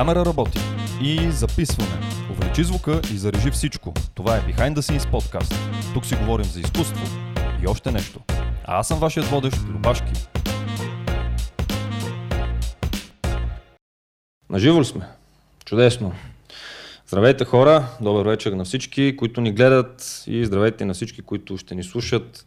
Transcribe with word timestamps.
Камера 0.00 0.24
работи 0.24 0.58
и 1.02 1.30
записване. 1.30 1.90
Увеличи 2.30 2.64
звука 2.64 3.00
и 3.14 3.18
зарежи 3.18 3.50
всичко. 3.50 3.94
Това 4.14 4.36
е 4.36 4.40
Behind 4.40 4.74
the 4.74 4.80
Scenes 4.80 5.10
подкаст. 5.10 5.54
Тук 5.94 6.06
си 6.06 6.14
говорим 6.14 6.44
за 6.44 6.60
изкуство 6.60 7.06
и 7.62 7.66
още 7.68 7.90
нещо. 7.90 8.20
А 8.64 8.78
аз 8.78 8.88
съм 8.88 8.98
вашият 8.98 9.26
водещ 9.26 9.56
Любашки. 9.68 10.12
Наживо 14.50 14.80
ли 14.80 14.84
сме? 14.84 15.04
Чудесно. 15.64 16.12
Здравейте 17.06 17.44
хора, 17.44 17.86
добър 18.00 18.26
вечер 18.26 18.52
на 18.52 18.64
всички, 18.64 19.16
които 19.16 19.40
ни 19.40 19.52
гледат 19.52 20.24
и 20.26 20.44
здравейте 20.44 20.84
на 20.84 20.94
всички, 20.94 21.22
които 21.22 21.56
ще 21.56 21.74
ни 21.74 21.82
слушат. 21.82 22.44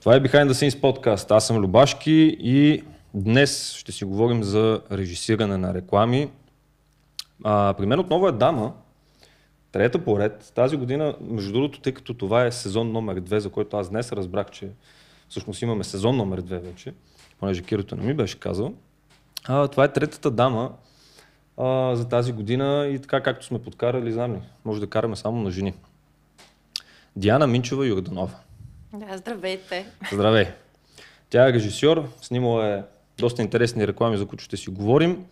Това 0.00 0.14
е 0.14 0.20
Behind 0.20 0.50
the 0.50 0.52
Scenes 0.52 0.80
подкаст. 0.80 1.30
Аз 1.30 1.46
съм 1.46 1.56
Любашки 1.56 2.36
и 2.40 2.82
днес 3.14 3.72
ще 3.72 3.92
си 3.92 4.04
говорим 4.04 4.42
за 4.42 4.80
режисиране 4.92 5.56
на 5.56 5.74
реклами. 5.74 6.28
А, 7.44 7.74
при 7.78 7.86
мен 7.86 8.00
отново 8.00 8.28
е 8.28 8.32
дама, 8.32 8.72
трета 9.72 10.04
поред. 10.04 10.52
Тази 10.54 10.76
година, 10.76 11.16
между 11.20 11.52
другото, 11.52 11.80
тъй 11.80 11.94
като 11.94 12.14
това 12.14 12.44
е 12.44 12.52
сезон 12.52 12.92
номер 12.92 13.20
2, 13.20 13.38
за 13.38 13.50
който 13.50 13.76
аз 13.76 13.90
днес 13.90 14.12
разбрах, 14.12 14.50
че 14.50 14.68
всъщност 15.28 15.62
имаме 15.62 15.84
сезон 15.84 16.16
номер 16.16 16.42
2 16.42 16.58
вече, 16.58 16.94
понеже 17.40 17.62
Кирото 17.62 17.96
не 17.96 18.02
ми 18.02 18.14
беше 18.14 18.40
казал. 18.40 18.74
А, 19.48 19.68
това 19.68 19.84
е 19.84 19.92
третата 19.92 20.30
дама 20.30 20.72
а, 21.56 21.96
за 21.96 22.08
тази 22.08 22.32
година 22.32 22.88
и 22.92 22.98
така 22.98 23.22
както 23.22 23.46
сме 23.46 23.62
подкарали, 23.62 24.12
знам 24.12 24.34
ли, 24.34 24.40
може 24.64 24.80
да 24.80 24.86
караме 24.86 25.16
само 25.16 25.42
на 25.42 25.50
жени. 25.50 25.74
Диана 27.16 27.46
Минчева 27.46 27.86
Юрданова. 27.86 28.38
Да, 28.92 29.16
здравейте. 29.16 29.86
Здравей! 30.12 30.46
Тя 31.30 31.48
е 31.48 31.52
режисьор, 31.52 32.08
снимала 32.22 32.66
е 32.66 32.82
доста 33.18 33.42
интересни 33.42 33.86
реклами, 33.86 34.16
за 34.16 34.26
които 34.26 34.44
ще 34.44 34.56
си 34.56 34.70
говорим. 34.70 35.26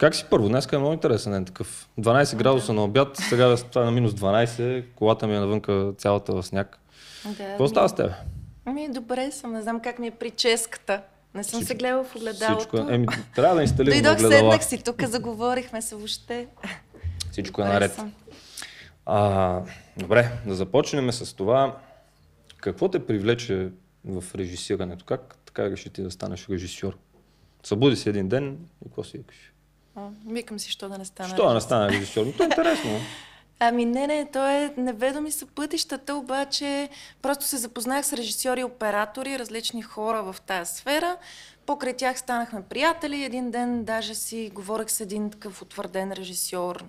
Как 0.00 0.14
си 0.14 0.26
първо? 0.30 0.48
Днес 0.48 0.68
е 0.72 0.78
много 0.78 0.92
интересен 0.92 1.32
ден 1.32 1.44
такъв. 1.44 1.88
12 2.00 2.36
градуса 2.36 2.72
на 2.72 2.84
обяд, 2.84 3.16
сега 3.16 3.56
това 3.56 3.82
е 3.82 3.84
на 3.84 3.90
минус 3.90 4.12
12, 4.12 4.84
колата 4.94 5.26
ми 5.26 5.36
е 5.36 5.38
навънка 5.38 5.92
цялата 5.98 6.32
в 6.32 6.42
сняг. 6.42 6.78
Да, 7.24 7.34
Какво 7.36 7.68
става 7.68 7.88
с 7.88 7.94
теб? 7.94 8.10
Ами, 8.64 8.88
добре 8.88 9.30
съм, 9.30 9.52
не 9.52 9.62
знам 9.62 9.80
как 9.80 9.98
ми 9.98 10.06
е 10.06 10.10
прическата. 10.10 11.02
Не 11.34 11.44
съм 11.44 11.60
Всичко- 11.60 11.68
се 11.68 11.74
гледала 11.74 12.04
в 12.04 12.16
огледалото. 12.16 12.58
Всичко. 12.58 12.76
Еми, 12.90 13.06
трябва 13.34 13.56
да 13.56 13.62
инсталираме 13.62 14.02
Дойдох, 14.02 14.32
седнах 14.32 14.64
си 14.64 14.82
тук, 14.84 15.02
заговорихме 15.04 15.82
се 15.82 15.94
въобще. 15.94 16.46
Всичко 17.32 17.62
е 17.62 17.64
наред. 17.64 17.92
съм. 17.94 18.12
А, 19.06 19.60
добре, 19.96 20.30
да 20.46 20.54
започнем 20.54 21.12
с 21.12 21.36
това. 21.36 21.76
Какво 22.56 22.88
те 22.88 23.06
привлече 23.06 23.68
в 24.04 24.24
режисирането? 24.34 25.04
Как 25.04 25.36
така 25.46 25.70
реши 25.70 25.90
ти 25.90 26.02
да 26.02 26.10
станеш 26.10 26.48
режисьор? 26.48 26.96
Събуди 27.62 27.96
си 27.96 28.08
един 28.08 28.28
ден 28.28 28.58
и 28.84 28.88
какво 28.88 29.04
си 29.04 29.18
викаш? 29.18 29.49
Викам 30.26 30.58
си, 30.58 30.70
що 30.70 30.88
да 30.88 30.98
не 30.98 31.04
стана. 31.04 31.28
Що 31.28 31.48
да 31.48 31.54
не 31.54 31.60
стана 31.60 31.88
режисьор? 31.88 32.26
Но 32.26 32.32
то 32.32 32.42
е 32.42 32.46
интересно. 32.46 32.90
Ами 33.62 33.84
не, 33.84 34.06
не, 34.06 34.30
то 34.32 34.48
е 34.48 34.74
неведоми 34.76 35.30
са 35.30 35.46
пътищата, 35.46 36.14
обаче 36.14 36.88
просто 37.22 37.44
се 37.44 37.56
запознах 37.56 38.06
с 38.06 38.12
режисьори 38.12 38.64
оператори, 38.64 39.38
различни 39.38 39.82
хора 39.82 40.22
в 40.22 40.36
тази 40.40 40.74
сфера. 40.74 41.16
Покрай 41.66 41.96
тях 41.96 42.18
станахме 42.18 42.62
приятели. 42.62 43.24
Един 43.24 43.50
ден 43.50 43.84
даже 43.84 44.14
си 44.14 44.50
говорих 44.54 44.90
с 44.90 45.00
един 45.00 45.30
такъв 45.30 45.62
утвърден 45.62 46.12
режисьор 46.12 46.84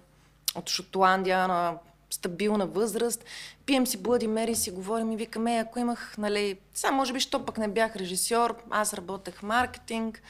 от 0.55 0.69
Шотландия 0.69 1.47
на 1.47 1.77
стабилна 2.09 2.65
възраст. 2.65 3.25
Пием 3.65 3.87
си 3.87 3.97
Блади 3.97 4.27
Мери 4.27 4.55
си 4.55 4.71
говорим 4.71 5.11
и 5.11 5.17
викаме, 5.17 5.57
ако 5.57 5.79
имах, 5.79 6.15
нали, 6.17 6.57
сега 6.73 6.91
може 6.91 7.13
би, 7.13 7.19
що 7.19 7.45
пък 7.45 7.57
не 7.57 7.67
бях 7.67 7.95
режисьор, 7.95 8.55
аз 8.69 8.93
работех 8.93 9.43
маркетинг. 9.43 10.21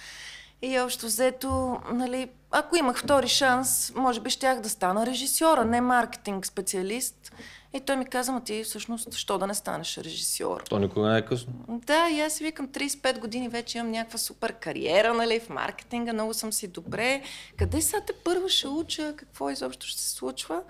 И 0.62 0.80
общо 0.80 1.06
взето, 1.06 1.80
нали, 1.92 2.30
ако 2.52 2.76
имах 2.76 2.98
втори 2.98 3.28
шанс, 3.28 3.94
може 3.95 4.20
би 4.20 4.30
щях 4.30 4.59
да 4.59 4.70
стана 4.70 5.06
режисьор, 5.06 5.58
а 5.58 5.66
не 5.66 5.82
маркетинг 5.82 6.45
специалист. 6.45 7.32
И 7.73 7.80
той 7.80 7.95
ми 7.95 8.05
каза, 8.05 8.32
ма 8.32 8.44
ти 8.44 8.64
всъщност, 8.64 9.14
що 9.14 9.38
да 9.38 9.48
не 9.48 9.54
станеш 9.54 9.98
режисьор? 9.98 10.64
То 10.70 10.80
никога 10.80 11.08
не 11.08 11.17
е 11.17 11.26
късно. 11.26 11.54
Да, 11.67 12.10
и 12.10 12.21
аз 12.21 12.39
викам, 12.39 12.67
35 12.67 13.20
години 13.20 13.50
вече 13.50 13.77
имам 13.77 13.92
някаква 13.92 14.17
супер 14.17 14.54
кариера, 14.54 15.14
нали, 15.14 15.39
в 15.39 15.50
маркетинга, 15.50 16.14
много 16.14 16.33
съм 16.33 16.54
си 16.54 16.67
добре. 16.67 17.21
Къде 17.58 17.82
сега 17.82 18.02
те 18.02 18.14
първо 18.14 18.50
ще 18.50 18.67
уча, 18.67 19.14
какво 19.16 19.50
изобщо 19.50 19.88
ще 19.88 20.02
се 20.02 20.10
случва? 20.10 20.61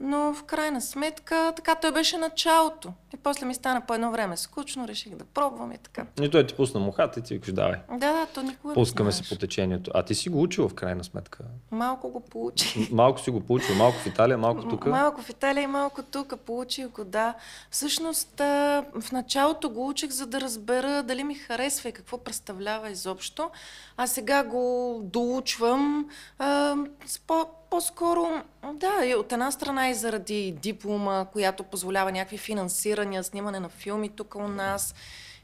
Но 0.00 0.34
в 0.34 0.42
крайна 0.42 0.80
сметка, 0.80 1.52
така 1.56 1.74
той 1.74 1.92
беше 1.92 2.18
началото. 2.18 2.92
И 3.14 3.16
после 3.16 3.46
ми 3.46 3.54
стана 3.54 3.80
по 3.80 3.94
едно 3.94 4.10
време 4.10 4.36
скучно, 4.36 4.88
реших 4.88 5.14
да 5.16 5.24
пробвам 5.24 5.72
и 5.72 5.78
така. 5.78 6.06
И 6.20 6.30
той 6.30 6.46
ти 6.46 6.54
пусна 6.54 6.80
мухата 6.80 7.20
и 7.20 7.22
ти 7.22 7.34
викаш, 7.34 7.52
давай. 7.52 7.78
Да, 7.90 8.12
да, 8.12 8.26
то 8.34 8.42
никога 8.42 8.74
Пускаме 8.74 9.06
не 9.06 9.12
се 9.12 9.28
по 9.28 9.36
течението. 9.36 9.90
А 9.94 10.02
ти 10.02 10.14
си 10.14 10.28
го 10.28 10.42
учил 10.42 10.68
в 10.68 10.74
крайна 10.74 11.04
сметка. 11.04 11.44
Малко 11.70 12.08
го 12.10 12.20
получих. 12.20 12.90
Малко 12.90 13.20
си 13.20 13.30
го 13.30 13.40
получил, 13.40 13.76
малко 13.76 13.98
в 13.98 14.06
Италия, 14.06 14.38
малко 14.38 14.68
тук. 14.68 14.86
Малко 14.86 15.22
в 15.22 15.30
Италия 15.30 15.62
и 15.62 15.66
малко 15.66 16.02
тук. 16.02 16.34
Получих 16.46 16.88
го, 16.88 17.04
да. 17.04 17.34
Всъщност, 17.70 18.38
в 18.38 19.12
началото 19.12 19.70
го 19.70 19.88
учих, 19.88 20.10
за 20.10 20.26
да 20.26 20.40
разбера 20.40 21.02
дали 21.02 21.24
ми 21.24 21.34
харесва 21.34 21.88
и 21.88 21.92
какво 21.92 22.18
представлява 22.18 22.90
изобщо. 22.90 23.50
А 23.96 24.06
сега 24.06 24.44
го 24.44 25.00
доучвам 25.04 26.08
а, 26.38 26.76
с 27.06 27.18
по- 27.18 27.46
по-скоро, 27.70 28.42
да, 28.72 29.06
и 29.06 29.14
от 29.14 29.32
една 29.32 29.50
страна 29.50 29.88
и 29.88 29.94
заради 29.94 30.52
диплома, 30.62 31.24
която 31.32 31.62
позволява 31.62 32.12
някакви 32.12 32.38
финансирания, 32.38 33.24
снимане 33.24 33.60
на 33.60 33.68
филми 33.68 34.08
тук 34.08 34.34
у 34.34 34.48
нас 34.48 34.94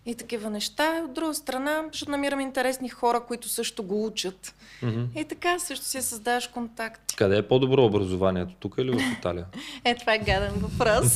и 0.07 0.15
такива 0.15 0.51
неща. 0.51 1.03
От 1.05 1.13
друга 1.13 1.35
страна, 1.35 1.85
защото 1.93 2.11
намирам 2.11 2.41
интересни 2.41 2.89
хора, 2.89 3.21
които 3.29 3.49
също 3.49 3.83
го 3.83 4.07
учат. 4.07 4.55
Мгм. 4.83 5.05
И 5.17 5.25
така 5.25 5.59
също 5.59 5.85
си 5.85 6.03
създаваш 6.03 6.47
контакт. 6.47 7.17
Къде 7.17 7.37
е 7.37 7.49
по-добро 7.49 7.85
образованието? 7.85 8.55
Тук 8.61 8.75
или 8.79 8.93
в 8.93 9.19
Италия? 9.19 9.47
Е, 9.85 9.95
това 9.95 10.15
е 10.15 10.19
гаден 10.19 10.53
въпрос. 10.55 11.15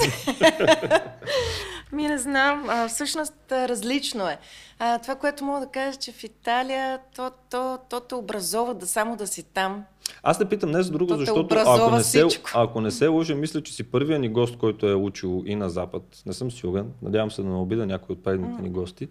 Ми 1.93 2.09
не 2.09 2.19
знам. 2.19 2.65
А, 2.69 2.89
всъщност 2.89 3.35
различно 3.51 4.29
е. 4.29 4.39
А, 4.79 4.99
това, 4.99 5.15
което 5.15 5.45
мога 5.45 5.61
да 5.61 5.67
кажа, 5.67 5.99
че 5.99 6.13
в 6.13 6.25
Италия 6.25 6.99
то, 7.17 7.31
то, 7.51 7.79
то 7.91 8.01
те 8.01 8.15
образова 8.15 8.75
да 8.75 8.87
само 8.87 9.17
да 9.17 9.27
си 9.27 9.43
там. 9.43 9.85
Аз 10.23 10.39
те 10.39 10.45
питам 10.45 10.71
не 10.71 10.83
за 10.83 10.91
друго, 10.91 11.13
То 11.13 11.19
защото 11.19 11.57
ако 11.59 11.91
не, 11.91 12.03
се, 12.03 12.25
всичко. 12.25 12.51
ако 12.55 12.81
не 12.81 12.91
се 12.91 13.07
лъжа, 13.07 13.35
мисля, 13.35 13.63
че 13.63 13.73
си 13.73 13.85
първия 13.85 14.19
ни 14.19 14.29
гост, 14.29 14.57
който 14.57 14.89
е 14.89 14.95
учил 14.95 15.43
и 15.47 15.55
на 15.55 15.71
Запад. 15.71 16.03
Не 16.27 16.33
съм 16.33 16.51
сигурен. 16.51 16.93
Надявам 17.03 17.31
се 17.31 17.43
да 17.43 17.49
не 17.49 17.57
обида 17.57 17.87
някой 17.87 18.13
от 18.13 18.25
предните 18.25 18.63
ни 18.63 18.71
гости. 18.71 19.09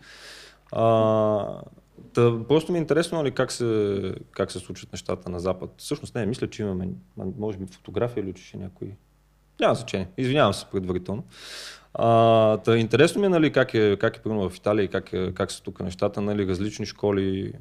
А, 0.71 1.61
та, 2.13 2.33
просто 2.47 2.71
ми 2.71 2.77
е 2.77 2.81
интересно 2.81 3.17
нали, 3.17 3.31
как, 3.31 3.51
се, 3.51 4.13
как 4.31 4.51
се 4.51 4.59
случват 4.59 4.91
нещата 4.91 5.29
на 5.29 5.39
Запад. 5.39 5.69
Всъщност 5.77 6.15
не, 6.15 6.25
мисля, 6.25 6.49
че 6.49 6.61
имаме, 6.61 6.89
може 7.37 7.57
би 7.57 7.65
фотография 7.65 8.21
или 8.21 8.29
учеше 8.29 8.57
някой. 8.57 8.91
Няма 9.59 9.75
значение. 9.75 10.07
Извинявам 10.17 10.53
се 10.53 10.65
предварително. 10.71 11.23
А, 11.93 12.57
та, 12.57 12.77
интересно 12.77 13.21
ми 13.21 13.25
е 13.25 13.29
нали, 13.29 13.51
как 13.51 13.73
е, 13.73 13.97
как 13.97 14.17
е 14.17 14.21
примерно 14.21 14.49
в 14.49 14.57
Италия 14.57 14.83
и 14.83 14.87
как, 14.87 15.13
е, 15.13 15.33
как 15.33 15.51
са 15.51 15.63
тук 15.63 15.79
нещата, 15.79 16.21
нали, 16.21 16.47
различни 16.47 16.85
школи. 16.85 17.53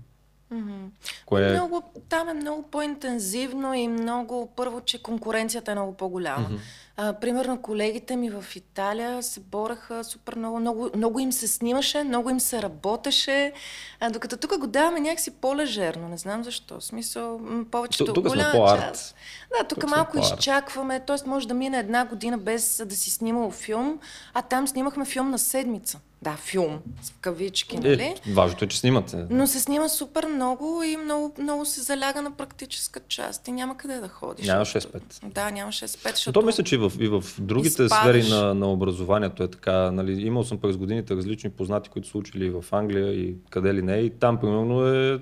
Кое. 1.27 1.53
Много, 1.53 1.83
там 2.09 2.29
е 2.29 2.35
много 2.35 2.63
по-интензивно 2.63 3.75
и 3.75 3.89
много, 3.89 4.53
първо, 4.57 4.81
че 4.81 5.03
конкуренцията 5.03 5.73
е 5.73 5.75
много 5.75 5.95
по-голяма. 5.95 6.49
А, 6.97 7.13
примерно 7.13 7.59
колегите 7.59 8.17
ми 8.17 8.31
в 8.31 8.45
Италия 8.57 9.23
се 9.23 9.41
бореха 9.41 10.05
супер 10.05 10.35
много, 10.35 10.61
много, 10.61 10.91
много 10.97 11.21
им 11.21 11.33
се 11.33 11.49
снимаше, 11.49 12.05
много 12.05 12.31
им 12.31 12.41
се 12.41 12.63
работеше, 12.63 13.53
а, 14.01 14.11
докато 14.11 14.37
тук 14.37 14.59
го 14.59 14.67
даваме 14.67 15.01
някакси 15.01 15.31
по-лежерно, 15.31 16.09
не 16.09 16.17
знам 16.17 16.45
защо. 16.45 16.81
В 16.81 16.85
смисъл, 16.85 17.41
повечето 17.71 18.05
Ту- 18.05 18.13
тук 18.13 18.29
голяма 18.29 18.79
част. 18.79 19.15
Да, 19.51 19.65
тук 19.65 19.81
Тук 19.81 19.91
малко 19.91 20.19
изчакваме, 20.19 21.01
т.е. 21.01 21.29
може 21.29 21.49
да 21.49 21.55
мине 21.55 21.79
една 21.79 22.05
година 22.05 22.39
без 22.39 22.83
да 22.87 22.97
си 22.97 23.11
снимал 23.11 23.51
филм, 23.51 23.99
а 24.35 24.43
там 24.43 24.69
снимахме 24.69 25.05
филм 25.05 25.31
на 25.31 25.39
седмица. 25.39 26.01
Да, 26.23 26.37
филм, 26.37 26.79
с 27.03 27.13
кавички, 27.21 27.77
нали? 27.77 28.03
Е, 28.03 28.15
важното 28.29 28.65
е, 28.65 28.69
че 28.69 28.79
снимате. 28.79 29.27
Но 29.31 29.47
се 29.47 29.61
снима 29.61 29.89
супер 29.89 30.27
много 30.27 30.83
и 30.83 30.97
много, 30.97 31.35
много 31.39 31.65
се 31.65 31.81
заляга 31.81 32.23
на 32.23 32.31
практическа 32.31 33.01
част 33.09 33.49
и 33.49 33.53
няма 33.53 33.77
къде 33.77 33.97
да 33.97 34.09
ходиш. 34.09 34.47
Няма 34.47 34.65
защото- 34.65 34.89
6-5. 34.89 35.03
Да, 35.25 35.51
няма 35.51 35.73
6-5, 35.73 36.05
Но 36.05 36.11
защото... 36.11 36.41
то 36.41 36.47
мисля, 36.47 36.65
че 36.65 36.75
в, 36.89 36.93
и 37.01 37.09
в 37.09 37.25
другите 37.39 37.83
изпадаш. 37.83 38.25
сфери 38.25 38.29
на, 38.29 38.55
на 38.55 38.73
образованието 38.73 39.43
е 39.43 39.49
така. 39.49 39.91
Нали, 39.91 40.23
имал 40.23 40.45
съм 40.45 40.59
през 40.59 40.77
годините 40.77 41.17
различни 41.17 41.51
познати, 41.51 41.91
които 41.91 42.09
са 42.09 42.19
учили 42.19 42.51
в 42.51 42.65
Англия 42.73 43.13
и 43.13 43.35
къде 43.51 43.75
ли 43.75 43.83
не. 43.83 43.97
И 43.97 44.11
там, 44.11 44.41
примерно, 44.41 44.87
е 44.87 45.21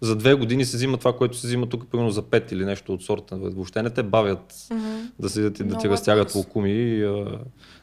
за 0.00 0.16
две 0.16 0.34
години 0.34 0.64
се 0.64 0.76
взима 0.76 0.96
това, 0.96 1.16
което 1.16 1.36
се 1.36 1.46
взима 1.46 1.66
тук, 1.66 1.86
примерно 1.90 2.10
за 2.10 2.22
пет 2.22 2.52
или 2.52 2.64
нещо 2.64 2.94
от 2.94 3.02
сорта. 3.02 3.36
Въобще 3.36 3.82
не 3.82 3.90
те 3.90 4.02
бавят 4.02 4.54
Мгм. 4.70 4.82
да, 5.18 5.28
седят 5.28 5.60
и 5.60 5.62
да 5.62 5.68
ти 5.68 5.74
Много 5.74 5.86
е 5.86 5.90
разтягат 5.90 6.34
лукуми 6.34 6.70
и 6.72 7.04
а, 7.04 7.38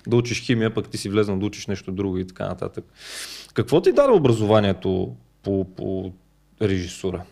да 0.07 0.15
учиш 0.15 0.41
химия, 0.41 0.73
пък 0.73 0.89
ти 0.89 0.97
си 0.97 1.09
влезнал 1.09 1.39
да 1.39 1.45
учиш 1.45 1.67
нещо 1.67 1.91
друго 1.91 2.17
и 2.17 2.27
така 2.27 2.47
нататък. 2.47 2.85
Какво 3.53 3.81
ти 3.81 3.91
даде 3.91 4.13
образованието 4.13 5.15
по, 5.43 5.65
по 5.75 6.11
режисура? 6.61 7.23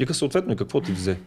И 0.00 0.06
съответно 0.14 0.52
и 0.52 0.56
какво 0.56 0.80
ти 0.80 0.92
взе? 0.92 1.18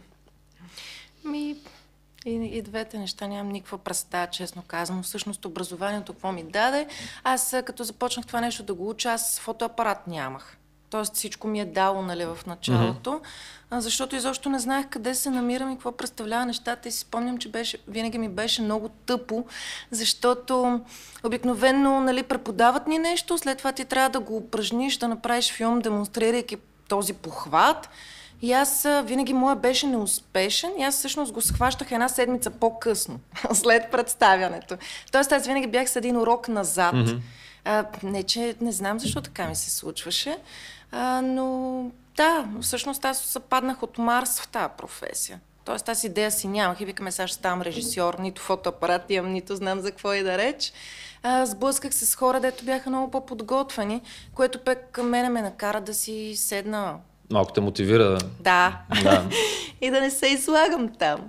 И, 2.26 2.34
и 2.34 2.62
двете 2.62 2.98
неща 2.98 3.26
нямам 3.26 3.52
никаква 3.52 3.78
представа, 3.78 4.26
честно 4.26 4.62
казано. 4.62 5.02
Всъщност 5.02 5.44
образованието 5.44 6.12
какво 6.12 6.32
ми 6.32 6.42
даде. 6.42 6.86
Аз 7.24 7.56
като 7.64 7.84
започнах 7.84 8.26
това 8.26 8.40
нещо 8.40 8.62
да 8.62 8.74
го 8.74 8.88
уча, 8.90 9.12
аз 9.12 9.40
фотоапарат 9.40 10.06
нямах. 10.06 10.56
Тоест 10.90 11.14
всичко 11.14 11.48
ми 11.48 11.60
е 11.60 11.64
дало 11.64 12.02
нали, 12.02 12.24
в 12.24 12.38
началото. 12.46 13.10
Mm-hmm. 13.10 13.78
Защото 13.78 14.16
изобщо 14.16 14.48
не 14.48 14.58
знаех 14.58 14.86
къде 14.90 15.14
се 15.14 15.30
намирам 15.30 15.70
и 15.70 15.74
какво 15.74 15.92
представлява 15.92 16.46
нещата. 16.46 16.88
И 16.88 16.92
си 16.92 16.98
спомням, 16.98 17.38
че 17.38 17.48
беше, 17.48 17.78
винаги 17.88 18.18
ми 18.18 18.28
беше 18.28 18.62
много 18.62 18.88
тъпо, 18.88 19.46
защото 19.90 20.80
обикновено 21.24 22.00
нали, 22.00 22.22
преподават 22.22 22.86
ни 22.86 22.98
нещо, 22.98 23.38
след 23.38 23.58
това 23.58 23.72
ти 23.72 23.84
трябва 23.84 24.10
да 24.10 24.20
го 24.20 24.36
упражниш, 24.36 24.96
да 24.96 25.08
направиш 25.08 25.52
филм, 25.52 25.80
демонстрирайки 25.80 26.56
този 26.88 27.12
похват. 27.12 27.88
И 28.42 28.52
аз 28.52 28.86
винаги 29.04 29.32
моя 29.32 29.56
беше 29.56 29.86
неуспешен 29.86 30.70
и 30.78 30.82
аз 30.82 30.94
всъщност 30.94 31.32
го 31.32 31.40
схващах 31.40 31.92
една 31.92 32.08
седмица 32.08 32.50
по-късно, 32.50 33.20
след 33.52 33.90
представянето. 33.90 34.76
Тоест 35.12 35.32
аз 35.32 35.46
винаги 35.46 35.66
бях 35.66 35.90
с 35.90 35.96
един 35.96 36.16
урок 36.16 36.48
назад. 36.48 36.94
Mm-hmm. 36.94 37.20
А, 37.64 37.84
не, 38.02 38.22
че 38.22 38.54
не 38.60 38.72
знам 38.72 39.00
защо 39.00 39.20
така 39.20 39.48
ми 39.48 39.56
се 39.56 39.70
случваше, 39.70 40.38
а, 40.92 41.20
но 41.22 41.90
да, 42.16 42.48
всъщност 42.60 43.04
аз 43.04 43.32
западнах 43.32 43.82
от 43.82 43.98
Марс 43.98 44.40
в 44.40 44.48
тази 44.48 44.72
професия. 44.78 45.40
Тоест 45.64 45.88
аз 45.88 46.04
идея 46.04 46.30
си 46.30 46.48
нямах 46.48 46.80
и 46.80 46.84
викаме 46.84 47.12
сега 47.12 47.26
ще 47.26 47.38
ставам 47.38 47.62
режисьор, 47.62 48.14
нито 48.18 48.42
фотоапарат 48.42 49.10
имам, 49.10 49.32
нито 49.32 49.56
знам 49.56 49.80
за 49.80 49.90
какво 49.90 50.12
и 50.12 50.22
да 50.22 50.38
реч. 50.38 50.72
А, 51.22 51.46
сблъсках 51.46 51.94
се 51.94 52.06
с 52.06 52.14
хора, 52.14 52.40
дето 52.40 52.64
бяха 52.64 52.90
много 52.90 53.10
по-подготвени, 53.10 54.02
което 54.34 54.64
пък 54.64 54.78
към 54.92 55.08
мене 55.08 55.28
ме 55.28 55.42
накара 55.42 55.80
да 55.80 55.94
си 55.94 56.32
седна 56.36 56.96
Малко 57.30 57.52
те 57.52 57.60
мотивира. 57.60 58.18
Да. 58.40 58.80
да. 59.02 59.28
и 59.80 59.90
да 59.90 60.00
не 60.00 60.10
се 60.10 60.26
излагам 60.26 60.88
там. 60.98 61.20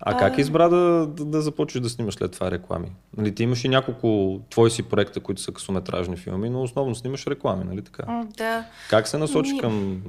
А 0.00 0.18
как 0.18 0.38
избра 0.38 0.68
да, 0.68 1.06
да, 1.06 1.24
да 1.24 1.42
започнеш 1.42 1.82
да 1.82 1.88
снимаш 1.88 2.14
след 2.14 2.32
това 2.32 2.50
реклами? 2.50 2.92
Нали, 3.16 3.34
ти 3.34 3.42
имаш 3.42 3.64
и 3.64 3.68
няколко 3.68 4.40
твои 4.50 4.70
си 4.70 4.82
проекта, 4.82 5.20
които 5.20 5.42
са 5.42 5.52
късометражни 5.52 6.16
филми, 6.16 6.50
но 6.50 6.62
основно 6.62 6.94
снимаш 6.94 7.26
реклами, 7.26 7.64
нали 7.64 7.82
така? 7.82 8.24
Да. 8.36 8.64
Как 8.90 9.08
се 9.08 9.18
насочи 9.18 9.52
Ми... 9.52 9.60
към, 9.60 10.02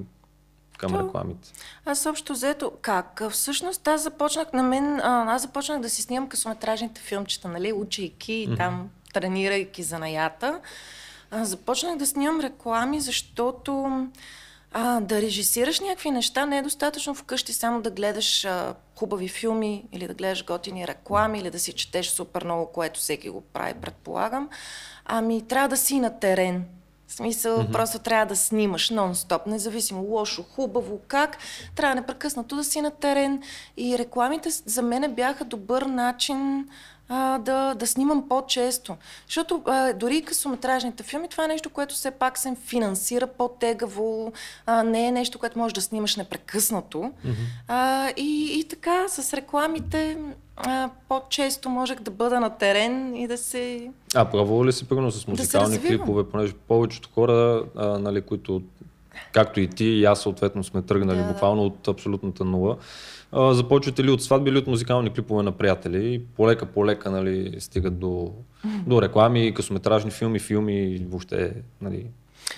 към 0.77 0.91
То... 0.91 0.99
рекламите? 0.99 1.51
Аз 1.85 2.05
общо 2.05 2.33
взето, 2.33 2.71
как? 2.81 3.21
Всъщност 3.29 3.87
аз 3.87 4.03
започнах 4.03 4.53
на 4.53 4.63
мен, 4.63 4.99
аз 5.03 5.41
започнах 5.41 5.81
да 5.81 5.89
си 5.89 6.01
снимам 6.01 6.29
късометражните 6.29 7.01
филмчета, 7.01 7.47
нали, 7.47 7.73
учейки 7.73 8.47
mm-hmm. 8.49 8.57
там, 8.57 8.89
тренирайки 9.13 9.83
занаята. 9.83 10.59
Започнах 11.31 11.97
да 11.97 12.05
снимам 12.05 12.41
реклами, 12.41 12.99
защото 12.99 14.07
а, 14.71 14.99
да 14.99 15.21
режисираш 15.21 15.79
някакви 15.79 16.11
неща 16.11 16.45
не 16.45 16.57
е 16.57 16.61
достатъчно 16.61 17.15
вкъщи 17.15 17.53
само 17.53 17.81
да 17.81 17.91
гледаш 17.91 18.45
а, 18.45 18.75
хубави 18.95 19.27
филми 19.27 19.85
или 19.91 20.07
да 20.07 20.13
гледаш 20.13 20.45
готини 20.45 20.87
реклами 20.87 21.39
или 21.39 21.49
да 21.49 21.59
си 21.59 21.73
четеш 21.73 22.07
супер 22.07 22.43
много, 22.43 22.71
което 22.71 22.99
всеки 22.99 23.29
го 23.29 23.41
прави, 23.41 23.73
предполагам. 23.73 24.49
Ами 25.05 25.47
трябва 25.47 25.69
да 25.69 25.77
си 25.77 25.99
на 25.99 26.19
терен. 26.19 26.65
В 27.07 27.13
смисъл, 27.13 27.57
mm-hmm. 27.57 27.71
просто 27.71 27.99
трябва 27.99 28.25
да 28.25 28.35
снимаш 28.35 28.89
нон-стоп, 28.89 29.47
независимо 29.47 30.01
лошо, 30.01 30.43
хубаво, 30.43 30.99
как. 31.07 31.37
Трябва 31.75 31.95
непрекъснато 31.95 32.55
да 32.55 32.63
си 32.63 32.81
на 32.81 32.91
терен. 32.91 33.43
И 33.77 33.97
рекламите 33.97 34.49
за 34.49 34.81
мен 34.81 35.13
бяха 35.15 35.45
добър 35.45 35.81
начин 35.81 36.67
а, 37.13 37.37
да, 37.37 37.73
да 37.73 37.87
снимам 37.87 38.29
по-често. 38.29 38.95
Защото 39.27 39.61
а, 39.65 39.93
дори 39.93 40.17
и 40.17 40.21
късометражните 40.21 41.03
филми, 41.03 41.27
това 41.27 41.45
е 41.45 41.47
нещо, 41.47 41.69
което 41.69 41.95
все 41.95 42.11
пак 42.11 42.37
се 42.37 42.55
финансира 42.65 43.27
по-тегаво, 43.27 44.33
а, 44.65 44.83
не 44.83 45.07
е 45.07 45.11
нещо, 45.11 45.39
което 45.39 45.59
можеш 45.59 45.73
да 45.73 45.81
снимаш 45.81 46.15
непрекъснато. 46.15 46.97
Mm-hmm. 46.97 47.33
А, 47.67 48.09
и, 48.17 48.59
и 48.59 48.63
така, 48.63 49.07
с 49.07 49.33
рекламите 49.33 50.17
а, 50.57 50.89
по-често 51.09 51.69
можех 51.69 51.99
да 51.99 52.11
бъда 52.11 52.39
на 52.39 52.49
терен 52.49 53.15
и 53.15 53.27
да 53.27 53.37
се... 53.37 53.91
А, 54.15 54.25
пробвала 54.25 54.65
ли 54.65 54.73
си 54.73 54.87
примерно 54.87 55.11
с 55.11 55.27
музикални 55.27 55.77
да 55.77 55.87
клипове, 55.87 56.29
понеже 56.29 56.53
повечето 56.53 57.09
хора, 57.13 57.63
а, 57.75 57.99
нали, 57.99 58.21
които 58.21 58.61
както 59.33 59.59
и 59.59 59.67
ти 59.67 59.85
и 59.85 60.05
аз 60.05 60.21
съответно 60.21 60.63
сме 60.63 60.81
тръгнали 60.81 61.17
да, 61.17 61.23
буквално 61.23 61.63
от 61.63 61.87
абсолютната 61.87 62.45
нула. 62.45 62.77
А, 63.31 63.53
започвате 63.53 64.03
ли 64.03 64.11
от 64.11 64.23
сватби 64.23 64.49
или 64.49 64.57
от 64.57 64.67
музикални 64.67 65.13
клипове 65.13 65.43
на 65.43 65.51
приятели? 65.51 66.21
Полека, 66.35 66.65
полека 66.65 67.11
нали, 67.11 67.55
стигат 67.59 67.99
до, 67.99 68.31
до 68.87 69.01
реклами, 69.01 69.53
късометражни 69.53 70.11
филми, 70.11 70.39
филми, 70.39 71.05
въобще 71.09 71.53
нали, 71.81 72.05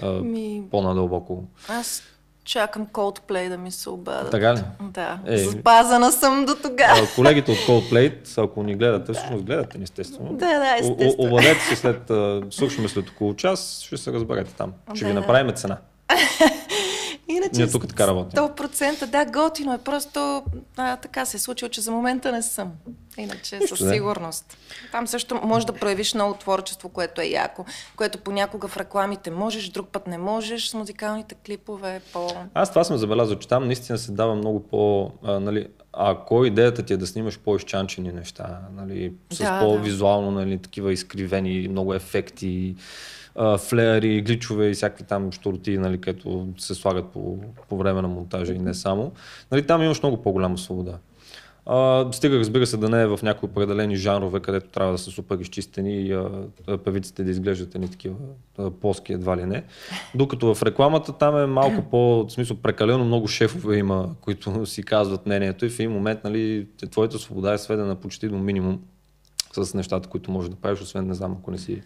а, 0.01 0.11
ми... 0.11 0.63
по-надълбоко. 0.71 1.43
Аз 1.69 2.03
чакам 2.43 2.87
Coldplay 2.87 3.49
да 3.49 3.57
ми 3.57 3.71
се 3.71 3.89
обадят. 3.89 4.31
Така 4.31 4.55
ли? 4.55 4.59
Да. 4.81 5.19
Е, 5.25 5.37
Запазана 5.37 6.11
съм 6.11 6.45
до 6.45 6.55
тогава. 6.63 7.07
Колегите 7.15 7.51
от 7.51 7.57
Coldplay, 7.57 8.43
ако 8.43 8.63
ни 8.63 8.75
гледате, 8.75 9.13
всъщност 9.13 9.43
гледате 9.43 9.77
ни 9.77 9.83
естествено. 9.83 10.33
Да, 10.33 10.59
да, 10.59 10.75
естествено. 10.79 11.29
Обадете 11.29 11.59
се 11.59 11.75
след, 11.75 12.11
слушаме 12.53 12.87
след 12.87 13.09
около 13.09 13.35
час, 13.35 13.81
ще 13.85 13.97
се 13.97 14.13
разберете 14.13 14.53
там. 14.53 14.73
Ще 14.95 15.05
да. 15.05 15.09
ви 15.11 15.15
направим 15.15 15.55
цена. 15.55 15.77
Иначе 17.27 17.61
Ние 17.61 17.71
тук 17.71 17.87
така 17.87 18.07
работим. 18.07 18.39
100% 18.39 19.05
да, 19.05 19.25
готино 19.25 19.73
е. 19.73 19.77
Просто 19.77 20.43
а, 20.77 20.95
така 20.95 21.25
се 21.25 21.37
е 21.37 21.39
случило, 21.39 21.69
че 21.69 21.81
за 21.81 21.91
момента 21.91 22.31
не 22.31 22.41
съм. 22.41 22.71
Иначе 23.17 23.57
Нищо, 23.57 23.77
със 23.77 23.89
сигурност. 23.89 24.57
Там 24.91 25.07
също 25.07 25.41
може 25.43 25.65
да 25.65 25.73
проявиш 25.73 26.13
много 26.13 26.33
творчество, 26.33 26.89
което 26.89 27.21
е 27.21 27.25
яко, 27.25 27.65
което 27.95 28.17
понякога 28.17 28.67
в 28.67 28.77
рекламите 28.77 29.31
можеш, 29.31 29.69
друг 29.69 29.87
път 29.87 30.07
не 30.07 30.17
можеш, 30.17 30.67
с 30.67 30.73
музикалните 30.73 31.35
клипове 31.45 31.95
е 31.95 31.99
по... 31.99 32.27
Аз 32.53 32.69
това 32.69 32.83
съм 32.83 32.97
забелязал, 32.97 33.39
че 33.39 33.47
там 33.47 33.65
наистина 33.65 33.97
се 33.97 34.11
дава 34.11 34.35
много 34.35 34.63
по... 34.63 35.11
А, 35.23 35.39
нали, 35.39 35.67
ако 35.93 36.45
идеята 36.45 36.83
ти 36.83 36.93
е 36.93 36.97
да 36.97 37.07
снимаш 37.07 37.39
по-изчанчени 37.39 38.11
неща, 38.11 38.59
нали, 38.75 39.13
с 39.31 39.37
да, 39.37 39.59
по-визуално, 39.59 40.31
нали, 40.31 40.57
такива 40.57 40.93
изкривени, 40.93 41.67
много 41.67 41.93
ефекти, 41.93 42.75
флеери, 43.57 44.21
гличове 44.21 44.69
и 44.69 44.73
всякакви 44.73 45.03
там 45.03 45.31
штороти, 45.31 45.77
нали, 45.77 46.01
където 46.01 46.47
се 46.57 46.75
слагат 46.75 47.05
по, 47.05 47.37
по 47.69 47.77
време 47.77 48.01
на 48.01 48.07
монтажа 48.07 48.53
и 48.53 48.59
не 48.59 48.73
само. 48.73 49.11
Нали, 49.51 49.67
там 49.67 49.83
имаш 49.83 50.01
много 50.01 50.21
по-голяма 50.21 50.57
свобода. 50.57 50.97
А, 51.65 52.07
стига, 52.11 52.39
разбира 52.39 52.67
се, 52.67 52.77
да 52.77 52.89
не 52.89 53.01
е 53.01 53.07
в 53.07 53.19
някои 53.23 53.49
определени 53.49 53.95
жанрове, 53.95 54.39
където 54.39 54.69
трябва 54.69 54.91
да 54.91 54.97
са 54.97 55.11
супер 55.11 55.37
изчистени 55.37 56.01
и 56.01 56.13
а, 56.13 56.77
певиците 56.77 57.23
да 57.23 57.31
изглеждат 57.31 57.75
едни 57.75 57.87
такива 57.91 58.15
а, 58.57 58.71
плоски 58.71 59.13
едва 59.13 59.37
ли 59.37 59.45
не. 59.45 59.63
Докато 60.15 60.55
в 60.55 60.63
рекламата 60.63 61.13
там 61.13 61.37
е 61.37 61.45
малко 61.45 61.81
по, 61.91 62.25
в 62.25 62.29
смисъл, 62.29 62.57
прекалено 62.57 63.05
много 63.05 63.27
шефове 63.27 63.77
има, 63.77 64.09
които 64.21 64.65
си 64.65 64.83
казват 64.83 65.25
мнението 65.25 65.65
и 65.65 65.69
в 65.69 65.79
един 65.79 65.91
момент, 65.91 66.23
нали, 66.23 66.67
твоята 66.91 67.19
свобода 67.19 67.53
е 67.53 67.57
сведена 67.57 67.95
почти 67.95 68.29
до 68.29 68.37
минимум 68.37 68.79
с 69.55 69.73
нещата, 69.73 70.09
които 70.09 70.31
можеш 70.31 70.49
да 70.49 70.55
правиш, 70.55 70.81
освен 70.81 71.07
не 71.07 71.13
знам, 71.13 71.37
ако 71.39 71.51
не 71.51 71.57
си 71.57 71.81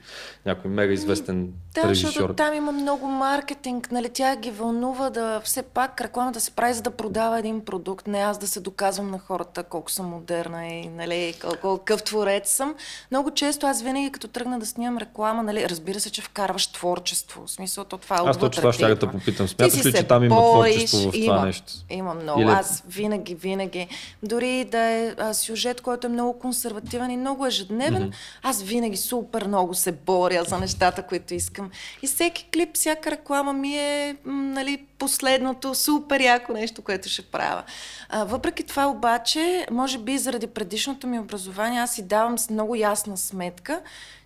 някой 0.45 0.71
мега 0.71 0.93
известен 0.93 1.53
да, 1.75 1.89
режисьор. 1.89 2.07
защото 2.07 2.33
там 2.33 2.53
има 2.53 2.71
много 2.71 3.07
маркетинг, 3.07 3.91
нали, 3.91 4.09
тя 4.09 4.35
ги 4.35 4.51
вълнува 4.51 5.09
да 5.09 5.41
все 5.43 5.61
пак 5.61 6.01
рекламата 6.01 6.39
се 6.39 6.51
прави 6.51 6.73
за 6.73 6.81
да 6.81 6.91
продава 6.91 7.39
един 7.39 7.61
продукт, 7.65 8.07
не 8.07 8.19
аз 8.19 8.37
да 8.37 8.47
се 8.47 8.59
доказвам 8.59 9.11
на 9.11 9.19
хората 9.19 9.63
колко 9.63 9.91
съм 9.91 10.05
модерна 10.05 10.67
и 10.67 10.87
нали, 10.87 11.33
колко, 11.41 11.77
какъв 11.77 12.03
творец 12.03 12.49
съм. 12.51 12.75
Много 13.11 13.31
често 13.31 13.65
аз 13.65 13.81
винаги 13.81 14.11
като 14.11 14.27
тръгна 14.27 14.59
да 14.59 14.65
снимам 14.65 14.97
реклама, 14.97 15.43
нали, 15.43 15.69
разбира 15.69 15.99
се, 15.99 16.09
че 16.09 16.21
вкарваш 16.21 16.67
творчество. 16.67 17.45
В 17.45 17.51
смисъл, 17.51 17.83
то 17.83 17.97
това 17.97 18.15
е 18.15 18.19
Аз 18.25 18.37
точно 18.37 18.61
това 18.61 18.73
ще 18.73 18.95
да 18.95 19.11
попитам. 19.11 19.47
Смяташ 19.47 19.85
ли, 19.85 19.93
че 19.93 20.03
там 20.03 20.23
има 20.23 20.35
творчество 20.35 20.99
в 20.99 21.11
това 21.11 21.17
има, 21.25 21.45
нещо? 21.45 21.73
Има 21.89 22.13
много. 22.13 22.41
Или... 22.41 22.49
Аз 22.49 22.83
винаги, 22.87 23.35
винаги. 23.35 23.87
Дори 24.23 24.65
да 24.65 24.79
е 24.79 25.13
а, 25.17 25.33
сюжет, 25.33 25.81
който 25.81 26.07
е 26.07 26.09
много 26.09 26.39
консервативен 26.39 27.11
и 27.11 27.17
много 27.17 27.45
е 27.45 27.51
ежедневен, 27.57 28.09
mm-hmm. 28.09 28.15
аз 28.43 28.61
винаги 28.63 28.97
супер 28.97 29.47
много 29.47 29.73
се 29.73 29.91
боря 29.91 30.43
за 30.43 30.57
нещата, 30.57 31.03
които 31.03 31.33
искам. 31.33 31.71
И 32.01 32.07
всеки 32.07 32.47
клип, 32.53 32.69
всяка 32.73 33.11
реклама 33.11 33.53
ми 33.53 33.77
е 33.77 34.15
нали, 34.25 34.85
последното 34.99 35.75
супер 35.75 36.21
яко 36.21 36.53
нещо, 36.53 36.81
което 36.81 37.09
ще 37.09 37.21
правя. 37.21 37.63
А, 38.09 38.23
въпреки 38.23 38.63
това 38.63 38.87
обаче, 38.87 39.67
може 39.71 39.97
би 39.97 40.17
заради 40.17 40.47
предишното 40.47 41.07
ми 41.07 41.19
образование, 41.19 41.79
аз 41.79 41.95
си 41.95 42.07
давам 42.07 42.37
с 42.37 42.49
много 42.49 42.75
ясна 42.75 43.17
сметка, 43.17 43.81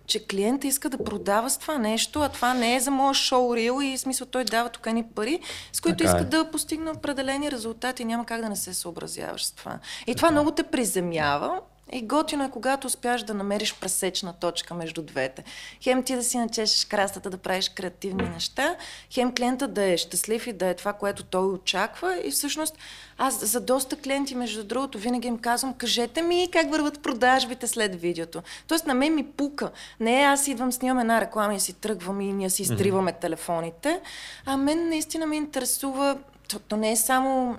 че 0.06 0.26
клиента 0.26 0.66
иска 0.66 0.88
да 0.88 1.04
продава 1.04 1.50
с 1.50 1.58
това 1.58 1.78
нещо, 1.78 2.20
а 2.20 2.28
това 2.28 2.54
не 2.54 2.74
е 2.74 2.80
за 2.80 2.90
моя 2.90 3.14
шоу 3.14 3.56
рил 3.56 3.78
и 3.82 3.98
смисъл 3.98 4.26
той 4.26 4.44
дава 4.44 4.68
тук 4.68 4.86
ни 4.86 5.04
пари, 5.04 5.40
с 5.72 5.80
които 5.80 5.96
така 5.96 6.10
иска 6.10 6.20
е. 6.20 6.24
да 6.24 6.50
постигне 6.50 6.90
определени 6.90 7.50
резултати. 7.50 8.04
Няма 8.04 8.26
как 8.26 8.40
да 8.40 8.48
не 8.48 8.56
се 8.56 8.74
съобразяваш 8.74 9.44
с 9.44 9.52
това. 9.52 9.78
И 10.02 10.06
така. 10.06 10.16
това 10.16 10.30
много 10.30 10.50
те 10.50 10.62
приземява 10.62 11.60
и 11.92 12.02
готино 12.02 12.44
е, 12.44 12.50
когато 12.50 12.86
успяш 12.86 13.22
да 13.22 13.34
намериш 13.34 13.74
пресечна 13.74 14.32
точка 14.32 14.74
между 14.74 15.02
двете. 15.02 15.44
Хем 15.82 16.02
ти 16.02 16.14
да 16.14 16.22
си 16.22 16.38
начешеш 16.38 16.84
крастата, 16.84 17.30
да 17.30 17.36
правиш 17.36 17.68
креативни 17.68 18.28
неща, 18.28 18.76
хем 19.10 19.34
клиента 19.34 19.68
да 19.68 19.82
е 19.84 19.96
щастлив 19.96 20.46
и 20.46 20.52
да 20.52 20.66
е 20.66 20.74
това, 20.74 20.92
което 20.92 21.22
той 21.22 21.46
очаква. 21.46 22.20
И 22.24 22.30
всъщност 22.30 22.78
аз 23.18 23.44
за 23.44 23.60
доста 23.60 23.96
клиенти, 23.96 24.34
между 24.34 24.64
другото, 24.64 24.98
винаги 24.98 25.28
им 25.28 25.38
казвам, 25.38 25.74
кажете 25.74 26.22
ми 26.22 26.48
как 26.52 26.70
върват 26.70 27.02
продажбите 27.02 27.66
след 27.66 28.00
видеото. 28.00 28.42
Тоест 28.66 28.86
на 28.86 28.94
мен 28.94 29.14
ми 29.14 29.26
пука. 29.26 29.70
Не 30.00 30.12
аз 30.12 30.48
идвам, 30.48 30.72
снимам 30.72 30.98
една 30.98 31.20
реклама 31.20 31.54
и 31.54 31.60
си 31.60 31.72
тръгвам 31.72 32.20
и 32.20 32.32
ние 32.32 32.50
си 32.50 32.62
изтриваме 32.62 33.12
телефоните. 33.12 34.00
А 34.46 34.56
мен 34.56 34.88
наистина 34.88 35.26
ме 35.26 35.36
интересува, 35.36 36.18
то, 36.48 36.58
то 36.58 36.76
не 36.76 36.92
е 36.92 36.96
само 36.96 37.58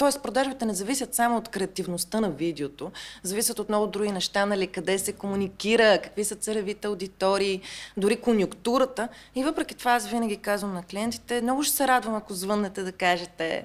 Тоест, 0.00 0.22
продажбите 0.22 0.64
не 0.64 0.74
зависят 0.74 1.14
само 1.14 1.36
от 1.36 1.48
креативността 1.48 2.20
на 2.20 2.30
видеото, 2.30 2.90
зависят 3.22 3.58
от 3.58 3.68
много 3.68 3.86
други 3.86 4.12
неща, 4.12 4.46
нали, 4.46 4.66
къде 4.66 4.98
се 4.98 5.12
комуникира, 5.12 5.98
какви 6.02 6.24
са 6.24 6.34
целевите 6.34 6.88
аудитории, 6.88 7.60
дори 7.96 8.16
конюнктурата. 8.16 9.08
И 9.34 9.44
въпреки 9.44 9.74
това, 9.74 9.92
аз 9.92 10.08
винаги 10.08 10.36
казвам 10.36 10.74
на 10.74 10.82
клиентите, 10.82 11.40
много 11.40 11.62
ще 11.62 11.76
се 11.76 11.88
радвам, 11.88 12.14
ако 12.14 12.34
звъннете 12.34 12.82
да 12.82 12.92
кажете, 12.92 13.64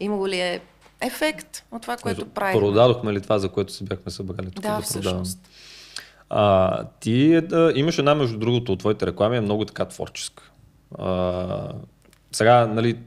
имало 0.00 0.28
ли 0.28 0.40
е 0.40 0.60
ефект 1.00 1.64
от 1.72 1.82
това, 1.82 1.96
което 1.96 2.26
правим. 2.26 2.60
Продадохме 2.60 3.12
ли 3.12 3.20
това, 3.20 3.38
за 3.38 3.48
което 3.48 3.72
се 3.72 3.84
бяхме 3.84 4.12
събрали 4.12 4.50
тук 4.50 4.62
да, 4.62 4.76
да 4.76 4.82
всъщност. 4.82 5.38
А, 6.30 6.84
ти 7.00 7.40
да, 7.40 7.72
имаш 7.74 7.98
една, 7.98 8.14
между 8.14 8.38
другото, 8.38 8.72
от 8.72 8.78
твоите 8.78 9.06
реклами 9.06 9.36
е 9.36 9.40
много 9.40 9.64
така 9.64 9.84
творческа. 9.84 10.50
А, 10.98 11.72
сега, 12.32 12.66
нали, 12.66 12.98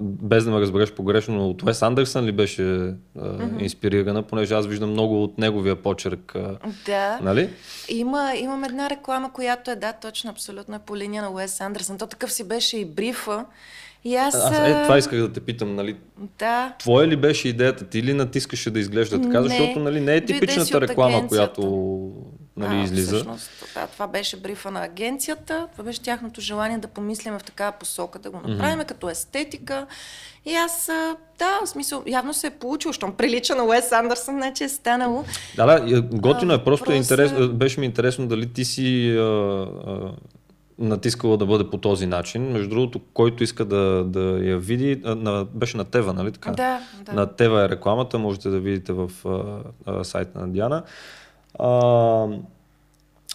без 0.00 0.44
да 0.44 0.50
ме 0.50 0.60
разбереш 0.60 0.92
погрешно, 0.92 1.48
от 1.48 1.62
Уес 1.62 1.82
Андерсън 1.82 2.24
ли 2.24 2.32
беше 2.32 2.62
а, 2.62 2.94
mm-hmm. 3.16 3.62
инспирирана, 3.62 4.22
понеже 4.22 4.54
аз 4.54 4.66
виждам 4.66 4.90
много 4.90 5.22
от 5.22 5.38
неговия 5.38 5.76
почерк. 5.76 6.36
Да. 6.86 7.18
Нали? 7.22 7.50
Има, 7.88 8.32
имам 8.36 8.64
една 8.64 8.90
реклама, 8.90 9.32
която 9.32 9.70
е, 9.70 9.76
да, 9.76 9.92
точно, 9.92 10.30
абсолютно 10.30 10.74
е 10.74 10.78
по 10.78 10.96
линия 10.96 11.22
на 11.22 11.30
Уес 11.30 11.60
Андерсън. 11.60 11.98
То 11.98 12.06
такъв 12.06 12.32
си 12.32 12.48
беше 12.48 12.78
и 12.78 12.84
брифа. 12.84 13.44
И 14.04 14.16
аз... 14.16 14.34
аз 14.34 14.58
е, 14.58 14.82
това 14.82 14.98
исках 14.98 15.20
да 15.20 15.32
те 15.32 15.40
питам, 15.40 15.74
нали? 15.74 15.96
Да. 16.38 16.72
Твоя 16.78 17.08
ли 17.08 17.16
беше 17.16 17.48
идеята? 17.48 17.84
Ти 17.84 18.02
ли 18.02 18.14
натискаше 18.14 18.70
да 18.70 18.80
изглежда 18.80 19.22
така? 19.22 19.40
Не, 19.40 19.48
защото 19.48 19.80
нали, 19.80 20.00
не 20.00 20.16
е 20.16 20.24
типичната 20.24 20.80
реклама, 20.80 21.28
която 21.28 22.12
нали, 22.58 22.80
а, 22.80 22.84
излиза. 22.84 23.16
Всъщност, 23.16 23.50
да, 23.74 23.86
това 23.86 24.06
беше 24.06 24.40
брифа 24.40 24.70
на 24.70 24.84
агенцията. 24.84 25.68
Това 25.72 25.84
беше 25.84 26.02
тяхното 26.02 26.40
желание 26.40 26.78
да 26.78 26.88
помислим 26.88 27.38
в 27.38 27.44
такава 27.44 27.72
посока, 27.72 28.18
да 28.18 28.30
го 28.30 28.36
направим 28.36 28.78
mm-hmm. 28.78 28.88
като 28.88 29.10
естетика. 29.10 29.86
И 30.46 30.54
аз, 30.54 30.90
да, 31.38 31.60
в 31.64 31.68
смисъл, 31.68 32.02
явно 32.06 32.34
се 32.34 32.46
е 32.46 32.50
получило, 32.50 32.92
щом 32.92 33.12
прилича 33.12 33.54
на 33.54 33.64
Уес 33.64 33.92
Андерсън, 33.92 34.36
не 34.36 34.54
че 34.54 34.64
е 34.64 34.68
станало. 34.68 35.24
Да, 35.56 35.66
да, 35.66 36.02
готино 36.02 36.54
е, 36.54 36.64
просто 36.64 36.92
е 36.92 36.94
интерес, 36.94 37.32
беше 37.48 37.80
ми 37.80 37.86
интересно 37.86 38.26
дали 38.26 38.52
ти 38.52 38.64
си 38.64 39.16
а, 39.18 39.22
а, 39.22 40.12
натискала 40.78 41.36
да 41.36 41.46
бъде 41.46 41.70
по 41.70 41.78
този 41.78 42.06
начин. 42.06 42.42
Между 42.42 42.68
другото, 42.68 43.00
който 43.14 43.42
иска 43.44 43.64
да, 43.64 44.04
да 44.04 44.20
я 44.20 44.58
види, 44.58 45.00
на, 45.04 45.44
беше 45.44 45.76
на 45.76 45.84
Тева, 45.84 46.12
нали 46.12 46.32
така? 46.32 46.50
Да, 46.50 46.80
да. 47.02 47.12
На 47.12 47.26
Тева 47.26 47.64
е 47.64 47.68
рекламата, 47.68 48.18
можете 48.18 48.48
да 48.48 48.60
видите 48.60 48.92
в 48.92 49.10
а, 49.26 49.58
а, 49.86 50.04
сайта 50.04 50.40
на 50.40 50.48
Диана. 50.48 50.82
А, 51.58 52.28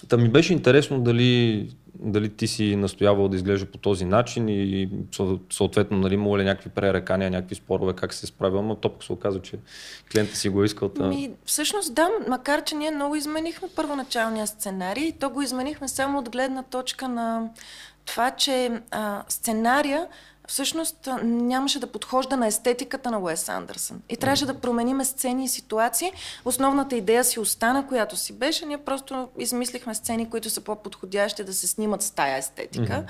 Та 0.10 0.18
ми 0.18 0.30
беше 0.30 0.54
интересно 0.54 1.02
дали, 1.02 1.70
дали 1.96 2.30
ти 2.30 2.48
си 2.48 2.76
настоявал 2.76 3.28
да 3.28 3.36
изглежда 3.36 3.66
по 3.66 3.78
този 3.78 4.06
начин 4.06 4.50
и 4.50 4.90
съответно 5.52 5.98
нали, 5.98 6.14
имало 6.14 6.38
ли 6.38 6.44
някакви 6.44 6.70
пререкания, 6.70 7.32
някакви 7.32 7.56
спорове, 7.56 7.94
как 7.94 8.14
се 8.14 8.28
справил, 8.28 8.62
но 8.62 8.76
то 8.76 8.92
се 9.02 9.14
оказа, 9.14 9.42
че 9.42 9.58
клиентът 10.12 10.36
си 10.36 10.50
го 10.50 10.62
е 10.64 10.66
искал. 10.66 10.90
Та... 10.90 11.08
Ми, 11.08 11.32
всъщност 11.46 11.94
да, 11.94 12.10
макар 12.28 12.64
че 12.64 12.76
ние 12.76 12.92
много 12.92 13.16
изменихме 13.16 13.68
първоначалния 13.76 14.48
сценарий, 14.48 15.12
то 15.20 15.30
го 15.30 15.42
изменихме 15.42 15.88
само 15.88 16.20
от 16.20 16.30
гледна 16.30 16.64
точка 16.64 17.08
на 17.08 17.50
това, 18.06 18.32
че 18.32 18.82
а, 18.92 19.24
сценария 19.30 20.08
всъщност 20.54 21.10
нямаше 21.24 21.80
да 21.80 21.88
подхожда 21.88 22.38
на 22.38 22.48
естетиката 22.48 23.12
на 23.12 23.20
Уес 23.20 23.50
Андерсън. 23.50 24.02
И 24.10 24.18
трябваше 24.18 24.46
да 24.46 24.60
променим 24.60 25.04
сцени 25.04 25.46
и 25.46 25.48
ситуации. 25.48 26.12
Основната 26.46 26.96
идея 26.96 27.24
си 27.24 27.40
остана, 27.40 27.88
която 27.88 28.16
си 28.16 28.34
беше. 28.34 28.66
Ние 28.66 28.78
просто 28.78 29.30
измислихме 29.38 29.96
сцени, 29.96 30.30
които 30.30 30.50
са 30.50 30.62
по-подходящи 30.62 31.44
да 31.44 31.54
се 31.54 31.68
снимат 31.68 32.02
с 32.02 32.12
тая 32.12 32.38
естетика. 32.38 32.94
Mm-hmm. 32.94 33.08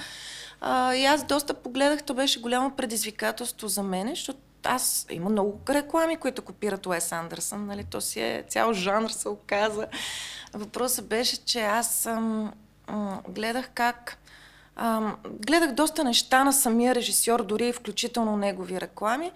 А, 0.61 0.95
и 0.95 1.05
аз 1.05 1.23
доста 1.23 1.53
погледах, 1.53 2.03
то 2.03 2.13
беше 2.13 2.41
голямо 2.41 2.71
предизвикателство 2.71 3.67
за 3.67 3.83
мен, 3.83 4.09
защото 4.09 4.39
аз 4.63 5.05
има 5.09 5.29
много 5.29 5.59
реклами, 5.69 6.17
които 6.17 6.41
копират 6.41 6.85
Уес 6.85 7.11
Андерсън, 7.11 7.65
нали? 7.65 7.83
То 7.83 8.01
си 8.01 8.21
е 8.21 8.43
цял 8.49 8.73
жанр, 8.73 9.09
се 9.09 9.29
оказа. 9.29 9.87
Въпросът 10.53 11.07
беше, 11.07 11.45
че 11.45 11.61
аз 11.61 12.05
ам, 12.05 12.53
гледах 13.29 13.69
как 13.73 14.17
а, 14.75 15.11
гледах 15.25 15.71
доста 15.71 16.03
неща 16.03 16.43
на 16.43 16.53
самия 16.53 16.95
режисьор, 16.95 17.43
дори 17.43 17.67
и 17.67 17.73
включително 17.73 18.37
негови 18.37 18.81
реклами, 18.81 19.31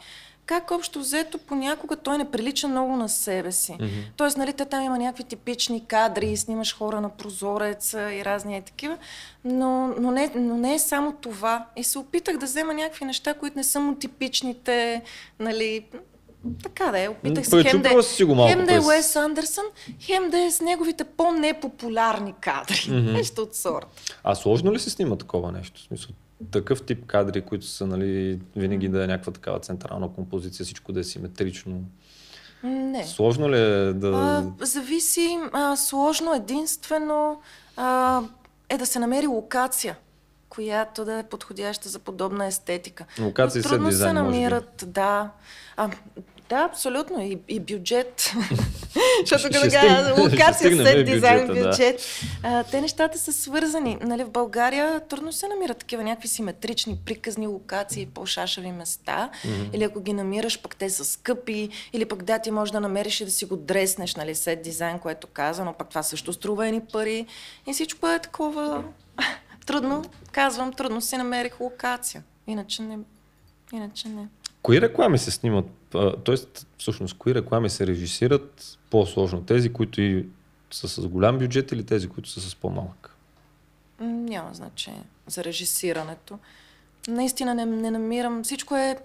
как 0.48 0.72
общо 0.72 1.00
взето 1.00 1.38
понякога 1.38 1.96
той 1.96 2.17
не 2.17 2.32
прилича 2.32 2.67
много 2.67 2.96
на 2.96 3.10
себе 3.10 3.51
си. 3.51 3.72
Mm-hmm. 3.72 4.03
Тоест, 4.15 4.38
нали, 4.38 4.53
те 4.53 4.65
там 4.65 4.84
има 4.84 4.98
някакви 4.98 5.24
типични 5.24 5.86
кадри, 5.86 6.38
снимаш 6.38 6.77
хора 6.77 7.01
на 7.01 7.10
прозорец 7.10 7.94
и 7.94 8.25
разни 8.25 8.58
и 8.58 8.62
такива, 8.62 8.98
но, 9.46 9.88
но, 9.88 10.12
не, 10.12 10.32
но 10.36 10.58
не 10.58 10.74
е 10.74 10.79
само 10.79 11.12
това. 11.12 11.65
И 11.75 11.84
се 11.84 12.00
опитах 12.00 12.38
да 12.38 12.46
взема 12.46 12.74
някакви 12.74 13.06
неща, 13.06 13.34
които 13.34 13.58
не 13.58 13.63
са 13.63 13.79
му 13.79 13.96
типичните, 13.96 15.01
нали, 15.39 15.86
така 16.63 16.91
да 16.91 16.99
е, 16.99 17.09
опитах 17.09 17.45
се 17.45 17.63
хем 17.63 17.81
да, 17.81 17.89
е- 17.89 18.23
го 18.25 18.35
малко 18.35 18.53
хем 18.53 18.65
да 18.65 18.73
е 18.73 18.79
Уес 18.79 19.15
Андерсън, 19.15 19.63
хем 19.99 20.29
да 20.29 20.39
е 20.39 20.51
с 20.51 20.61
неговите 20.61 21.03
по-непопулярни 21.03 22.33
кадри. 22.41 22.75
Mm-hmm. 22.75 23.11
Нещо 23.11 23.41
от 23.41 23.55
сорта. 23.55 23.87
А 24.23 24.35
сложно 24.35 24.73
ли 24.73 24.79
се 24.79 24.89
снима 24.89 25.15
такова 25.15 25.51
нещо? 25.51 25.81
В 25.81 25.83
смисъл, 25.83 26.09
такъв 26.51 26.81
тип 26.81 27.05
кадри, 27.05 27.41
които 27.41 27.65
са 27.65 27.87
нали, 27.87 28.39
винаги 28.55 28.89
да 28.89 29.03
е 29.03 29.07
някаква 29.07 29.31
такава 29.31 29.59
централна 29.59 30.13
композиция, 30.13 30.63
всичко 30.63 30.91
да 30.91 30.99
е 30.99 31.03
симетрично. 31.03 31.81
Не. 32.63 33.05
Сложно 33.05 33.51
ли 33.51 33.59
е 33.59 33.93
да... 33.93 34.07
А, 34.07 34.65
зависи. 34.65 35.39
А, 35.53 35.75
сложно 35.75 36.33
единствено 36.33 37.41
а, 37.77 38.21
е 38.69 38.77
да 38.77 38.85
се 38.85 38.99
намери 38.99 39.27
локация 39.27 39.97
която 40.49 41.05
да 41.05 41.19
е 41.19 41.23
подходяща 41.23 41.89
за 41.89 41.99
подобна 41.99 42.45
естетика. 42.45 43.05
Локации 43.21 43.61
Но 43.61 43.69
трудно 43.69 43.89
дизайн, 43.89 44.09
се 44.09 44.13
намират, 44.13 44.83
да. 44.87 45.31
А, 45.77 45.89
да, 46.49 46.55
абсолютно. 46.71 47.21
И, 47.21 47.39
и 47.47 47.59
бюджет. 47.59 48.31
Защото 49.21 49.43
като 49.43 49.61
кажа 49.61 50.15
локация, 50.21 50.85
сет 50.85 51.05
дизайн, 51.05 51.47
бюджет. 51.47 52.01
Да. 52.41 52.49
А, 52.49 52.63
те 52.63 52.81
нещата 52.81 53.19
са 53.19 53.33
свързани. 53.33 53.97
Нали, 54.01 54.23
в 54.23 54.29
България 54.29 54.99
трудно 54.99 55.33
се 55.33 55.47
намират 55.47 55.77
такива 55.77 56.03
някакви 56.03 56.27
симетрични, 56.27 56.97
приказни 57.05 57.47
локации, 57.47 58.05
по-шашави 58.05 58.71
места. 58.71 59.29
Mm-hmm. 59.33 59.75
Или 59.75 59.83
ако 59.83 59.99
ги 59.99 60.13
намираш, 60.13 60.61
пък 60.61 60.75
те 60.75 60.89
са 60.89 61.05
скъпи. 61.05 61.69
Или 61.93 62.05
пък 62.05 62.23
да, 62.23 62.39
ти 62.39 62.51
можеш 62.51 62.71
да 62.71 62.79
намериш 62.79 63.21
и 63.21 63.25
да 63.25 63.31
си 63.31 63.45
го 63.45 63.57
дреснеш, 63.57 64.15
нали, 64.15 64.35
сет 64.35 64.61
дизайн, 64.61 64.99
което 64.99 65.27
каза, 65.27 65.65
но 65.65 65.73
пък 65.73 65.89
това 65.89 66.03
също 66.03 66.33
струва 66.33 66.67
едни 66.67 66.81
пари. 66.81 67.25
И 67.67 67.73
всичко 67.73 68.07
е 68.07 68.19
такова 68.19 68.83
трудно, 69.65 70.03
казвам, 70.31 70.73
трудно 70.73 71.01
си 71.01 71.17
намерих 71.17 71.59
локация. 71.59 72.23
Иначе 72.47 72.81
не. 72.81 72.97
Иначе 73.73 74.07
не. 74.07 74.27
Кои 74.61 74.81
реклами 74.81 75.17
се 75.17 75.31
снимат? 75.31 75.65
Тоест, 76.23 76.67
всъщност, 76.77 77.17
кои 77.17 77.35
реклами 77.35 77.69
се 77.69 77.87
режисират 77.87 78.77
по-сложно? 78.89 79.41
Тези, 79.41 79.73
които 79.73 80.01
и 80.01 80.25
са 80.71 80.87
с 80.87 81.07
голям 81.07 81.37
бюджет 81.37 81.71
или 81.71 81.83
тези, 81.83 82.07
които 82.07 82.29
са 82.29 82.41
с 82.41 82.55
по-малък? 82.55 83.15
Няма 83.99 84.53
значение 84.53 85.03
за 85.27 85.43
режисирането. 85.43 86.39
Наистина 87.07 87.55
не, 87.55 87.65
не 87.65 87.91
намирам. 87.91 88.43
Всичко 88.43 88.75
е, 88.75 88.97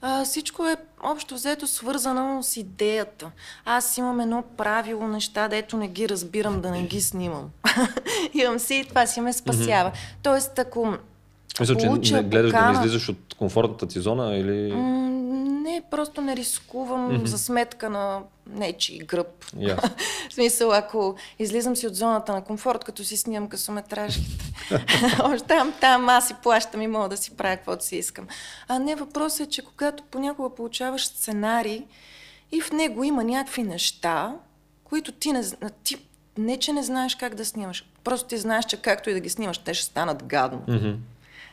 а, 0.00 0.24
всичко 0.24 0.66
е 0.66 0.76
общо 1.02 1.34
взето 1.34 1.66
свързано 1.66 2.42
с 2.42 2.56
идеята. 2.56 3.30
Аз 3.64 3.98
имам 3.98 4.20
едно 4.20 4.44
правило 4.56 5.08
неща, 5.08 5.48
дето 5.48 5.76
не 5.76 5.88
ги 5.88 6.08
разбирам, 6.08 6.60
да 6.60 6.70
не 6.70 6.82
ги 6.82 7.00
снимам. 7.00 7.50
имам 8.34 8.58
си 8.58 8.74
и 8.74 8.84
това 8.84 9.06
си 9.06 9.20
ме 9.20 9.32
спасява. 9.32 9.90
Mm-hmm. 9.90 10.22
Тоест, 10.22 10.58
ако 10.58 10.96
мисля, 11.60 12.00
че 12.00 12.14
не 12.14 12.22
гледаш 12.22 12.50
покана... 12.50 12.72
да 12.72 12.78
не 12.78 12.86
излизаш 12.86 13.08
от 13.08 13.34
комфортната 13.38 13.86
ти 13.86 14.00
зона 14.00 14.36
или... 14.36 14.74
не, 15.62 15.82
просто 15.90 16.20
не 16.20 16.36
рискувам 16.36 17.10
mm-hmm. 17.10 17.24
за 17.24 17.38
сметка 17.38 17.90
на 17.90 18.20
нечи 18.46 18.98
гръб. 18.98 19.44
Yeah. 19.56 19.90
в 20.30 20.32
смисъл, 20.32 20.72
ако 20.72 21.16
излизам 21.38 21.76
си 21.76 21.86
от 21.86 21.94
зоната 21.94 22.32
на 22.32 22.44
комфорт, 22.44 22.84
като 22.84 23.04
си 23.04 23.16
снимам 23.16 23.48
късометражките. 23.48 24.44
Там, 25.48 25.72
там 25.80 26.08
аз 26.08 26.28
си 26.28 26.34
плащам 26.42 26.82
и 26.82 26.86
мога 26.86 27.08
да 27.08 27.16
си 27.16 27.36
правя 27.36 27.56
каквото 27.56 27.84
си 27.84 27.96
искам. 27.96 28.26
А 28.68 28.78
не, 28.78 28.94
въпросът 28.94 29.46
е, 29.46 29.50
че 29.50 29.62
когато 29.62 30.02
понякога 30.10 30.54
получаваш 30.54 31.06
сценарий 31.06 31.84
и 32.52 32.60
в 32.60 32.72
него 32.72 33.04
има 33.04 33.24
някакви 33.24 33.62
неща, 33.62 34.34
които 34.84 35.12
ти 35.12 35.32
не, 35.32 35.44
ти 35.84 35.96
не, 36.38 36.56
че 36.56 36.72
не 36.72 36.82
знаеш 36.82 37.14
как 37.14 37.34
да 37.34 37.44
снимаш. 37.44 37.84
Просто 38.04 38.28
ти 38.28 38.38
знаеш, 38.38 38.64
че 38.64 38.76
както 38.76 39.10
и 39.10 39.14
да 39.14 39.20
ги 39.20 39.30
снимаш, 39.30 39.58
те 39.58 39.74
ще 39.74 39.84
станат 39.84 40.22
гадно. 40.24 40.62
Mm-hmm. 40.68 40.96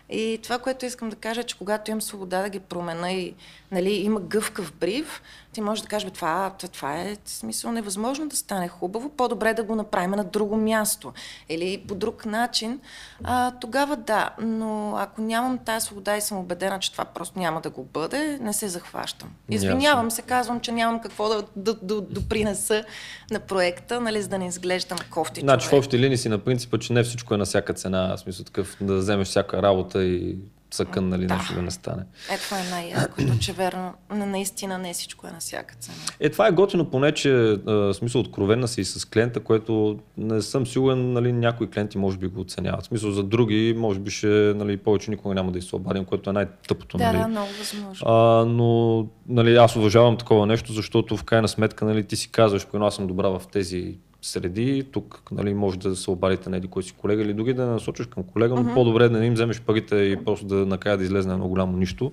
И 0.09 0.39
това, 0.43 0.59
което 0.59 0.85
искам 0.85 1.09
да 1.09 1.15
кажа, 1.15 1.41
е, 1.41 1.43
че 1.43 1.57
когато 1.57 1.91
имам 1.91 2.01
свобода 2.01 2.41
да 2.41 2.49
ги 2.49 2.59
промена 2.59 3.11
и 3.11 3.33
нали, 3.71 3.89
има 3.89 4.19
гъвкав 4.19 4.73
бриф, 4.73 5.21
ти 5.57 5.61
можеш 5.61 5.81
да 5.81 5.87
кажеш, 5.87 6.11
това, 6.11 6.51
това 6.73 7.01
е 7.01 7.17
смисъл 7.25 7.71
невъзможно 7.71 8.29
да 8.29 8.35
стане 8.35 8.67
хубаво, 8.67 9.09
по-добре 9.09 9.53
да 9.53 9.63
го 9.63 9.75
направим 9.75 10.11
на 10.11 10.23
друго 10.23 10.57
място 10.57 11.13
или 11.49 11.83
по 11.87 11.95
друг 11.95 12.25
начин, 12.25 12.79
а, 13.23 13.51
тогава 13.51 13.95
да. 13.95 14.29
Но 14.41 14.95
ако 14.97 15.21
нямам 15.21 15.57
тази 15.57 15.85
свобода 15.85 16.17
и 16.17 16.21
съм 16.21 16.37
убедена, 16.37 16.79
че 16.79 16.91
това 16.91 17.05
просто 17.05 17.39
няма 17.39 17.61
да 17.61 17.69
го 17.69 17.83
бъде, 17.83 18.37
не 18.41 18.53
се 18.53 18.67
захващам. 18.67 19.29
Извинявам 19.49 20.11
се, 20.11 20.21
казвам, 20.21 20.59
че 20.59 20.71
нямам 20.71 21.01
какво 21.01 21.29
да, 21.29 21.43
да, 21.55 21.73
да 21.73 22.01
допринеса 22.01 22.83
на 23.31 23.39
проекта, 23.39 24.01
нали, 24.01 24.21
за 24.21 24.27
да 24.27 24.37
не 24.37 24.47
изглеждам 24.47 24.97
кофти. 25.09 25.41
Значи 25.41 25.67
в 25.67 25.73
общи 25.73 25.99
линии 25.99 26.17
си 26.17 26.29
на 26.29 26.37
принципа, 26.37 26.77
че 26.77 26.93
не 26.93 27.03
всичко 27.03 27.33
е 27.33 27.37
на 27.37 27.45
всяка 27.45 27.73
цена, 27.73 28.15
в 28.17 28.19
смисъл 28.19 28.45
такъв 28.45 28.77
да 28.81 28.97
вземеш 28.97 29.27
всяка 29.27 29.61
работа 29.61 30.03
и 30.03 30.37
съкън, 30.71 31.09
нали, 31.09 31.25
Да. 31.27 31.33
нещо 31.35 31.53
да 31.53 31.61
не 31.61 31.71
стане. 31.71 32.03
Е, 32.31 32.37
това 32.37 32.59
е 32.59 32.69
най-якото, 32.71 33.39
че 33.39 33.53
верно, 33.53 33.93
на- 34.09 34.25
наистина 34.25 34.77
не 34.77 34.93
всичко 34.93 35.27
е 35.27 35.31
на 35.31 35.39
всяка 35.39 35.75
цена. 35.75 35.95
Е, 36.19 36.29
това 36.29 36.47
е 36.47 36.51
готино, 36.51 36.85
поне, 36.85 37.11
че 37.11 37.31
в 37.65 37.93
смисъл 37.93 38.21
откровенна 38.21 38.67
си 38.67 38.81
и 38.81 38.85
с 38.85 39.05
клиента, 39.05 39.39
което 39.39 39.99
не 40.17 40.41
съм 40.41 40.67
сигурен, 40.67 41.13
нали, 41.13 41.33
някои 41.33 41.69
клиенти 41.69 41.97
може 41.97 42.17
би 42.17 42.27
го 42.27 42.41
оценяват. 42.41 42.83
В 42.83 42.87
смисъл 42.87 43.11
за 43.11 43.23
други, 43.23 43.75
може 43.77 43.99
би 43.99 44.11
ще, 44.11 44.27
нали, 44.55 44.77
повече 44.77 45.11
никога 45.11 45.35
няма 45.35 45.51
да 45.51 45.61
се 45.61 45.75
обадим, 45.75 46.05
което 46.05 46.29
е 46.29 46.33
най-тъпото, 46.33 46.97
Да, 46.97 47.03
нали. 47.05 47.17
да, 47.17 47.27
много 47.27 47.47
възможно. 47.59 48.07
А, 48.07 48.15
но 48.45 48.97
нали, 49.27 49.55
аз 49.55 49.75
уважавам 49.75 50.17
такова 50.17 50.45
нещо, 50.45 50.73
защото 50.73 51.17
в 51.17 51.23
крайна 51.23 51.47
сметка 51.47 51.85
нали, 51.85 52.03
ти 52.03 52.15
си 52.15 52.31
казваш, 52.31 52.67
примерно 52.67 52.87
аз 52.87 52.95
съм 52.95 53.07
добра 53.07 53.29
в 53.29 53.41
тези 53.51 53.97
среди, 54.27 54.87
тук 54.91 55.21
нали, 55.31 55.53
може 55.53 55.79
да 55.79 55.95
се 55.95 56.11
обадите 56.11 56.49
на 56.49 56.57
един 56.57 56.69
кой 56.69 56.83
си 56.83 56.91
колега 56.93 57.21
или 57.23 57.33
дори 57.33 57.53
да 57.53 57.65
не 57.65 57.71
насочиш 57.71 58.05
към 58.05 58.23
колега, 58.23 58.55
но 58.55 58.73
по-добре 58.73 59.05
е 59.05 59.09
да 59.09 59.19
не 59.19 59.25
им 59.25 59.33
вземеш 59.33 59.61
парите 59.61 59.95
и 59.95 60.25
просто 60.25 60.45
да 60.45 60.55
накрая 60.55 60.97
да 60.97 61.03
излезе 61.03 61.27
на 61.27 61.33
едно 61.33 61.47
голямо 61.47 61.77
нищо, 61.77 62.11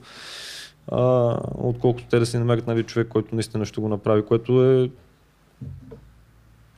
а, 0.93 0.99
отколкото 1.55 2.07
те 2.11 2.19
да 2.19 2.27
си 2.27 2.39
намерят 2.39 2.67
нали, 2.67 2.83
човек, 2.83 3.09
който 3.09 3.35
наистина 3.35 3.65
ще 3.67 3.81
го 3.81 3.89
направи, 3.89 4.25
което 4.25 4.65
е 4.65 4.91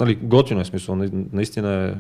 нали, 0.01 0.15
готино 0.15 0.61
е 0.61 0.65
смисъл, 0.65 0.97
на- 0.97 1.11
наистина 1.33 1.73
е 1.75 1.95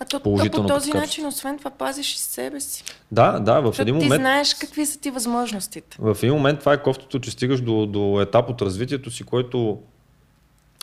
А 0.00 0.04
то, 0.04 0.20
то 0.20 0.22
по 0.22 0.36
този 0.36 0.50
качество. 0.68 0.98
начин, 0.98 1.26
освен 1.26 1.58
това, 1.58 1.70
пазиш 1.70 2.14
и 2.14 2.18
себе 2.18 2.60
си. 2.60 2.84
Да, 3.12 3.38
да, 3.40 3.60
в 3.60 3.66
Защото 3.66 3.82
един 3.82 3.98
ти 3.98 4.04
момент... 4.04 4.20
знаеш 4.20 4.54
какви 4.54 4.86
са 4.86 5.00
ти 5.00 5.10
възможностите. 5.10 5.96
В 6.00 6.16
един 6.22 6.34
момент 6.34 6.60
това 6.60 6.72
е 6.72 6.82
кофтото, 6.82 7.18
че 7.18 7.30
стигаш 7.30 7.60
до, 7.60 7.86
до 7.86 8.20
етап 8.20 8.50
от 8.50 8.62
развитието 8.62 9.10
си, 9.10 9.24
който 9.24 9.78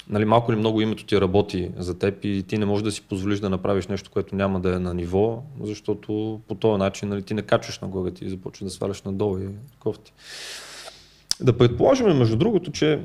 нали, 0.10 0.26
малко 0.26 0.52
или 0.52 0.60
много 0.60 0.82
името 0.82 1.06
ти 1.06 1.22
работи 1.22 1.72
за 1.78 2.00
теб 2.00 2.26
и 2.26 2.44
ти 2.48 2.58
не 2.58 2.66
можеш 2.66 2.84
да 2.84 2.92
си 2.92 3.02
позволиш 3.02 3.40
да 3.40 3.50
направиш 3.50 3.88
нещо, 3.88 4.12
което 4.12 4.36
няма 4.36 4.60
да 4.60 4.76
е 4.76 4.80
на 4.80 4.94
ниво, 4.94 5.44
защото 5.62 6.42
по 6.48 6.56
този 6.56 6.80
начин 6.80 7.10
нали, 7.10 7.24
ти 7.24 7.34
не 7.34 7.42
качваш 7.42 7.80
нагоре, 7.80 8.12
ти 8.12 8.30
започваш 8.30 8.64
да 8.64 8.70
сваляш 8.70 9.02
надолу 9.02 9.38
и 9.38 9.48
кофти. 9.80 10.14
Да 11.42 11.58
предположим, 11.58 12.08
между 12.08 12.36
другото, 12.36 12.72
че 12.72 13.00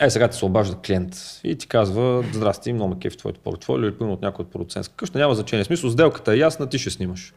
е, 0.00 0.10
сега 0.10 0.28
ти 0.28 0.36
се 0.36 0.44
обажда 0.44 0.76
клиент 0.86 1.40
и 1.44 1.56
ти 1.56 1.66
казва, 1.66 2.24
здрасти, 2.32 2.72
много 2.72 2.94
ме 2.94 3.00
кефи 3.00 3.16
твоето 3.16 3.40
портфолио 3.40 3.88
или 3.88 3.94
от 4.00 4.22
някой 4.22 4.42
от 4.42 4.52
продуцентска 4.52 4.94
къща, 4.96 5.18
няма 5.18 5.34
значение. 5.34 5.64
В 5.64 5.66
смисъл, 5.66 5.90
сделката 5.90 6.32
е 6.32 6.38
ясна, 6.38 6.68
ти 6.68 6.78
ще 6.78 6.90
снимаш. 6.90 7.34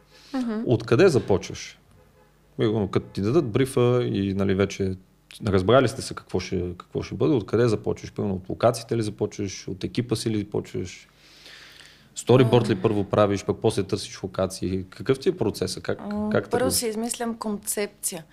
Откъде 0.66 1.08
започваш? 1.08 1.78
Като 2.90 3.06
ти 3.12 3.20
дадат 3.20 3.48
брифа 3.48 4.02
и 4.04 4.34
нали, 4.34 4.54
вече 4.54 4.94
разбрали 5.46 5.88
сте 5.88 6.02
се 6.02 6.14
какво 6.14 6.40
ще, 6.40 6.76
какво 6.78 7.02
ще 7.02 7.14
бъде, 7.14 7.34
откъде 7.34 7.68
започваш? 7.68 8.12
Примерно 8.12 8.34
от 8.34 8.48
локациите 8.48 8.96
ли 8.96 9.02
започваш, 9.02 9.68
от 9.68 9.84
екипа 9.84 10.16
си 10.16 10.30
ли 10.30 10.44
почваш? 10.44 11.08
Сториборд 12.14 12.68
ли 12.68 12.82
първо 12.82 13.04
правиш, 13.04 13.44
пък 13.44 13.56
после 13.62 13.82
търсиш 13.82 14.22
локации? 14.22 14.84
Какъв 14.90 15.18
ти 15.18 15.28
е 15.28 15.36
процесът? 15.36 15.82
Как, 15.82 15.98
как 16.32 16.50
Първо 16.50 16.70
си 16.70 16.86
измислям 16.86 17.38
концепция. 17.38 18.24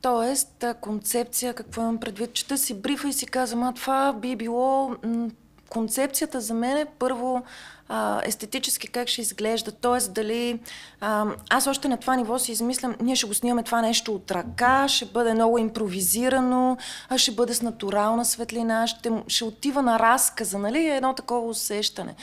Тоест, 0.00 0.64
концепция, 0.80 1.54
какво 1.54 1.82
имам 1.82 2.00
предвид? 2.00 2.32
Чета 2.32 2.58
си 2.58 2.74
брифа 2.74 3.08
и 3.08 3.12
си 3.12 3.26
казвам, 3.26 3.62
а 3.62 3.74
това 3.74 4.12
би 4.12 4.36
било 4.36 4.88
м- 5.04 5.30
концепцията 5.68 6.40
за 6.40 6.54
мен 6.54 6.76
е 6.76 6.86
първо 6.98 7.42
а, 7.88 8.20
естетически 8.24 8.88
как 8.88 9.08
ще 9.08 9.20
изглежда. 9.20 9.72
Тоест, 9.72 10.12
дали 10.12 10.60
а, 11.00 11.26
аз 11.50 11.66
още 11.66 11.88
на 11.88 11.96
това 11.96 12.16
ниво 12.16 12.38
си 12.38 12.52
измислям, 12.52 12.94
ние 13.00 13.16
ще 13.16 13.26
го 13.26 13.34
снимаме 13.34 13.62
това 13.62 13.82
нещо 13.82 14.14
от 14.14 14.30
ръка, 14.30 14.88
ще 14.88 15.04
бъде 15.04 15.34
много 15.34 15.58
импровизирано, 15.58 16.76
а 17.08 17.18
ще 17.18 17.32
бъде 17.32 17.54
с 17.54 17.62
натурална 17.62 18.24
светлина, 18.24 18.86
ще, 18.86 19.12
ще 19.28 19.44
отива 19.44 19.82
на 19.82 19.98
разказа, 19.98 20.58
нали? 20.58 20.88
Едно 20.88 21.14
такова 21.14 21.48
усещане. 21.48 22.14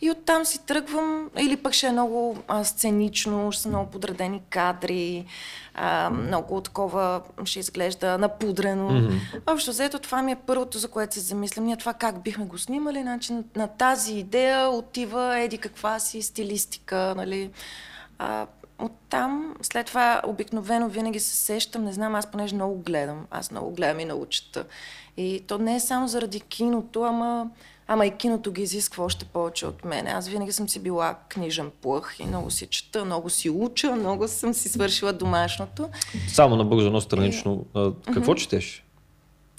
И 0.00 0.10
оттам 0.10 0.44
си 0.44 0.66
тръгвам, 0.66 1.30
или 1.38 1.56
пък 1.56 1.72
ще 1.72 1.86
е 1.86 1.92
много 1.92 2.36
а, 2.48 2.64
сценично, 2.64 3.52
ще 3.52 3.62
са 3.62 3.68
много 3.68 3.90
подредени 3.90 4.42
кадри, 4.50 5.24
а, 5.74 6.10
много 6.10 6.60
такова 6.60 7.22
ще 7.44 7.58
изглежда 7.58 8.18
напудрено. 8.18 8.90
Mm-hmm. 8.90 9.40
Общо 9.46 9.70
взето 9.70 9.98
това 9.98 10.22
ми 10.22 10.32
е 10.32 10.36
първото, 10.36 10.78
за 10.78 10.88
което 10.88 11.14
се 11.14 11.20
замислям. 11.20 11.64
Ние 11.64 11.76
това 11.76 11.94
как 11.94 12.22
бихме 12.22 12.44
го 12.44 12.58
снимали, 12.58 13.02
значи 13.02 13.32
на, 13.32 13.42
на 13.56 13.66
тази 13.68 14.14
идея 14.14 14.70
отива 14.70 15.09
еди 15.18 15.58
каква 15.58 15.98
си 15.98 16.22
стилистика, 16.22 17.14
нали. 17.16 17.50
А, 18.18 18.46
оттам, 18.78 19.54
след 19.62 19.86
това 19.86 20.22
обикновено 20.26 20.88
винаги 20.88 21.20
се 21.20 21.36
сещам, 21.36 21.84
не 21.84 21.92
знам, 21.92 22.14
аз 22.14 22.30
понеже 22.30 22.54
много 22.54 22.78
гледам, 22.78 23.26
аз 23.30 23.50
много 23.50 23.70
гледам 23.70 24.00
и 24.00 24.04
много 24.04 24.26
чета. 24.26 24.64
И 25.16 25.44
то 25.46 25.58
не 25.58 25.74
е 25.74 25.80
само 25.80 26.08
заради 26.08 26.40
киното, 26.40 27.02
ама 27.02 27.50
Ама 27.92 28.06
и 28.06 28.16
киното 28.16 28.52
ги 28.52 28.62
изисква 28.62 29.04
още 29.04 29.24
повече 29.24 29.66
от 29.66 29.84
мен. 29.84 30.06
Аз 30.06 30.28
винаги 30.28 30.52
съм 30.52 30.68
си 30.68 30.82
била 30.82 31.14
книжен 31.28 31.70
плъх 31.82 32.16
и 32.18 32.26
много 32.26 32.50
си 32.50 32.66
чета, 32.66 33.04
много 33.04 33.30
си 33.30 33.50
уча, 33.50 33.92
много 33.92 34.28
съм 34.28 34.54
си 34.54 34.68
свършила 34.68 35.12
домашното. 35.12 35.88
Само 36.28 36.56
набързо 36.56 36.86
едно 36.86 37.00
странично. 37.00 37.64
А, 37.74 37.92
какво 38.14 38.34
четеш? 38.34 38.84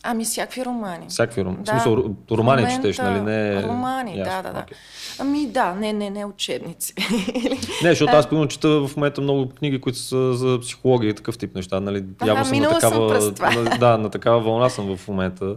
Ами 0.03 0.25
всякакви 0.25 0.65
романи. 0.65 1.05
Всякакви 1.09 1.45
романи. 1.45 1.63
Да. 1.63 1.71
В 1.71 1.75
смисъл, 1.75 2.15
романи 2.31 2.61
момента 2.61 2.75
четеш, 2.75 2.97
нали? 2.97 3.21
Не... 3.21 3.63
Романи, 3.63 4.17
Ясно, 4.17 4.33
да, 4.33 4.41
да, 4.41 4.53
да. 4.53 4.59
окей. 4.59 4.77
Ами 5.19 5.47
да, 5.47 5.73
не, 5.73 5.93
не, 5.93 6.09
не 6.09 6.25
учебници. 6.25 6.93
Не, 7.83 7.89
защото 7.89 8.15
аз 8.15 8.29
примерно 8.29 8.47
чета 8.47 8.87
в 8.87 8.95
момента 8.95 9.21
много 9.21 9.49
книги, 9.49 9.81
които 9.81 9.99
са 9.99 10.33
за 10.33 10.59
психология 10.59 11.09
и 11.09 11.13
такъв 11.13 11.37
тип 11.37 11.55
неща. 11.55 11.79
Нали? 11.79 12.05
Явно 12.25 12.45
съм 12.45 12.57
на 12.57 12.69
съм 12.69 12.79
такава, 12.79 13.33
това. 13.33 13.51
на, 13.51 13.77
да, 13.77 13.97
на 13.97 14.09
такава 14.09 14.39
вълна 14.39 14.69
съм 14.69 14.97
в 14.97 15.07
момента. 15.07 15.55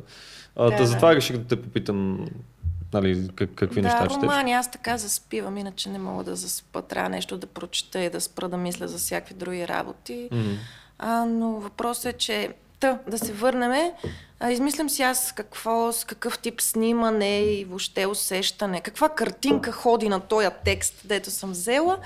А, 0.57 0.65
Да, 0.65 0.71
да, 0.71 0.77
да. 0.77 0.87
затова 0.87 1.15
реших 1.15 1.37
да 1.37 1.45
те 1.45 1.63
попитам 1.63 2.27
нали, 2.95 3.29
как, 3.35 3.51
какви 3.55 3.81
да, 3.81 3.89
неща 3.89 4.07
четеш. 4.09 4.23
романи, 4.23 4.53
аз 4.53 4.71
така 4.71 4.99
заспивам, 4.99 5.59
иначе 5.59 5.89
не 5.89 5.99
мога 5.99 6.25
да 6.25 6.37
заспа. 6.37 6.83
Трябва 6.83 7.09
нещо 7.09 7.37
да 7.37 7.47
прочета 7.47 8.01
и 8.01 8.11
да 8.11 8.21
спра 8.21 8.49
да 8.49 8.57
мисля 8.57 8.89
за 8.89 8.99
всякакви 8.99 9.35
други 9.35 9.69
работи. 9.69 10.29
Мгм. 10.33 10.53
А, 10.99 11.25
но 11.25 11.51
въпросът 11.51 12.15
е, 12.15 12.19
че 12.19 12.55
Та, 12.81 12.99
да 13.09 13.19
се 13.19 13.33
върнем. 13.33 13.93
Измислям 14.51 14.91
си 14.91 15.03
аз 15.03 15.33
какво, 15.33 15.93
с 15.93 16.05
какъв 16.05 16.39
тип 16.39 16.61
снимане 16.61 17.39
и 17.41 17.65
въобще 17.65 18.07
усещане, 18.07 18.81
каква 18.81 19.09
картинка 19.09 19.73
ходи 19.73 20.09
на 20.09 20.21
този 20.21 20.49
текст, 20.65 20.95
дето 21.05 21.31
съм 21.31 21.51
взела. 21.51 21.99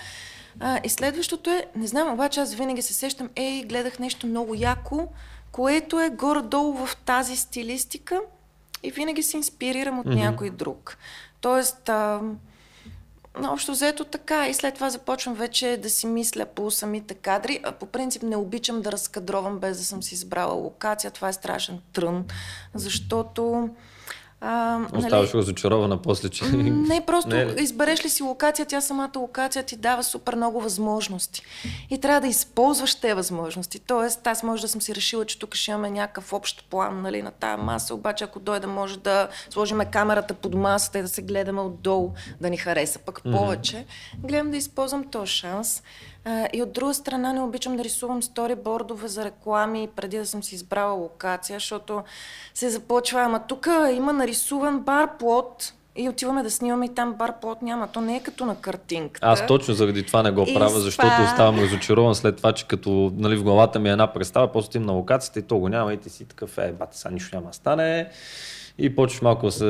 А, 0.60 0.80
и 0.84 0.88
следващото 0.88 1.50
е, 1.50 1.66
не 1.76 1.86
знам, 1.86 2.12
обаче 2.12 2.40
аз 2.40 2.54
винаги 2.54 2.82
се 2.82 2.94
сещам, 2.94 3.30
ей, 3.36 3.62
гледах 3.62 3.98
нещо 3.98 4.26
много 4.26 4.54
яко, 4.54 5.08
което 5.52 6.00
е 6.00 6.10
горе-долу 6.10 6.86
в 6.86 6.96
тази 6.96 7.36
стилистика 7.36 8.20
и 8.82 8.90
винаги 8.90 9.22
се 9.22 9.36
инспирирам 9.36 9.98
от 9.98 10.06
Мгм. 10.06 10.16
някой 10.16 10.50
друг. 10.50 10.96
Тоест, 11.40 11.88
а, 11.88 12.20
Общо 13.46 13.72
взето 13.72 14.04
така 14.04 14.48
и 14.48 14.54
след 14.54 14.74
това 14.74 14.90
започвам 14.90 15.34
вече 15.34 15.76
да 15.82 15.90
си 15.90 16.06
мисля 16.06 16.46
по 16.46 16.70
самите 16.70 17.14
кадри. 17.14 17.62
По 17.80 17.86
принцип 17.86 18.22
не 18.22 18.36
обичам 18.36 18.82
да 18.82 18.92
разкадровам 18.92 19.58
без 19.58 19.78
да 19.78 19.84
съм 19.84 20.02
си 20.02 20.14
избрала 20.14 20.54
локация. 20.54 21.10
Това 21.10 21.28
е 21.28 21.32
страшен 21.32 21.80
трън, 21.92 22.24
защото... 22.74 23.70
А, 24.40 24.80
Оставаш 24.92 25.34
разочарована 25.34 26.02
после, 26.02 26.28
че... 26.28 26.44
не, 26.52 27.00
просто 27.06 27.28
Не, 27.28 27.44
не. 27.44 27.62
избереш 27.62 28.04
ли 28.04 28.08
си 28.08 28.22
локация, 28.22 28.66
тя 28.66 28.80
самата 28.80 29.10
локация 29.16 29.62
ти 29.62 29.76
дава 29.76 30.04
супер 30.04 30.34
много 30.34 30.60
възможности. 30.60 31.42
И 31.90 32.00
трябва 32.00 32.20
да 32.20 32.26
използваш 32.26 32.94
тези 32.94 33.14
възможности. 33.14 33.78
Тоест, 33.78 34.26
аз 34.26 34.42
може 34.42 34.62
да 34.62 34.68
съм 34.68 34.80
си 34.80 34.94
решила, 34.94 35.24
че 35.24 35.38
тук 35.38 35.54
ще 35.54 35.70
имаме 35.70 35.90
някакъв 35.90 36.32
общ 36.32 36.68
план 36.70 37.02
нали, 37.02 37.22
на 37.22 37.30
тая 37.30 37.56
маса, 37.56 37.94
обаче 37.94 38.24
ако 38.24 38.40
дойде, 38.40 38.66
може 38.66 38.98
да 38.98 39.28
сложиме 39.50 39.84
камерата 39.84 40.34
под 40.34 40.54
масата 40.54 40.98
и 40.98 41.02
да 41.02 41.08
се 41.08 41.22
гледаме 41.22 41.60
отдолу, 41.60 42.12
да 42.40 42.50
ни 42.50 42.56
хареса 42.56 42.98
пък 42.98 43.22
повече. 43.22 43.86
Гледам 44.18 44.50
да 44.50 44.56
използвам 44.56 45.04
този 45.04 45.32
шанс. 45.32 45.82
А, 46.24 46.48
и 46.52 46.62
от 46.62 46.72
друга 46.72 46.94
страна 46.94 47.32
не 47.32 47.40
обичам 47.40 47.76
да 47.76 47.84
рисувам 47.84 48.22
сторибордове 48.22 49.08
за 49.08 49.24
реклами 49.24 49.88
преди 49.96 50.18
да 50.18 50.26
съм 50.26 50.42
си 50.42 50.54
избрала 50.54 50.92
локация, 50.92 51.56
защото 51.56 52.02
се 52.54 52.70
започва, 52.70 53.20
ама 53.20 53.46
тук 53.46 53.68
има 53.92 54.12
нарисуван 54.28 54.80
бар 54.80 55.18
плот 55.18 55.72
и 55.96 56.08
отиваме 56.08 56.42
да 56.42 56.50
снимаме 56.50 56.86
и 56.86 56.94
там 56.94 57.14
бар 57.14 57.40
плот 57.40 57.62
няма. 57.62 57.88
То 57.88 58.00
не 58.00 58.16
е 58.16 58.20
като 58.20 58.46
на 58.46 58.56
картинката. 58.56 59.26
Аз 59.26 59.46
точно 59.46 59.74
заради 59.74 60.02
това 60.02 60.22
не 60.22 60.30
го 60.30 60.44
И 60.46 60.54
правя, 60.54 60.80
защото 60.80 61.08
това- 61.08 61.24
оставам 61.24 61.58
разочарован 61.58 62.14
след 62.14 62.36
това, 62.36 62.52
че 62.52 62.66
като 62.66 63.12
нали, 63.16 63.36
в 63.36 63.42
главата 63.42 63.78
ми 63.78 63.88
е 63.88 63.92
една 63.92 64.12
представа, 64.12 64.52
после 64.52 64.66
отивам 64.66 64.86
на 64.86 64.92
локацията 64.92 65.38
и 65.38 65.42
то 65.42 65.58
го 65.58 65.68
няма 65.68 65.92
и 65.92 65.96
ти 65.96 66.10
си 66.10 66.24
такъв, 66.24 66.58
е, 66.58 66.72
бати, 66.72 66.98
сега 66.98 67.14
нищо 67.14 67.36
няма 67.36 67.52
стане. 67.52 68.08
И 68.78 68.96
почваш 68.96 69.22
малко 69.22 69.46
да 69.46 69.52
се, 69.52 69.64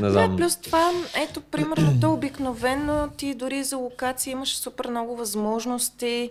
не 0.00 0.10
знам, 0.10 0.30
Да, 0.30 0.36
плюс 0.36 0.56
това, 0.56 0.90
ето, 1.16 1.40
примерно, 1.40 2.00
то 2.00 2.12
обикновено 2.12 3.08
ти 3.08 3.34
дори 3.34 3.62
за 3.64 3.76
локация 3.76 4.32
имаш 4.32 4.56
супер 4.56 4.88
много 4.88 5.16
възможности 5.16 6.30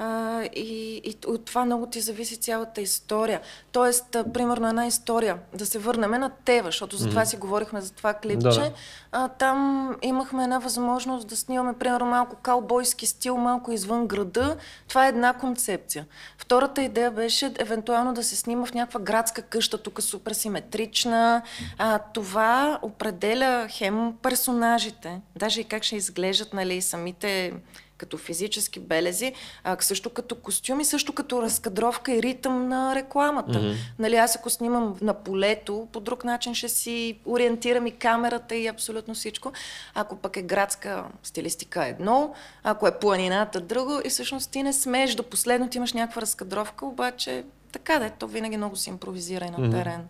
а, 0.00 0.42
и, 0.44 1.00
и 1.04 1.16
от 1.26 1.44
това 1.44 1.64
много 1.64 1.86
ти 1.86 2.00
зависи 2.00 2.36
цялата 2.36 2.80
история. 2.80 3.40
Тоест, 3.72 4.14
а, 4.14 4.32
примерно 4.32 4.68
една 4.68 4.86
история, 4.86 5.38
да 5.54 5.66
се 5.66 5.78
върнем 5.78 6.10
на 6.10 6.30
Тева, 6.44 6.68
защото 6.68 6.96
за 6.96 7.08
това 7.08 7.24
си 7.24 7.36
говорихме 7.36 7.80
за 7.80 7.92
това 7.92 8.14
клипче. 8.14 8.60
Да. 8.60 8.72
А, 9.12 9.28
там 9.28 9.96
имахме 10.02 10.42
една 10.42 10.58
възможност 10.58 11.28
да 11.28 11.36
снимаме, 11.36 11.78
примерно, 11.78 12.06
малко 12.06 12.36
каубойски 12.36 13.06
стил, 13.06 13.36
малко 13.36 13.72
извън 13.72 14.06
града. 14.06 14.56
Това 14.88 15.06
е 15.06 15.08
една 15.08 15.32
концепция. 15.32 16.06
Втората 16.38 16.82
идея 16.82 17.10
беше 17.10 17.54
евентуално 17.58 18.14
да 18.14 18.22
се 18.22 18.36
снима 18.36 18.66
в 18.66 18.74
някаква 18.74 19.00
градска 19.00 19.42
къща, 19.42 19.78
тук 19.78 20.02
супер 20.02 20.32
симетрична. 20.32 21.42
А, 21.78 21.98
това 21.98 22.78
определя 22.82 23.66
хем 23.70 24.14
персонажите, 24.22 25.20
даже 25.36 25.60
и 25.60 25.64
как 25.64 25.82
ще 25.82 25.96
изглеждат 25.96 26.54
нали, 26.54 26.82
самите 26.82 27.52
като 28.00 28.18
физически 28.18 28.80
белези, 28.80 29.32
а 29.64 29.76
също 29.80 30.10
като 30.10 30.34
костюми, 30.34 30.84
също 30.84 31.12
като 31.12 31.42
разкадровка 31.42 32.12
и 32.12 32.22
ритъм 32.22 32.68
на 32.68 32.94
рекламата. 32.94 33.58
Mm-hmm. 33.58 33.74
Нали, 33.98 34.16
аз 34.16 34.36
ако 34.36 34.50
снимам 34.50 34.96
на 35.00 35.14
полето, 35.14 35.88
по 35.92 36.00
друг 36.00 36.24
начин 36.24 36.54
ще 36.54 36.68
си 36.68 37.18
ориентирам 37.26 37.86
и 37.86 37.90
камерата 37.90 38.56
и 38.56 38.66
абсолютно 38.66 39.14
всичко. 39.14 39.52
Ако 39.94 40.16
пък 40.16 40.36
е 40.36 40.42
градска 40.42 41.04
стилистика 41.22 41.86
едно, 41.86 42.34
ако 42.62 42.86
е 42.86 42.98
планината 42.98 43.60
друго 43.60 44.00
и 44.04 44.08
всъщност 44.08 44.50
ти 44.50 44.62
не 44.62 44.72
смееш 44.72 45.14
до 45.14 45.22
последно 45.22 45.68
ти 45.68 45.76
имаш 45.76 45.92
някаква 45.92 46.22
разкадровка, 46.22 46.86
обаче 46.86 47.44
така 47.72 47.98
да, 47.98 48.10
то 48.10 48.26
винаги 48.26 48.56
много 48.56 48.76
се 48.76 48.90
импровизира 48.90 49.44
и 49.44 49.50
на 49.50 49.58
mm-hmm. 49.58 49.70
терен. 49.70 50.08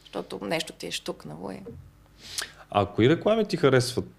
Защото 0.00 0.38
нещо 0.42 0.72
ти 0.72 0.86
е 0.86 0.90
штукнало 0.90 1.50
и... 1.50 1.60
А 2.70 2.86
кои 2.86 3.08
реклами 3.08 3.44
ти 3.44 3.56
харесват? 3.56 4.14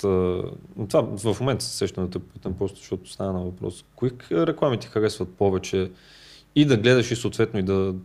Това 0.90 1.34
в 1.34 1.40
момента 1.40 1.66
се 1.66 1.78
сещам 1.78 2.06
да 2.06 2.10
те 2.10 2.20
питам 2.20 2.54
просто, 2.54 2.80
защото 2.80 3.12
стана 3.12 3.34
на 3.34 3.40
въпрос. 3.40 3.86
Кои 3.96 4.12
реклами 4.32 4.78
ти 4.80 4.88
харесват 4.88 5.34
повече 5.34 5.92
и 6.56 6.66
да 6.66 6.78
гледаш 6.78 7.12
и 7.12 7.16
съответно 7.16 7.60
и 7.60 7.64
да, 7.64 7.96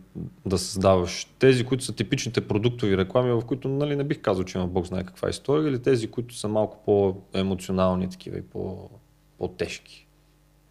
да 0.45 0.57
създаваш? 0.57 1.27
Тези, 1.39 1.65
които 1.65 1.83
са 1.83 1.93
типичните 1.93 2.47
продуктови 2.47 2.97
реклами, 2.97 3.31
в 3.31 3.41
които 3.41 3.67
нали, 3.67 3.95
не 3.95 4.03
бих 4.03 4.21
казал, 4.21 4.43
че 4.43 4.57
има 4.57 4.67
Бог 4.67 4.85
знае 4.85 5.03
каква 5.03 5.29
история, 5.29 5.69
или 5.69 5.81
тези, 5.81 6.07
които 6.07 6.35
са 6.35 6.47
малко 6.47 6.77
по-емоционални 6.85 8.09
такива 8.09 8.37
и 8.37 8.41
по- 8.41 8.89
по-тежки? 9.37 10.07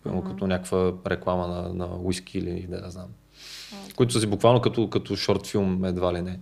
Mm-hmm. 0.06 0.28
Като 0.28 0.46
някаква 0.46 0.92
реклама 1.06 1.46
на, 1.46 1.74
на 1.74 1.96
уиски 2.02 2.38
или 2.38 2.66
да, 2.70 2.80
да 2.80 2.90
знам. 2.90 3.06
Mm-hmm. 3.06 3.94
Които 3.94 4.12
са 4.12 4.20
си 4.20 4.26
буквално 4.26 4.60
като, 4.60 4.90
като 4.90 5.16
шорт 5.16 5.46
филм, 5.46 5.84
едва 5.84 6.12
ли 6.12 6.22
не. 6.22 6.40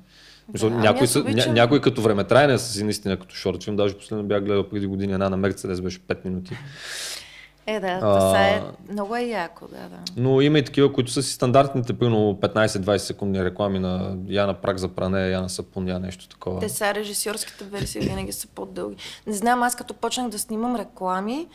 Да, 0.49 0.71
някой, 0.71 1.07
са, 1.07 1.25
ня, 1.25 1.47
някой 1.53 1.81
като 1.81 2.03
времетраене 2.03 2.59
са 2.59 2.73
си 2.73 2.85
наистина 2.85 3.17
като 3.17 3.35
шорт 3.35 3.65
филм. 3.65 3.77
Даже 3.77 3.99
последно 3.99 4.25
бях 4.25 4.45
гледал 4.45 4.69
преди 4.69 4.87
години 4.87 5.13
една 5.13 5.29
на 5.29 5.37
Мерцедес, 5.37 5.81
беше 5.81 5.99
5 5.99 6.25
минути. 6.25 6.57
Е, 7.67 7.81
да, 7.81 7.99
това 7.99 8.49
е 8.49 8.63
много 8.91 9.17
е 9.17 9.23
яко, 9.23 9.67
да, 9.69 9.89
да. 9.89 9.99
Но 10.17 10.41
има 10.41 10.59
и 10.59 10.65
такива, 10.65 10.93
които 10.93 11.11
са 11.11 11.23
си 11.23 11.33
стандартните, 11.33 11.93
примерно 11.93 12.39
15-20 12.43 12.97
секундни 12.97 13.45
реклами 13.45 13.79
на 13.79 14.17
я 14.29 14.47
на 14.47 14.55
прак 14.55 14.79
за 14.79 14.89
пране, 14.89 15.29
я 15.29 15.41
на 15.41 15.49
сапун, 15.49 15.89
я 15.89 15.99
нещо 15.99 16.29
такова. 16.29 16.61
Те 16.61 16.69
са 16.69 16.95
режисьорските 16.95 17.65
версии 17.65 18.01
винаги 18.01 18.33
са 18.33 18.47
по-дълги. 18.47 18.97
Не 19.27 19.33
знам, 19.33 19.63
аз 19.63 19.77
като 19.77 19.95
почнах 19.95 20.29
да 20.29 20.39
снимам 20.39 20.77
реклами, 20.77 21.47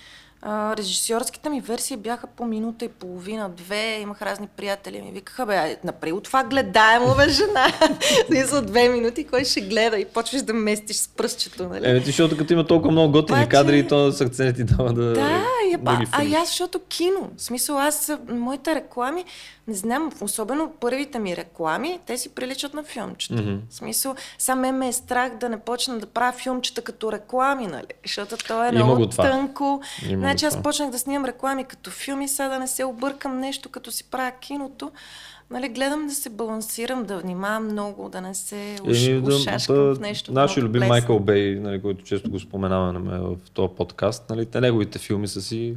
а, 0.41 0.77
режисьорските 0.77 1.49
ми 1.49 1.61
версии 1.61 1.97
бяха 1.97 2.27
по 2.27 2.45
минута 2.45 2.85
и 2.85 2.87
половина, 2.87 3.49
две. 3.49 3.99
Имах 4.01 4.21
разни 4.21 4.47
приятели. 4.47 5.01
Ми 5.01 5.11
викаха, 5.11 5.45
бе, 5.45 5.77
напри 5.83 6.11
от 6.11 6.23
това 6.23 6.43
гледаемо, 6.43 7.15
бе, 7.15 7.29
жена. 7.29 7.67
за 8.45 8.61
две 8.61 8.89
минути, 8.89 9.23
кой 9.23 9.45
ще 9.45 9.61
гледа 9.61 9.97
и 9.99 10.05
почваш 10.05 10.41
да 10.41 10.53
местиш 10.53 10.97
с 10.97 11.07
пръстчето, 11.07 11.69
нали? 11.69 11.89
Е, 11.89 11.99
ти, 11.99 12.05
защото 12.05 12.37
като 12.37 12.53
има 12.53 12.67
толкова 12.67 12.91
много 12.91 13.11
готини 13.11 13.39
Паче... 13.39 13.49
кадри, 13.49 13.87
то 13.87 14.11
с 14.11 14.21
акцент 14.21 14.55
ти 14.55 14.63
дава 14.63 14.93
да. 14.93 15.13
Да, 15.13 15.43
и, 15.73 15.77
да 15.77 15.91
а, 15.91 16.05
а, 16.11 16.41
аз, 16.41 16.47
защото 16.47 16.79
кино. 16.89 17.29
В 17.37 17.41
смисъл, 17.41 17.77
аз, 17.77 18.11
моите 18.29 18.75
реклами, 18.75 19.25
не 19.67 19.73
знам, 19.73 20.11
особено 20.21 20.71
първите 20.79 21.19
ми 21.19 21.37
реклами, 21.37 21.99
те 22.05 22.17
си 22.17 22.29
приличат 22.29 22.73
на 22.73 22.83
филмчета. 22.83 23.33
Mm-hmm. 23.33 23.59
В 23.69 23.75
смисъл, 23.75 24.15
сам 24.37 24.59
ме, 24.59 24.71
ме 24.71 24.87
е 24.87 24.93
страх 24.93 25.37
да 25.39 25.49
не 25.49 25.59
почна 25.59 25.99
да 25.99 26.05
правя 26.05 26.31
филмчета 26.31 26.81
като 26.81 27.11
реклами, 27.11 27.67
нали? 27.67 27.85
Защото 28.03 28.37
то 28.47 28.63
е 28.63 28.71
много 28.71 29.09
тънко. 29.09 29.81
Има 30.09 30.26
значи 30.27 30.45
аз 30.45 30.63
почнах 30.63 30.91
да 30.91 30.99
снимам 30.99 31.25
реклами 31.25 31.63
като 31.63 31.91
филми, 31.91 32.27
сега 32.27 32.49
да 32.49 32.59
не 32.59 32.67
се 32.67 32.85
объркам 32.85 33.39
нещо, 33.39 33.69
като 33.69 33.91
си 33.91 34.03
правя 34.03 34.31
киното. 34.39 34.91
Нали, 35.51 35.69
гледам 35.69 36.07
да 36.07 36.13
се 36.13 36.29
балансирам, 36.29 37.05
да 37.05 37.17
внимавам 37.17 37.65
много, 37.65 38.09
да 38.09 38.21
не 38.21 38.35
се 38.35 38.75
уш, 38.83 39.07
е, 39.07 39.15
ушашкам 39.15 39.75
да, 39.75 39.95
в 39.95 39.99
нещо. 39.99 40.33
Нашия 40.33 40.63
любим 40.63 40.87
Майкъл 40.87 41.19
Бей, 41.19 41.55
нали, 41.55 41.81
който 41.81 42.03
често 42.03 42.31
го 42.31 42.39
споменаваме 42.39 43.19
в 43.19 43.37
този 43.53 43.73
подкаст, 43.77 44.29
нали, 44.29 44.45
те 44.45 44.61
неговите 44.61 44.99
филми 44.99 45.27
са 45.27 45.41
си 45.41 45.75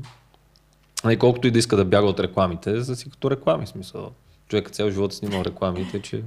Нали, 1.05 1.17
колкото 1.17 1.47
и 1.47 1.51
да 1.51 1.59
иска 1.59 1.77
да 1.77 1.85
бяга 1.85 2.07
от 2.07 2.21
рекламите, 2.21 2.81
за 2.81 2.97
си 2.97 3.11
като 3.11 3.31
реклами, 3.31 3.67
смисъл. 3.67 4.11
Човек 4.51 4.71
цял 4.71 4.91
живот 4.91 5.15
снимал 5.15 5.43
рекламите, 5.45 6.03
че... 6.03 6.23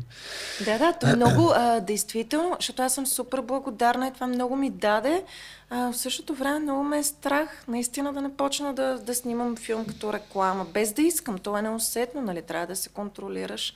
Да, 0.65 0.77
да, 0.77 0.93
то 0.93 1.15
много 1.15 1.51
а, 1.55 1.79
действително, 1.79 2.55
защото 2.59 2.81
аз 2.81 2.93
съм 2.93 3.07
супер 3.07 3.41
благодарна 3.41 4.07
и 4.07 4.11
това 4.11 4.27
много 4.27 4.55
ми 4.55 4.69
даде. 4.69 5.23
А, 5.69 5.91
в 5.91 5.97
същото 5.97 6.33
време 6.33 6.59
много 6.59 6.83
ме 6.83 6.97
е 6.97 7.03
страх 7.03 7.63
наистина 7.67 8.13
да 8.13 8.21
не 8.21 8.35
почна 8.35 8.73
да, 8.73 8.99
да 8.99 9.15
снимам 9.15 9.55
филм 9.55 9.85
като 9.85 10.13
реклама, 10.13 10.65
без 10.73 10.93
да 10.93 11.01
искам. 11.01 11.37
То 11.37 11.57
е 11.57 11.61
неусетно, 11.61 12.21
нали? 12.21 12.41
Трябва 12.41 12.67
да 12.67 12.75
се 12.75 12.89
контролираш. 12.89 13.73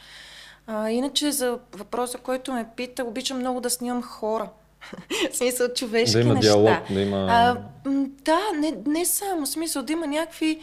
А, 0.68 0.90
иначе 0.90 1.32
за 1.32 1.60
въпроса, 1.74 2.18
който 2.18 2.54
ме 2.54 2.68
пита, 2.76 3.04
обичам 3.04 3.40
много 3.40 3.62
да 3.62 3.70
снимам 3.70 4.04
хора. 4.04 4.50
в 5.32 5.38
смисъл 5.38 5.68
човешки 5.74 6.14
да 6.14 6.20
има 6.20 6.34
неща. 6.34 6.48
Диалог, 6.48 6.92
да 6.92 7.02
има... 7.02 7.28
А, 7.30 7.58
да, 8.26 8.40
не, 8.60 8.78
не 8.88 9.06
само. 9.06 9.46
В 9.46 9.50
смисъл 9.50 9.84
да 9.84 9.94
има 9.94 10.08
някакви 10.08 10.60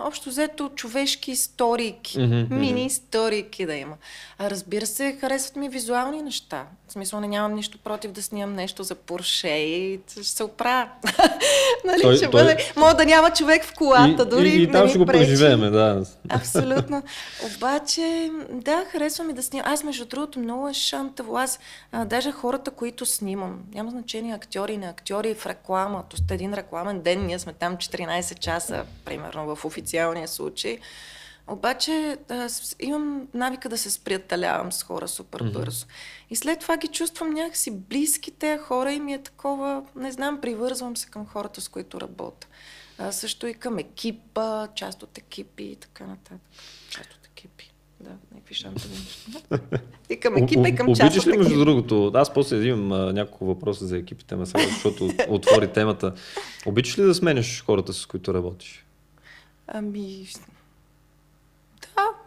общо 0.00 0.30
взето 0.30 0.68
човешки 0.68 1.30
историки, 1.30 2.18
mm-hmm, 2.18 2.50
мини 2.50 2.86
историки 2.86 3.66
да 3.66 3.74
има. 3.74 3.96
А 4.38 4.50
разбира 4.50 4.86
се, 4.86 5.16
харесват 5.20 5.56
ми 5.56 5.68
визуални 5.68 6.22
неща. 6.22 6.66
В 6.88 6.92
смисъл 6.92 7.20
не 7.20 7.28
нямам 7.28 7.54
нищо 7.54 7.78
против 7.78 8.12
да 8.12 8.22
снимам 8.22 8.54
нещо 8.54 8.82
за 8.82 8.94
Порше 8.94 9.48
и 9.48 10.00
ще 10.10 10.24
се 10.24 10.44
оправя. 10.44 10.88
нали, 11.84 12.02
той, 12.02 12.16
ще 12.16 12.30
той... 12.30 12.42
бъде... 12.42 12.72
Мога 12.76 12.94
да 12.94 13.04
няма 13.04 13.30
човек 13.30 13.64
в 13.64 13.74
колата, 13.74 14.22
и, 14.22 14.28
дори 14.28 14.48
и, 14.48 14.58
и, 14.58 14.62
и 14.62 14.70
там 14.70 14.88
ще 14.88 14.98
го 14.98 15.06
преживееме, 15.06 15.70
да. 15.70 16.04
Абсолютно. 16.28 17.02
Обаче, 17.56 18.30
да, 18.50 18.84
харесва 18.92 19.24
ми 19.24 19.32
да 19.32 19.42
снимам. 19.42 19.72
Аз, 19.72 19.84
между 19.84 20.04
другото, 20.04 20.38
много 20.38 20.68
е 20.68 20.74
шантаво. 20.74 21.36
Аз, 21.36 21.58
а, 21.92 22.04
даже 22.04 22.32
хората, 22.32 22.70
които 22.70 23.06
снимам, 23.06 23.58
няма 23.74 23.90
значение 23.90 24.34
актьори, 24.34 24.76
не 24.76 24.86
актьори 24.86 25.34
в 25.34 25.46
реклама. 25.46 26.04
То 26.08 26.34
един 26.34 26.54
рекламен 26.54 27.00
ден, 27.00 27.26
ние 27.26 27.38
сме 27.38 27.52
там 27.52 27.76
14 27.76 28.38
часа, 28.38 28.84
примерно 29.04 29.56
в 29.56 29.64
официалния 29.64 30.28
случай. 30.28 30.78
Обаче 31.48 32.16
да, 32.28 32.48
имам 32.80 33.28
навика 33.34 33.68
да 33.68 33.78
се 33.78 33.90
сприятелявам 33.90 34.72
с 34.72 34.82
хора 34.82 35.08
супер 35.08 35.42
бързо. 35.42 35.86
Mm-hmm. 35.86 36.30
И 36.30 36.36
след 36.36 36.60
това 36.60 36.76
ги 36.76 36.88
чувствам 36.88 37.30
някакси 37.30 37.70
близки 37.70 38.30
тези 38.30 38.62
хора 38.62 38.92
и 38.92 39.00
ми 39.00 39.14
е 39.14 39.22
такова, 39.22 39.82
не 39.96 40.12
знам, 40.12 40.40
привързвам 40.40 40.96
се 40.96 41.08
към 41.10 41.26
хората, 41.26 41.60
с 41.60 41.68
които 41.68 42.00
работя. 42.00 42.46
А, 42.98 43.12
също 43.12 43.46
и 43.46 43.54
към 43.54 43.78
екипа, 43.78 44.68
част 44.74 45.02
от 45.02 45.18
екипи 45.18 45.64
и 45.64 45.76
така 45.76 46.06
нататък. 46.06 46.40
Част 46.90 47.12
от 47.12 47.26
екипи. 47.26 47.72
Да, 48.00 48.10
някакви 48.34 48.54
шантови 48.54 48.94
неща. 48.94 49.58
И 50.10 50.20
към 50.20 50.36
екипа, 50.42 50.68
и 50.68 50.74
към 50.74 50.86
част 50.94 51.02
Обичаш 51.02 51.26
ли 51.26 51.38
между 51.38 51.58
другото, 51.58 52.10
аз 52.14 52.34
после 52.34 52.64
имам 52.64 52.92
а, 52.92 53.12
няколко 53.12 53.46
въпроса 53.46 53.86
за 53.86 53.98
екипите, 53.98 54.36
ма 54.36 54.46
сега, 54.46 54.64
защото 54.68 55.10
отвори 55.28 55.72
темата. 55.72 56.14
Обичаш 56.66 56.98
ли 56.98 57.02
да 57.02 57.14
сменяш 57.14 57.64
хората, 57.64 57.92
с 57.92 58.06
които 58.06 58.34
работиш? 58.34 58.84
Ами, 59.66 60.26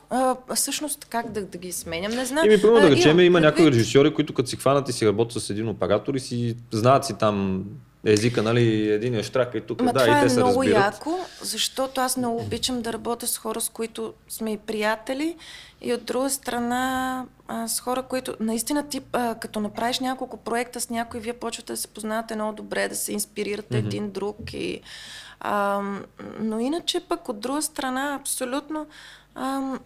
а, 0.09 0.35
всъщност 0.55 1.05
как 1.05 1.31
да, 1.31 1.45
да 1.45 1.57
ги 1.57 1.71
сменям, 1.71 2.11
не 2.11 2.25
знам. 2.25 2.45
Ими, 2.45 2.61
първо 2.61 2.79
да 2.79 2.89
речем, 2.89 3.19
има 3.19 3.39
някои 3.39 3.71
режисьори, 3.71 4.13
които 4.13 4.33
като 4.33 4.49
си 4.49 4.55
хванат 4.55 4.89
и 4.89 4.93
си 4.93 5.07
работят 5.07 5.43
с 5.43 5.49
един 5.49 5.67
оператор 5.67 6.15
и 6.15 6.19
си 6.19 6.55
знаят 6.71 7.05
си 7.05 7.13
там 7.19 7.65
езика, 8.05 8.43
нали, 8.43 8.91
един 8.91 9.15
е 9.15 9.23
штрака 9.23 9.57
и 9.57 9.61
тук, 9.61 9.81
Ма 9.81 9.93
да, 9.93 10.03
и 10.03 10.19
те 10.21 10.25
е 10.25 10.29
се 10.29 10.39
много 10.39 10.63
разбират. 10.63 10.93
яко, 10.93 11.19
защото 11.41 12.01
аз 12.01 12.17
много 12.17 12.41
обичам 12.41 12.81
да 12.81 12.93
работя 12.93 13.27
с 13.27 13.37
хора, 13.37 13.61
с 13.61 13.69
които 13.69 14.13
сме 14.29 14.51
и 14.51 14.57
приятели 14.57 15.35
и 15.81 15.93
от 15.93 16.05
друга 16.05 16.29
страна 16.29 17.25
а, 17.47 17.67
с 17.67 17.79
хора, 17.79 18.03
които 18.03 18.35
наистина 18.39 18.89
ти, 18.89 19.01
а, 19.13 19.35
като 19.35 19.59
направиш 19.59 19.99
няколко 19.99 20.37
проекта 20.37 20.81
с 20.81 20.89
някой, 20.89 21.19
вие 21.19 21.33
почвате 21.33 21.73
да 21.73 21.77
се 21.77 21.87
познавате 21.87 22.35
много 22.35 22.53
добре, 22.53 22.89
да 22.89 22.95
се 22.95 23.13
инспирирате 23.13 23.73
mm-hmm. 23.73 23.85
един 23.85 24.11
друг 24.11 24.53
и 24.53 24.81
а, 25.39 25.81
но 26.39 26.59
иначе 26.59 26.99
пък 26.99 27.29
от 27.29 27.39
друга 27.39 27.61
страна 27.61 28.17
абсолютно 28.21 28.87
а, 29.35 29.79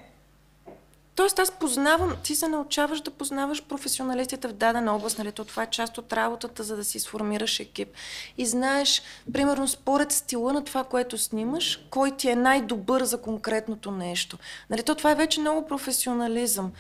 Тоест 1.16 1.40
аз 1.40 1.52
познавам, 1.52 2.16
ти 2.24 2.36
се 2.36 2.48
научаваш 2.48 3.02
да 3.02 3.12
познаваш 3.12 3.64
професионалистите 3.64 4.48
в 4.48 4.54
дадена 4.54 4.96
област, 4.96 5.18
нали? 5.18 5.32
То 5.32 5.46
това 5.46 5.64
е 5.64 5.70
част 5.70 5.98
от 5.98 6.14
работата, 6.14 6.64
за 6.64 6.76
да 6.76 6.84
си 6.84 7.00
сформираш 7.00 7.60
екип. 7.60 7.88
И 8.38 8.46
знаеш, 8.46 9.02
примерно, 9.34 9.68
според 9.68 10.12
стила 10.12 10.54
на 10.54 10.64
това, 10.64 10.84
което 10.84 11.18
снимаш, 11.18 11.86
кой 11.90 12.12
ти 12.12 12.30
е 12.30 12.36
най-добър 12.36 13.04
за 13.04 13.22
конкретното 13.22 13.92
нещо. 13.92 14.38
Нали? 14.70 14.84
То 14.84 14.96
това 14.96 15.12
е 15.12 15.16
вече 15.16 15.40
много 15.40 15.68
професионализъм. 15.68 16.72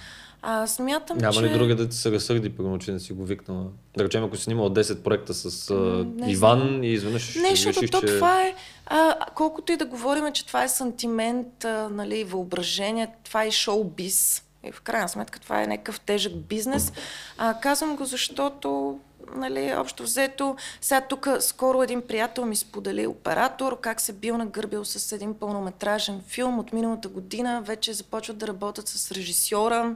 А, 0.47 0.67
смятам, 0.67 1.17
Няма 1.17 1.33
че... 1.33 1.43
ли 1.43 1.49
друга 1.49 1.75
да 1.75 1.89
ти 1.89 1.97
се 1.97 2.11
разсърди, 2.11 2.49
примерно, 2.49 2.79
че 2.79 2.91
не 2.91 2.99
си 2.99 3.13
го 3.13 3.25
викнала? 3.25 3.65
Да 3.97 4.03
речем, 4.03 4.23
ако 4.23 4.37
си 4.37 4.43
снимал 4.43 4.69
10 4.69 5.01
проекта 5.01 5.33
с 5.33 5.69
а, 5.69 6.05
Иван 6.27 6.59
знам. 6.59 6.83
и 6.83 6.87
изведнъж 6.87 7.35
Не, 7.35 7.49
защото 7.49 7.87
то 7.87 8.01
че... 8.01 8.07
това 8.07 8.41
е, 8.41 8.55
а, 8.85 9.15
колкото 9.35 9.71
и 9.71 9.77
да 9.77 9.85
говорим, 9.85 10.33
че 10.33 10.45
това 10.45 10.63
е 10.63 10.69
сантимент, 10.69 11.65
а, 11.65 11.89
нали, 11.89 12.23
въображение, 12.23 13.07
това 13.23 13.43
е 13.43 13.51
шоу-биз. 13.51 14.43
И 14.67 14.71
в 14.71 14.81
крайна 14.81 15.09
сметка 15.09 15.39
това 15.39 15.63
е 15.63 15.67
някакъв 15.67 15.99
тежък 15.99 16.35
бизнес. 16.35 16.93
А, 17.37 17.59
казвам 17.59 17.95
го, 17.95 18.05
защото 18.05 18.99
нали, 19.35 19.73
общо 19.77 20.03
взето, 20.03 20.55
сега 20.81 21.01
тук 21.01 21.27
скоро 21.39 21.83
един 21.83 22.01
приятел 22.01 22.45
ми 22.45 22.55
сподели 22.55 23.07
оператор, 23.07 23.79
как 23.79 24.01
се 24.01 24.13
бил 24.13 24.37
нагърбил 24.37 24.85
с 24.85 25.11
един 25.11 25.33
пълнометражен 25.33 26.21
филм 26.27 26.59
от 26.59 26.73
миналата 26.73 27.07
година, 27.07 27.61
вече 27.61 27.93
започват 27.93 28.37
да 28.37 28.47
работят 28.47 28.87
с 28.87 29.11
режисьора, 29.11 29.95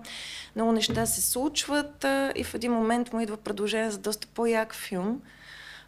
много 0.55 0.71
неща 0.71 1.05
се 1.05 1.21
случват 1.21 2.05
и 2.35 2.43
в 2.43 2.53
един 2.53 2.71
момент 2.71 3.13
му 3.13 3.19
идва 3.19 3.37
предложение 3.37 3.91
за 3.91 3.97
доста 3.97 4.27
по-як 4.27 4.75
филм. 4.75 5.21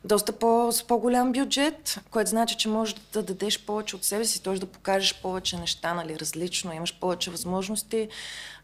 доста 0.05 0.31
по, 0.31 0.71
с 0.71 0.83
по-голям 0.83 1.31
бюджет, 1.31 1.99
което 2.11 2.29
значи, 2.29 2.57
че 2.57 2.69
можеш 2.69 2.95
да 3.13 3.23
дадеш 3.23 3.65
повече 3.65 3.95
от 3.95 4.03
себе 4.03 4.25
си, 4.25 4.43
т.е. 4.43 4.53
да 4.53 4.65
покажеш 4.65 5.21
повече 5.21 5.57
неща, 5.57 5.93
нали, 5.93 6.19
различно, 6.19 6.73
имаш 6.73 6.99
повече 6.99 7.31
възможности. 7.31 8.07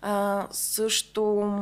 А, 0.01 0.47
също 0.51 1.53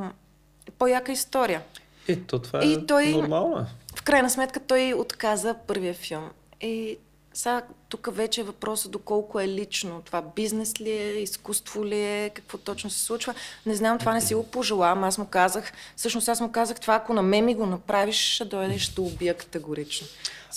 по-яка 0.78 1.12
история. 1.12 1.62
Е, 2.08 2.16
то 2.16 2.40
това 2.40 2.60
е 2.60 2.66
И 2.66 2.86
той- 2.88 3.12
нормално. 3.12 3.66
В 3.96 4.02
крайна 4.04 4.30
сметка 4.30 4.60
той 4.60 4.94
отказа 4.94 5.56
първия 5.68 5.94
филм. 5.94 6.30
И 6.62 6.98
сега 7.34 7.62
тук 7.90 8.10
вече 8.12 8.42
е 8.42 8.44
въпросът 8.44 8.92
доколко 8.92 9.40
е 9.40 9.48
лично. 9.48 10.02
Това 10.06 10.24
бизнес 10.36 10.82
ли 10.82 10.92
е, 10.92 11.12
изкуство 11.12 11.86
ли 11.86 12.00
е, 12.00 12.32
какво 12.34 12.58
точно 12.58 12.90
се 12.90 13.00
случва. 13.00 13.34
Не 13.66 13.76
знам, 13.76 13.98
това 13.98 14.14
не 14.14 14.22
си 14.22 14.36
го 14.36 14.44
пожелавам. 14.48 15.04
Аз 15.04 15.18
му 15.18 15.26
казах, 15.26 15.72
всъщност 15.96 16.30
аз 16.30 16.42
му 16.42 16.52
казах, 16.52 16.80
това 16.80 16.96
ако 16.96 17.14
на 17.14 17.22
мен 17.22 17.46
ми 17.46 17.56
го 17.56 17.66
направиш, 17.66 18.34
ще 18.34 18.46
дойдеш, 18.46 18.82
ще 18.82 19.02
убия 19.02 19.34
категорично. 19.34 20.08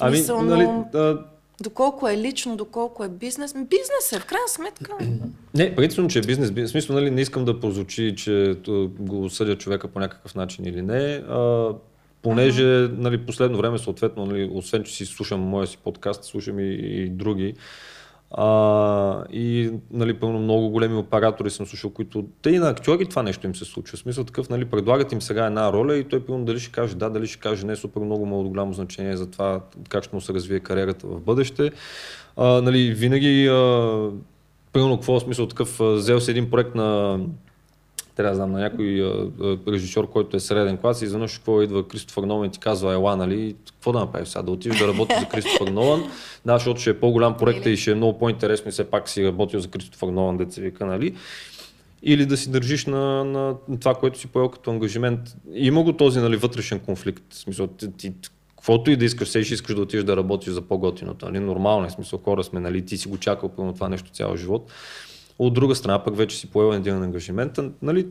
Ами, 0.01 0.17
Смисъл, 0.17 0.43
нали, 0.43 0.63
но 0.63 0.89
а, 0.95 1.19
доколко 1.62 2.09
е 2.09 2.16
лично, 2.16 2.57
доколко 2.57 3.05
е 3.05 3.09
бизнес. 3.09 3.55
Бизнес 3.55 4.12
е, 4.12 4.18
в 4.21 4.27
крайна 4.27 4.49
сметка. 4.49 4.92
Не, 5.55 5.77
принципно, 5.77 6.09
че 6.09 6.18
е 6.18 6.23
бизнес. 6.23 6.51
В 6.51 6.66
смисъл, 6.68 6.97
нали, 6.97 7.11
не 7.11 7.21
искам 7.21 7.44
да 7.44 7.61
прозвучи, 7.61 8.14
че 8.16 8.57
го 8.99 9.25
осъдя 9.25 9.59
човека 9.59 9.88
по 9.88 10.01
някакъв 10.01 10.35
начин 10.35 10.64
или 10.64 10.83
не. 10.83 11.25
А, 11.29 11.73
понеже 12.23 12.88
нали, 12.92 13.27
последно 13.27 13.59
време, 13.59 13.79
съответно, 13.79 14.27
нали, 14.27 14.51
освен, 14.53 14.85
че 14.85 14.94
си 14.94 15.07
слушам 15.07 15.40
моя 15.40 15.66
си 15.66 15.79
подкаст, 15.85 16.25
слушам 16.25 16.59
и, 16.59 16.75
и 16.75 17.09
други. 17.09 17.55
А, 18.31 19.25
и 19.33 19.71
нали, 19.91 20.14
пълно 20.14 20.38
много 20.38 20.71
големи 20.71 20.97
оператори 20.97 21.51
съм 21.51 21.67
слушал, 21.67 21.91
които 21.91 22.25
те 22.43 22.51
и 22.51 22.59
на 22.59 22.69
актьори 22.69 23.07
това 23.07 23.23
нещо 23.23 23.47
им 23.47 23.55
се 23.55 23.64
случва. 23.64 23.97
В 23.97 24.01
смисъл 24.01 24.25
такъв, 24.25 24.49
нали, 24.49 24.64
предлагат 24.64 25.12
им 25.12 25.23
сега 25.23 25.47
една 25.47 25.73
роля 25.73 25.97
и 25.97 26.05
той 26.05 26.25
пълно 26.25 26.45
дали 26.45 26.61
ще 26.61 26.73
каже 26.73 26.95
да, 26.95 27.11
дали 27.11 27.27
ще 27.27 27.41
каже 27.41 27.67
не, 27.67 27.77
супер 27.77 28.01
много 28.01 28.27
му 28.27 28.41
е 28.41 28.49
голямо 28.49 28.73
значение 28.73 29.17
за 29.17 29.31
това 29.31 29.61
как 29.88 30.05
ще 30.05 30.17
му 30.17 30.21
се 30.21 30.35
развие 30.35 30.61
кариерата 30.61 31.07
в 31.07 31.21
бъдеще. 31.21 31.71
А, 32.37 32.62
нали, 32.62 32.95
винаги 32.95 33.47
а, 33.47 34.11
Примерно, 34.73 34.97
какво 34.97 35.21
смисъл 35.21 35.47
такъв, 35.47 35.79
взел 35.81 36.21
си 36.21 36.31
един 36.31 36.51
проект 36.51 36.75
на 36.75 37.21
трябва 38.18 38.31
да 38.31 38.37
знам, 38.37 38.52
на 38.52 38.61
някой 38.61 38.87
режисьор, 39.68 40.11
който 40.11 40.37
е 40.37 40.40
среден 40.40 40.76
клас 40.76 41.02
и 41.02 41.04
изведнъж 41.04 41.37
какво 41.37 41.62
идва 41.62 41.88
Кристофър 41.88 42.22
Нолан 42.22 42.46
и 42.46 42.50
ти 42.50 42.59
казва, 42.59 42.92
ела, 42.92 43.16
нали, 43.16 43.57
какво 43.66 43.92
да 43.92 43.98
направиш 43.98 44.28
сега, 44.28 44.42
да 44.42 44.50
отидеш 44.50 44.78
да 44.78 44.88
работиш 44.88 45.18
за 45.18 45.28
Кристофър 45.28 45.68
Нолан, 45.68 46.02
да, 46.46 46.59
защото 46.59 46.81
ще 46.81 46.90
е 46.90 47.00
по-голям 47.00 47.37
проект 47.37 47.66
и 47.66 47.76
ще 47.76 47.90
е 47.90 47.94
много 47.94 48.18
по-интересно 48.18 48.68
и 48.68 48.72
все 48.72 48.85
пак 48.85 49.09
си 49.09 49.26
работил 49.26 49.61
за 49.61 49.68
Кристофър 49.68 50.09
Нолан, 50.09 50.37
деца 50.37 50.61
вика, 50.61 50.87
нали, 50.87 51.14
или 52.02 52.26
да 52.26 52.37
си 52.37 52.50
държиш 52.50 52.87
на, 52.87 53.24
на 53.24 53.57
това, 53.81 53.94
което 53.94 54.18
си 54.18 54.26
поел 54.26 54.48
като 54.48 54.70
ангажимент. 54.70 55.20
Има 55.54 55.83
го 55.83 55.92
този 55.92 56.20
нали, 56.20 56.37
вътрешен 56.37 56.78
конфликт. 56.81 57.24
В 57.31 57.37
смисъл, 57.37 57.66
ти, 57.66 57.92
ти, 57.92 58.12
каквото 58.48 58.90
и 58.90 58.96
да 58.96 59.04
искаш, 59.04 59.28
все 59.28 59.44
ще 59.44 59.54
искаш 59.54 59.74
да 59.74 59.81
отидеш 59.81 60.04
да 60.04 60.16
работиш 60.16 60.52
за 60.52 60.62
по-готиното. 60.62 61.26
Нали? 61.26 61.40
Нормално 61.40 61.87
е, 61.87 61.90
смисъл, 61.90 62.18
хора 62.18 62.44
сме, 62.44 62.61
нали? 62.61 62.87
ти 62.87 62.96
си 62.96 63.09
го 63.09 63.18
чакал 63.18 63.48
пълно 63.48 63.74
това 63.74 63.88
нещо 63.88 64.11
цял 64.11 64.37
живот. 64.37 64.72
От 65.38 65.55
друга 65.55 65.74
страна, 65.74 66.05
пък 66.05 66.16
вече 66.16 66.37
си 66.37 66.46
поел 66.46 66.77
един 66.77 67.03
ангажимент. 67.03 67.59
Нали, 67.83 68.07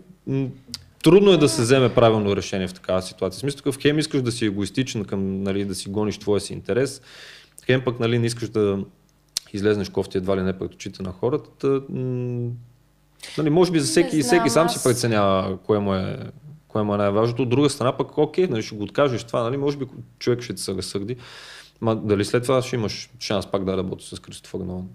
трудно 1.03 1.31
е 1.31 1.37
да 1.37 1.49
се 1.49 1.61
вземе 1.61 1.93
правилно 1.95 2.35
решение 2.35 2.67
в 2.67 2.73
такава 2.73 3.01
ситуация. 3.01 3.37
В 3.37 3.39
смисъл, 3.39 3.57
такъв 3.57 3.77
хем 3.81 3.99
искаш 3.99 4.21
да 4.21 4.31
си 4.31 4.45
егоистичен, 4.45 5.05
към, 5.05 5.43
нали, 5.43 5.65
да 5.65 5.75
си 5.75 5.89
гониш 5.89 6.17
твоя 6.17 6.41
си 6.41 6.53
интерес, 6.53 7.01
хем 7.65 7.81
пък 7.85 7.99
нали, 7.99 8.19
не 8.19 8.25
искаш 8.25 8.49
да 8.49 8.79
излезнеш 9.53 9.89
кофти 9.89 10.17
едва 10.17 10.37
ли 10.37 10.41
не 10.41 10.57
пред 10.57 10.73
очите 10.73 11.03
на 11.03 11.11
хората. 11.11 11.81
Нали, 13.37 13.49
може 13.49 13.71
би 13.71 13.79
за 13.79 13.87
всеки, 13.87 14.15
Не 14.15 14.23
всеки 14.23 14.49
сам 14.49 14.69
знам, 14.69 14.69
си 14.69 14.83
преценява 14.83 15.57
кое 15.57 15.79
му 15.79 15.93
е, 15.93 16.17
кое 16.67 16.83
му 16.83 16.93
е 16.93 16.97
най-важното. 16.97 17.41
От 17.41 17.49
друга 17.49 17.69
страна 17.69 17.97
пък, 17.97 18.17
окей, 18.17 18.47
нали, 18.47 18.63
ще 18.63 18.75
го 18.75 18.83
откажеш 18.83 19.23
това, 19.23 19.43
нали, 19.43 19.57
може 19.57 19.77
би 19.77 19.85
човек 20.19 20.41
ще 20.41 20.53
ти 20.53 20.61
се 20.61 20.75
разсърди. 20.75 21.15
Ма 21.81 21.95
дали 21.95 22.25
след 22.25 22.43
това 22.43 22.61
ще 22.61 22.75
имаш 22.75 23.09
шанс 23.19 23.47
пак 23.47 23.65
да 23.65 23.77
работиш 23.77 24.07
с 24.07 24.19
Кристофър 24.19 24.59
Нолан? 24.59 24.87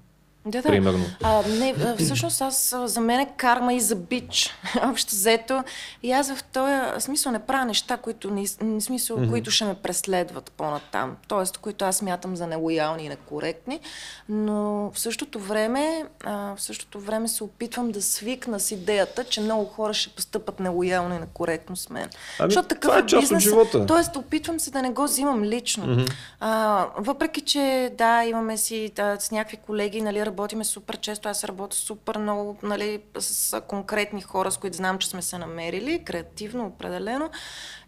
Да, 0.46 0.62
да. 0.62 0.68
Примерно. 0.68 1.04
А, 1.22 1.42
не, 1.48 1.74
всъщност 1.98 2.40
аз 2.40 2.74
за 2.84 3.00
мен 3.00 3.20
е 3.20 3.32
карма 3.36 3.74
и 3.74 3.80
за 3.80 3.96
бич. 3.96 4.50
Общо 4.82 5.10
взето. 5.10 5.64
И 6.02 6.12
аз 6.12 6.34
в 6.34 6.44
този 6.44 6.72
смисъл 6.98 7.32
не 7.32 7.38
правя 7.38 7.64
неща, 7.64 7.96
които, 7.96 8.30
не, 8.30 8.46
смисъл, 8.80 9.16
mm-hmm. 9.16 9.30
които 9.30 9.50
ще 9.50 9.64
ме 9.64 9.74
преследват 9.74 10.52
по-натам. 10.56 11.16
Тоест, 11.28 11.58
които 11.58 11.84
аз 11.84 12.02
мятам 12.02 12.36
за 12.36 12.46
нелоялни 12.46 13.04
и 13.04 13.08
некоректни. 13.08 13.80
Но 14.28 14.90
в 14.94 14.98
същото 14.98 15.38
време, 15.38 16.04
а, 16.24 16.54
в 16.56 16.62
същото 16.62 17.00
време 17.00 17.28
се 17.28 17.44
опитвам 17.44 17.90
да 17.90 18.02
свикна 18.02 18.60
с 18.60 18.70
идеята, 18.70 19.24
че 19.24 19.40
много 19.40 19.64
хора 19.64 19.94
ще 19.94 20.10
постъпат 20.10 20.60
нелоялно 20.60 21.14
и 21.14 21.18
некоректно 21.18 21.76
с 21.76 21.90
мен. 21.90 22.08
Ами, 22.38 22.50
Защото 22.50 22.68
такъв 22.68 22.90
това 22.90 22.98
е 22.98 23.06
част 23.06 23.32
от 23.32 23.38
живота. 23.38 23.86
Тоест, 23.86 24.16
опитвам 24.16 24.60
се 24.60 24.70
да 24.70 24.82
не 24.82 24.90
го 24.90 25.04
взимам 25.04 25.44
лично. 25.44 25.86
Mm-hmm. 25.86 26.12
А, 26.40 26.86
въпреки, 26.96 27.40
че 27.40 27.92
да, 27.98 28.24
имаме 28.24 28.56
си 28.56 28.92
да, 28.96 29.16
с 29.20 29.30
някакви 29.30 29.56
колеги, 29.56 30.02
нали, 30.02 30.31
работиме 30.32 30.64
супер 30.64 30.96
често, 30.96 31.28
аз 31.28 31.44
работя 31.44 31.76
супер 31.76 32.18
много 32.18 32.56
нали, 32.62 33.00
с, 33.18 33.60
конкретни 33.60 34.22
хора, 34.22 34.50
с 34.50 34.56
които 34.56 34.76
знам, 34.76 34.98
че 34.98 35.08
сме 35.08 35.22
се 35.22 35.38
намерили, 35.38 36.04
креативно, 36.04 36.66
определено. 36.66 37.30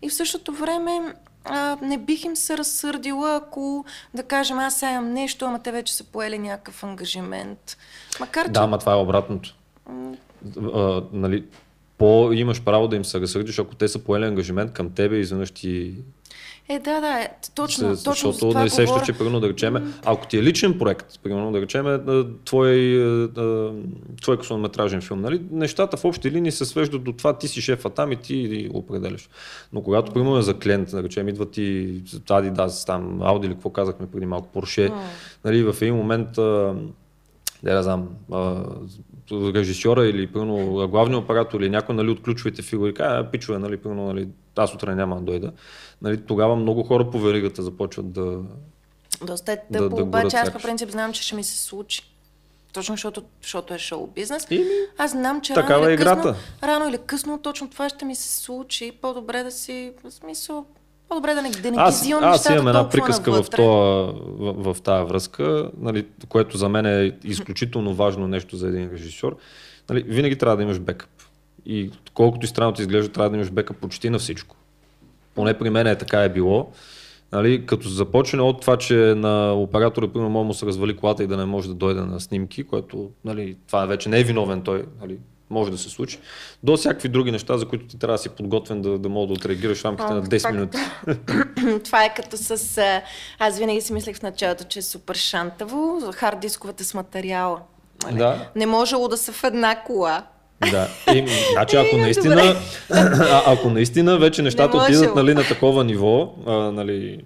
И 0.03 0.09
в 0.09 0.15
същото 0.15 0.53
време 0.53 1.15
а, 1.45 1.79
не 1.83 1.99
бих 1.99 2.25
им 2.25 2.37
се 2.37 2.59
разсърдила, 2.59 3.37
ако 3.37 3.85
да 4.15 4.23
кажем, 4.23 4.59
аз 4.59 4.79
сега 4.79 4.93
имам 4.93 5.13
нещо, 5.13 5.45
ама 5.45 5.63
те 5.63 5.73
вече 5.73 5.95
са 5.95 6.05
поели 6.05 6.39
някакъв 6.39 6.85
ангажимент. 6.85 7.77
Макар, 8.21 8.47
че 8.47 8.53
Да, 8.53 8.61
ама 8.61 8.79
това 8.79 8.93
е 8.93 8.97
обратното. 8.97 9.55
А, 10.75 11.03
нали, 11.13 11.45
по 11.99 12.33
имаш 12.33 12.63
право 12.63 12.89
да 12.89 12.97
им 12.97 13.05
се 13.05 13.21
разсърдиш, 13.21 13.59
ако 13.59 13.75
те 13.75 13.89
са 13.89 13.99
поели 13.99 14.25
ангажимент 14.25 14.73
към 14.73 14.91
тебе 14.91 15.17
и 15.17 15.21
изведнъж 15.21 15.51
ти 15.51 15.95
Е, 16.69 16.79
да, 16.79 17.01
да, 17.01 17.21
е, 17.21 17.29
точно, 17.55 17.97
се, 17.97 18.05
точно 18.05 18.33
за 18.33 18.33
защото 18.33 18.51
това 18.51 18.63
не 18.63 18.71
сещаш, 18.71 18.87
говоря. 18.87 19.05
че 19.05 19.13
примерно 19.13 19.41
да 19.41 19.49
речеме, 19.49 19.83
ако 20.05 20.27
ти 20.27 20.39
е 20.39 20.43
личен 20.43 20.79
проект, 20.79 21.21
примерно 21.23 21.53
да 21.53 21.61
речеме 21.61 21.91
а, 21.91 22.27
твой, 22.45 22.97
а, 23.37 23.73
твой 24.23 24.39
късометражен 24.39 25.01
филм, 25.01 25.21
нали, 25.21 25.43
нещата 25.51 25.97
в 25.97 26.05
общи 26.05 26.31
линии 26.31 26.53
се 26.53 26.65
свеждат 26.65 27.05
до 27.05 27.13
това, 27.13 27.39
ти 27.39 27.49
си 27.49 27.61
шефа 27.61 27.91
там 27.91 28.13
и 28.13 28.17
ти 28.17 28.71
определяш. 28.75 29.29
Но 29.73 29.83
когато 29.83 30.13
примерно 30.13 30.39
е 30.39 30.43
за 30.43 30.59
клиент, 30.59 30.91
да 30.91 31.03
речем, 31.03 31.29
идва 31.29 31.51
ти 31.51 31.63
Adidas, 32.07 32.87
там, 32.87 33.21
Audi 33.21 33.47
или 33.47 33.55
какво 33.55 33.71
казахме 33.71 34.07
преди 34.07 34.27
малко, 34.27 34.49
Porsche, 34.55 34.93
нали, 35.45 35.63
в 35.63 35.77
един 35.81 35.95
момент 35.95 36.39
а, 36.39 36.75
не 37.63 37.73
да 37.73 37.83
знам, 37.83 38.09
режисьора 39.33 40.07
или 40.07 40.27
примерно 40.27 40.89
главния 40.89 41.19
оператор 41.19 41.61
или 41.61 41.71
някой 41.71 41.95
нали, 41.95 42.11
от 42.11 42.23
ключовите 42.23 42.63
фигури, 42.63 42.95
каже, 42.95 43.29
пичове, 43.33 43.59
нали, 43.59 43.77
примерно, 43.77 44.07
нали, 44.07 44.29
аз 44.57 44.75
утре 44.75 44.95
няма 44.95 45.17
да 45.17 45.23
дойда. 45.23 45.53
Нали, 46.03 46.21
тогава 46.27 46.57
много 46.57 46.83
хора 46.83 47.11
по 47.11 47.19
веригата 47.19 47.63
започват 47.63 48.13
да... 48.13 48.41
Доста 49.27 49.53
е 49.53 49.57
Да- 49.71 49.79
тъпо, 49.79 49.97
да 49.97 50.03
обаче 50.03 50.23
горят 50.23 50.35
аз 50.35 50.53
по 50.53 50.59
принцип 50.59 50.91
знам, 50.91 51.13
че 51.13 51.23
ще 51.23 51.35
ми 51.37 51.45
се 51.45 51.59
случи. 51.59 52.03
Точно 52.73 52.93
защото, 52.93 53.23
защото 53.43 53.75
е 53.75 53.79
шоу 53.79 54.07
бизнес. 54.07 54.47
Ими, 54.51 54.65
Аз 54.99 55.11
знам, 55.11 55.41
че 55.41 55.55
такава 55.55 55.81
рано 55.81 55.89
е 55.89 55.95
или, 55.95 55.97
късно, 55.97 56.13
играта. 56.13 56.37
рано 56.63 56.89
или 56.89 56.99
късно 57.07 57.39
точно 57.39 57.71
това 57.71 57.89
ще 57.89 58.05
ми 58.05 58.15
се 58.15 58.41
случи. 58.41 58.93
По-добре 59.03 59.43
да 59.43 59.51
си, 59.51 59.93
в 60.05 60.11
смисъл, 60.11 60.67
по-добре 61.09 61.35
да 61.35 61.43
не, 61.43 61.51
да 61.51 61.71
не 61.71 61.77
ги 61.77 61.83
аз, 61.83 62.01
взимам 62.01 62.25
аз 62.25 62.51
имам 62.51 62.69
една 62.69 62.89
приказка 62.89 63.43
в, 63.43 63.51
тоя, 63.51 64.13
в, 64.39 64.75
в 64.75 64.81
тази 64.83 65.09
връзка, 65.09 65.71
нали, 65.79 66.07
което 66.29 66.57
за 66.57 66.69
мен 66.69 66.87
е 66.87 67.13
изключително 67.25 67.95
важно 67.95 68.29
нещо 68.29 68.57
за 68.57 68.69
един 68.69 68.91
режисьор. 68.93 69.37
Нали, 69.91 70.03
винаги 70.03 70.39
трябва 70.39 70.57
да 70.57 70.63
имаш 70.63 70.81
бекъп. 70.81 71.11
И 71.67 71.91
колкото 72.15 72.45
и 72.45 72.49
странно 72.49 72.73
ти 72.73 72.83
изглежда, 72.83 73.13
трябва 73.13 73.31
да 73.31 73.37
имаш 73.37 73.51
бекъп 73.51 73.77
почти 73.77 74.11
на 74.11 74.19
всичко. 74.19 74.57
Поне 75.35 75.59
при 75.59 75.71
мен 75.71 75.87
е 75.87 75.99
така 75.99 76.23
е 76.23 76.29
било. 76.29 76.71
Нали, 77.33 77.67
като 77.67 77.89
започне 77.89 78.43
от 78.43 78.61
това, 78.61 78.77
че 78.77 78.95
на 78.95 79.53
оператора, 79.53 80.09
примерно, 80.09 80.45
му 80.45 80.55
се 80.55 80.67
развали 80.67 80.97
колата 80.97 81.25
и 81.25 81.27
да 81.27 81.37
не 81.37 81.45
може 81.45 81.69
да 81.69 81.75
дойде 81.75 82.01
на 82.01 82.21
снимки, 82.21 82.65
което 82.65 83.11
нали, 83.25 83.57
това 83.67 83.87
вече 83.87 84.09
не 84.09 84.21
е 84.21 84.25
виновен 84.25 84.63
той, 84.63 84.85
нали, 85.01 85.19
може 85.55 85.71
да 85.71 85.79
се 85.79 85.91
случи, 85.91 86.19
до 86.63 86.77
всякакви 86.77 87.09
други 87.09 87.31
неща, 87.31 87.59
за 87.59 87.69
които 87.69 87.87
ти 87.87 87.99
трябва 87.99 88.15
да 88.15 88.19
си 88.19 88.29
подготвен 88.29 88.83
да, 88.83 88.99
да 88.99 89.09
мога 89.09 89.27
да 89.27 89.33
отреагираш 89.33 89.81
в 89.81 89.85
рамките 89.85 90.09
А, 90.11 90.15
на 90.15 90.23
10 90.23 90.43
пак- 90.43 90.53
минути. 90.55 90.79
това 91.85 92.05
е 92.05 92.15
като 92.15 92.37
с... 92.37 92.79
Аз 93.39 93.59
винаги 93.59 93.81
си 93.81 93.93
мислех 93.93 94.17
в 94.17 94.23
началото, 94.23 94.65
че 94.65 94.79
е 94.79 94.83
супер 94.83 95.15
шантаво, 95.15 96.01
хард 96.15 96.41
дисковете 96.41 96.85
с 96.85 96.95
материала. 96.95 97.61
нали? 98.05 98.19
Да. 98.19 98.49
Не 98.57 98.67
можело 98.67 99.09
да 99.09 99.17
са 99.17 99.33
в 99.33 99.45
една 99.45 99.83
кола. 99.83 100.23
Да. 100.71 100.89
И, 101.15 101.27
значи, 101.53 101.77
ако 101.77 101.97
Е, 101.97 102.01
наистина, 102.01 102.57
а, 102.91 103.43
ако 103.53 103.71
наистина 103.71 104.19
вече 104.19 104.43
нещата 104.43 104.77
Не 104.77 104.83
отидат 104.83 105.15
нали, 105.15 105.35
на 105.35 105.43
такова 105.49 105.85
ниво, 105.85 106.35
а, 106.47 106.53
нали, 106.53 107.21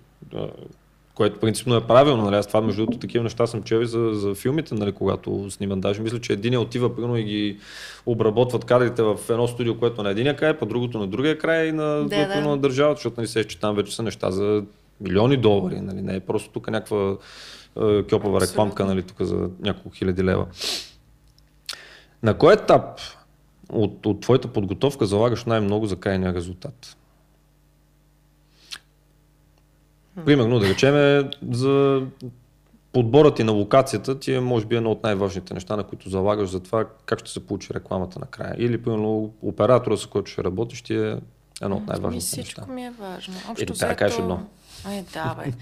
което 1.18 1.40
принципно 1.40 1.76
е 1.76 1.80
правилно, 1.80 2.24
нали, 2.24 2.36
аз 2.36 2.46
това 2.46 2.60
между 2.60 2.82
другото 2.82 2.98
такива 2.98 3.24
неща 3.24 3.46
съм 3.46 3.62
чел 3.62 3.78
и 3.78 3.86
за, 3.86 4.10
за 4.12 4.34
филмите, 4.34 4.74
нали, 4.74 4.92
когато 4.92 5.50
снимам. 5.50 5.80
Даже 5.80 6.02
мисля, 6.02 6.20
че 6.20 6.32
един 6.32 6.58
отива 6.58 6.94
примерно 6.96 7.16
и 7.16 7.24
ги 7.24 7.58
обработват 8.06 8.64
кадрите 8.64 9.02
в 9.02 9.18
едно 9.30 9.48
студио, 9.48 9.78
което 9.78 10.02
на 10.02 10.10
единия 10.10 10.36
край, 10.36 10.58
по 10.58 10.66
другото 10.66 10.98
на 10.98 11.06
другия 11.06 11.38
край 11.38 11.66
и 11.66 11.72
на, 11.72 11.84
Да, 11.84 12.26
да, 12.26 12.26
да. 12.26 12.40
на 12.40 12.58
държавата, 12.58 12.98
защото 12.98 13.20
нали, 13.20 13.28
се, 13.28 13.44
че 13.44 13.60
там 13.60 13.76
вече 13.76 13.94
са 13.94 14.02
неща 14.02 14.30
за 14.30 14.62
милиони 15.00 15.36
долари, 15.36 15.80
нали, 15.80 16.02
не 16.02 16.16
е 16.16 16.20
просто 16.20 16.50
тук 16.50 16.70
някаква 16.70 17.16
е, 17.82 18.02
кьопава 18.02 18.40
рекламка, 18.40 18.84
нали, 18.84 19.02
тук 19.02 19.22
за 19.22 19.50
няколко 19.60 19.90
хиляди 19.90 20.24
лева. 20.24 20.46
На 22.22 22.34
кой 22.34 22.54
етап 22.54 23.00
от, 23.72 24.06
от 24.06 24.20
твоята 24.20 24.48
подготовка 24.48 25.06
залагаш 25.06 25.44
най-много 25.44 25.86
за 25.86 25.96
крайния 25.96 26.34
резултат? 26.34 26.96
Примерно, 30.24 30.58
да 30.58 30.68
речем, 30.68 31.28
за 31.50 32.02
подборът 32.92 33.36
ти 33.36 33.44
на 33.44 33.52
локацията 33.52 34.18
ти 34.18 34.34
е, 34.34 34.40
може 34.40 34.66
би, 34.66 34.76
едно 34.76 34.90
от 34.90 35.02
най-важните 35.02 35.54
неща, 35.54 35.76
на 35.76 35.84
които 35.84 36.08
залагаш 36.08 36.50
за 36.50 36.60
това 36.60 36.84
как 37.06 37.18
ще 37.18 37.30
се 37.30 37.46
получи 37.46 37.74
рекламата 37.74 38.18
накрая. 38.18 38.54
Или, 38.58 38.82
примерно, 38.82 39.32
оператора, 39.42 39.96
с 39.96 40.06
който 40.06 40.30
ще 40.30 40.44
работиш, 40.44 40.82
ти 40.82 40.94
е 40.94 41.16
едно 41.62 41.76
от 41.76 41.86
най-важните 41.86 42.26
всичко 42.26 42.60
неща. 42.60 42.72
ми 42.72 42.84
е 42.86 42.90
важно. 42.90 43.34
Е, 43.34 43.50
Общо 43.50 43.72
да 43.72 43.96
кажеш 43.96 44.16
взето- 44.16 44.22
едно. 44.22 44.40
Ай, 44.84 45.04
давай. 45.12 45.46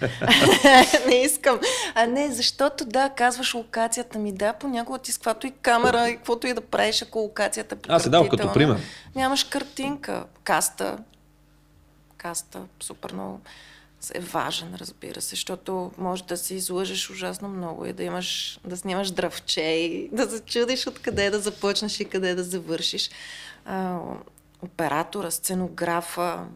не 1.07 1.14
искам. 1.14 1.61
А 1.95 2.07
не, 2.07 2.33
защото 2.33 2.85
да, 2.85 3.11
казваш 3.16 3.55
локацията 3.55 4.19
ми, 4.19 4.33
да, 4.33 4.53
понякога 4.53 4.99
ти 4.99 5.12
с 5.12 5.19
каквато 5.19 5.47
и 5.47 5.51
камера 5.62 6.09
и 6.09 6.16
каквото 6.16 6.47
и 6.47 6.55
да 6.55 6.61
правиш, 6.61 7.03
ако 7.03 7.19
локацията 7.19 7.75
е 7.75 7.79
Аз 7.88 8.03
се 8.03 8.11
дам 8.11 8.29
като 8.29 8.53
пример. 8.53 8.81
Нямаш 9.14 9.45
картинка. 9.45 10.25
Каста. 10.45 10.99
Каста, 12.16 12.61
супер 12.81 13.12
много 13.12 13.40
е 14.14 14.21
важен, 14.21 14.75
разбира 14.75 15.21
се, 15.21 15.29
защото 15.29 15.90
може 15.99 16.25
да 16.25 16.37
се 16.37 16.55
излъжеш 16.55 17.11
ужасно 17.11 17.49
много 17.49 17.87
и 17.87 17.92
да 17.92 18.03
имаш, 18.03 18.61
да 18.64 18.77
снимаш 18.77 19.11
дръвче 19.11 19.61
и 19.61 20.09
да 20.12 20.31
се 20.31 20.40
чудиш 20.40 20.87
откъде 20.87 21.31
да 21.31 21.40
започнеш 21.40 22.01
и 22.01 22.05
къде 22.05 22.35
да 22.35 22.45
завършиш. 22.45 23.11
А, 23.64 23.99
оператора, 24.62 25.31
сценографа, 25.31 26.47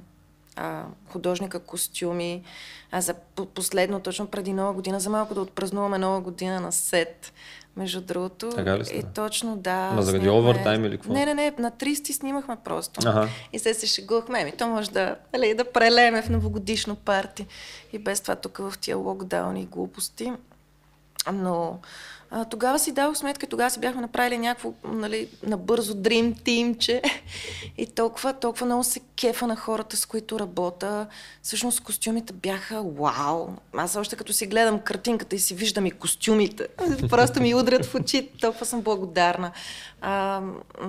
а, 0.60 0.82
художника 1.08 1.60
костюми. 1.60 2.42
А 2.90 3.00
за 3.00 3.14
по- 3.14 3.46
последно, 3.46 4.00
точно 4.00 4.26
преди 4.26 4.52
нова 4.52 4.72
година, 4.72 5.00
за 5.00 5.10
малко 5.10 5.34
да 5.34 5.40
отпразнуваме 5.40 5.98
нова 5.98 6.20
година 6.20 6.60
на 6.60 6.72
сет. 6.72 7.32
Между 7.76 8.00
другото. 8.00 8.50
Така 8.50 8.78
ли 8.78 8.84
стана? 8.84 9.00
И 9.00 9.04
точно, 9.04 9.56
да. 9.56 9.90
Ма 9.90 10.02
заради 10.02 10.18
снимахме- 10.20 10.38
овертайм 10.40 10.84
или 10.84 10.96
какво? 10.96 11.12
Не, 11.12 11.26
не, 11.26 11.34
не, 11.34 11.52
на 11.58 11.70
30 11.70 12.12
снимахме 12.12 12.56
просто. 12.56 13.00
Ага. 13.04 13.28
И 13.52 13.58
се 13.58 13.74
се 13.74 13.86
шегувахме. 13.86 14.40
Еми, 14.40 14.52
то 14.52 14.66
може 14.66 14.90
да, 14.90 15.16
нали, 15.32 15.54
да 15.54 15.64
прелеме 15.64 16.22
в 16.22 16.28
новогодишно 16.28 16.96
парти. 16.96 17.46
И 17.92 17.98
без 17.98 18.20
това 18.20 18.36
тук 18.36 18.58
в 18.58 18.74
тия 18.80 18.96
локдауни 18.96 19.62
и 19.62 19.66
глупости. 19.66 20.32
Но 21.32 21.78
а, 22.32 22.44
тогава 22.44 22.78
си 22.78 22.92
дадох 22.92 23.16
сметка, 23.16 23.46
тогава 23.46 23.70
си 23.70 23.80
бяхме 23.80 24.00
направили 24.00 24.38
някакво 24.38 24.72
нали, 24.84 25.28
набързо 25.46 25.94
Dream 25.94 26.40
Team-че 26.42 27.02
и 27.78 27.86
толкова, 27.86 28.32
толкова 28.32 28.66
много 28.66 28.84
се 28.84 29.00
кефа 29.16 29.46
на 29.46 29.56
хората, 29.56 29.96
с 29.96 30.06
които 30.06 30.40
работя. 30.40 31.06
Всъщност 31.42 31.80
костюмите 31.80 32.32
бяха 32.32 32.82
вау. 32.82 33.48
Аз 33.76 33.96
още 33.96 34.16
като 34.16 34.32
си 34.32 34.46
гледам 34.46 34.78
картинката 34.78 35.36
и 35.36 35.38
си 35.38 35.54
виждам 35.54 35.86
и 35.86 35.90
костюмите, 35.90 36.68
просто 37.10 37.42
ми 37.42 37.54
удрят 37.54 37.86
в 37.86 37.94
очи, 37.94 38.28
толкова 38.40 38.66
съм 38.66 38.80
благодарна. 38.80 39.52
А, 40.00 40.42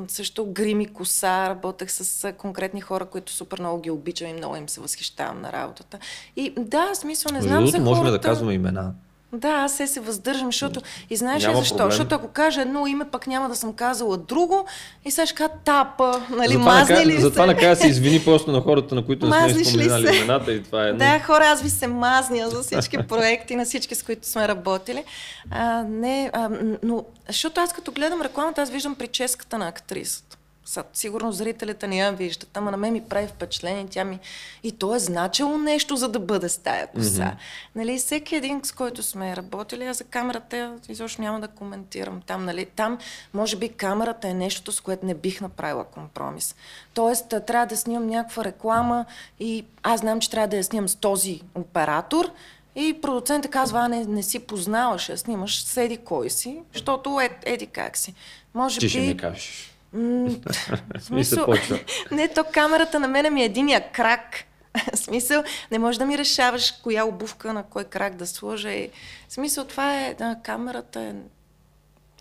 също 0.08 0.46
грим 0.46 0.82
и 0.82 0.94
коса, 0.94 1.50
работех 1.50 1.92
с 1.92 2.34
конкретни 2.38 2.82
хора, 2.82 3.06
които 3.06 3.32
супер 3.32 3.60
много 3.60 3.82
ги 3.82 3.92
обичам 3.92 4.28
и 4.28 4.34
много 4.34 4.56
им 4.56 4.70
се 4.70 4.82
възхищавам 4.82 5.42
на 5.42 5.52
работата. 5.52 6.00
И 6.36 6.54
да, 6.58 6.96
смисъл, 6.96 7.32
не 7.32 7.38
Между 7.38 7.50
знам 7.50 7.66
за 7.66 7.72
другото, 7.72 7.90
можем 7.90 8.04
хората... 8.04 8.18
да 8.18 8.22
казваме 8.22 8.54
имена. 8.54 8.94
Да, 9.34 9.50
аз 9.50 9.78
се 9.78 9.88
се 9.88 10.00
въздържам, 10.00 10.48
защото 10.48 10.82
и 11.10 11.16
знаеш 11.16 11.48
ли 11.48 11.56
защо? 11.56 11.78
проблем. 11.78 11.92
Защото 11.92 12.16
ако 12.16 12.28
кажа 12.28 12.62
едно 12.62 12.88
име, 12.88 13.06
пък 13.12 13.28
няма 13.28 13.50
да 13.50 13.56
съм 13.56 13.74
казала 13.74 14.18
друго 14.18 14.66
и 15.06 15.12
сега 15.12 15.26
ще 15.26 15.36
кажа 15.36 15.50
тапа, 15.66 16.22
нали, 16.30 16.54
затова, 16.54 16.74
мазни 16.74 16.96
накрая, 16.96 17.06
ли 17.08 17.22
затова 17.22 17.44
се? 17.44 17.48
накрая 17.48 17.76
се 17.76 17.88
извини 17.88 18.24
просто 18.26 18.52
на 18.52 18.62
хората, 18.62 18.96
на 18.96 19.06
които 19.06 19.26
не 19.26 19.50
сме 19.50 19.64
споменали 19.66 20.18
имената 20.18 20.54
и 20.54 20.64
това 20.64 20.88
е. 20.88 20.94
Да, 20.94 21.20
хора, 21.20 21.44
аз 21.46 21.62
ви 21.62 21.70
се 21.70 21.88
мазня 21.88 22.50
за 22.50 22.62
всички 22.62 22.98
проекти, 23.08 23.56
на 23.56 23.66
всички, 23.66 23.96
с 23.96 24.04
които 24.04 24.28
сме 24.28 24.48
работили. 24.48 25.04
А, 25.52 25.84
не, 25.84 26.30
а, 26.34 26.50
но, 26.84 27.04
защото 27.28 27.62
аз 27.62 27.74
като 27.74 27.92
гледам 27.92 28.22
рекламата, 28.22 28.62
аз 28.62 28.70
виждам 28.70 28.96
прическата 28.96 29.58
на 29.58 29.68
актрисата. 29.68 30.38
Са, 30.66 30.84
сигурно 30.94 31.32
зрителите 31.32 31.88
не 31.88 31.98
я 31.98 32.12
виждат, 32.12 32.58
ама 32.58 32.72
на 32.72 32.78
мен 32.78 32.94
ми 32.94 33.04
прави 33.04 33.28
впечатление, 33.28 33.88
тя 33.90 34.04
ми... 34.04 34.20
И 34.64 34.72
то 34.72 34.96
е 34.96 35.00
значило 35.00 35.58
нещо, 35.58 35.96
за 35.96 36.10
да 36.10 36.20
бъде 36.20 36.50
с 36.50 36.58
тая 36.58 36.88
коса. 36.88 37.10
Mm-hmm. 37.10 37.36
Нали, 37.76 37.98
всеки 37.98 38.36
един, 38.36 38.62
с 38.64 38.72
който 38.72 39.04
сме 39.04 39.36
работили, 39.36 39.86
аз 39.86 39.98
за 39.98 40.04
камерата 40.04 40.76
изобщо 40.90 41.22
няма 41.22 41.40
да 41.40 41.48
коментирам 41.48 42.22
там. 42.22 42.46
Нали. 42.46 42.66
Там, 42.66 42.98
може 43.34 43.56
би, 43.56 43.70
камерата 43.70 44.28
е 44.28 44.34
нещото, 44.34 44.72
с 44.72 44.80
което 44.80 45.06
не 45.06 45.14
бих 45.14 45.42
направила 45.42 45.84
компромис. 45.84 46.56
Тоест, 46.94 47.34
а, 47.34 47.40
трябва 47.40 47.66
да 47.66 47.78
снимам 47.78 48.08
някаква 48.08 48.44
реклама 48.44 49.06
и 49.40 49.66
аз 49.84 50.00
знам, 50.00 50.20
че 50.20 50.30
трябва 50.30 50.48
да 50.48 50.58
я 50.58 50.64
снимам 50.64 50.90
с 50.90 50.96
този 50.96 51.42
оператор, 51.56 52.32
и 52.76 53.02
продуцентът 53.02 53.52
казва, 53.52 53.80
а 53.80 53.88
не, 53.88 54.06
не 54.06 54.24
си 54.24 54.40
познаваш, 54.40 55.10
я 55.10 55.18
снимаш, 55.18 55.62
седи 55.62 55.98
кой 55.98 56.30
си, 56.30 56.62
защото 56.74 57.20
е, 57.20 57.30
еди 57.44 57.68
как 57.68 57.98
си. 57.98 58.14
Може 58.54 58.80
Ти 58.80 58.90
ще 58.90 59.00
би... 59.00 59.08
ми 59.08 59.18
кажеш. 59.18 59.71
М, 59.94 60.30
в 60.30 60.96
И 60.96 61.00
се 61.00 61.06
смисъл, 61.06 61.46
почва. 61.46 61.80
не, 62.12 62.28
то 62.28 62.44
камерата 62.54 63.00
на 63.00 63.08
мене 63.08 63.30
ми 63.30 63.42
е 63.42 63.46
единия 63.46 63.92
крак. 63.92 64.44
Смисъл, 64.94 65.44
не 65.72 65.80
можеш 65.80 65.98
да 65.98 66.06
ми 66.06 66.18
решаваш 66.18 66.72
коя 66.72 67.06
обувка 67.06 67.54
на 67.54 67.64
кой 67.64 67.84
крак 67.84 68.16
да 68.16 68.28
сложа. 68.28 68.72
И... 68.72 68.90
Смисъл, 69.30 69.66
това 69.66 70.02
е, 70.02 70.14
да, 70.14 70.36
камерата 70.44 71.02
е 71.02 71.14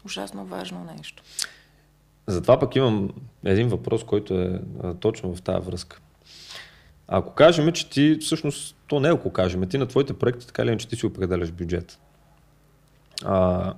ужасно 0.04 0.44
важно 0.44 0.86
нещо. 0.96 1.22
Затова 2.26 2.58
пък 2.58 2.76
имам 2.76 3.10
един 3.44 3.68
въпрос, 3.68 4.04
който 4.04 4.34
е 4.34 4.60
а, 4.82 4.94
точно 4.94 5.34
в 5.34 5.42
тази 5.42 5.66
връзка. 5.66 6.00
Ако 7.08 7.34
кажем, 7.34 7.72
че 7.72 7.90
ти, 7.90 8.18
всъщност, 8.20 8.76
то 8.86 9.00
не 9.00 9.08
е 9.08 9.12
ако 9.12 9.32
кажем, 9.32 9.68
ти 9.68 9.78
на 9.78 9.86
твоите 9.86 10.12
проекти 10.12 10.46
така 10.46 10.66
ли, 10.66 10.78
че 10.78 10.88
ти 10.88 10.96
си 10.96 11.06
определяш 11.06 11.52
бюджет. 11.52 11.98
А, 13.24 13.74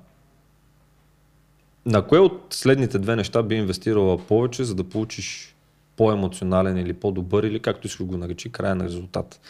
на 1.86 2.06
кое 2.06 2.18
от 2.18 2.46
следните 2.50 2.98
две 2.98 3.16
неща 3.16 3.42
би 3.42 3.54
инвестирала 3.54 4.26
повече, 4.26 4.64
за 4.64 4.74
да 4.74 4.84
получиш 4.84 5.54
по-емоционален 5.96 6.78
или 6.78 6.92
по-добър, 6.92 7.44
или 7.44 7.60
както 7.60 7.86
искаш 7.86 8.06
го 8.06 8.16
наречи, 8.16 8.52
крайен 8.52 8.80
резултат? 8.80 9.40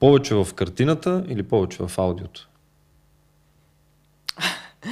Повече 0.00 0.34
в 0.34 0.48
картината 0.54 1.24
или 1.28 1.42
повече 1.42 1.86
в 1.86 1.98
аудиото? 1.98 2.48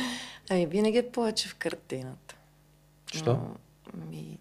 Ами, 0.50 0.66
винаги 0.66 0.98
е 0.98 1.11
повече 1.11 1.48
в 1.48 1.54
картината. 1.54 2.37
Що? 3.12 3.32
Но, 3.32 3.56
ми, 4.11 4.38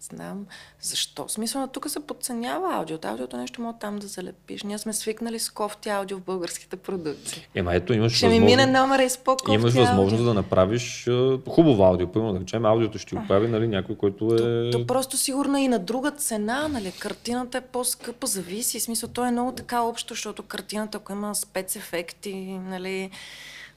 знам 0.00 0.46
защо. 0.82 1.26
В 1.26 1.32
смисъл, 1.32 1.66
тук 1.66 1.90
се 1.90 2.00
подценява 2.00 2.74
аудиото. 2.76 3.08
Аудиото 3.08 3.36
нещо 3.36 3.62
мога 3.62 3.78
там 3.78 3.98
да 3.98 4.06
залепиш. 4.06 4.62
Ние 4.62 4.78
сме 4.78 4.92
свикнали 4.92 5.38
с 5.38 5.50
кофти 5.50 5.88
аудио 5.88 6.18
в 6.18 6.20
българските 6.20 6.76
продукции. 6.76 7.48
Ема 7.54 7.74
ето 7.74 7.92
имаш 7.92 8.12
Ще 8.12 8.26
ми 8.28 8.32
възможност- 8.40 8.56
мине 8.56 8.78
номера 8.78 9.02
и 9.02 9.10
с 9.10 9.18
по-кофти 9.18 9.54
Имаш 9.54 9.70
аудио. 9.76 9.82
възможност 9.86 10.24
да 10.24 10.34
направиш 10.34 11.08
хубаво 11.48 11.84
аудио. 11.84 12.12
Примерно 12.12 12.32
да 12.32 12.40
речем, 12.40 12.64
аудиото 12.64 12.98
ще 12.98 13.16
го 13.16 13.22
прави 13.28 13.48
нали, 13.48 13.68
някой, 13.68 13.96
който 13.96 14.34
е... 14.34 14.70
То 14.70 14.86
просто 14.86 15.16
сигурно 15.16 15.58
и 15.58 15.68
на 15.68 15.78
друга 15.78 16.10
цена, 16.10 16.68
нали? 16.68 16.92
Картината 16.98 17.58
е 17.58 17.60
по-скъпа, 17.60 18.26
зависи. 18.26 18.80
В 18.80 18.82
смисъл, 18.82 19.08
то 19.08 19.24
е 19.24 19.30
много 19.30 19.52
така 19.52 19.82
общо, 19.82 20.14
защото 20.14 20.42
картината, 20.42 20.98
ако 20.98 21.12
има 21.12 21.34
спецефекти, 21.34 22.34
нали, 22.68 23.10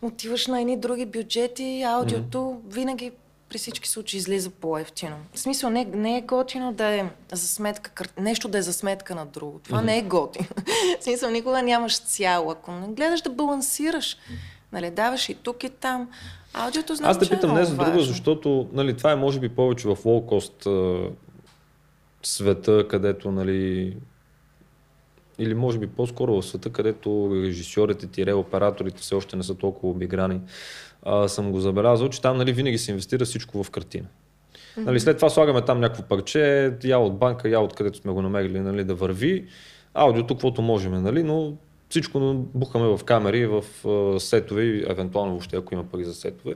отиваш 0.02 0.48
на 0.48 0.62
едни 0.62 0.78
други 0.78 1.06
бюджети, 1.06 1.84
аудиото 1.88 2.38
mm-hmm. 2.38 2.74
винаги 2.74 3.12
при 3.50 3.58
всички 3.58 3.90
случаи 3.90 4.18
излиза 4.18 4.50
по-ефтино. 4.50 5.16
В 5.34 5.40
смисъл, 5.40 5.70
не, 5.70 5.86
не 5.86 6.18
е 6.18 6.22
готино 6.22 6.74
да 6.74 6.86
е 6.86 7.06
за 7.32 7.48
сметка, 7.48 8.06
нещо 8.20 8.48
да 8.48 8.58
е 8.58 8.62
за 8.62 8.74
сметка 8.74 9.16
на 9.16 9.26
друго. 9.26 9.60
Това 9.64 9.82
mm-hmm. 9.82 9.86
не 9.86 9.98
е 9.98 10.02
готино. 10.02 10.48
В 11.00 11.04
смисъл, 11.04 11.30
никога 11.30 11.62
нямаш 11.62 12.00
цяло. 12.00 12.52
Ако 12.52 12.72
не 12.72 12.88
гледаш 12.88 13.22
да 13.22 13.30
балансираш, 13.30 14.18
нали, 14.72 14.92
даваш 14.92 15.30
и 15.30 15.34
тук 15.34 15.64
и 15.64 15.70
там. 15.70 16.10
Аудиото 16.54 16.96
знам, 16.96 17.10
Аз 17.10 17.20
те 17.20 17.26
е 17.26 17.30
питам 17.30 17.50
не 17.50 17.62
много 17.62 17.70
за 17.70 17.86
друго, 17.86 18.00
защото 18.00 18.70
нали, 18.74 18.98
това 18.98 19.12
е 19.12 19.16
може 19.16 19.40
би 19.40 19.50
повече 19.50 19.88
в 19.88 19.98
лоукост 20.06 20.68
света, 22.24 22.88
където 22.88 23.32
нали, 23.32 23.98
или 25.40 25.54
може 25.54 25.80
би 25.80 25.88
по-скоро 25.88 26.42
в 26.42 26.46
света, 26.46 26.72
където 26.72 27.30
режисьорите, 27.34 28.08
тире, 28.08 28.34
операторите 28.34 29.02
все 29.02 29.16
още 29.16 29.36
не 29.36 29.44
са 29.44 29.56
толкова 29.56 29.90
обиграни, 29.90 30.42
а, 31.06 31.28
съм 31.28 31.52
го 31.52 31.60
забелязал, 31.60 32.10
че 32.10 32.22
там 32.22 32.38
нали, 32.38 32.54
винаги 32.54 32.78
се 32.78 32.92
инвестира 32.92 33.26
всичко 33.26 33.64
в 33.64 33.72
картина. 33.72 34.08
Нали, 34.78 35.00
след 35.00 35.18
това 35.18 35.30
слагаме 35.30 35.62
там 35.62 35.80
някакво 35.80 36.04
парче, 36.04 36.74
я 36.84 37.00
от 37.00 37.18
банка, 37.18 37.50
я 37.50 37.60
от 37.60 37.74
където 37.74 37.98
сме 37.98 38.12
го 38.12 38.22
намерили 38.22 38.60
нали, 38.60 38.84
да 38.84 38.96
върви. 38.96 39.46
Аудиото, 39.94 40.34
каквото 40.34 40.62
можем, 40.62 41.04
нали, 41.04 41.24
но 41.24 41.54
всичко 41.90 42.34
бухаме 42.54 42.88
в 42.88 43.04
камери, 43.06 43.46
в 43.46 43.64
а, 43.88 44.20
сетове 44.20 44.64
и 44.64 44.86
евентуално 44.90 45.32
въобще, 45.32 45.56
ако 45.56 45.74
има 45.74 45.84
пари 45.84 46.04
за 46.04 46.14
сетове. 46.14 46.56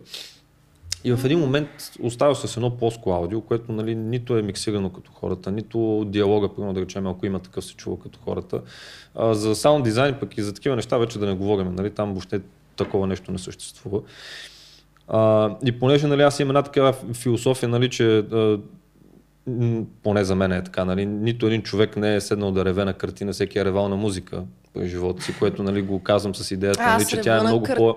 И 1.04 1.14
в 1.14 1.26
един 1.26 1.40
момент 1.40 1.70
остава 2.02 2.36
с 2.36 2.58
едно 2.58 2.78
плоско 2.78 3.12
аудио, 3.12 3.42
което 3.42 3.72
нали, 3.72 3.96
нито 3.96 4.38
е 4.38 4.42
миксирано 4.42 4.90
като 4.90 5.12
хората, 5.12 5.52
нито 5.52 6.06
диалога, 6.08 6.54
примерно 6.54 6.74
да 6.74 6.82
речем, 6.82 7.08
ако 7.08 7.26
има 7.26 7.40
такъв 7.40 7.66
се 7.66 7.76
чува 7.76 8.00
като 8.00 8.20
хората. 8.20 8.62
А, 9.16 9.34
за 9.34 9.56
саунд 9.56 9.84
дизайн 9.84 10.16
пък 10.20 10.38
и 10.38 10.42
за 10.42 10.54
такива 10.54 10.76
неща 10.76 10.98
вече 10.98 11.20
да 11.20 11.26
не 11.26 11.34
говорим, 11.34 11.76
нали, 11.76 11.92
там 11.92 12.10
въобще 12.10 12.42
такова 12.78 13.08
нещо 13.08 13.32
не 13.32 13.38
съществува. 13.38 14.02
А, 15.08 15.52
и 15.66 15.80
понеже 15.80 16.08
нали, 16.08 16.22
аз 16.22 16.40
имам 16.40 16.50
една 16.50 16.62
такава 16.62 16.94
философия, 17.14 17.70
нали, 17.70 17.90
че 17.90 18.18
а, 18.18 18.60
поне 20.04 20.24
за 20.24 20.36
мен 20.36 20.52
е 20.52 20.64
така, 20.64 20.86
нали, 20.86 21.06
нито 21.06 21.48
един 21.48 21.62
човек 21.62 21.98
не 21.98 22.16
е 22.16 22.22
седнал 22.22 22.52
да 22.52 22.66
реве 22.66 22.86
на 22.86 22.94
картина, 22.94 23.34
всеки 23.34 23.60
е 23.60 23.66
ревал 23.66 23.90
на 23.90 23.96
музика 23.96 24.44
през 24.74 24.90
живота 24.90 25.24
си, 25.24 25.36
което 25.40 25.64
нали, 25.64 25.82
го 25.82 26.04
казвам 26.04 26.36
с 26.36 26.52
идеята, 26.52 26.88
нали, 26.88 27.06
че 27.06 27.22
тя 27.22 27.38
е 27.38 27.42
много 27.42 27.68
по... 27.76 27.96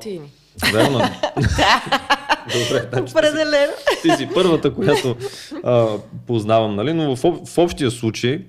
Верно. 0.72 0.98
Добре, 2.52 2.88
значи 2.92 3.04
ти 3.04 3.10
си- 3.10 3.16
Определено. 3.16 3.72
ти 4.02 4.10
си 4.10 4.28
първата, 4.34 4.74
която 4.74 5.16
а, 5.64 5.86
познавам, 6.26 6.76
нали? 6.76 6.92
но 6.92 7.16
в, 7.16 7.46
в 7.46 7.58
общия 7.58 7.90
случай 7.90 8.44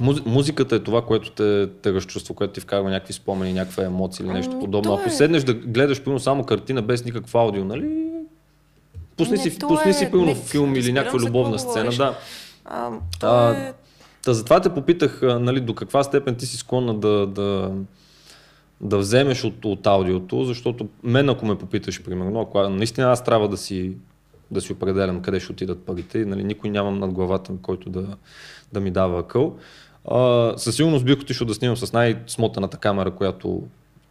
Муз, 0.00 0.24
музиката 0.26 0.76
е 0.76 0.78
това, 0.78 1.02
което 1.02 1.30
те, 1.30 1.68
те 1.82 1.92
разчувства, 1.92 2.34
което 2.34 2.52
ти 2.52 2.60
вкарва 2.60 2.90
някакви 2.90 3.12
спомени, 3.12 3.52
някаква 3.52 3.84
емоция 3.84 4.24
или 4.24 4.32
нещо 4.32 4.52
Ами, 4.52 4.60
подобно. 4.60 4.90
то 4.90 5.00
Ако 5.00 5.08
е- 5.08 5.12
седнеш 5.12 5.44
да 5.44 5.54
гледаш 5.54 6.00
примерно 6.02 6.20
само 6.20 6.44
картина 6.44 6.82
без 6.82 7.04
никакво 7.04 7.38
аудио, 7.38 7.64
нали? 7.64 8.04
Пусни 9.16 9.36
Не, 9.36 9.42
си, 9.42 9.58
пусни 9.58 9.90
е- 9.90 9.94
си 9.94 10.10
не, 10.14 10.34
филм 10.34 10.76
или 10.76 10.92
някаква 10.92 11.18
любовна 11.18 11.58
сцена. 11.58 11.90
Да. 11.90 12.14
А, 13.22 13.50
е... 13.50 13.72
Та 14.24 14.34
затова 14.34 14.60
те 14.60 14.68
попитах, 14.74 15.20
нали, 15.22 15.60
до 15.60 15.74
каква 15.74 16.02
степен 16.02 16.34
ти 16.34 16.46
си 16.46 16.56
склонна 16.56 16.94
да, 16.94 17.26
да, 17.26 17.70
да 18.80 18.98
вземеш 18.98 19.44
от, 19.44 19.64
от 19.64 19.86
аудиото, 19.86 20.44
защото 20.44 20.88
мен 21.02 21.28
ако 21.28 21.46
ме 21.46 21.58
попиташ, 21.58 22.02
примерно, 22.02 22.40
ако 22.40 22.68
наистина 22.68 23.10
аз 23.10 23.24
трябва 23.24 23.48
да 23.48 23.56
си, 23.56 23.92
да 24.50 24.60
си 24.60 24.72
определям 24.72 25.22
къде 25.22 25.40
ще 25.40 25.52
отидат 25.52 25.82
парите, 25.82 26.24
нали, 26.24 26.44
никой 26.44 26.70
нямам 26.70 26.98
над 26.98 27.12
главата 27.12 27.52
който 27.62 27.90
да, 27.90 28.16
да 28.72 28.80
ми 28.80 28.90
дава 28.90 29.20
акъл, 29.20 29.56
а, 30.04 30.52
със 30.56 30.76
сигурност 30.76 31.04
бих 31.04 31.20
отишъл 31.20 31.46
да 31.46 31.54
снимам 31.54 31.76
с 31.76 31.92
най-смотаната 31.92 32.76
камера, 32.76 33.10
която 33.10 33.62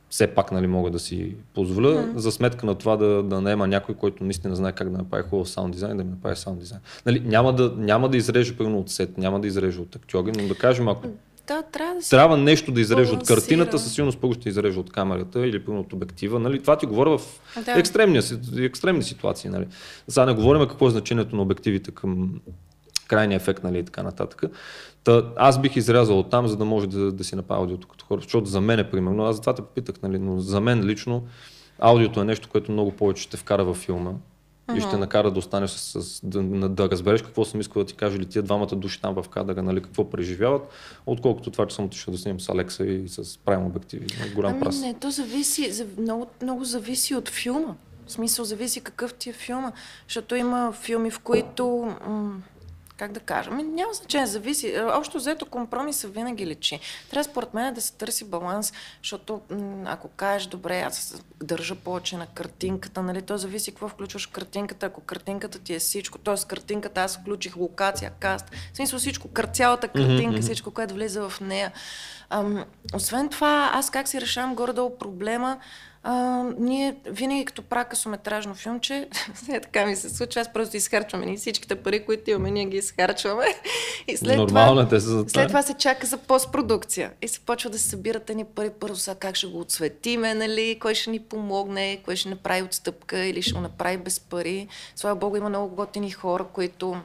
все 0.10 0.28
пак 0.28 0.52
нали, 0.52 0.68
мога 0.68 0.92
да 0.92 1.00
си 1.00 1.36
позволя, 1.54 1.88
mm. 1.88 2.18
за 2.18 2.32
сметка 2.32 2.66
на 2.66 2.76
това 2.76 2.98
да, 2.98 3.24
да 3.24 3.42
наема 3.42 3.68
някой, 3.68 3.96
който 3.96 4.24
наистина 4.24 4.56
знае 4.56 4.72
как 4.72 4.90
да 4.90 4.98
направи 4.98 5.24
хубав 5.30 5.50
саунд 5.50 5.74
дизайн, 5.74 5.98
да 5.98 6.04
ми 6.04 6.10
направи 6.10 6.36
саунд 6.36 6.60
дизайн. 6.60 6.82
Нали, 7.06 7.20
няма, 7.20 7.56
да, 7.56 7.74
няма 7.78 8.10
да 8.10 8.18
изрежа 8.18 8.58
примерно 8.58 8.80
от 8.80 8.90
сет, 8.90 9.18
няма 9.18 9.40
да 9.40 9.48
изрежа 9.48 9.82
от 9.82 9.96
актьори, 9.96 10.32
но 10.42 10.48
да 10.48 10.56
кажем, 10.56 10.88
ако 10.88 11.08
Да, 11.48 11.62
трябва 11.62 11.96
да 11.96 12.02
си... 12.02 12.10
трябва 12.10 12.38
нещо 12.38 12.72
да 12.72 12.82
изрежа 12.82 13.14
от 13.14 13.28
картината, 13.28 13.80
със 13.80 13.94
сигурност 13.94 14.20
първо 14.20 14.34
ще 14.34 14.50
изрежа 14.50 14.80
от 14.80 14.92
камерата 14.92 15.48
или 15.48 15.64
от 15.68 15.94
обектива. 15.94 16.40
Нали? 16.40 16.62
Това 16.62 16.78
ти 16.78 16.86
говоря 16.86 17.18
в 17.18 17.22
Да. 17.66 17.80
екстремни, 17.80 18.22
екстремни 18.58 19.04
ситуации. 19.04 19.50
Нали? 19.50 19.68
Сега 20.08 20.26
не 20.26 20.34
говорим 20.34 20.68
какво 20.68 20.88
е 20.88 20.92
значението 20.92 21.36
на 21.36 21.42
обективите 21.42 21.92
към 21.92 22.40
крайния 23.08 23.36
ефект 23.36 23.64
нали, 23.64 23.80
и 23.80 23.84
така 23.84 24.04
нататък. 24.04 24.44
Та, 25.04 25.24
аз 25.36 25.62
бих 25.62 25.76
изрязал 25.76 26.20
от 26.20 26.30
там, 26.30 26.48
за 26.48 26.58
да 26.58 26.66
може 26.66 26.88
да, 26.88 27.12
да 27.12 27.24
си 27.24 27.36
направя 27.36 27.62
аудиото 27.62 27.88
като 27.88 28.06
хора. 28.06 28.22
Защото 28.22 28.50
за 28.50 28.62
мен, 28.62 28.80
е, 28.80 28.90
примерно, 28.90 29.26
аз 29.26 29.36
затова 29.36 29.54
те 29.56 29.62
попитах, 29.62 29.96
нали, 30.04 30.20
но 30.20 30.40
за 30.40 30.62
мен 30.62 30.86
лично 30.86 31.24
аудиото 31.80 32.22
е 32.22 32.26
нещо, 32.26 32.50
което 32.50 32.72
много 32.72 32.92
повече 32.92 33.24
ще 33.24 33.38
вкара 33.38 33.64
във 33.64 33.78
филма 33.78 34.12
и 34.76 34.82
ще 34.82 34.98
накара 34.98 35.32
да 35.32 35.40
останеш 35.40 35.70
с, 35.70 36.04
с 36.04 36.20
да, 36.24 36.70
да, 36.70 36.90
разбереш 36.90 37.22
какво 37.22 37.46
съм 37.46 37.60
искал 37.60 37.84
да 37.84 37.88
ти 37.88 37.94
кажа 37.94 38.18
или 38.18 38.26
тия 38.26 38.44
двамата 38.44 38.76
души 38.76 39.02
там 39.02 39.16
в 39.24 39.30
кадъра, 39.30 39.64
нали, 39.64 39.82
какво 39.82 40.10
преживяват, 40.10 40.62
отколкото 41.06 41.52
това, 41.52 41.68
че 41.68 41.76
съм 41.76 41.86
отишъл 41.86 42.12
да 42.12 42.18
снимам 42.18 42.40
с 42.40 42.50
Алекса 42.50 42.86
и 42.86 43.10
с 43.10 43.38
правим 43.38 43.66
обективи. 43.66 44.08
Голям 44.36 44.52
Ами 44.52 44.62
прас. 44.62 44.80
не, 44.82 44.94
то 44.94 45.12
зависи, 45.12 45.72
за, 45.72 45.86
много, 45.98 46.28
много 46.42 46.64
зависи 46.64 47.16
от 47.16 47.30
филма. 47.30 47.76
В 48.08 48.12
смисъл, 48.12 48.46
зависи 48.46 48.82
какъв 48.82 49.14
ти 49.14 49.30
е 49.30 49.34
филма. 49.34 49.72
Защото 50.08 50.36
има 50.36 50.72
филми, 50.72 51.12
в 51.12 51.20
които, 51.20 51.96
м- 52.08 52.42
как 52.98 53.12
да 53.12 53.20
кажа, 53.20 53.50
ами, 53.54 53.64
няма 53.64 53.94
значение, 53.94 54.28
зависи. 54.28 54.68
Е, 54.76 54.82
Общо 54.84 55.18
взето 55.18 55.46
компромиса 55.46 56.08
винаги 56.08 56.48
лечи. 56.48 56.80
Трябва 57.10 57.24
според 57.24 57.54
мен 57.54 57.74
да 57.74 57.82
се 57.82 57.94
търси 57.94 58.26
баланс, 58.26 58.74
защото 59.04 59.42
ако 59.86 60.08
кажеш, 60.08 60.48
добре, 60.48 60.82
аз 60.82 61.24
държа 61.44 61.76
повече 61.76 62.18
на 62.18 62.28
картинката, 62.28 63.04
нали, 63.04 63.22
то 63.22 63.38
зависи 63.38 63.72
какво 63.72 63.88
включваш 63.88 64.28
в 64.28 64.32
картинката. 64.32 64.86
Ако 64.86 65.02
картинката 65.02 65.60
ти 65.60 65.74
е 65.74 65.80
всичко, 65.80 66.18
т.е. 66.18 66.48
картинката 66.48 67.02
аз 67.02 67.18
включих 67.18 67.58
локация, 67.58 68.12
каст, 68.20 68.46
в 68.74 68.76
смисъл 68.76 69.00
всичко, 69.00 69.30
цялата 69.54 69.88
картинка, 69.88 70.42
всичко, 70.42 70.72
което 70.72 70.94
влиза 70.94 71.30
в 71.30 71.42
нея. 71.42 71.72
Ам, 72.30 72.66
освен 72.94 73.30
това, 73.30 73.72
аз 73.74 73.90
как 73.90 74.08
си 74.08 74.22
решавам 74.22 74.56
горе-долу 74.56 74.98
проблема, 74.98 75.58
а, 76.10 76.44
ние 76.60 76.96
винаги 77.06 77.46
като 77.46 77.62
правя 77.62 77.86
късометражно 77.86 78.56
филмче, 78.56 79.08
така 79.48 79.86
ми 79.86 79.96
се 79.96 80.10
случва, 80.10 80.42
аз 80.42 80.54
просто 80.54 80.78
изхарчваме 80.78 81.26
ние 81.26 81.38
всичките 81.38 81.76
пари, 81.76 82.06
които 82.06 82.30
имаме, 82.30 82.52
ние 82.52 82.66
ги 82.66 82.78
изхарчваме. 82.78 83.46
И 84.08 84.18
след 84.18 84.38
Нормално 84.38 84.82
е, 84.82 84.84
това, 84.84 84.98
те 84.98 85.02
са 85.02 85.08
за 85.08 85.26
това. 85.26 85.30
след 85.30 85.48
това 85.48 85.62
се 85.62 85.74
чака 85.74 86.08
за 86.08 86.18
постпродукция. 86.18 87.12
И 87.22 87.28
се 87.28 87.40
почва 87.40 87.70
да 87.70 87.80
се 87.80 87.90
събират 87.90 88.30
ни 88.30 88.46
пари. 88.46 88.70
Първо 88.80 88.96
сега 88.96 89.16
как 89.16 89.36
ще 89.36 89.48
го 89.48 89.60
отсветиме, 89.60 90.34
нали? 90.34 90.78
Кой 90.82 90.96
ще 90.96 91.10
ни 91.10 91.20
помогне, 91.20 92.02
кой 92.06 92.16
ще 92.16 92.30
направи 92.30 92.62
отстъпка 92.62 93.20
или 93.20 93.42
ще 93.42 93.54
го 93.54 93.62
направи 93.62 93.98
без 93.98 94.20
пари. 94.20 94.68
Слава 94.96 95.16
Богу, 95.16 95.38
има 95.38 95.50
много 95.50 95.76
готини 95.76 96.12
хора, 96.12 96.46
които 96.54 96.98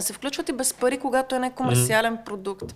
се 0.00 0.12
включват 0.12 0.48
и 0.48 0.52
без 0.52 0.74
пари, 0.74 0.98
когато 0.98 1.34
е 1.34 1.38
некомерциален 1.38 2.18
продукт. 2.26 2.74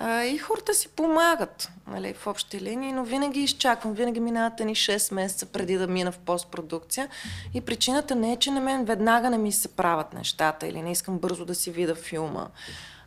А, 0.00 0.24
и 0.24 0.38
хората 0.38 0.74
си 0.74 0.88
помагат 0.88 1.70
нали, 1.86 2.14
в 2.14 2.26
общи 2.26 2.60
линии, 2.60 2.92
но 2.92 3.04
винаги 3.04 3.40
изчаквам, 3.40 3.94
винаги 3.94 4.20
минават 4.20 4.60
ни 4.60 4.74
6 4.74 5.14
месеца 5.14 5.46
преди 5.46 5.76
да 5.76 5.86
мина 5.86 6.12
в 6.12 6.18
постпродукция. 6.18 7.08
И 7.54 7.60
причината 7.60 8.14
не 8.14 8.32
е, 8.32 8.36
че 8.36 8.50
на 8.50 8.60
мен 8.60 8.84
веднага 8.84 9.30
не 9.30 9.38
ми 9.38 9.52
се 9.52 9.68
правят 9.68 10.12
нещата 10.12 10.66
или 10.66 10.82
не 10.82 10.92
искам 10.92 11.18
бързо 11.18 11.44
да 11.44 11.54
си 11.54 11.70
видя 11.70 11.94
филма. 11.94 12.46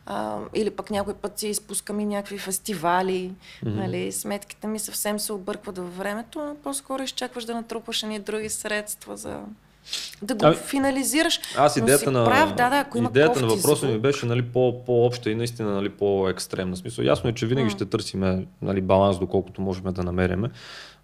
А, 0.06 0.38
или 0.54 0.70
пък 0.70 0.90
някой 0.90 1.14
път 1.14 1.38
си 1.38 1.48
изпускам 1.48 2.00
и 2.00 2.04
някакви 2.04 2.38
фестивали, 2.38 3.30
mm-hmm. 3.30 3.74
нали, 3.74 4.12
сметките 4.12 4.66
ми 4.66 4.78
съвсем 4.78 5.18
се 5.18 5.32
объркват 5.32 5.78
във 5.78 5.96
времето, 5.96 6.44
но 6.44 6.54
по-скоро 6.54 7.02
изчакваш 7.02 7.44
да 7.44 7.54
натрупаш 7.54 8.02
едни 8.02 8.18
други 8.18 8.48
средства 8.48 9.16
за 9.16 9.40
да 10.22 10.34
го 10.34 10.46
Ами, 10.46 10.56
финализираш. 10.56 11.40
Аз 11.56 11.76
Но 11.76 11.82
идеята 11.82 12.04
си 12.04 12.10
на, 12.10 12.24
прав, 12.24 12.54
да, 12.54 12.70
да, 12.70 12.76
ако 12.78 12.98
има 12.98 13.08
идеята 13.10 13.40
на 13.40 13.46
въпроса 13.46 13.86
ми 13.86 13.98
беше 13.98 14.26
нали, 14.26 14.42
по, 14.42 14.84
по-обща 14.84 15.30
и 15.30 15.34
наистина 15.34 15.70
нали, 15.70 15.88
по-екстремна. 15.88 16.76
Смисъл, 16.76 17.02
ясно 17.04 17.30
е, 17.30 17.32
че 17.32 17.46
винаги 17.46 17.70
ще 17.70 17.86
търсиме 17.86 18.46
нали, 18.62 18.80
баланс, 18.80 19.18
доколкото 19.18 19.60
можем 19.60 19.84
да 19.84 20.02
намереме. 20.02 20.48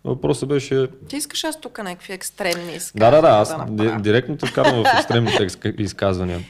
Въпросът 0.05 0.49
беше... 0.49 0.89
Ти 1.09 1.17
искаш 1.17 1.45
аз 1.45 1.61
тук 1.61 1.79
някакви 1.79 2.13
екстремни 2.13 2.65
Да, 2.67 2.73
изказвания 2.77 3.23
да, 3.23 3.29
да, 3.29 3.35
аз 3.35 3.51
направя? 3.51 3.97
ди- 3.97 4.03
директно 4.03 4.37
те 4.37 4.47
вкарвам 4.47 4.85
в 4.85 4.95
екстремните 4.99 5.47
изказвания. 5.79 6.41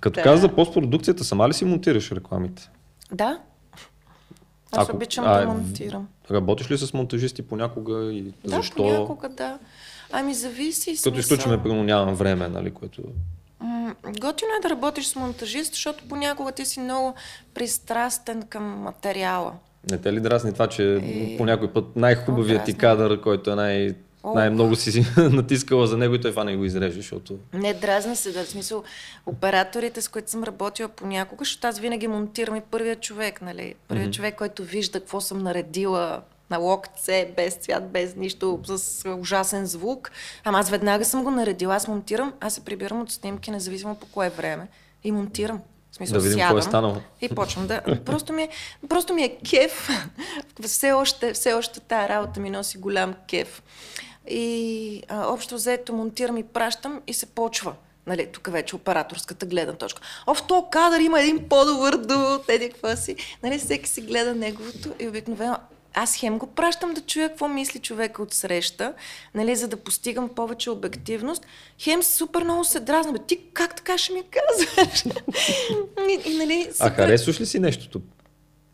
Като 0.00 0.14
Да. 0.14 0.22
каза 0.22 0.40
за 0.40 0.48
постпродукцията, 0.48 1.24
сама 1.24 1.48
ли 1.48 1.52
си 1.52 1.64
монтираш 1.64 2.12
рекламите? 2.12 2.70
Да. 3.12 3.38
Аз 4.72 4.88
Ако- 4.88 4.96
обичам 4.96 5.24
а, 5.26 5.40
да 5.40 5.46
монтирам. 5.46 6.08
Работиш 6.30 6.70
ли 6.70 6.78
с 6.78 6.92
монтажисти 6.94 7.42
понякога 7.42 8.12
и 8.12 8.22
Да, 8.22 8.56
защо? 8.56 8.76
понякога 8.76 9.28
да. 9.28 9.58
Ами 10.12 10.34
зависи. 10.34 10.90
Като 10.90 11.00
смисъл. 11.02 11.18
изключваме, 11.20 11.62
примерно 11.62 11.84
нямам 11.84 12.14
време, 12.14 12.48
нали, 12.48 12.70
което... 12.70 13.02
М, 13.60 13.94
Готино 14.04 14.50
е 14.58 14.62
да 14.62 14.70
работиш 14.70 15.06
с 15.06 15.16
монтажист, 15.16 15.72
защото 15.72 16.04
понякога 16.08 16.52
ти 16.52 16.64
си 16.64 16.80
много 16.80 17.14
пристрастен 17.54 18.42
към 18.42 18.64
материала. 18.64 19.52
Не 19.90 19.98
те 19.98 20.12
ли 20.12 20.20
дразни 20.20 20.52
това, 20.52 20.66
че 20.66 20.94
Е, 20.96 21.36
по 21.36 21.44
някой 21.44 21.72
път 21.72 21.96
най-хубавият 21.96 22.64
ти 22.64 22.72
дразни. 22.72 22.78
кадър, 22.80 23.20
който 23.20 23.50
е 23.50 23.54
най- 23.54 23.94
О. 24.24 24.34
най-много 24.34 24.76
си 24.76 24.92
си 24.92 25.06
натискала 25.16 25.86
за 25.86 25.96
него 25.98 26.14
и 26.14 26.20
той 26.20 26.30
това 26.30 26.44
не 26.44 26.56
го 26.56 26.64
изреже, 26.64 26.96
защото... 26.96 27.38
Не 27.52 27.74
дразна 27.74 28.16
се, 28.16 28.32
да, 28.32 28.44
в 28.44 28.48
смисъл, 28.48 28.82
операторите, 29.26 30.02
с 30.02 30.08
които 30.08 30.30
съм 30.30 30.44
работила 30.44 30.88
понякога, 30.88 31.44
защото 31.44 31.66
аз 31.66 31.78
винаги 31.78 32.08
монтирам 32.08 32.56
и 32.56 32.62
първият 32.70 33.00
човек, 33.00 33.42
нали? 33.42 33.74
Първият 33.88 34.10
mm-hmm. 34.10 34.16
човек, 34.16 34.34
който 34.34 34.64
вижда 34.64 35.00
какво 35.00 35.20
съм 35.20 35.38
наредила 35.38 36.20
на 36.52 36.58
локце, 36.58 37.32
без 37.36 37.54
цвят, 37.54 37.90
без 37.90 38.16
нищо, 38.16 38.60
с 38.64 39.08
ужасен 39.08 39.66
звук. 39.66 40.10
Ама 40.44 40.58
аз 40.58 40.70
веднага 40.70 41.04
съм 41.04 41.24
го 41.24 41.30
наредила, 41.30 41.74
аз 41.74 41.88
монтирам, 41.88 42.32
аз 42.40 42.54
се 42.54 42.60
прибирам 42.60 43.00
от 43.00 43.12
снимки, 43.12 43.50
независимо 43.50 43.94
по 43.94 44.06
кое 44.06 44.30
време, 44.30 44.68
и 45.04 45.12
монтирам. 45.12 45.60
В 45.92 45.94
смисъл, 45.94 46.14
Да 46.14 46.20
видим 46.20 46.38
сядам 46.38 46.48
какво 46.48 46.58
е 46.58 46.62
станало. 46.62 46.96
И 47.20 47.28
почвам 47.28 47.66
да... 47.66 47.80
Просто 48.04 48.32
ми 48.32 48.42
е, 48.42 48.48
просто 48.88 49.14
ми 49.14 49.22
е 49.22 49.36
кеф. 49.50 49.88
все, 50.62 50.92
още, 50.92 51.32
все 51.32 51.52
още 51.52 51.80
тая 51.80 52.08
работа 52.08 52.40
ми 52.40 52.50
носи 52.50 52.78
голям 52.78 53.14
кеф. 53.28 53.62
И 54.28 55.02
а, 55.08 55.26
общо 55.26 55.54
взето 55.54 55.92
монтирам 55.92 56.36
и 56.36 56.42
пращам 56.42 57.00
и 57.06 57.14
се 57.14 57.26
почва. 57.26 57.74
Нали, 58.06 58.26
тук 58.32 58.48
вече 58.50 58.76
операторската 58.76 59.46
гледна 59.46 59.72
точка. 59.72 60.02
О, 60.26 60.34
в 60.34 60.46
този 60.46 60.66
кадър 60.70 61.00
има 61.00 61.20
един 61.20 61.48
по-добър 61.48 61.96
дует, 61.96 62.48
еди 62.48 62.70
какво 62.70 62.96
си. 62.96 63.16
Нали, 63.42 63.58
всеки 63.58 63.88
си 63.88 64.00
гледа 64.00 64.34
неговото 64.34 64.94
и 65.00 65.08
обикновено 65.08 65.56
аз 65.94 66.16
хем 66.16 66.38
го 66.38 66.46
пращам 66.46 66.94
да 66.94 67.00
чуя 67.00 67.28
какво 67.28 67.48
мисли 67.48 67.78
човека 67.78 68.22
от 68.22 68.32
среща, 68.32 68.94
нали, 69.34 69.56
за 69.56 69.68
да 69.68 69.76
постигам 69.76 70.28
повече 70.28 70.70
обективност. 70.70 71.46
Хем 71.78 72.02
супер 72.02 72.42
много 72.44 72.64
се 72.64 72.80
дразна. 72.80 73.12
Бе, 73.12 73.18
ти 73.18 73.40
как 73.52 73.76
така 73.76 73.98
ще 73.98 74.12
ми 74.12 74.22
казваш? 74.30 75.04
и, 76.08 76.30
и, 76.30 76.36
нали, 76.36 76.66
А 76.70 76.74
супер... 76.74 76.90
харесваш 76.90 77.40
ли 77.40 77.46
си 77.46 77.58
нещото? 77.58 78.00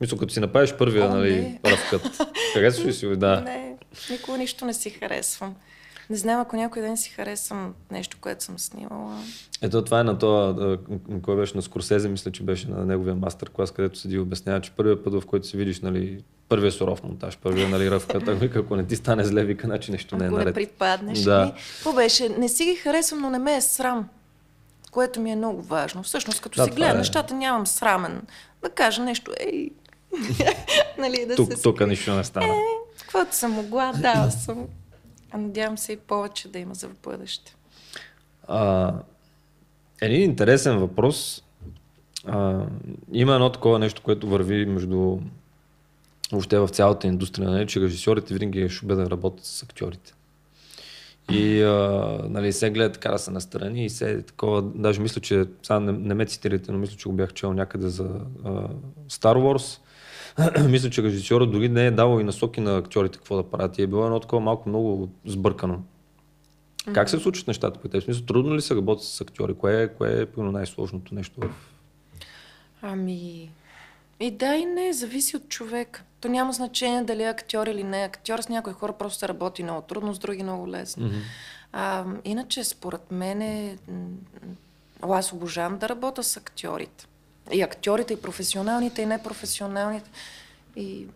Мисля, 0.01 0.19
като 0.19 0.33
си 0.33 0.41
направиш 0.41 0.75
първия, 0.75 1.07
О, 1.07 1.09
нали, 1.09 1.35
не. 1.35 1.61
ръвкът. 1.65 2.23
Харесваш 2.53 2.87
ли 2.87 2.93
си? 2.93 3.07
Да. 3.17 3.41
Не, 3.45 3.77
никога 4.11 4.39
нищо 4.39 4.65
не 4.65 4.75
си 4.75 4.91
харесвам. 4.91 5.55
Не 6.11 6.17
знам, 6.17 6.41
ако 6.41 6.57
някой 6.57 6.83
ден 6.83 6.97
си 6.97 7.11
харесвам 7.11 7.75
нещо, 7.91 8.17
което 8.21 8.45
съм 8.45 8.59
снимала. 8.59 9.19
Ето 9.63 9.85
това 9.85 10.01
е 10.01 10.05
на 10.05 10.19
това, 10.19 10.55
а, 10.61 10.79
кой 11.23 11.37
беше 11.37 11.57
на 11.57 11.63
Скорсезе, 11.63 12.09
мисля, 12.09 12.31
че 12.33 12.43
беше 12.43 12.71
на 12.71 12.85
неговия 12.87 13.15
мастер 13.15 13.51
клас, 13.51 13.71
където 13.71 13.99
седи 13.99 14.15
и 14.15 14.19
обяснява, 14.19 14.61
че 14.61 14.71
първият 14.71 15.05
път, 15.05 15.15
в 15.15 15.27
който 15.27 15.47
си 15.47 15.57
видиш, 15.57 15.81
нали, 15.81 16.25
първия 16.49 16.73
суров 16.73 17.03
монтаж, 17.03 17.39
първия, 17.39 17.69
нали, 17.69 17.91
ръвка, 17.91 18.21
так 18.21 18.39
вика, 18.41 18.59
ако 18.59 18.77
не 18.77 18.87
ти 18.87 18.97
стане 18.97 19.25
зле, 19.25 19.45
вика, 19.45 19.67
значи 19.67 19.93
нещо 19.93 20.17
не 20.17 20.25
е 20.25 20.29
Ако 20.29 20.37
не 20.37 20.39
наред. 20.39 20.55
припаднеш. 20.55 21.19
Да. 21.19 21.37
Да. 21.37 21.53
Какво 21.75 21.93
беше? 21.93 22.29
Не 22.29 22.49
си 22.49 22.65
ги 22.65 22.75
харесвам, 22.75 23.21
но 23.21 23.31
не 23.31 23.39
ме 23.39 23.57
е 23.57 23.61
срам. 23.61 24.09
Което 24.91 25.21
ми 25.21 25.33
е 25.33 25.37
много 25.37 25.63
важно. 25.63 26.03
Всъщност, 26.03 26.41
като 26.41 26.57
Да, 26.57 26.65
си 26.65 26.71
гледам 26.71 26.95
е. 26.95 26.99
нещата, 26.99 27.35
нямам 27.35 27.67
срамен. 27.67 28.23
Да 28.63 28.71
кажа 28.71 29.03
нещо, 29.03 29.33
ей. 29.41 29.71
нали, 30.99 31.27
да 31.27 31.37
Тук, 31.37 31.53
се 31.53 31.63
тук 31.63 31.87
нищо 31.87 32.15
не 32.15 32.25
стана. 32.25 32.47
Е, 32.47 32.51
каквото 33.01 33.35
съм 33.35 33.53
могла, 33.53 33.93
дала 33.93 34.31
съм. 34.31 34.67
А 35.31 35.39
надявам 35.39 35.79
се 35.79 35.93
и 35.93 35.97
повече 35.97 36.49
да 36.49 36.59
има 36.59 36.75
за 36.75 36.89
бъдеще. 37.05 37.57
А, 38.49 38.93
един 40.01 40.23
интересен 40.23 40.79
въпрос. 40.79 41.45
а, 42.27 42.61
има 43.13 43.35
едно 43.35 43.53
такова 43.53 43.79
нещо, 43.79 44.03
което 44.03 44.29
върви 44.29 44.67
между 44.67 45.19
въобще 46.33 46.59
в 46.59 46.69
цялата 46.69 47.07
индустрия, 47.07 47.51
нали, 47.51 47.67
че 47.67 47.81
режисьорите 47.81 48.35
винаги 48.35 48.69
ще 48.69 48.87
да 48.87 49.11
работят 49.11 49.45
с 49.45 49.63
актьорите. 49.63 50.15
И 51.31 51.63
а, 51.63 52.21
нали, 52.29 52.53
се 52.53 52.71
гледа 52.71 52.93
така 52.93 53.11
да 53.11 53.19
са 53.19 53.31
настрани 53.31 53.85
и 53.85 53.91
се 53.91 54.23
такова, 54.23 54.63
даже 54.63 55.01
мисля, 55.01 55.21
че, 55.21 55.45
сега 55.63 55.81
не, 55.81 55.93
не 55.93 56.15
ме 56.15 56.27
цитирайте, 56.27 56.73
но 56.73 56.79
мисля, 56.79 56.97
че 56.97 57.09
го 57.09 57.15
бях 57.15 57.33
чел 57.33 57.53
някъде 57.53 57.89
за 57.89 58.09
а, 58.45 58.51
Star 59.09 59.37
Wars. 59.37 59.81
мисля, 60.69 60.91
че 60.91 61.03
режисьора 61.03 61.47
дори 61.47 61.69
не 61.69 61.87
е 61.87 61.91
давал 61.91 62.21
и 62.21 62.25
насоки 62.25 62.61
на 62.61 62.77
актьорите 62.77 63.19
какво 63.19 63.37
да 63.37 63.43
правят. 63.43 63.79
И 63.79 63.83
е 63.83 63.87
било 63.87 64.05
едно 64.05 64.21
такова 64.21 64.41
малко 64.41 64.69
много 64.69 65.09
сбъркано. 65.27 65.75
Mm-hmm. 65.75 66.93
Как 66.93 67.11
се 67.11 67.19
случват 67.19 67.47
нещата 67.47 67.81
при 67.81 67.89
теб? 67.89 68.03
Смисъл, 68.03 68.25
трудно 68.25 68.55
ли 68.55 68.61
се 68.61 68.75
работи 68.75 69.07
с 69.07 69.21
актьори? 69.21 69.55
Кое 69.55 69.83
е, 69.83 69.89
кое 69.89 70.23
е 70.23 70.41
най-сложното 70.41 71.15
нещо 71.15 71.41
в... 71.41 71.51
Ами, 72.83 73.51
и 74.21 74.31
да 74.31 74.55
и 74.55 74.65
не, 74.65 74.93
зависи 74.93 75.37
от 75.37 75.49
човек. 75.49 76.05
То 76.21 76.29
няма 76.29 76.53
значение 76.53 77.03
дали 77.03 77.23
е 77.23 77.29
актьор 77.29 77.67
или 77.67 77.85
не 77.85 78.03
е 78.03 78.05
актьор. 78.05 78.39
С 78.39 78.49
някои 78.49 78.73
хора 78.73 78.93
просто 78.93 79.19
се 79.19 79.29
работи 79.29 79.63
много 79.63 79.83
трудно, 79.83 80.15
с 80.15 80.19
други 80.19 80.43
много 80.43 80.69
лесно. 80.69 81.09
Mm-hmm. 81.09 81.23
А, 81.73 82.05
иначе, 82.25 82.65
според 82.65 83.11
мен, 83.11 83.43
е, 83.43 83.79
аз 85.03 85.33
обожавам 85.33 85.79
да 85.79 85.89
работя 85.89 86.23
с 86.23 86.37
актьорите. 86.37 87.07
И 87.53 87.63
актьорите, 87.63 88.15
и 88.15 88.23
професионалните, 88.23 89.03
и 89.03 89.07
непрофесионалните. 89.07 90.11
И 90.77 91.07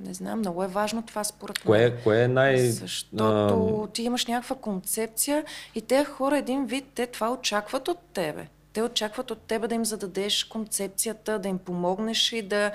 не 0.00 0.14
знам, 0.14 0.38
много 0.38 0.64
е 0.64 0.66
важно 0.66 1.02
това 1.02 1.24
според 1.24 1.56
мен. 1.56 1.66
Кое, 1.66 1.96
кое 2.02 2.22
е 2.22 2.28
най... 2.28 2.58
Защото 2.58 3.84
а... 3.84 3.92
ти 3.92 4.02
имаш 4.02 4.26
някаква 4.26 4.56
концепция 4.56 5.44
и 5.74 5.80
те 5.80 6.04
хора 6.04 6.38
един 6.38 6.66
вид, 6.66 6.84
те 6.94 7.06
това 7.06 7.32
очакват 7.32 7.88
от 7.88 7.98
тебе. 8.12 8.46
Те 8.72 8.82
очакват 8.82 9.30
от 9.30 9.38
тебе 9.38 9.68
да 9.68 9.74
им 9.74 9.84
зададеш 9.84 10.44
концепцията, 10.44 11.38
да 11.38 11.48
им 11.48 11.58
помогнеш 11.58 12.32
и 12.32 12.42
да... 12.42 12.72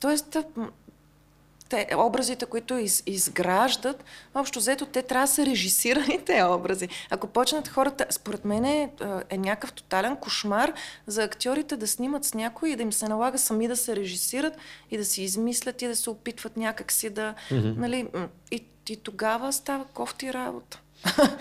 Тоест, 0.00 0.36
те, 1.68 1.88
образите, 1.96 2.46
които 2.46 2.74
из, 2.74 3.02
изграждат, 3.06 4.04
общо 4.34 4.58
взето 4.58 4.86
те 4.86 5.02
трябва 5.02 5.26
да 5.26 5.32
са 5.32 5.46
режисирани 5.46 6.18
те 6.26 6.44
образи. 6.44 6.88
Ако 7.10 7.26
почнат 7.26 7.68
хората, 7.68 8.06
според 8.10 8.44
мен 8.44 8.64
е, 8.64 8.90
е 9.30 9.38
някакъв 9.38 9.72
тотален 9.72 10.16
кошмар 10.16 10.72
за 11.06 11.24
актьорите 11.24 11.76
да 11.76 11.86
снимат 11.86 12.24
с 12.24 12.34
някой 12.34 12.70
и 12.70 12.76
да 12.76 12.82
им 12.82 12.92
се 12.92 13.08
налага 13.08 13.38
сами 13.38 13.68
да 13.68 13.76
се 13.76 13.96
режисират 13.96 14.52
и 14.90 14.98
да 14.98 15.04
си 15.04 15.22
измислят 15.22 15.82
и 15.82 15.86
да 15.86 15.96
се 15.96 16.10
опитват 16.10 16.56
някакси 16.56 17.10
да... 17.10 17.34
Mm-hmm. 17.50 17.76
Нали, 17.76 18.08
и, 18.50 18.64
и 18.88 18.96
тогава 18.96 19.52
става 19.52 19.84
кофти 19.84 20.32
работа. 20.32 20.80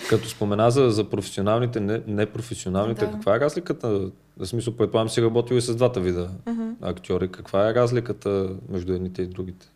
Като 0.09 0.29
спомена 0.29 0.71
за, 0.71 0.89
за 0.89 1.09
професионалните, 1.09 1.79
не, 1.79 2.01
непрофесионалните, 2.07 3.05
да. 3.05 3.11
каква 3.11 3.35
е 3.35 3.39
разликата? 3.39 4.09
В 4.37 4.45
смисъл, 4.45 4.75
предполагам 4.75 5.09
си 5.09 5.21
работил 5.21 5.55
и 5.55 5.61
с 5.61 5.75
двата 5.75 5.99
вида 5.99 6.29
mm-hmm. 6.45 6.75
актьори. 6.81 7.31
Каква 7.31 7.69
е 7.69 7.73
разликата 7.73 8.55
между 8.69 8.93
едните 8.93 9.21
и 9.21 9.27
другите? 9.27 9.67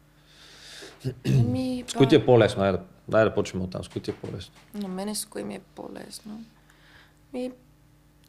Ами, 1.28 1.84
с 1.88 1.94
кои 1.94 2.08
ти 2.08 2.16
е 2.16 2.26
по-лесно? 2.26 2.62
Дай 2.62 2.72
да, 2.72 2.82
дай 3.08 3.24
да 3.24 3.34
почнем 3.34 3.64
от 3.64 3.72
там. 3.72 3.84
С 3.84 3.88
кои 3.88 4.02
ти 4.02 4.12
е 4.12 4.14
по-лесно? 4.14 4.54
На 4.74 4.88
мене 4.88 5.16
с 5.16 5.26
кои 5.26 5.44
ми 5.44 5.56
е 5.56 5.62
по-лесно? 5.76 6.44
И 7.34 7.52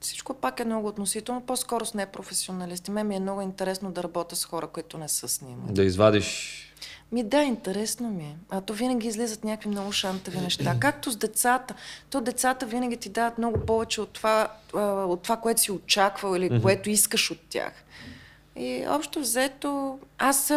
всичко 0.00 0.34
пак 0.34 0.60
е 0.60 0.64
много 0.64 0.88
относително. 0.88 1.40
По-скоро 1.40 1.86
с 1.86 1.94
непрофесионалисти. 1.94 2.90
Мен 2.90 3.06
ми 3.06 3.16
е 3.16 3.20
много 3.20 3.40
интересно 3.40 3.92
да 3.92 4.02
работя 4.02 4.36
с 4.36 4.44
хора, 4.44 4.66
които 4.66 4.98
не 4.98 5.08
са 5.08 5.28
снимали. 5.28 5.72
Да 5.72 5.84
извадиш 5.84 6.66
ми 7.12 7.22
да, 7.22 7.42
интересно 7.42 8.10
ми 8.10 8.24
е. 8.24 8.36
А 8.50 8.60
то 8.60 8.72
винаги 8.72 9.08
излизат 9.08 9.44
някакви 9.44 9.68
много 9.68 9.92
шантави 9.92 10.40
неща. 10.40 10.76
Както 10.80 11.10
с 11.10 11.16
децата. 11.16 11.74
То 12.10 12.20
децата 12.20 12.66
винаги 12.66 12.96
ти 12.96 13.08
дават 13.08 13.38
много 13.38 13.60
повече 13.66 14.00
от 14.00 14.10
това, 14.10 14.48
от 14.74 15.22
това 15.22 15.36
което 15.36 15.60
си 15.60 15.72
очаквал 15.72 16.36
или 16.36 16.62
което 16.62 16.90
искаш 16.90 17.30
от 17.30 17.38
тях. 17.48 17.72
И 18.56 18.84
общо 18.88 19.20
взето, 19.20 19.98
аз 20.18 20.52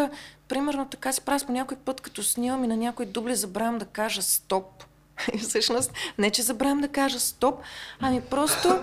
примерно 0.47 0.87
така 0.87 1.11
си 1.11 1.21
правя 1.21 1.45
по 1.45 1.51
някой 1.51 1.77
път, 1.77 2.01
като 2.01 2.23
снимам 2.23 2.63
и 2.63 2.67
на 2.67 2.77
някой 2.77 3.05
дубли 3.05 3.35
забравям 3.35 3.77
да 3.77 3.85
кажа 3.85 4.21
стоп. 4.21 4.83
И 5.33 5.37
всъщност, 5.37 5.93
не 6.17 6.29
че 6.29 6.41
забравям 6.41 6.81
да 6.81 6.87
кажа 6.87 7.19
стоп, 7.19 7.59
ами 7.99 8.21
просто, 8.21 8.81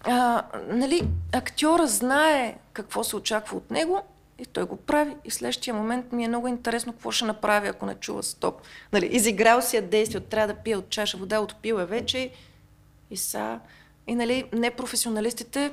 а, 0.00 0.42
нали, 0.68 1.08
актьора 1.32 1.86
знае 1.86 2.58
какво 2.72 3.04
се 3.04 3.16
очаква 3.16 3.56
от 3.56 3.70
него 3.70 4.02
и 4.38 4.46
той 4.46 4.64
го 4.64 4.76
прави. 4.76 5.16
И 5.24 5.30
следващия 5.30 5.74
момент 5.74 6.12
ми 6.12 6.24
е 6.24 6.28
много 6.28 6.48
интересно 6.48 6.92
какво 6.92 7.10
ще 7.10 7.24
направи, 7.24 7.68
ако 7.68 7.86
не 7.86 7.94
чува 7.94 8.22
стоп. 8.22 8.60
Нали, 8.92 9.06
изиграл 9.06 9.62
си 9.62 9.76
я 9.76 9.82
действие, 9.82 10.20
трябва 10.20 10.54
да 10.54 10.60
пие 10.60 10.76
от 10.76 10.88
чаша 10.90 11.16
вода, 11.16 11.40
отпил 11.40 11.74
е 11.74 11.86
вече 11.86 12.30
и 13.10 13.16
са. 13.16 13.60
И 14.06 14.14
нали, 14.14 14.44
непрофесионалистите 14.52 15.72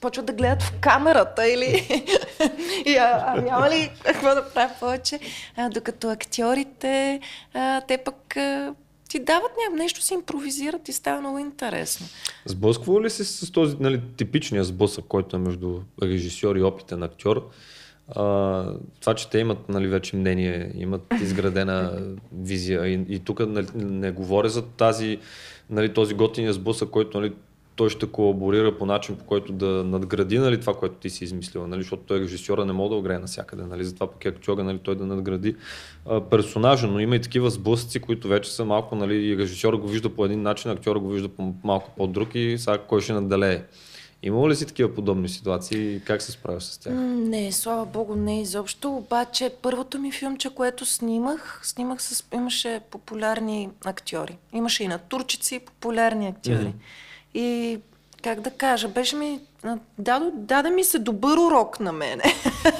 почват 0.00 0.26
да 0.26 0.32
гледат 0.32 0.62
в 0.62 0.72
камерата 0.80 1.48
или 1.48 1.66
и, 2.86 2.96
а, 2.96 3.24
а, 3.26 3.40
няма 3.40 3.70
ли 3.70 3.90
какво 4.04 4.34
да 4.34 4.50
правя 4.50 4.74
повече, 4.80 5.20
а, 5.56 5.68
докато 5.68 6.10
актьорите, 6.10 7.20
а, 7.54 7.80
те 7.80 7.98
пък 7.98 8.36
а, 8.36 8.74
ти 9.14 9.20
дават 9.20 9.50
някакво 9.58 9.82
нещо, 9.82 10.02
си 10.02 10.14
импровизират 10.14 10.88
и 10.88 10.92
става 10.92 11.20
много 11.20 11.38
интересно. 11.38 12.06
Сблъсквало 12.46 13.02
ли 13.02 13.10
си 13.10 13.24
с 13.24 13.52
този 13.52 13.76
нали, 13.80 14.00
типичния 14.16 14.64
сблъсък, 14.64 15.04
който 15.04 15.36
е 15.36 15.38
между 15.38 15.80
режисьор 16.02 16.56
и 16.56 16.62
опитен 16.62 17.02
актьор? 17.02 17.50
А, 18.08 18.22
това, 19.00 19.14
че 19.14 19.30
те 19.30 19.38
имат 19.38 19.68
нали, 19.68 19.88
вече 19.88 20.16
мнение, 20.16 20.72
имат 20.74 21.02
изградена 21.22 22.02
визия 22.32 22.86
и, 22.86 23.04
и 23.08 23.18
тук 23.18 23.40
нали, 23.46 23.66
не 23.74 24.10
говоря 24.10 24.48
за 24.48 24.62
тази, 24.62 25.18
нали, 25.70 25.94
този 25.94 26.14
готиния 26.14 26.52
сблъсък, 26.52 26.90
който 26.90 27.20
нали, 27.20 27.32
той 27.76 27.90
ще 27.90 28.06
колаборира 28.06 28.78
по 28.78 28.86
начин, 28.86 29.16
по 29.16 29.24
който 29.24 29.52
да 29.52 29.66
надгради 29.66 30.38
нали, 30.38 30.60
това, 30.60 30.74
което 30.74 30.94
ти 30.94 31.10
си 31.10 31.24
измислила, 31.24 31.68
нали, 31.68 31.80
защото 31.80 32.02
той 32.02 32.20
режисьора 32.20 32.64
не 32.64 32.72
може 32.72 32.90
да 32.90 32.96
играе 32.96 33.18
навсякъде, 33.18 33.62
нали, 33.62 33.84
затова 33.84 34.06
пък 34.06 34.24
е 34.24 34.28
актьора, 34.28 34.64
нали, 34.64 34.78
той 34.78 34.96
да 34.96 35.06
надгради 35.06 35.56
а, 36.06 36.20
персонажа, 36.20 36.86
но 36.86 37.00
има 37.00 37.16
и 37.16 37.20
такива 37.20 37.50
сблъсъци, 37.50 38.00
които 38.00 38.28
вече 38.28 38.52
са 38.52 38.64
малко, 38.64 38.96
нали, 38.96 39.14
и 39.14 39.38
режисьора 39.38 39.76
го 39.76 39.88
вижда 39.88 40.08
по 40.08 40.24
един 40.24 40.42
начин, 40.42 40.70
актьора 40.70 40.98
го 40.98 41.08
вижда 41.08 41.28
по 41.28 41.54
малко 41.64 41.90
по-друг 41.96 42.28
и 42.34 42.58
сега 42.58 42.78
кой 42.78 43.00
ще 43.00 43.12
наделее. 43.12 43.62
Имало 44.26 44.50
ли 44.50 44.56
си 44.56 44.66
такива 44.66 44.94
подобни 44.94 45.28
ситуации 45.28 45.94
и 45.94 46.00
как 46.00 46.22
се 46.22 46.32
справяш 46.32 46.62
с 46.62 46.78
тях? 46.78 46.92
Не, 46.94 47.52
слава 47.52 47.86
богу, 47.86 48.14
не 48.14 48.40
изобщо. 48.40 48.90
Обаче 48.90 49.50
първото 49.62 49.98
ми 49.98 50.12
филмче, 50.12 50.50
което 50.54 50.86
снимах, 50.86 51.60
снимах 51.62 52.02
с... 52.02 52.24
имаше 52.34 52.80
популярни 52.90 53.70
актьори. 53.84 54.38
Имаше 54.52 54.84
и 54.84 54.88
на 54.88 54.98
турчици 54.98 55.58
популярни 55.58 56.26
актьори. 56.26 56.56
Mm-hmm. 56.56 56.72
И 57.34 57.78
как 58.22 58.40
да 58.40 58.50
кажа, 58.50 58.88
беше 58.88 59.16
ми... 59.16 59.40
Даде, 59.98 60.30
даде 60.34 60.70
ми 60.70 60.84
се 60.84 60.98
добър 60.98 61.36
урок 61.36 61.80
на 61.80 61.92
мене. 61.92 62.22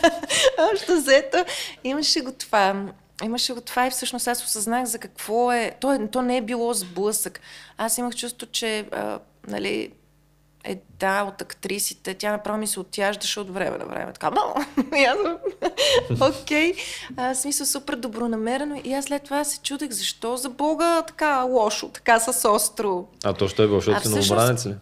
Още 0.72 0.94
взето 0.94 1.44
имаше 1.84 2.20
го 2.20 2.32
това. 2.32 2.86
Имаше 3.24 3.52
го 3.52 3.60
това 3.60 3.86
и 3.86 3.90
всъщност 3.90 4.28
аз 4.28 4.44
осъзнах 4.44 4.84
за 4.84 4.98
какво 4.98 5.52
е... 5.52 5.76
То, 5.80 5.92
е, 5.92 6.08
то 6.08 6.22
не 6.22 6.36
е 6.36 6.42
било 6.42 6.74
сблъсък. 6.74 7.40
Аз 7.78 7.98
имах 7.98 8.14
чувство, 8.14 8.46
че 8.46 8.78
а, 8.92 9.18
нали, 9.48 9.92
една 10.64 11.24
от 11.24 11.42
актрисите, 11.42 12.14
тя 12.14 12.32
направо 12.32 12.58
ми 12.58 12.66
се 12.66 12.80
оттяждаше 12.80 13.40
от 13.40 13.54
време 13.54 13.78
на 13.78 13.84
време. 13.86 14.12
Така, 14.12 14.30
окей, 16.20 16.74
okay. 16.74 17.32
смисъл 17.34 17.66
супер 17.66 17.96
добронамерено. 17.96 18.80
И 18.84 18.94
аз 18.94 19.04
след 19.04 19.24
това 19.24 19.44
се 19.44 19.60
чудех, 19.60 19.90
защо 19.90 20.36
за 20.36 20.50
Бога 20.50 21.02
така 21.02 21.42
лошо, 21.42 21.88
така 21.88 22.20
с 22.20 22.48
остро. 22.48 23.06
А 23.24 23.32
то 23.32 23.48
ще 23.48 23.62
е 23.62 23.66
било, 23.66 23.80
защото 23.80 24.08
си 24.08 24.14
новобранец 24.14 24.66
ли? 24.66 24.74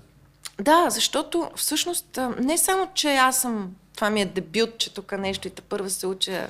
Да, 0.62 0.90
защото 0.90 1.50
всъщност 1.56 2.18
не 2.38 2.58
само, 2.58 2.88
че 2.94 3.14
аз 3.14 3.40
съм 3.40 3.70
това 3.94 4.10
ми 4.10 4.20
е 4.20 4.26
дебют, 4.26 4.78
че 4.78 4.94
тук 4.94 5.12
нещо 5.18 5.48
и 5.48 5.50
първа 5.50 5.90
се 5.90 6.06
уча 6.06 6.46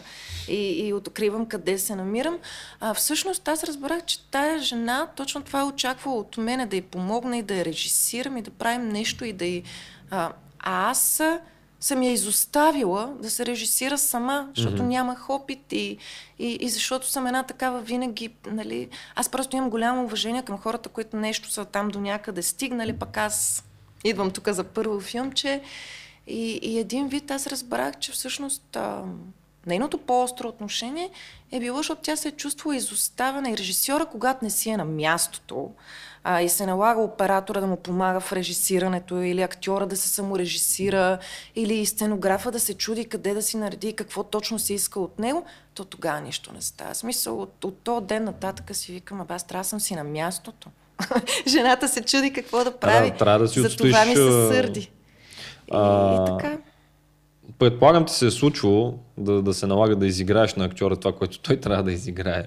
и, 0.48 0.86
и 0.86 0.92
откривам 0.92 1.46
къде 1.46 1.78
се 1.78 1.96
намирам. 1.96 2.38
А, 2.80 2.94
всъщност 2.94 3.48
аз 3.48 3.64
разбрах, 3.64 4.04
че 4.04 4.30
тая 4.30 4.58
жена 4.58 5.08
точно 5.16 5.42
това 5.42 5.60
е 5.60 5.64
очаквала 5.64 6.16
от 6.16 6.36
мене, 6.36 6.66
да 6.66 6.76
й 6.76 6.82
помогна 6.82 7.38
и 7.38 7.42
да 7.42 7.54
я 7.54 7.64
режисирам 7.64 8.36
и 8.36 8.42
да 8.42 8.50
правим 8.50 8.88
нещо 8.88 9.24
и 9.24 9.32
да 9.32 9.44
й... 9.44 9.62
А, 10.10 10.32
а 10.58 10.90
аз 10.90 11.22
съм 11.80 12.02
я 12.02 12.12
изоставила 12.12 13.14
да 13.20 13.30
се 13.30 13.46
режисира 13.46 13.98
сама, 13.98 14.48
защото 14.56 14.82
mm-hmm. 14.82 14.86
нямах 14.86 15.30
опит 15.30 15.72
и, 15.72 15.98
и, 16.38 16.58
и 16.60 16.68
защото 16.68 17.08
съм 17.08 17.26
една 17.26 17.42
такава 17.42 17.80
винаги, 17.80 18.34
нали, 18.46 18.88
аз 19.14 19.28
просто 19.28 19.56
имам 19.56 19.70
голямо 19.70 20.04
уважение 20.04 20.42
към 20.42 20.58
хората, 20.58 20.88
които 20.88 21.16
нещо 21.16 21.50
са 21.50 21.64
там 21.64 21.88
до 21.88 22.00
някъде 22.00 22.42
стигнали, 22.42 22.92
пък 22.92 23.16
аз 23.16 23.64
идвам 24.04 24.30
тук 24.30 24.48
за 24.48 24.64
първо 24.64 25.00
филмче 25.00 25.60
и, 26.26 26.58
и 26.62 26.78
един 26.78 27.08
вид 27.08 27.30
аз 27.30 27.46
разбрах, 27.46 27.98
че 27.98 28.12
всъщност 28.12 28.76
а, 28.76 29.04
нейното 29.66 29.98
по-остро 29.98 30.48
отношение 30.48 31.10
е 31.52 31.60
било, 31.60 31.76
защото 31.76 32.02
тя 32.02 32.16
се 32.16 32.28
е 32.28 32.32
чувствала 32.32 32.76
изоставена 32.76 33.50
и 33.50 33.56
режисьора, 33.56 34.06
когато 34.06 34.44
не 34.44 34.50
си 34.50 34.70
е 34.70 34.76
на 34.76 34.84
мястото 34.84 35.70
а, 36.24 36.40
и 36.40 36.48
се 36.48 36.66
налага 36.66 37.00
оператора 37.00 37.60
да 37.60 37.66
му 37.66 37.76
помага 37.76 38.20
в 38.20 38.32
режисирането 38.32 39.22
или 39.22 39.42
актьора 39.42 39.86
да 39.86 39.96
се 39.96 40.08
саморежисира 40.08 41.18
или 41.54 41.86
сценографа 41.86 42.50
да 42.50 42.60
се 42.60 42.74
чуди 42.74 43.04
къде 43.04 43.34
да 43.34 43.42
си 43.42 43.56
нареди 43.56 43.88
и 43.88 43.96
какво 43.96 44.22
точно 44.22 44.58
се 44.58 44.74
иска 44.74 45.00
от 45.00 45.18
него, 45.18 45.44
то 45.74 45.84
тогава 45.84 46.20
нищо 46.20 46.52
не 46.52 46.62
става. 46.62 46.94
Смисъл, 46.94 47.42
от, 47.42 47.64
от 47.64 47.78
този 47.78 48.06
ден 48.06 48.24
нататък 48.24 48.76
си 48.76 48.92
викам, 48.92 49.26
аз 49.28 49.46
трябва 49.46 49.64
съм 49.64 49.80
си 49.80 49.94
на 49.94 50.04
мястото. 50.04 50.70
Жената 51.48 51.88
се 51.88 52.02
чуди 52.02 52.32
какво 52.32 52.64
да 52.64 52.70
прави. 52.72 53.08
А, 53.08 53.16
трябва 53.16 53.38
да 53.38 53.48
си 53.48 53.60
За 53.60 53.76
това 53.76 54.04
ми 54.04 54.14
се 54.16 54.30
сърди. 54.48 54.80
И, 54.80 54.90
и 55.74 56.26
така. 56.28 56.58
Предполагам 57.58 58.04
ти 58.04 58.12
се 58.12 58.26
е 58.26 58.30
случвало 58.30 58.94
да, 59.18 59.42
да 59.42 59.54
се 59.54 59.66
налага 59.66 59.96
да 59.96 60.06
изиграеш 60.06 60.54
на 60.54 60.64
актьора 60.64 60.96
това, 60.96 61.12
което 61.12 61.38
той 61.38 61.56
трябва 61.56 61.82
да 61.82 61.92
изиграе. 61.92 62.44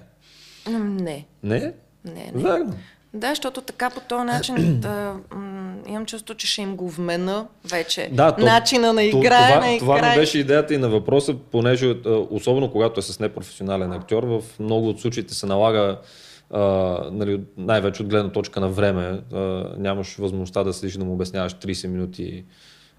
Не, 0.68 1.26
Не? 1.42 1.72
не, 2.04 2.32
не. 2.34 2.42
Верно. 2.42 2.74
Да, 3.14 3.28
защото 3.28 3.60
така 3.60 3.90
по 3.90 4.00
този 4.00 4.24
начин 4.24 4.54
да, 4.80 5.14
м- 5.30 5.74
имам 5.86 6.06
чувство, 6.06 6.34
че 6.34 6.46
ще 6.46 6.62
им 6.62 6.76
го 6.76 6.90
вмена 6.90 7.46
вече. 7.64 8.08
Да, 8.12 8.32
то- 8.32 8.44
Начина 8.44 8.92
на 8.92 9.02
играе, 9.02 9.52
това, 9.52 9.66
на 9.66 9.78
това 9.78 9.96
играе. 9.98 10.10
ми 10.10 10.20
беше 10.20 10.38
идеята 10.38 10.74
и 10.74 10.78
на 10.78 10.88
въпроса, 10.88 11.34
понеже 11.52 11.90
а, 12.06 12.10
особено 12.30 12.72
когато 12.72 13.00
е 13.00 13.02
с 13.02 13.20
непрофесионален 13.20 13.92
актьор, 13.92 14.22
в 14.22 14.42
много 14.60 14.88
от 14.88 15.00
случаите 15.00 15.34
се 15.34 15.46
налага 15.46 15.98
нали, 17.12 17.40
най-вече 17.56 18.02
от 18.02 18.08
гледна 18.08 18.32
точка 18.32 18.60
на 18.60 18.68
време. 18.68 19.20
А, 19.32 19.38
нямаш 19.78 20.16
възможността 20.16 20.64
да 20.64 20.72
седиш 20.72 20.96
да 20.96 21.04
му 21.04 21.12
обясняваш 21.12 21.54
30 21.54 21.86
минути 21.86 22.44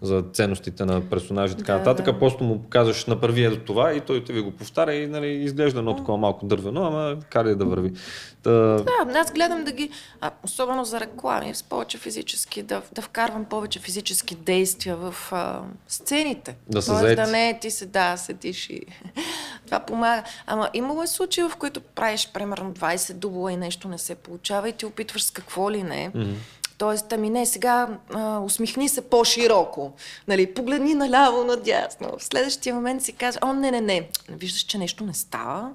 за 0.02 0.24
ценностите 0.34 0.86
на 0.86 1.10
персонажи 1.10 1.54
и 1.54 1.58
така 1.58 1.72
Да, 1.74 1.78
нататък. 1.78 2.06
да. 2.06 2.20
Просто 2.20 2.44
му 2.44 2.64
казваш 2.70 3.06
направи 3.06 3.44
ето 3.44 3.60
това 3.60 3.94
и 3.94 4.02
той 4.02 4.20
ви 4.30 4.42
го 4.42 4.52
повтаря 4.52 4.94
и 4.96 5.08
нали, 5.08 5.28
изглежда 5.28 5.80
едно 5.80 5.96
такова 5.96 6.18
малко 6.18 6.46
дървено, 6.46 6.86
ама 6.86 7.16
карай 7.30 7.56
да 7.56 7.66
върви. 7.66 7.94
Та, 8.44 8.52
Да, 8.52 9.20
аз 9.20 9.32
гледам 9.34 9.64
да 9.64 9.72
ги, 9.72 9.90
а, 10.22 10.32
особено 10.44 10.86
за 10.86 11.00
реклами, 11.00 11.56
с 11.56 11.64
повече 11.64 11.98
физически, 11.98 12.64
да, 12.64 12.82
да 12.94 13.02
вкарвам 13.02 13.46
повече 13.46 13.80
физически 13.80 14.36
действия 14.36 14.96
в 14.96 15.16
а, 15.32 15.62
сцените. 15.88 16.56
Да 16.70 16.82
са 16.82 17.00
Тоест 17.00 17.16
да 17.16 17.28
не 17.28 17.60
ти 17.62 17.72
се, 17.72 17.86
да, 17.86 18.18
седиш 18.18 18.70
и 18.70 18.82
това 19.66 19.80
помага. 19.80 20.24
Ама 20.48 20.70
имало 20.74 21.04
е 21.04 21.08
случаи, 21.08 21.44
в 21.44 21.52
които 21.60 21.82
правиш 21.82 22.30
примерно 22.34 22.74
20 22.74 23.14
дубла 23.14 23.52
и 23.52 23.58
нещо 23.58 23.88
не 23.88 23.98
се 23.98 24.16
получава 24.16 24.70
и 24.70 24.74
ти 24.74 24.86
опитваш 24.86 25.24
с 25.24 25.32
какво 25.32 25.72
ли 25.72 25.84
не. 25.84 26.12
Тоест, 26.78 27.14
ами 27.14 27.30
не, 27.30 27.46
сега 27.46 27.88
а, 28.14 28.40
усмихни 28.40 28.90
се 28.90 29.02
по-широко. 29.02 29.92
Нали, 30.28 30.54
погледни 30.54 30.94
наляво, 30.94 31.44
надясно. 31.44 32.10
В 32.18 32.24
следващия 32.24 32.76
момент 32.76 33.04
си 33.04 33.14
казваш, 33.14 33.40
о, 33.44 33.54
не, 33.54 33.72
не, 33.72 33.82
не. 33.82 34.10
Виждаш, 34.30 34.62
че 34.62 34.78
нещо 34.78 35.04
не 35.04 35.14
става. 35.14 35.72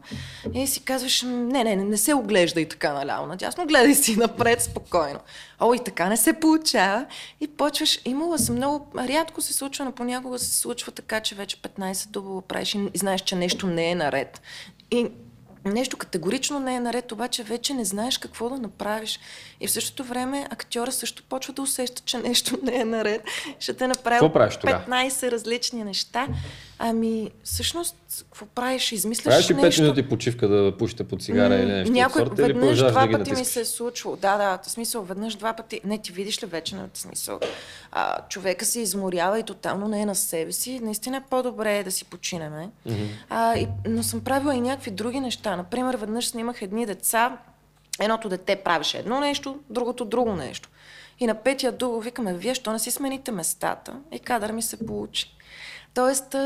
И 0.55 0.67
си 0.67 0.85
казваш, 0.85 1.23
не, 1.23 1.65
не, 1.65 1.77
не, 1.77 1.85
не 1.85 1.97
се 1.97 2.15
оглеждай 2.15 2.69
така 2.69 2.93
наляво, 2.93 3.27
надясно. 3.27 3.67
Гледай 3.67 3.95
си 3.95 4.17
напред 4.17 4.63
спокойно. 4.63 5.19
О, 5.61 5.75
и 5.75 5.79
така 5.79 6.09
не 6.09 6.17
се 6.17 6.33
получава. 6.33 7.07
И 7.41 7.49
почваш, 7.49 8.01
имала 8.05 8.39
съм 8.39 8.57
много, 8.57 8.87
рядко 8.99 9.41
се 9.41 9.53
случва, 9.53 9.85
но 9.85 9.93
понякога 9.93 10.39
се 10.39 10.59
случва 10.59 10.93
така, 10.93 11.21
че 11.21 11.35
вече 11.35 11.57
15 11.57 12.09
дубла 12.09 12.43
правиш 12.43 12.75
и 12.75 12.99
знаеш, 12.99 13.21
че 13.21 13.37
нещо 13.37 13.67
не 13.67 13.91
е 13.91 13.95
наред. 13.95 14.43
И 14.91 15.07
Нещо 15.65 15.97
категорично 15.97 16.61
не 16.61 16.75
е 16.75 16.81
наред, 16.81 17.13
обаче 17.13 17.43
вече 17.43 17.75
не 17.75 17.85
знаеш 17.85 18.19
какво 18.19 18.49
да 18.49 18.59
направиш. 18.59 19.21
И 19.61 19.67
в 19.67 19.71
същото 19.71 20.05
време 20.05 20.47
актьора 20.51 20.93
също 20.93 21.23
почва 21.23 21.53
да 21.53 21.63
усеща, 21.63 22.03
че 22.05 22.19
нещо 22.19 22.59
не 22.63 22.77
е 22.77 22.85
наред. 22.85 23.23
Ще 23.61 23.75
те 23.75 23.89
направи 23.89 24.19
Какво 24.19 24.33
правиш 24.33 24.57
тогава? 24.57 24.85
15 24.89 25.31
различни 25.31 25.85
неща. 25.85 26.27
Ами, 26.79 27.31
всъщност, 27.45 27.97
какво 28.31 28.47
правиш? 28.47 28.93
Измисляш 28.93 29.33
правиш 29.33 29.51
ли 29.51 29.55
5 29.55 29.63
нещо. 29.63 29.83
минути 29.83 30.09
почивка 30.09 30.49
да 30.49 30.77
пушите 30.77 31.05
под 31.05 31.23
цигара 31.23 31.55
или 31.55 31.67
нещо? 31.67 31.91
от 31.91 31.95
Някой 31.95 32.23
сорта, 32.23 32.43
или 32.43 32.53
веднъж 32.53 32.61
продължаваш 32.61 32.93
два 32.93 33.07
да 33.07 33.19
пъти 33.19 33.33
ми 33.33 33.45
се 33.45 33.61
е 33.61 33.65
случвало. 33.65 34.17
Да, 34.17 34.37
да, 34.37 34.59
в 34.63 34.71
смисъл, 34.71 35.03
веднъж 35.03 35.35
два 35.35 35.53
пъти. 35.53 35.81
Не, 35.85 35.99
ти 35.99 36.13
видиш 36.13 36.43
ли 36.43 36.47
вече 36.47 36.77
на 36.77 36.89
смисъл. 36.95 37.41
А, 37.93 38.19
човека 38.29 38.65
се 38.65 38.81
изморява 38.81 39.39
и 39.39 39.43
тотално 39.43 39.89
не 39.89 40.01
е 40.01 40.07
на 40.07 40.15
себе 40.15 40.53
си. 40.53 40.81
Наистина 40.83 41.17
е 41.17 41.23
по-добре 41.31 41.83
да 41.85 41.91
си 41.91 42.05
починеме. 42.05 42.71
А, 43.31 43.59
и, 43.59 43.69
но 43.87 44.03
съм 44.03 44.21
правила 44.21 44.55
и 44.55 44.61
някакви 44.61 44.91
други 44.91 45.21
неща. 45.21 45.57
Например, 45.57 45.95
веднъж 45.97 46.29
снимах 46.29 46.63
едни 46.63 46.87
деца. 46.87 47.39
Едното 48.01 48.29
дете 48.29 48.57
правеше 48.57 48.99
едно 48.99 49.21
нещо, 49.21 49.59
другото 49.71 50.05
друго 50.05 50.33
нещо. 50.33 50.69
И 51.21 51.27
на 51.27 51.35
петия 51.35 51.73
дубъл 51.73 52.01
викаме, 52.01 52.35
вие 52.35 52.55
що 52.55 52.73
не 52.73 52.79
си 52.79 52.91
смените 52.91 53.33
местата? 53.33 53.95
И 54.13 54.19
кадър 54.19 54.53
ми 54.53 54.63
се 54.63 54.87
получи. 54.87 55.37
Тоест, 55.95 56.37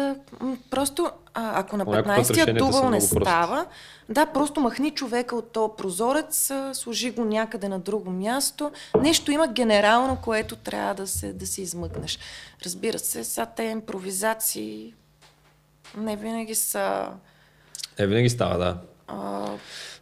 просто 0.71 1.11
а, 1.35 1.61
ако 1.61 1.77
на 1.77 1.85
По 1.85 1.91
някой 1.91 2.13
път 2.15 2.27
15-тия 2.27 2.47
решенията 2.47 2.65
са 2.65 2.73
дубъл 2.73 2.91
не 2.91 3.01
става, 3.01 3.67
да, 4.09 4.27
просто 4.27 4.61
махни 4.61 4.91
човека 4.91 5.37
от 5.37 5.53
този 5.53 5.73
прозорец, 5.79 6.53
сложи 6.73 7.11
го 7.11 7.25
някъде 7.25 7.69
на 7.69 7.79
друго 7.79 8.11
място. 8.11 8.73
Нещо 9.01 9.33
има 9.33 9.49
генерално, 9.49 10.19
което 10.23 10.57
трябва 10.57 10.95
да 10.95 11.07
се, 11.07 11.33
да 11.33 11.47
се 11.47 11.63
измъкнеш. 11.63 12.19
Разбира 12.65 12.99
се, 12.99 13.25
сега 13.25 13.47
те 13.47 13.63
импровизации 13.63 14.95
не 15.97 16.17
винаги 16.17 16.55
са... 16.55 17.09
Е, 17.99 18.07
винаги 18.07 18.29
става, 18.29 18.59
да. 18.59 18.79
А, 19.09 19.47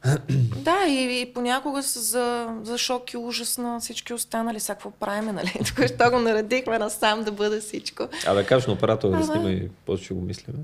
да, 0.56 0.86
и, 0.88 1.20
и 1.20 1.32
понякога 1.34 1.82
са 1.82 2.00
за, 2.00 2.54
за 2.62 2.78
шок 2.78 3.12
и 3.12 3.16
ужас 3.16 3.58
на 3.58 3.80
всички 3.80 4.14
останали. 4.14 4.60
Сега 4.60 4.74
какво 4.74 4.90
правиме, 4.90 5.32
нали? 5.32 5.52
Тук 5.66 5.86
ще 5.86 6.08
го 6.10 6.18
наредихме 6.18 6.78
насам 6.78 7.24
да 7.24 7.32
бъде 7.32 7.60
всичко. 7.60 8.08
А 8.26 8.34
да 8.34 8.46
кажеш 8.46 8.66
на 8.66 8.72
оператора 8.72 9.18
да 9.18 9.24
снима 9.24 9.50
и 9.50 9.68
после 9.86 10.04
ще 10.04 10.14
го 10.14 10.20
мислим. 10.20 10.56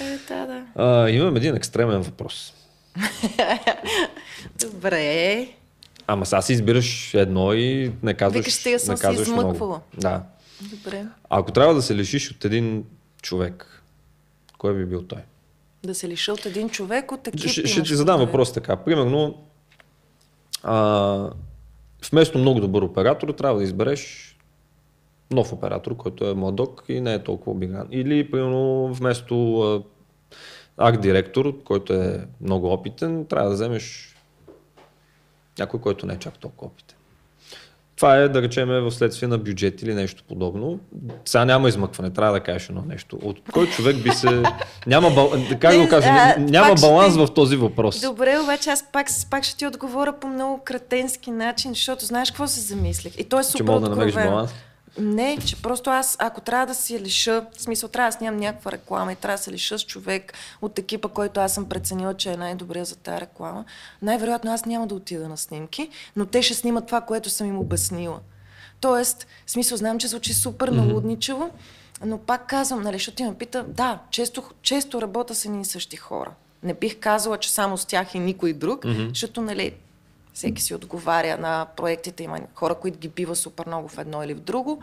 Е, 0.00 0.18
да, 0.28 0.46
да. 0.46 0.64
А, 0.74 1.10
имам 1.10 1.36
един 1.36 1.56
екстремен 1.56 2.00
въпрос. 2.00 2.54
Добре. 4.60 5.48
Ама 6.06 6.26
сега 6.26 6.42
си 6.42 6.52
избираш 6.52 7.14
едно 7.14 7.52
и 7.52 7.92
не 8.02 8.14
казваш, 8.14 8.38
Викаш, 8.38 8.54
стига 8.54 8.78
съм 8.78 8.96
се 8.96 9.02
казваш 9.02 9.28
много. 9.28 9.40
измъквала. 9.40 9.80
Да. 9.98 10.22
Добре. 10.60 11.06
Ако 11.30 11.52
трябва 11.52 11.74
да 11.74 11.82
се 11.82 11.94
лишиш 11.94 12.30
от 12.30 12.44
един 12.44 12.84
човек, 13.22 13.82
кой 14.58 14.74
би 14.74 14.84
бил 14.84 15.02
той? 15.02 15.18
Да 15.84 15.94
се 15.94 16.08
лиша 16.08 16.32
от 16.32 16.46
един 16.46 16.70
човек 16.70 17.12
от 17.12 17.28
екип. 17.28 17.50
Ще, 17.50 17.66
ще 17.66 17.82
ти 17.82 17.94
задам 17.94 18.20
въпрос 18.20 18.52
така. 18.52 18.76
Примерно, 18.76 19.34
а, 20.62 21.30
вместо 22.10 22.38
много 22.38 22.60
добър 22.60 22.82
оператор, 22.82 23.28
трябва 23.28 23.58
да 23.58 23.64
избереш 23.64 24.32
нов 25.30 25.52
оператор, 25.52 25.96
който 25.96 26.26
е 26.26 26.34
младок 26.34 26.84
и 26.88 27.00
не 27.00 27.14
е 27.14 27.24
толкова 27.24 27.52
обигран. 27.52 27.88
Или, 27.90 28.30
примерно, 28.30 28.94
вместо 28.94 29.84
акт-директор, 30.76 31.62
който 31.64 31.92
е 31.92 32.26
много 32.40 32.72
опитен, 32.72 33.26
трябва 33.26 33.48
да 33.48 33.54
вземеш 33.54 34.16
някой, 35.58 35.80
който 35.80 36.06
не 36.06 36.14
е 36.14 36.18
чак 36.18 36.38
толкова 36.38 36.66
опитен. 36.66 36.96
Това 38.02 38.16
е, 38.16 38.28
да 38.28 38.42
речем, 38.42 38.68
в 38.68 38.90
следствие 38.90 39.28
на 39.28 39.38
бюджет 39.38 39.82
или 39.82 39.94
нещо 39.94 40.24
подобно. 40.28 40.80
Сега 41.24 41.44
няма 41.44 41.68
измъкване, 41.68 42.10
трябва 42.10 42.32
да 42.32 42.40
кажеш 42.40 42.68
едно 42.68 42.82
нещо. 42.88 43.18
От 43.22 43.40
кой 43.52 43.66
човек 43.66 43.96
би 43.96 44.10
се... 44.10 44.42
Няма, 44.86 45.10
бал... 45.10 45.32
как 45.60 45.76
го 45.76 45.88
кажа, 45.88 46.34
няма 46.38 46.74
баланс 46.74 47.16
в 47.16 47.28
този 47.34 47.56
въпрос. 47.56 48.00
Добре, 48.00 48.38
обаче 48.42 48.70
аз 48.70 48.84
пак, 48.92 49.06
пак 49.30 49.44
ще 49.44 49.56
ти 49.56 49.66
отговоря 49.66 50.12
по 50.20 50.28
много 50.28 50.60
кратенски 50.64 51.30
начин, 51.30 51.74
защото 51.74 52.04
знаеш 52.04 52.30
какво 52.30 52.46
се 52.46 52.60
замислих. 52.60 53.18
И 53.18 53.24
то 53.24 53.40
е 53.40 53.44
супер 53.44 53.58
Че 53.58 53.62
мога 53.62 53.80
да 53.80 53.88
намериш 53.88 54.14
баланс. 54.14 54.50
Не, 54.98 55.38
че 55.46 55.62
просто 55.62 55.90
аз, 55.90 56.16
ако 56.20 56.40
трябва 56.40 56.66
да 56.66 56.94
я 56.94 57.00
лиша, 57.00 57.46
в 57.56 57.62
смисъл 57.62 57.88
трябва 57.88 58.08
да 58.08 58.16
снимам 58.16 58.36
някаква 58.36 58.72
реклама 58.72 59.12
и 59.12 59.16
трябва 59.16 59.36
да 59.36 59.42
се 59.42 59.52
лиша 59.52 59.78
с 59.78 59.82
човек 59.86 60.34
от 60.62 60.78
екипа, 60.78 61.08
който 61.08 61.40
аз 61.40 61.54
съм 61.54 61.68
преценила, 61.68 62.14
че 62.14 62.32
е 62.32 62.36
най-добрия 62.36 62.84
за 62.84 62.96
тази 62.96 63.20
реклама, 63.20 63.64
най-вероятно 64.02 64.52
аз 64.52 64.64
няма 64.64 64.86
да 64.86 64.94
отида 64.94 65.28
на 65.28 65.36
снимки, 65.36 65.88
но 66.16 66.26
те 66.26 66.42
ще 66.42 66.54
снимат 66.54 66.86
това, 66.86 67.00
което 67.00 67.30
съм 67.30 67.46
им 67.46 67.58
обяснила. 67.58 68.20
Тоест, 68.80 69.26
в 69.46 69.50
смисъл, 69.50 69.78
знам, 69.78 69.98
че 69.98 70.08
звучи 70.08 70.34
супер 70.34 70.68
налудничево, 70.68 71.50
но 72.04 72.18
пак 72.18 72.46
казвам, 72.46 72.82
нали, 72.82 72.96
защото 72.96 73.16
ти 73.16 73.24
ме 73.24 73.34
пита, 73.34 73.64
да, 73.68 73.98
често, 74.10 74.42
често 74.62 75.02
работя 75.02 75.34
с 75.34 75.44
едни 75.44 75.60
и 75.60 75.64
същи 75.64 75.96
хора. 75.96 76.30
Не 76.62 76.74
бих 76.74 76.98
казала, 77.00 77.38
че 77.38 77.52
само 77.52 77.78
с 77.78 77.84
тях 77.84 78.14
и 78.14 78.18
никой 78.18 78.52
друг, 78.52 78.84
защото, 79.08 79.40
нали, 79.40 79.72
всеки 80.34 80.62
си 80.62 80.74
отговаря 80.74 81.36
на 81.38 81.66
проектите. 81.76 82.22
Има 82.22 82.38
хора, 82.54 82.74
които 82.74 82.98
ги 82.98 83.08
бива 83.08 83.36
супер 83.36 83.66
много 83.66 83.88
в 83.88 83.98
едно 83.98 84.22
или 84.22 84.34
в 84.34 84.40
друго. 84.40 84.78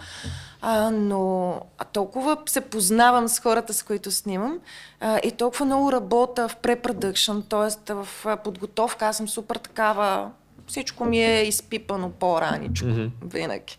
А, 0.61 0.89
но 0.89 1.53
а 1.77 1.85
толкова 1.85 2.37
се 2.45 2.61
познавам 2.61 3.27
с 3.27 3.39
хората, 3.39 3.73
с 3.73 3.83
които 3.83 4.11
снимам 4.11 4.59
а, 4.99 5.19
и 5.23 5.31
толкова 5.31 5.65
много 5.65 5.91
работа 5.91 6.47
в 6.47 6.55
препродъкшн, 6.55 7.39
т.е. 7.49 7.93
в 7.93 8.07
подготовка. 8.43 9.05
Аз 9.05 9.17
съм 9.17 9.27
супер 9.27 9.55
такава... 9.55 10.31
Всичко 10.67 11.05
ми 11.05 11.23
е 11.23 11.43
изпипано 11.43 12.09
по-раничко. 12.09 12.87
Mm-hmm. 12.87 13.11
Винаги. 13.23 13.77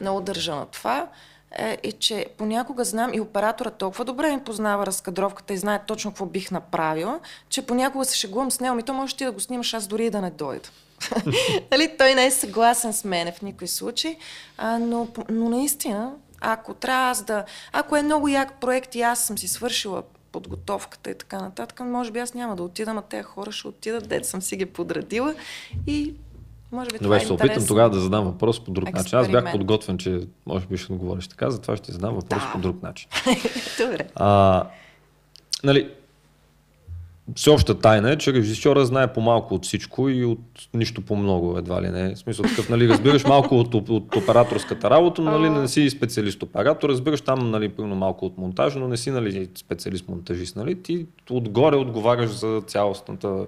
Много 0.00 0.20
държа 0.20 0.54
на 0.54 0.66
това. 0.66 1.08
Е, 1.56 1.78
и 1.82 1.92
че 1.92 2.26
понякога 2.38 2.84
знам 2.84 3.14
и 3.14 3.20
оператора 3.20 3.70
толкова 3.70 4.04
добре 4.04 4.36
ми 4.36 4.44
познава 4.44 4.86
разкадровката 4.86 5.54
и 5.54 5.56
знае 5.56 5.82
точно 5.86 6.10
какво 6.10 6.26
бих 6.26 6.50
направила, 6.50 7.20
че 7.48 7.66
понякога 7.66 8.04
се 8.04 8.16
шегувам 8.16 8.50
с 8.50 8.60
него, 8.60 8.74
ми 8.74 8.82
то 8.82 8.94
можеш 8.94 9.14
ти 9.14 9.24
да 9.24 9.32
го 9.32 9.40
снимаш, 9.40 9.74
аз 9.74 9.86
дори 9.86 10.06
и 10.06 10.10
да 10.10 10.20
не 10.20 10.30
дойда. 10.30 10.68
нали, 11.70 11.90
той 11.98 12.14
не 12.14 12.26
е 12.26 12.30
съгласен 12.30 12.92
с 12.92 13.04
мене 13.04 13.32
в 13.32 13.42
никой 13.42 13.68
случай, 13.68 14.16
а, 14.58 14.78
но, 14.78 15.08
но 15.30 15.48
наистина, 15.48 16.12
ако 16.40 16.74
трябва 16.74 17.10
аз 17.10 17.24
да... 17.24 17.44
Ако 17.72 17.96
е 17.96 18.02
много 18.02 18.28
як 18.28 18.60
проект 18.60 18.94
и 18.94 19.02
аз 19.02 19.24
съм 19.24 19.38
си 19.38 19.48
свършила 19.48 20.02
подготовката 20.32 21.10
и 21.10 21.14
така 21.18 21.38
нататък, 21.38 21.80
може 21.80 22.10
би 22.10 22.18
аз 22.18 22.34
няма 22.34 22.56
да 22.56 22.62
отида, 22.62 22.90
а 22.90 23.02
тези 23.02 23.22
хора 23.22 23.52
ще 23.52 23.68
отидат, 23.68 24.08
дет 24.08 24.26
съм 24.26 24.42
си 24.42 24.56
ги 24.56 24.66
подредила 24.66 25.34
и 25.86 26.14
може 26.72 26.90
би 26.90 26.98
Добре, 26.98 27.04
това 27.04 27.18
ще 27.18 27.24
е 27.24 27.26
се 27.26 27.32
опитам 27.32 27.66
тогава 27.66 27.90
да 27.90 28.00
задам 28.00 28.24
въпрос 28.24 28.64
по 28.64 28.70
друг 28.70 28.92
начин. 28.92 29.18
Аз 29.18 29.28
бях 29.28 29.52
подготвен, 29.52 29.98
че 29.98 30.20
може 30.46 30.66
би 30.66 30.76
ще 30.76 30.92
отговориш 30.92 31.28
така, 31.28 31.50
затова 31.50 31.76
ще 31.76 31.92
задам 31.92 32.14
въпрос 32.14 32.42
Да. 32.42 32.52
по 32.52 32.58
друг 32.58 32.82
начин. 32.82 33.08
Добре. 33.78 34.08
А, 34.14 34.64
нали, 35.64 35.90
всеобща 37.36 37.78
тайна 37.78 38.12
е, 38.12 38.16
че 38.16 38.32
режисьора 38.32 38.86
знае 38.86 39.12
по-малко 39.12 39.54
от 39.54 39.64
всичко 39.64 40.08
и 40.08 40.24
от 40.24 40.40
нищо 40.74 41.02
по-много, 41.02 41.58
едва 41.58 41.82
ли 41.82 41.88
не. 41.88 42.14
В 42.14 42.18
смисъл 42.18 42.44
такъв, 42.44 42.68
нали, 42.68 42.88
разбираш 42.88 43.24
малко 43.24 43.58
от, 43.58 43.74
от, 43.74 44.16
операторската 44.16 44.90
работа, 44.90 45.22
но 45.22 45.38
нали, 45.38 45.50
не 45.50 45.68
си 45.68 45.90
специалист 45.90 46.42
оператор, 46.42 46.88
разбираш 46.88 47.20
там 47.20 47.50
нали, 47.50 47.72
малко 47.78 48.26
от 48.26 48.38
монтаж, 48.38 48.74
но 48.74 48.88
не 48.88 48.96
си 48.96 49.10
нали, 49.10 49.48
специалист 49.54 50.08
монтажист. 50.08 50.56
Нали? 50.56 50.82
Ти 50.82 51.06
отгоре 51.30 51.76
отговаряш 51.76 52.30
за 52.30 52.62
цялостната 52.66 53.46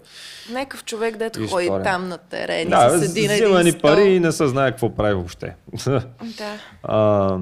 Някакъв 0.52 0.84
човек, 0.84 1.16
дето 1.16 1.42
История. 1.42 1.70
ходи 1.70 1.84
там 1.84 2.08
на 2.08 2.18
терен 2.18 2.68
Да, 2.68 2.98
седи 2.98 3.28
на 3.28 3.34
взима 3.34 3.62
ни 3.62 3.72
пари 3.72 4.14
и 4.14 4.20
не 4.20 4.32
се 4.32 4.46
знае 4.46 4.70
какво 4.70 4.94
прави 4.94 5.14
въобще. 5.14 5.54
Да. 5.86 6.02
а, 6.82 7.38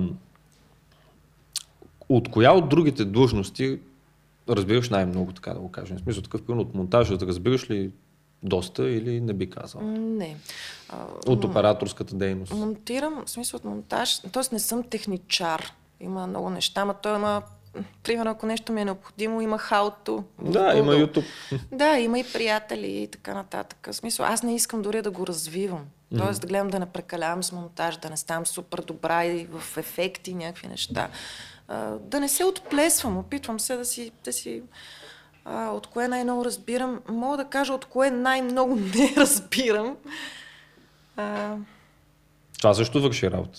от 2.09 2.29
коя 2.29 2.53
от 2.53 2.69
другите 2.69 3.05
длъжности 3.05 3.79
разбираш 4.49 4.91
най-много, 4.91 5.33
така 5.33 5.55
да 5.55 5.61
го 5.61 5.71
кажем? 5.73 5.97
В 5.97 6.01
смисъл 6.01 6.23
такъв, 6.23 6.43
примерно 6.43 6.63
от 6.63 6.75
монтажа, 6.75 7.17
да 7.17 7.27
разбираш 7.27 7.71
ли 7.71 7.93
доста 8.43 8.91
или 8.91 9.21
не 9.21 9.33
би 9.33 9.51
казал? 9.51 9.81
Не. 9.83 10.37
От 11.27 11.45
операторската 11.45 12.17
дейност. 12.17 12.53
Монтирам, 12.53 13.23
в 13.27 13.31
смисъл 13.31 13.59
от 13.59 13.65
монтаж, 13.65 14.19
т.е. 14.19 14.43
не 14.53 14.59
съм 14.59 14.83
техничар. 14.83 15.73
Има 16.01 16.27
много 16.27 16.51
неща, 16.51 16.81
ама 16.81 16.95
той 16.95 17.17
има, 17.17 17.43
примерно 18.03 18.31
ако 18.31 18.47
нещо 18.47 18.73
ми 18.73 18.81
е 18.81 18.85
необходимо, 18.85 19.41
има 19.41 19.59
хаото. 19.59 20.25
Да, 20.43 20.75
има 20.77 20.93
YouTube. 20.93 21.25
Да, 21.73 21.99
има 21.99 22.19
и 22.19 22.25
приятели 22.33 23.03
и 23.03 23.07
така 23.07 23.35
нататък. 23.35 23.89
В 23.91 23.97
смисъл, 23.97 24.27
аз 24.27 24.43
не 24.43 24.55
искам 24.55 24.83
дори 24.83 25.03
да 25.03 25.11
го 25.11 25.27
развивам. 25.27 25.85
Тоест 26.19 26.41
да 26.41 26.47
гледам 26.47 26.69
да 26.69 26.79
не 26.79 26.87
прекалявам 26.87 27.43
с 27.43 27.53
монтаж, 27.53 27.97
да 27.97 28.11
не 28.11 28.17
ставам 28.17 28.47
супер 28.47 28.83
добра 28.87 29.25
и 29.25 29.47
в 29.47 29.77
ефекти 29.77 30.35
някакви 30.35 30.69
неща. 30.69 31.09
А, 31.69 31.91
да 31.91 32.21
не 32.21 32.29
се 32.29 32.45
отплесвам, 32.45 33.19
опитвам 33.19 33.61
се 33.61 33.77
да 33.77 33.85
си, 33.85 34.13
да 34.25 34.33
си 34.33 34.63
а, 35.45 35.69
от 35.71 35.87
кое 35.87 36.09
най-много 36.09 36.45
разбирам. 36.45 37.01
Мога 37.09 37.37
да 37.37 37.45
кажа 37.45 37.73
от 37.73 37.85
кое 37.85 38.11
най-много 38.11 38.75
не 38.97 39.15
разбирам. 39.17 39.97
А, 41.17 41.57
Това 42.59 42.75
също 42.75 43.03
върши 43.03 43.31
работа. 43.31 43.59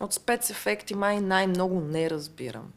от 0.00 0.12
спецефекти 0.12 0.94
май 0.94 1.20
най-много 1.20 1.80
не 1.80 2.10
разбирам. 2.10 2.72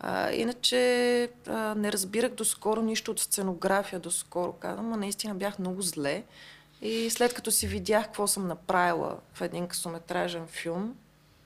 А, 0.00 0.30
иначе 0.32 1.28
а, 1.46 1.74
не 1.74 1.92
разбирах 1.92 2.32
доскоро 2.32 2.82
нищо 2.82 3.10
от 3.10 3.20
сценография, 3.20 4.00
доскоро 4.00 4.52
казвам, 4.52 4.92
а 4.92 4.96
наистина 4.96 5.34
бях 5.34 5.58
много 5.58 5.82
зле. 5.82 6.22
И 6.82 7.10
след 7.10 7.34
като 7.34 7.50
си 7.50 7.66
видях 7.66 8.04
какво 8.04 8.26
съм 8.26 8.46
направила 8.48 9.16
в 9.34 9.40
един 9.40 9.68
късометражен 9.68 10.46
филм, 10.46 10.94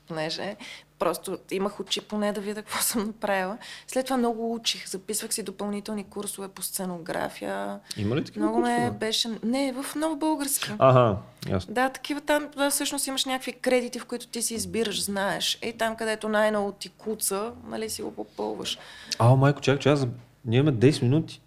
понеже 0.08 0.56
просто 0.98 1.38
имах 1.50 1.80
очи 1.80 2.00
поне 2.00 2.32
да 2.32 2.40
видя 2.40 2.62
какво 2.62 2.82
съм 2.82 3.06
направила. 3.06 3.58
След 3.86 4.04
това 4.06 4.16
много 4.16 4.54
учих, 4.54 4.88
записвах 4.88 5.34
си 5.34 5.42
допълнителни 5.42 6.04
курсове 6.04 6.48
по 6.48 6.62
сценография. 6.62 7.78
Има 7.96 8.16
ли 8.16 8.24
такива 8.24 8.46
Много 8.46 8.60
ме 8.60 8.68
курсове? 8.70 8.90
беше... 8.90 9.28
Не, 9.42 9.72
в 9.74 9.94
нова 9.94 10.16
българска. 10.16 10.76
Ага, 10.78 11.16
ясно. 11.48 11.74
Да, 11.74 11.88
такива 11.88 12.20
там, 12.20 12.48
да, 12.56 12.70
всъщност 12.70 13.06
имаш 13.06 13.24
някакви 13.24 13.52
кредити, 13.52 13.98
в 13.98 14.04
които 14.04 14.26
ти 14.26 14.42
си 14.42 14.54
избираш, 14.54 15.04
знаеш. 15.04 15.58
Е, 15.62 15.72
там, 15.72 15.96
където 15.96 16.28
най-много 16.28 16.72
ти 16.72 16.88
куца, 16.88 17.52
нали 17.66 17.90
си 17.90 18.02
го 18.02 18.14
попълваш. 18.14 18.78
А, 19.18 19.28
майко, 19.28 19.60
чакай, 19.60 19.78
че 19.78 19.88
аз... 19.88 20.06
Ние 20.44 20.58
имаме 20.58 20.76
10 20.78 21.02
минути. 21.02 21.40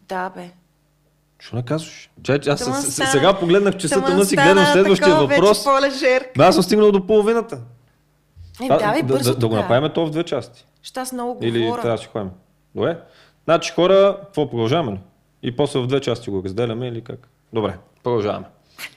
Да, 0.00 0.30
бе. 0.30 0.50
Що 1.38 1.56
не 1.56 1.62
казваш? 1.62 2.10
Чакай, 2.22 2.52
аз 2.52 2.60
Тъмън 2.60 2.82
с- 2.82 2.86
с- 2.86 2.92
стана- 2.92 3.10
сега 3.10 3.38
погледнах 3.40 3.76
часа, 3.76 3.94
Тъмън 3.94 4.10
тъмън 4.10 4.26
си 4.26 4.36
гледам 4.36 4.66
следващия 4.66 5.08
такова 5.08 5.26
въпрос. 5.26 5.58
Вече 5.58 5.64
по-лежер. 5.64 6.28
Бе, 6.38 6.44
аз 6.44 6.54
съм 6.54 6.64
стигнал 6.64 6.92
до 6.92 7.06
половината. 7.06 7.60
Е, 8.62 8.68
давай 8.68 9.02
да, 9.02 9.08
бързо 9.08 9.24
да, 9.24 9.30
да 9.30 9.34
го 9.34 9.40
тогава. 9.40 9.62
направим 9.62 9.90
то 9.94 10.06
в 10.06 10.10
две 10.10 10.24
части. 10.24 10.66
Ще 10.82 11.00
аз 11.00 11.12
много 11.12 11.38
Или 11.44 11.64
говоря. 11.64 11.82
трябва 11.82 11.96
да 11.96 12.02
си 12.02 12.08
ходим. 12.12 12.30
Добре. 12.74 12.98
Значи 13.44 13.72
хора, 13.72 14.18
какво 14.20 14.50
продължаваме 14.50 14.92
ли? 14.92 14.98
И 15.42 15.56
после 15.56 15.80
в 15.80 15.86
две 15.86 16.00
части 16.00 16.30
го 16.30 16.42
разделяме 16.44 16.88
или 16.88 17.00
как? 17.04 17.28
Добре, 17.52 17.78
продължаваме. 18.02 18.46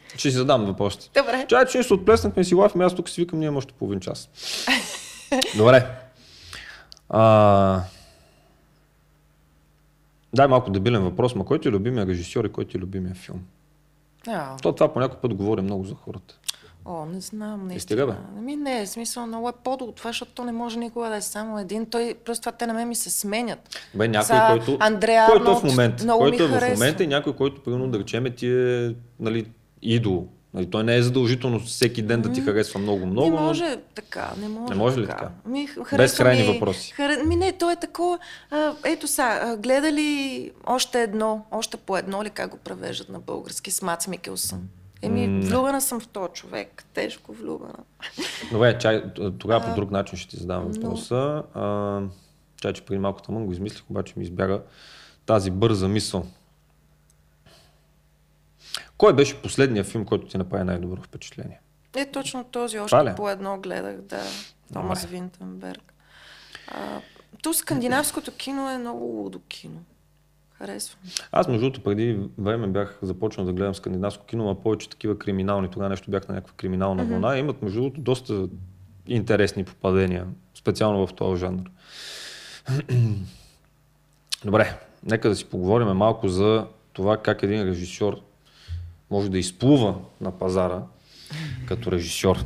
Ще 0.10 0.32
си 0.32 0.32
задам 0.32 0.66
въпросите. 0.66 1.20
Добре. 1.22 1.46
Чай, 1.50 1.66
че 1.66 1.84
се 1.84 1.94
отплеснахме 1.94 2.44
си 2.44 2.56
лайф, 2.56 2.72
ами 2.76 2.84
аз 2.84 2.96
тук 2.96 3.10
си 3.10 3.22
викам, 3.22 3.40
ние 3.40 3.50
още 3.50 3.74
половин 3.74 4.00
час. 4.00 4.30
Добре. 5.58 5.88
А... 7.10 7.82
Дай 10.34 10.48
малко 10.48 10.72
дебилен 10.72 11.04
въпрос, 11.04 11.36
ма 11.36 11.46
кой 11.46 11.60
ти 11.60 11.68
е 11.68 11.72
любимия 11.72 12.08
режисьор 12.08 12.46
и 12.46 12.52
кой 12.52 12.66
ти 12.66 12.78
е 12.78 12.80
любимия 12.80 13.16
филм? 13.16 13.40
А, 14.28 14.58
То 14.58 14.74
това 14.74 14.94
по 14.94 15.00
някой 15.00 15.20
път 15.20 15.34
говори 15.34 15.62
много 15.62 15.84
за 15.84 15.96
хората. 15.96 16.36
О, 16.88 17.06
не 17.06 17.20
знам, 17.22 17.68
не. 17.68 17.80
стига, 17.80 18.08
бе. 18.08 18.14
Ами 18.38 18.56
не, 18.56 18.86
в 18.86 18.90
смисъл 18.90 19.28
много 19.28 19.50
е 19.50 19.52
по 19.64 19.74
от 19.74 19.96
това, 19.96 20.10
защото 20.10 20.32
то 20.32 20.44
не 20.44 20.52
може 20.52 20.80
никога 20.80 21.10
да 21.10 21.16
е 21.16 21.22
само 21.22 21.60
един. 21.60 21.86
Той, 21.86 22.16
просто 22.26 22.42
това 22.42 22.52
те 22.52 22.68
на 22.68 22.74
мен 22.74 22.88
ми 22.88 22.96
се 22.96 23.10
сменят. 23.10 23.60
Бе, 23.96 24.08
някой, 24.08 24.38
За 24.38 24.48
който, 24.50 24.78
Андреа 24.80 25.26
който 25.30 25.52
е 25.52 25.56
в 25.56 25.64
момента, 25.64 26.04
много 26.04 26.20
който 26.20 26.44
е 26.44 26.48
в 26.48 26.70
момента 26.74 27.04
и 27.04 27.08
някой, 27.08 27.36
който, 27.36 27.64
примерно, 27.64 27.88
да 27.88 28.00
речеме, 28.00 28.30
ти 28.30 28.48
е 28.48 28.96
нали, 29.20 29.46
идол. 29.82 30.28
Нали, 30.54 30.70
той 30.70 30.84
не 30.84 30.96
е 30.96 31.02
задължително 31.02 31.60
всеки 31.60 32.02
ден 32.02 32.22
да 32.22 32.32
ти 32.32 32.42
харесва 32.42 32.80
много-много. 32.80 33.30
не 33.30 33.36
но- 33.36 33.42
може 33.42 33.78
така, 33.96 34.32
не 34.42 34.48
може, 34.48 34.74
Не 34.74 34.76
може 34.80 35.00
ли 35.00 35.06
така? 35.06 35.18
така? 35.18 35.32
Ми, 35.46 35.70
Без 35.98 36.18
крайни 36.18 36.42
ми, 36.42 36.54
въпроси. 36.54 36.92
Харе... 36.92 37.24
Ми 37.24 37.36
не, 37.36 37.52
то 37.52 37.72
е 37.72 37.76
такова. 37.76 38.20
А, 38.52 38.74
ето 38.86 39.08
са, 39.08 39.58
гледали 39.60 40.52
още 40.66 41.02
едно, 41.02 41.46
още 41.52 41.78
по 41.78 41.98
едно 41.98 42.24
ли 42.24 42.30
как 42.30 42.50
го 42.50 42.58
превеждат 42.58 43.10
на 43.10 43.20
български 43.20 43.72
с 43.72 43.82
Мац 43.82 44.08
Микелсън. 44.08 44.62
Еми, 45.02 45.48
влюбена 45.48 45.82
съм 45.82 46.00
в 46.00 46.08
този 46.08 46.34
човек. 46.34 46.86
Тежко 46.94 47.34
влюбена. 47.34 47.84
Добре, 48.52 48.78
чай, 48.78 49.04
тогава 49.40 49.66
по 49.66 49.76
друг 49.76 49.92
начин 49.92 50.18
ще 50.18 50.30
ти 50.30 50.38
задам 50.38 50.72
въпроса. 50.72 51.44
А, 51.54 52.02
чай, 52.62 52.74
че 52.74 52.82
преди 52.86 53.00
малко 53.00 53.22
тъмън 53.22 53.46
го 53.46 53.52
измислих, 53.52 53.90
обаче 53.90 54.14
ми 54.18 54.24
избяга 54.24 54.62
тази 55.26 55.52
бърза 55.52 55.88
мисъл. 55.88 56.26
Кой 58.98 59.14
беше 59.14 59.42
последният 59.42 59.88
филм, 59.88 60.06
който 60.06 60.28
ти 60.28 60.38
направи 60.38 60.64
най-добро 60.64 61.02
впечатление? 61.02 61.60
Е, 61.96 62.06
точно 62.06 62.44
този 62.44 62.80
още 62.80 63.14
по 63.16 63.30
едно 63.30 63.60
гледах, 63.60 64.02
да. 64.02 64.24
Томас 64.74 65.06
Винтенберг. 65.06 65.94
А, 66.68 67.02
то 67.44 67.54
скандинавското 67.54 68.36
кино 68.36 68.70
е 68.70 68.78
много 68.78 69.06
лудо 69.06 69.40
кино. 69.40 69.80
Харесвам. 70.58 71.00
Аз, 71.32 71.48
между 71.48 71.62
другото, 71.62 71.84
преди 71.84 72.20
време 72.38 72.68
бях 72.68 73.00
започнал 73.02 73.46
да 73.46 73.54
гледам 73.54 73.76
скандинавско 73.76 74.26
кино, 74.26 74.50
а 74.50 74.62
повече 74.62 74.90
такива 74.90 75.20
криминални. 75.20 75.70
Тогава 75.70 75.90
нещо 75.90 76.12
бях 76.12 76.28
на 76.28 76.36
някаква 76.36 76.54
криминална 76.58 77.06
вълна. 77.06 77.38
Имат, 77.38 77.62
между 77.62 77.80
другото, 77.80 78.02
доста 78.02 78.48
интересни 79.08 79.64
попадения, 79.64 80.28
специално 80.56 81.08
в 81.08 81.14
този 81.14 81.40
жанр. 81.40 81.72
Добре, 84.46 84.80
нека 85.04 85.30
да 85.30 85.36
си 85.36 85.46
поговорим 85.46 85.88
малко 85.88 86.28
за 86.28 86.68
това 86.94 87.18
как 87.18 87.44
един 87.44 87.64
режисьор 87.64 88.22
може 89.12 89.32
да 89.32 89.38
изплува 89.38 89.96
на 90.22 90.32
пазара 90.32 90.84
като 91.68 91.92
режисьор. 91.92 92.46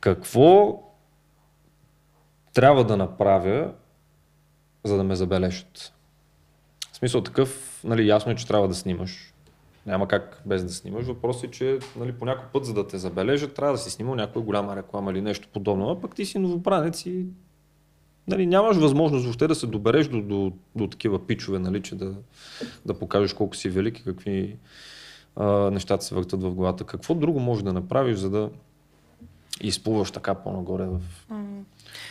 Какво 0.00 0.82
трябва 2.52 2.84
да 2.84 2.96
направя, 2.96 3.72
за 4.84 4.96
да 4.96 5.04
ме 5.04 5.16
забележат? 5.16 5.92
Смисъл 6.98 7.20
такъв, 7.20 7.80
нали, 7.84 8.08
ясно 8.08 8.32
е, 8.32 8.34
че 8.34 8.46
трябва 8.46 8.68
да 8.68 8.74
снимаш. 8.74 9.34
Няма 9.86 10.08
как 10.08 10.42
без 10.46 10.64
да 10.64 10.72
снимаш. 10.72 11.06
Въпросът 11.06 11.44
е, 11.44 11.50
че 11.50 11.78
нали, 11.96 12.12
по 12.12 12.24
някой 12.24 12.48
път, 12.52 12.64
за 12.64 12.74
да 12.74 12.86
те 12.86 12.98
забележат, 12.98 13.54
трябва 13.54 13.72
да 13.72 13.78
си 13.78 13.90
снимал 13.90 14.14
някоя 14.14 14.44
голяма 14.44 14.76
реклама 14.76 15.10
или 15.10 15.20
нещо 15.20 15.48
подобно. 15.52 15.90
А 15.90 16.00
пък 16.00 16.14
ти 16.14 16.24
си 16.24 16.38
новобранец 16.38 17.06
и 17.06 17.26
нали, 18.28 18.46
нямаш 18.46 18.76
възможност 18.76 19.24
въобще 19.24 19.46
да 19.46 19.54
се 19.54 19.66
добереш 19.66 20.08
до, 20.08 20.22
до, 20.22 20.52
до 20.76 20.86
такива 20.86 21.26
пичове, 21.26 21.58
нали, 21.58 21.82
че 21.82 21.94
да, 21.94 22.14
да 22.86 22.98
покажеш 22.98 23.32
колко 23.32 23.56
си 23.56 23.68
велик 23.68 23.98
и 23.98 24.04
какви 24.04 24.56
а, 25.36 25.46
нещата 25.70 26.04
се 26.04 26.14
въртат 26.14 26.42
в 26.42 26.54
главата. 26.54 26.84
Какво 26.84 27.14
друго 27.14 27.40
можеш 27.40 27.64
да 27.64 27.72
направиш, 27.72 28.16
за 28.16 28.30
да 28.30 28.50
изплуваш 29.60 30.10
така 30.10 30.34
по-нагоре 30.34 30.86
в 30.86 31.00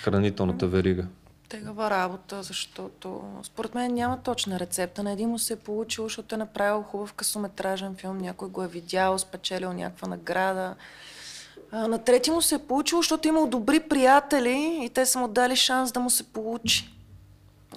хранителната 0.02 0.68
верига? 0.68 1.08
Тегава 1.50 1.90
работа, 1.90 2.44
защото 2.44 3.24
според 3.44 3.76
мен 3.76 3.94
няма 3.94 4.18
точна 4.18 4.60
рецепта. 4.60 5.04
На 5.04 5.12
един 5.12 5.30
му 5.30 5.40
се 5.40 5.54
е 5.54 5.56
получило, 5.56 6.06
защото 6.06 6.36
е 6.36 6.38
направил 6.38 6.84
хубав 6.84 7.14
късометражен 7.14 7.96
филм, 7.96 8.18
някой 8.18 8.50
го 8.50 8.64
е 8.64 8.68
видял, 8.68 9.20
спечелил 9.20 9.74
някаква 9.74 10.08
награда. 10.08 10.76
А, 11.72 11.88
на 11.88 12.04
трети 12.04 12.32
му 12.32 12.42
се 12.42 12.56
е 12.56 12.60
получило, 12.60 13.02
защото 13.02 13.28
е 13.28 13.30
имал 13.30 13.48
добри 13.48 13.80
приятели 13.80 14.80
и 14.84 14.90
те 14.90 15.06
са 15.06 15.20
му 15.20 15.28
дали 15.28 15.56
шанс 15.56 15.92
да 15.92 16.00
му 16.00 16.10
се 16.10 16.24
получи. 16.24 16.97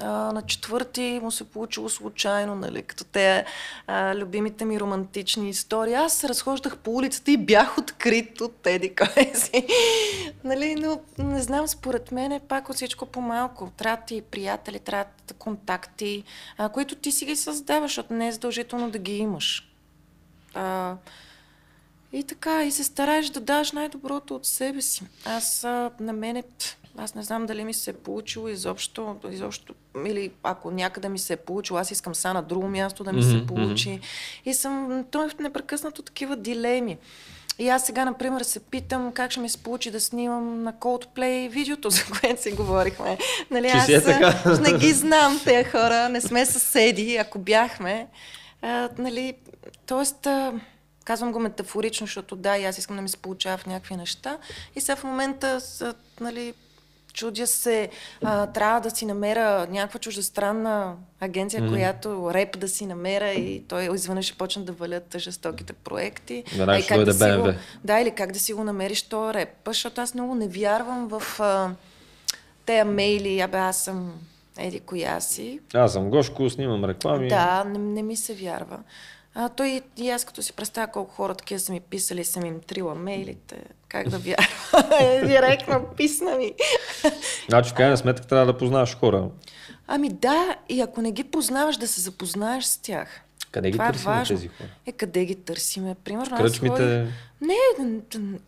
А, 0.03 0.33
на 0.33 0.43
четвърти 0.43 1.21
му 1.23 1.31
се 1.31 1.45
получило 1.45 1.89
случайно, 1.89 2.55
нали, 2.55 2.83
като 2.83 3.05
те 3.05 3.45
а, 3.87 4.15
любимите 4.15 4.65
ми 4.65 4.81
романтични 4.81 5.51
истории. 5.51 5.95
Аз 5.95 6.13
се 6.13 6.29
разхождах 6.29 6.77
по 6.77 6.95
улицата 6.95 7.31
и 7.31 7.37
бях 7.37 7.79
открит 7.79 8.41
от 8.41 8.57
теди 8.57 8.95
кой 8.95 9.33
нали, 10.45 10.75
но 10.75 11.01
не 11.19 11.43
знам, 11.43 11.69
според 11.69 12.13
мен 12.13 12.33
е 12.33 12.41
пак 12.41 12.69
от 12.69 12.77
всичко 12.77 13.07
по-малко. 13.07 13.71
Трябва 13.77 14.05
ти 14.05 14.23
приятели, 14.23 14.79
трябва 14.79 15.05
ти 15.27 15.35
контакти, 15.35 16.25
а, 16.59 16.69
които 16.69 16.95
ти 16.97 17.13
си 17.13 17.25
ги 17.27 17.37
създаваш, 17.37 17.91
защото 17.91 18.13
не 18.15 18.29
е 18.29 18.33
задължително 18.33 18.91
да 18.91 18.99
ги 18.99 19.17
имаш. 19.17 19.73
А, 20.55 20.97
и 22.13 22.25
така, 22.25 22.65
и 22.65 22.71
се 22.71 22.85
стараеш 22.85 23.29
да 23.29 23.41
даш 23.41 23.73
най-доброто 23.73 24.35
от 24.35 24.47
себе 24.47 24.83
си. 24.83 25.03
Аз 25.25 25.65
а, 25.65 25.91
на 26.01 26.13
мене, 26.13 26.43
пф, 26.43 26.77
аз 26.99 27.15
не 27.15 27.23
знам 27.23 27.47
дали 27.47 27.65
ми 27.65 27.75
се 27.75 27.91
е 27.91 27.95
получило 27.95 28.49
изобщо, 28.49 29.17
изобщо 29.31 29.75
или 30.07 30.33
ако 30.43 30.71
някъде 30.71 31.09
ми 31.09 31.19
се 31.19 31.33
е 31.33 31.37
получило, 31.37 31.79
аз 31.79 31.91
искам 31.91 32.15
са 32.15 32.35
на 32.35 32.43
друго 32.43 32.69
място 32.69 33.05
да 33.05 33.13
ми 33.13 33.23
се 33.23 33.47
получи. 33.47 34.01
И 34.45 34.55
съм, 34.55 35.05
то 35.11 35.25
е 35.25 35.29
непрекъснато 35.43 36.03
такива 36.03 36.37
дилеми. 36.37 36.99
И 37.59 37.69
аз 37.69 37.87
сега, 37.87 38.05
например, 38.05 38.43
се 38.43 38.61
питам 38.61 39.13
как 39.13 39.31
ще 39.31 39.41
ми 39.41 39.49
се 39.49 39.59
получи 39.59 39.91
да 39.91 40.01
снимам 40.01 40.63
на 40.63 40.73
Coldplay 40.73 41.49
видеото, 41.49 41.91
за 41.91 42.03
което 42.21 42.43
си 42.43 42.51
говорихме. 42.51 43.19
Нали, 43.51 43.67
аз 43.67 43.89
е 43.89 44.05
така. 44.05 44.59
не 44.61 44.79
ги 44.79 44.93
знам 44.93 45.41
тези 45.45 45.71
хора, 45.71 46.09
не 46.09 46.21
сме 46.21 46.47
съседи, 46.47 47.17
ако 47.17 47.39
бяхме. 47.39 48.07
А, 48.63 48.89
нали, 48.99 49.35
тоест, 49.87 50.27
а, 50.27 50.53
казвам 51.05 51.33
го 51.33 51.41
метафорично, 51.41 52.07
защото 52.07 52.37
да, 52.37 52.59
и 52.59 52.65
аз 52.65 52.79
искам 52.79 52.97
да 52.97 53.03
ми 53.03 53.09
се 53.09 53.17
получава 53.17 53.59
в 53.59 53.67
някакви 53.67 53.97
неща. 53.97 54.39
И 54.77 54.81
сега 54.81 54.97
в 54.97 55.05
момента, 55.05 55.61
с, 55.61 55.95
нали, 56.21 56.55
чудя 57.13 57.47
се, 57.47 57.89
а, 58.23 58.47
трябва 58.47 58.81
да 58.81 58.91
си 58.91 59.07
намеря 59.07 59.67
някаква 59.71 60.01
чуждестранна 60.01 60.95
агенция, 61.21 61.63
mm. 61.63 61.69
която 61.69 62.35
реп 62.35 62.59
да 62.59 62.69
си 62.69 62.87
намеря 62.87 63.33
и 63.33 63.65
той 63.69 63.95
изведнъж 63.95 64.25
ще 64.25 64.39
почне 64.39 64.63
да 64.63 64.73
валят 64.73 65.17
жестоките 65.19 65.73
проекти. 65.73 66.45
Веднага 66.51 66.73
А 66.73 66.79
и 66.79 66.87
как 66.87 67.05
да 67.05 67.15
си 67.15 67.37
го, 67.39 67.53
да, 67.85 68.01
или 68.01 68.11
как 68.11 68.33
да 68.33 68.39
си 68.39 68.53
го 68.53 68.65
намериш 68.65 69.03
този 69.03 69.35
реп. 69.35 69.49
Защото 69.67 70.01
аз 70.01 70.15
много 70.15 70.35
не 70.35 70.49
вярвам 70.49 71.09
в 71.09 71.41
а, 71.41 71.71
тея 72.67 72.85
мейли, 72.85 73.41
абе 73.41 73.59
аз 73.59 73.85
съм 73.85 74.13
еди 74.59 74.81
коя 74.81 75.21
си. 75.21 75.61
Аз 75.75 75.93
съм 75.93 76.11
Гошко, 76.11 76.51
снимам 76.51 76.85
реклами. 76.85 77.29
Да, 77.29 77.65
не, 77.65 77.79
не 77.79 78.03
ми 78.03 78.17
се 78.17 78.35
вярва. 78.35 78.79
А, 79.35 79.49
той 79.49 79.81
и 79.97 80.11
аз 80.11 80.25
като 80.25 80.43
си 80.43 80.53
представя 80.53 80.87
колко 80.87 81.15
хора 81.15 81.35
такива 81.35 81.61
са 81.61 81.73
ми 81.73 81.81
писали, 81.81 82.25
съм 82.25 82.45
им 82.45 82.61
трила 82.61 82.95
мейлите. 82.95 83.57
Как 83.91 84.09
да 84.09 84.19
вярвам? 84.19 85.29
Директно 85.29 85.87
писна 85.97 86.37
ми. 86.37 86.53
Значи 87.49 87.71
в 87.71 87.75
крайна 87.75 87.97
сметка 87.97 88.27
трябва 88.27 88.47
да 88.47 88.59
познаваш 88.59 88.97
хора. 88.97 89.29
Ами 89.87 90.09
да, 90.09 90.57
и 90.69 90.81
ако 90.81 91.03
не 91.03 91.13
ги 91.13 91.25
познаваш, 91.25 91.77
да 91.77 91.89
се 91.89 92.01
запознаеш 92.01 92.65
с 92.65 92.79
тях. 92.79 93.21
Къде 93.51 93.71
ги 93.71 93.77
е 93.77 93.79
търсим 93.79 94.05
важно. 94.05 94.37
тези 94.37 94.49
хора? 94.49 94.69
Е, 94.87 94.93
къде 94.93 95.25
ги 95.25 95.35
търсиме? 95.35 95.97
Примерно, 96.05 96.37
аз 96.37 96.43
Кръчмите... 96.43 96.77
ходих- 96.77 97.13
Не, 97.41 97.99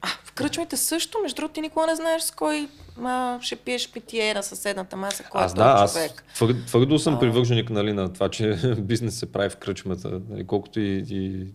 а, 0.02 0.08
в 0.24 0.32
кръчмите 0.32 0.76
също. 0.76 1.18
Между 1.22 1.36
другото, 1.36 1.54
ти 1.54 1.60
никога 1.60 1.86
не 1.86 1.96
знаеш 1.96 2.22
с 2.22 2.30
кой 2.30 2.68
а, 3.04 3.38
ще 3.40 3.56
пиеш 3.56 3.92
питие 3.92 4.34
на 4.34 4.42
съседната 4.42 4.96
маса, 4.96 5.24
кой 5.30 5.42
Аз 5.42 5.52
е 5.52 5.56
да, 5.56 5.64
аз 5.64 5.92
човек. 5.92 6.24
твърд, 6.34 6.56
твърдо 6.66 6.98
съм 6.98 7.18
привърженик 7.18 7.70
нали, 7.70 7.92
на 7.92 8.12
това, 8.12 8.28
че 8.28 8.58
бизнес 8.78 9.18
се 9.18 9.32
прави 9.32 9.50
в 9.50 9.56
кръчмата, 9.56 10.20
нали, 10.30 10.46
колкото 10.46 10.80
и, 10.80 11.04
и 11.10 11.46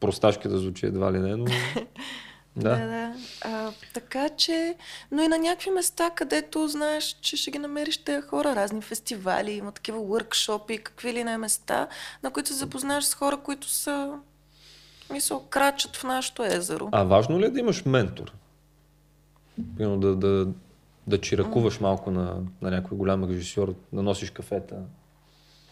просташки 0.00 0.48
да 0.48 0.58
звучи 0.58 0.86
едва 0.86 1.12
ли 1.12 1.18
не, 1.18 1.36
но... 1.36 1.44
Да, 2.62 2.86
да. 2.86 3.14
А, 3.42 3.70
така 3.94 4.28
че, 4.28 4.74
но 5.10 5.22
и 5.22 5.28
на 5.28 5.38
някакви 5.38 5.70
места, 5.70 6.10
където 6.10 6.68
знаеш, 6.68 7.18
че 7.20 7.36
ще 7.36 7.50
ги 7.50 7.58
намериш 7.58 8.04
тези 8.04 8.22
хора, 8.22 8.56
разни 8.56 8.82
фестивали, 8.82 9.52
има 9.52 9.72
такива 9.72 9.98
workshopи, 9.98 10.82
какви 10.82 11.12
ли 11.12 11.24
не 11.24 11.38
места, 11.38 11.88
на 12.22 12.30
които 12.30 12.48
се 12.48 12.54
запознаеш 12.54 13.04
с 13.04 13.14
хора, 13.14 13.36
които 13.36 13.68
са, 13.68 14.18
мисъл, 15.12 15.40
крачат 15.40 15.96
в 15.96 16.04
нашето 16.04 16.44
езеро. 16.44 16.88
А 16.92 17.04
важно 17.04 17.40
ли 17.40 17.44
е 17.44 17.50
да 17.50 17.60
имаш 17.60 17.84
ментор? 17.84 18.32
Примерно 19.76 20.00
да, 20.00 20.16
да, 20.16 20.46
да 21.06 21.20
чиракуваш 21.20 21.80
малко 21.80 22.10
на, 22.10 22.36
на 22.62 22.70
някой 22.70 22.98
голям 22.98 23.24
режисьор, 23.24 23.74
да 23.92 24.02
носиш 24.02 24.30
кафета. 24.30 24.76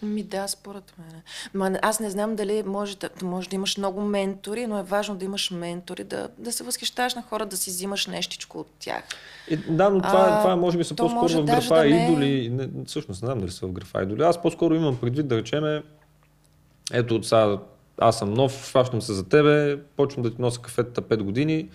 Ми 0.03 0.23
да, 0.23 0.49
според 0.49 0.95
мен. 0.99 1.23
Ма, 1.55 1.71
не- 1.71 1.79
аз 1.83 2.01
не 2.01 2.11
знам 2.11 2.37
дали 2.37 2.63
може 2.63 2.97
да, 2.97 3.09
може 3.23 3.49
да 3.49 3.57
имаш 3.57 3.77
много 3.79 4.01
ментори, 4.01 4.67
но 4.67 4.79
е 4.79 4.83
важно 4.83 5.17
да 5.17 5.25
имаш 5.25 5.51
ментори, 5.51 6.05
да, 6.05 6.29
да 6.39 6.53
се 6.53 6.65
възхищаваш 6.65 7.15
на 7.15 7.23
хора, 7.23 7.47
да 7.47 7.57
си 7.57 7.71
взимаш 7.71 8.07
нещичко 8.07 8.59
от 8.59 8.67
тях. 8.79 9.03
И, 9.51 9.57
да, 9.57 9.91
но 9.91 10.01
това, 10.01 10.27
А, 10.29 10.41
това 10.41 10.53
е, 10.53 10.57
може 10.57 10.79
би 10.79 10.85
са 10.85 10.95
по-скоро 10.95 11.29
в 11.29 11.45
графа 11.45 11.75
да 11.75 11.85
не 11.85 12.07
е- 12.07 12.09
идоли. 12.09 12.49
Не, 12.49 12.69
всъщност 12.87 13.23
не 13.23 13.27
знам 13.27 13.39
дали 13.39 13.51
са 13.51 13.67
в 13.67 13.73
графа 13.73 14.03
идоли. 14.03 14.23
Аз 14.23 14.43
по-скоро 14.43 14.75
имам 14.75 14.97
предвид 14.97 15.29
да 15.29 15.37
речеме, 15.37 15.83
ето 16.93 17.23
сега 17.23 17.59
аз 17.99 18.19
съм 18.19 18.35
нов, 18.35 18.53
фащам 18.53 19.03
се 19.03 19.13
за 19.13 19.29
тебе, 19.29 19.81
почвам 19.97 20.23
да 20.23 20.35
ти 20.35 20.43
нося 20.43 20.61
кафетата 20.61 21.03
5 21.03 21.23
години, 21.23 21.69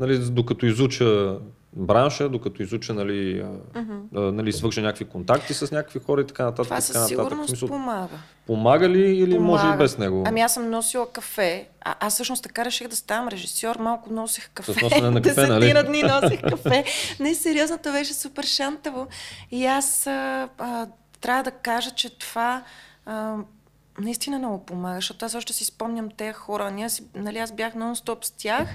нали, 0.00 0.18
докато 0.18 0.66
изуча 0.66 1.38
бранша, 1.76 2.28
докато 2.28 2.62
изуча, 2.62 2.94
нали, 2.94 3.44
а, 3.74 4.20
нали, 4.20 4.52
свърша 4.52 4.82
някакви 4.82 5.04
контакти 5.04 5.54
с 5.54 5.72
някакви 5.72 6.00
хора 6.06 6.20
и 6.20 6.26
така 6.26 6.44
нататък. 6.44 6.64
Това 6.64 6.80
със 6.80 6.94
нататък. 6.94 7.08
Сигурност 7.08 7.68
помага. 7.68 8.16
помага 8.46 8.88
ли 8.88 9.16
или 9.16 9.38
може 9.38 9.60
и 9.60 9.64
Помага. 9.64 9.82
без 9.84 9.98
него? 9.98 10.24
Ами 10.26 10.40
аз 10.40 10.54
съм 10.54 10.70
носила 10.70 11.12
кафе. 11.12 11.68
А, 11.80 11.94
аз 12.00 12.14
всъщност 12.14 12.42
така 12.42 12.64
реших 12.64 12.88
да 12.88 12.96
ставам 12.96 13.28
режисьор. 13.28 13.76
Малко 13.76 14.12
носех 14.12 14.50
кафе. 14.54 14.72
С 14.72 14.82
носене 14.82 15.10
на 15.10 15.22
кафе, 15.22 15.46
нали? 15.46 15.60
Десетина 15.60 15.82
дни 15.82 16.02
носех 16.02 16.40
кафе. 16.42 16.84
Не, 17.20 17.34
сериозно, 17.34 17.78
това 17.78 17.92
беше 17.92 18.14
супер 18.14 18.44
шантаво. 18.44 19.06
И 19.50 19.66
аз 19.66 20.06
а, 20.06 20.48
а, 20.58 20.86
трябва 21.20 21.42
да 21.42 21.50
кажа, 21.50 21.90
че 21.90 22.18
това 22.18 22.62
а, 23.06 23.36
наистина 24.00 24.38
много 24.38 24.66
помага, 24.66 24.94
защото 24.94 25.24
аз 25.24 25.34
още 25.34 25.52
си 25.52 25.64
спомням 25.64 26.10
тези 26.10 26.32
хора. 26.32 26.70
Ние 26.70 26.90
си, 26.90 27.02
нали, 27.14 27.38
аз 27.38 27.52
бях 27.52 27.74
нон-стоп 27.74 28.24
с 28.24 28.30
тях. 28.30 28.68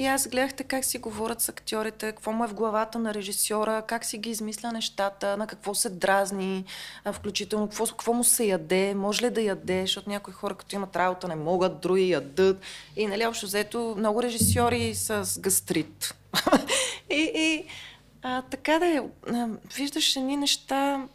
И 0.00 0.06
аз 0.06 0.28
гледах 0.28 0.54
те 0.54 0.64
как 0.64 0.84
си 0.84 0.98
говорят 0.98 1.40
с 1.40 1.48
актьорите, 1.48 2.12
какво 2.12 2.32
му 2.32 2.44
е 2.44 2.48
в 2.48 2.54
главата 2.54 2.98
на 2.98 3.14
режисьора, 3.14 3.82
как 3.86 4.04
си 4.04 4.18
ги 4.18 4.30
измисля 4.30 4.72
нещата, 4.72 5.36
на 5.36 5.46
какво 5.46 5.74
се 5.74 5.88
дразни, 5.88 6.64
включително 7.12 7.68
какво, 7.68 7.86
какво 7.86 8.12
му 8.12 8.24
се 8.24 8.44
яде, 8.44 8.94
може 8.94 9.22
ли 9.22 9.30
да 9.30 9.42
яде, 9.42 9.80
защото 9.80 10.10
някои 10.10 10.34
хора 10.34 10.54
като 10.54 10.76
имат 10.76 10.96
работа 10.96 11.28
не 11.28 11.34
могат, 11.36 11.80
други 11.80 12.10
ядат. 12.10 12.60
И 12.96 13.06
нали, 13.06 13.26
общо 13.26 13.46
взето 13.46 13.94
много 13.98 14.22
режисьори 14.22 14.94
с 14.94 15.40
гастрит. 15.40 16.14
и 17.10 17.32
и 17.34 17.64
а, 18.22 18.42
така 18.42 18.78
да 18.78 18.86
е, 18.86 19.02
виждаш 19.74 20.16
едни 20.16 20.36
неща, 20.36 21.08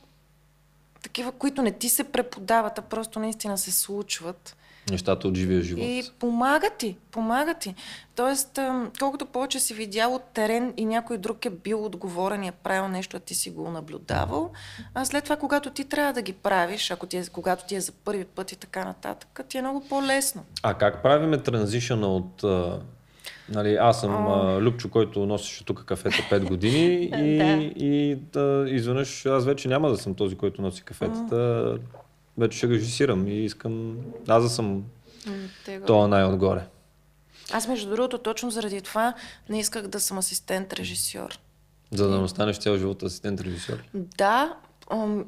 такива, 1.04 1.32
които 1.32 1.62
не 1.62 1.72
ти 1.72 1.90
се 1.90 2.04
преподават, 2.04 2.80
а 2.80 2.82
просто 2.82 3.20
наистина 3.20 3.58
се 3.58 3.72
случват. 3.72 4.56
Нещата 4.92 5.28
от 5.28 5.36
живия 5.36 5.62
живот. 5.62 5.84
И 5.84 6.04
помага 6.20 6.70
ти, 6.78 6.98
помага 7.12 7.54
ти. 7.54 7.76
Тоест, 8.16 8.60
колкото 9.00 9.26
повече 9.26 9.60
си 9.60 9.74
видял 9.74 10.16
от 10.16 10.24
терен 10.34 10.74
и 10.78 10.86
някой 10.86 11.18
друг 11.18 11.46
е 11.46 11.50
бил 11.50 11.86
отговорен 11.86 12.44
и 12.44 12.48
е 12.48 12.52
правил 12.52 12.88
нещо, 12.88 13.18
а 13.18 13.20
ти 13.20 13.36
си 13.36 13.50
го 13.50 13.72
наблюдавал, 13.72 14.52
а 14.94 15.06
след 15.06 15.24
това, 15.24 15.36
когато 15.36 15.70
ти 15.70 15.86
трябва 15.86 16.14
да 16.14 16.22
ги 16.22 16.34
правиш, 16.34 16.92
ако 16.92 17.06
ти 17.06 17.18
е, 17.18 17.24
когато 17.32 17.66
ти 17.66 17.76
е 17.76 17.82
за 17.82 17.92
първи 17.92 18.26
път 18.26 18.52
и 18.52 18.56
така 18.56 18.86
нататък, 18.86 19.42
ти 19.50 19.58
е 19.58 19.62
много 19.62 19.88
по-лесно. 19.90 20.46
А 20.64 20.74
как 20.74 21.04
правиме 21.04 21.38
транзишъна 21.38 22.08
от... 22.08 22.44
Нали, 23.50 23.76
аз 23.76 24.02
съм 24.02 24.28
а, 24.28 24.58
Любчо, 24.62 24.90
който 24.90 25.26
носеше 25.26 25.66
тук 25.66 25.86
кафета 25.86 26.16
5 26.32 26.48
години 26.48 27.04
и, 27.04 27.38
Да. 27.38 27.84
и 27.86 28.16
да, 28.16 28.66
изведнъж 28.68 29.26
аз 29.26 29.46
вече 29.46 29.68
няма 29.68 29.90
да 29.90 29.98
съм 29.98 30.14
този, 30.14 30.36
който 30.36 30.62
носи 30.62 30.84
кафетата. 30.84 31.78
Вече 32.38 32.58
ще 32.58 32.70
режисирам 32.70 33.28
и 33.28 33.46
искам 33.46 33.98
аз 34.28 34.44
да 34.44 34.50
съм 34.50 34.84
тега. 35.66 35.86
това 35.86 36.08
най-отгоре. 36.08 36.68
Аз, 37.52 37.68
между 37.68 37.90
другото, 37.90 38.18
точно 38.18 38.52
заради 38.52 38.82
това 38.82 39.14
не 39.50 39.60
исках 39.60 39.88
да 39.88 40.00
съм 40.00 40.18
асистент-режисьор. 40.18 41.38
За 41.92 42.08
да 42.10 42.18
не 42.18 42.24
останеш 42.24 42.58
цял 42.58 42.78
живот 42.78 43.04
асистент 43.04 43.42
режисьор. 43.42 43.84
Да, 43.94 44.58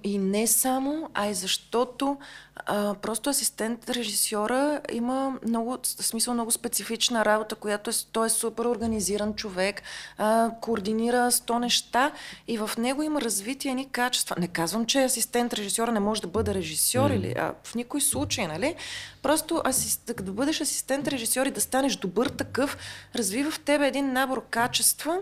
и 0.04 0.18
не 0.18 0.48
само, 0.48 1.10
а 1.14 1.28
и 1.28 1.34
защото 1.34 2.18
а, 2.56 2.94
просто 2.94 3.30
асистент 3.30 3.90
режисьора 3.90 4.82
има 4.92 5.34
много, 5.48 5.78
смисъл 5.84 6.34
много 6.34 6.52
специфична 6.52 7.26
работа, 7.26 7.56
която 7.56 7.90
е, 7.90 7.94
той 8.12 8.26
е 8.28 8.30
супер 8.30 8.66
организиран 8.66 9.34
човек, 9.34 9.82
а, 10.18 10.52
координира 10.62 11.32
100 11.32 11.60
неща 11.60 12.12
и 12.48 12.58
в 12.58 12.72
него 12.78 13.04
има 13.04 13.22
развитие 13.22 13.76
ни 13.76 13.90
качества. 13.90 14.36
Не 14.40 14.48
казвам, 14.48 14.86
че 14.86 15.04
асистент 15.04 15.54
режисьора 15.54 15.92
не 15.92 16.00
може 16.00 16.22
да 16.22 16.28
бъде 16.28 16.54
режисьор 16.54 17.10
или 17.10 17.32
а, 17.38 17.54
в 17.64 17.76
никой 17.76 18.02
случай, 18.02 18.48
нали? 18.48 18.76
Просто 19.22 19.62
асист, 19.66 20.12
да 20.24 20.32
бъдеш 20.32 20.62
асистент 20.62 21.08
режисьор 21.08 21.46
и 21.46 21.52
да 21.52 21.62
станеш 21.62 21.96
добър 21.96 22.28
такъв, 22.28 22.78
развива 23.16 23.52
в 23.52 23.60
тебе 23.60 23.88
един 23.88 24.14
набор 24.14 24.44
качества, 24.50 25.20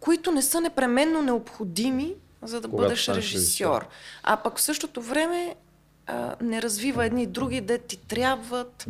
които 0.00 0.30
не 0.30 0.42
са 0.42 0.60
непременно 0.60 1.22
необходими, 1.22 2.14
за 2.42 2.60
да 2.60 2.68
Когато 2.68 2.82
бъдеш 2.82 3.08
режисьор. 3.08 3.86
А 4.22 4.36
пък 4.36 4.58
в 4.58 4.62
същото 4.62 5.02
време 5.02 5.54
а, 6.06 6.34
не 6.40 6.62
развива 6.62 7.06
едни 7.06 7.26
други, 7.26 7.60
де 7.60 7.78
ти 7.78 7.96
трябват. 7.96 8.86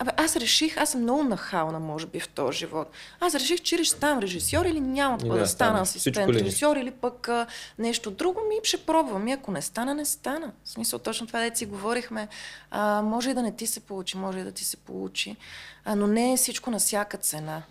Абе, 0.00 0.10
аз 0.16 0.36
реших, 0.36 0.76
аз 0.76 0.90
съм 0.90 1.02
много 1.02 1.22
нахална, 1.22 1.80
може 1.80 2.06
би, 2.06 2.20
в 2.20 2.28
този 2.28 2.58
живот. 2.58 2.90
Аз 3.20 3.34
реших, 3.34 3.60
че 3.60 3.84
ще 3.84 3.96
ставам 3.96 4.18
режисьор, 4.18 4.64
или 4.64 4.80
няма 4.80 5.18
да, 5.18 5.38
да 5.38 5.46
стана 5.46 5.80
асистент 5.80 6.30
режисьор, 6.30 6.76
или 6.76 6.90
пък 6.90 7.28
а, 7.28 7.46
нещо 7.78 8.10
друго, 8.10 8.40
ми 8.48 8.54
ще 8.62 8.76
пробвам. 8.76 9.28
И 9.28 9.32
ако 9.32 9.50
не 9.50 9.62
стана, 9.62 9.94
не 9.94 10.04
стана. 10.04 10.52
В 10.64 10.68
смисъл, 10.68 10.98
точно 10.98 11.26
това, 11.26 11.50
да 11.50 11.56
си 11.56 11.66
говорихме. 11.66 12.28
А, 12.70 13.02
може 13.02 13.30
и 13.30 13.34
да 13.34 13.42
не 13.42 13.56
ти 13.56 13.66
се 13.66 13.80
получи, 13.80 14.16
може 14.16 14.38
и 14.38 14.44
да 14.44 14.52
ти 14.52 14.64
се 14.64 14.76
получи. 14.76 15.36
А, 15.84 15.94
но 15.94 16.06
не 16.06 16.32
е 16.32 16.36
всичко 16.36 16.70
на 16.70 16.78
всяка 16.78 17.16
цена. 17.16 17.62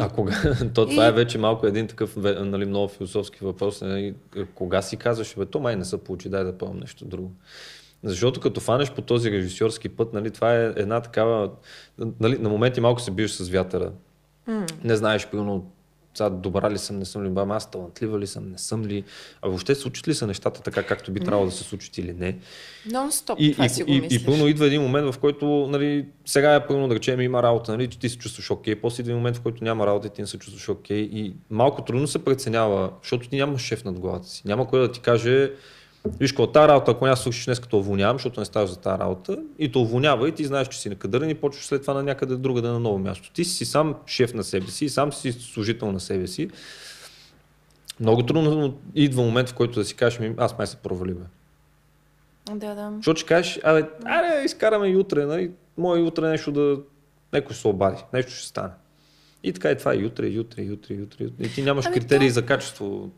А 0.00 0.08
кога? 0.08 0.32
То 0.74 0.86
това 0.86 1.04
И- 1.04 1.08
е 1.08 1.12
вече 1.12 1.38
малко 1.38 1.66
един 1.66 1.86
такъв 1.86 2.16
нали, 2.16 2.64
много 2.66 2.88
философски 2.88 3.44
въпрос. 3.44 3.80
Нали, 3.80 4.14
кога 4.54 4.82
си 4.82 4.96
казваш, 4.96 5.34
бе, 5.38 5.46
то 5.46 5.60
май 5.60 5.76
не 5.76 5.84
се 5.84 6.04
получи, 6.04 6.28
дай 6.28 6.44
да 6.44 6.58
пробвам 6.58 6.78
нещо 6.78 7.04
друго. 7.04 7.32
Защото 8.04 8.40
като 8.40 8.60
фанеш 8.60 8.90
по 8.92 9.02
този 9.02 9.30
режисьорски 9.30 9.88
път, 9.88 10.12
нали, 10.12 10.30
това 10.30 10.54
е 10.56 10.72
една 10.76 11.00
такава... 11.00 11.50
Нали, 12.20 12.38
на 12.38 12.48
моменти 12.48 12.80
малко 12.80 13.00
се 13.00 13.10
биеш 13.10 13.30
с 13.30 13.48
вятъра. 13.48 13.92
Не 14.84 14.96
знаеш, 14.96 15.26
примерно, 15.30 15.70
сега 16.14 16.30
добра 16.30 16.70
ли 16.70 16.78
съм, 16.78 16.98
не 16.98 17.04
съм 17.04 17.24
ли, 17.24 17.28
бам, 17.28 17.50
аз 17.50 17.70
талантлива 17.70 18.18
ли 18.18 18.26
съм, 18.26 18.50
не 18.50 18.58
съм 18.58 18.84
ли, 18.84 19.04
а 19.42 19.48
въобще 19.48 19.74
случат 19.74 20.08
ли 20.08 20.14
са 20.14 20.26
нещата 20.26 20.62
така, 20.62 20.82
както 20.82 21.12
би 21.12 21.20
трябвало 21.20 21.46
да 21.46 21.52
се 21.52 21.64
случат 21.64 21.98
или 21.98 22.12
не. 22.12 22.38
Нон-стоп 22.88 23.34
И, 23.38 23.52
това 23.52 23.66
и, 23.66 23.68
си 23.68 23.82
го 23.82 23.90
и, 23.90 24.00
мислиш. 24.00 24.22
и 24.22 24.26
пълно 24.26 24.46
идва 24.46 24.66
един 24.66 24.82
момент, 24.82 25.14
в 25.14 25.18
който 25.18 25.46
нали, 25.70 26.06
сега 26.26 26.54
е 26.54 26.66
пълно 26.66 26.88
да 26.88 26.94
речем 26.94 27.20
има 27.20 27.42
работа, 27.42 27.72
нали, 27.72 27.86
че 27.86 27.98
ти 27.98 28.08
се 28.08 28.18
чувстваш 28.18 28.50
окей, 28.50 28.74
после 28.74 29.00
идва 29.00 29.10
един 29.10 29.16
момент, 29.16 29.36
в 29.36 29.40
който 29.40 29.64
няма 29.64 29.86
работа 29.86 30.06
и 30.06 30.10
ти 30.10 30.20
не 30.20 30.26
се 30.26 30.38
чувстваш 30.38 30.68
окей 30.68 31.00
и 31.00 31.34
малко 31.50 31.82
трудно 31.82 32.06
се 32.06 32.24
преценява, 32.24 32.90
защото 33.02 33.28
ти 33.28 33.36
нямаш 33.36 33.62
шеф 33.62 33.84
над 33.84 33.98
главата 33.98 34.28
си. 34.28 34.42
Няма 34.44 34.68
кой 34.68 34.80
да 34.80 34.92
ти 34.92 35.00
каже, 35.00 35.52
виж 36.06 36.32
какво, 36.32 36.46
тази 36.46 36.68
работа, 36.68 36.90
ако 36.90 37.04
няма 37.04 37.16
свършиш 37.16 37.44
днес, 37.44 37.60
като 37.60 37.78
уволнявам, 37.78 38.16
защото 38.16 38.40
не 38.40 38.46
ставаш 38.46 38.70
за 38.70 38.76
тази 38.76 39.00
работа, 39.00 39.38
и 39.58 39.72
те 39.72 39.78
уволнява 39.78 40.28
и 40.28 40.32
ти 40.32 40.44
знаеш, 40.44 40.68
че 40.68 40.80
си 40.80 40.88
накадърен 40.88 41.30
и 41.30 41.34
почваш 41.34 41.66
след 41.66 41.82
това 41.82 41.94
на 41.94 42.02
някъде 42.02 42.36
друга 42.36 42.62
да 42.62 42.72
на 42.72 42.80
ново 42.80 42.98
място. 42.98 43.30
Ти 43.32 43.44
си 43.44 43.64
сам 43.64 43.94
шеф 44.06 44.34
на 44.34 44.44
себе 44.44 44.66
си, 44.66 44.88
сам 44.88 45.12
си 45.12 45.32
служител 45.32 45.92
на 45.92 46.00
себе 46.00 46.26
си. 46.26 46.50
Много 48.00 48.26
трудно 48.26 48.78
идва 48.94 49.22
момент, 49.22 49.48
в 49.48 49.54
който 49.54 49.78
да 49.78 49.84
си 49.84 49.94
кажеш, 49.94 50.18
ми, 50.18 50.34
аз 50.38 50.58
май 50.58 50.66
се 50.66 50.76
провали, 50.76 51.14
бе. 51.14 51.24
Да, 52.54 52.74
да. 52.74 52.92
Защото 52.96 53.20
ще 53.20 53.28
кажеш, 53.28 53.60
абе, 53.64 53.88
аре, 54.04 54.42
изкараме 54.44 54.88
и 54.88 54.96
утре, 54.96 55.24
нали? 55.26 55.50
Може 55.78 56.00
и 56.00 56.04
утре 56.04 56.28
нещо 56.28 56.52
да... 56.52 56.78
Някой 57.32 57.52
ще 57.54 57.62
се 57.62 57.68
обади, 57.68 58.02
нещо 58.12 58.32
ще 58.32 58.46
стане. 58.46 58.72
И 59.42 59.52
така 59.52 59.70
и 59.70 59.78
това 59.78 59.94
и 59.94 60.06
утре, 60.06 60.26
и 60.26 60.40
утре, 60.40 60.62
и 60.62 60.72
утре, 60.72 60.94
и 60.94 61.02
утре. 61.02 61.24
и 61.24 61.26
утре. 61.26 61.44
И 61.46 61.54
ти 61.54 61.62
нямаш 61.62 61.86
Ами 61.86 61.94
критерии 61.94 62.28
то- 62.28 62.34
за 62.34 62.46
качество, 62.46 63.10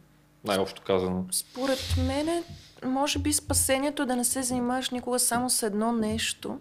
най-общо 0.44 0.82
казано. 0.82 1.24
Според 1.32 1.94
мен, 2.06 2.42
може 2.84 3.18
би 3.18 3.32
спасението 3.32 4.02
е 4.02 4.06
да 4.06 4.16
не 4.16 4.24
се 4.24 4.42
занимаваш 4.42 4.90
никога 4.90 5.18
само 5.18 5.50
с 5.50 5.62
едно 5.62 5.92
нещо. 5.92 6.58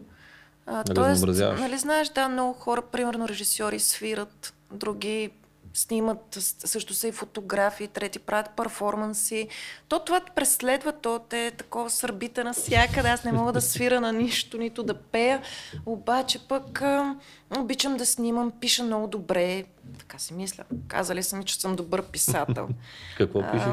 А, 0.66 0.84
Да 0.84 0.94
тоест, 0.94 1.28
нали 1.60 1.78
знаеш, 1.78 2.10
да, 2.10 2.30
много 2.30 2.54
хора, 2.54 2.82
примерно 2.82 3.28
режисьори 3.28 3.80
свират, 3.80 4.54
други 4.72 5.30
снимат, 5.74 6.38
също 6.66 6.94
са 6.94 7.08
и 7.08 7.12
фотографии, 7.12 7.88
трети 7.88 8.20
правят 8.20 8.50
перформанси. 8.58 9.48
То 9.88 10.00
това 10.00 10.20
те 10.20 10.32
преследва, 10.36 10.92
то 10.92 11.20
те 11.30 11.48
е 11.48 11.52
такова 11.52 11.90
сърбите 11.90 12.44
навсякъде. 12.44 13.10
Аз 13.10 13.24
не 13.24 13.32
мога 13.32 13.52
да 13.52 13.62
свира 13.62 14.02
на 14.02 14.14
нищо, 14.14 14.58
нито 14.58 14.84
да 14.84 14.94
пея. 14.94 15.42
Обаче 15.86 16.48
пък 16.48 16.82
а, 16.82 17.16
обичам 17.60 17.98
да 17.98 18.06
снимам, 18.06 18.52
пиша 18.52 18.84
много 18.84 19.08
добре. 19.08 19.64
Така 20.00 20.20
си 20.20 20.34
мисля. 20.34 20.64
Казали 20.88 21.24
са 21.24 21.36
ми, 21.36 21.46
че 21.46 21.62
съм 21.62 21.76
добър 21.76 22.04
писател. 22.04 22.70
Какво 23.18 23.42
пишеш? 23.52 23.68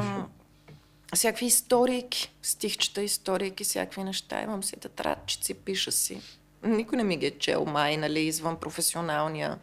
Всякакви 1.15 1.45
историйки, 1.45 2.31
стихчета, 2.41 3.01
историйки, 3.01 3.63
всякакви 3.63 4.03
неща. 4.03 4.41
Имам 4.41 4.63
си 4.63 4.75
тетрадчици, 4.75 5.53
пиша 5.53 5.91
си. 5.91 6.21
Никой 6.63 6.97
не 6.97 7.03
ми 7.03 7.17
ги 7.17 7.25
е 7.25 7.31
чел 7.31 7.65
май, 7.65 7.97
нали, 7.97 8.19
извън 8.19 8.55
професионалния. 8.55 9.57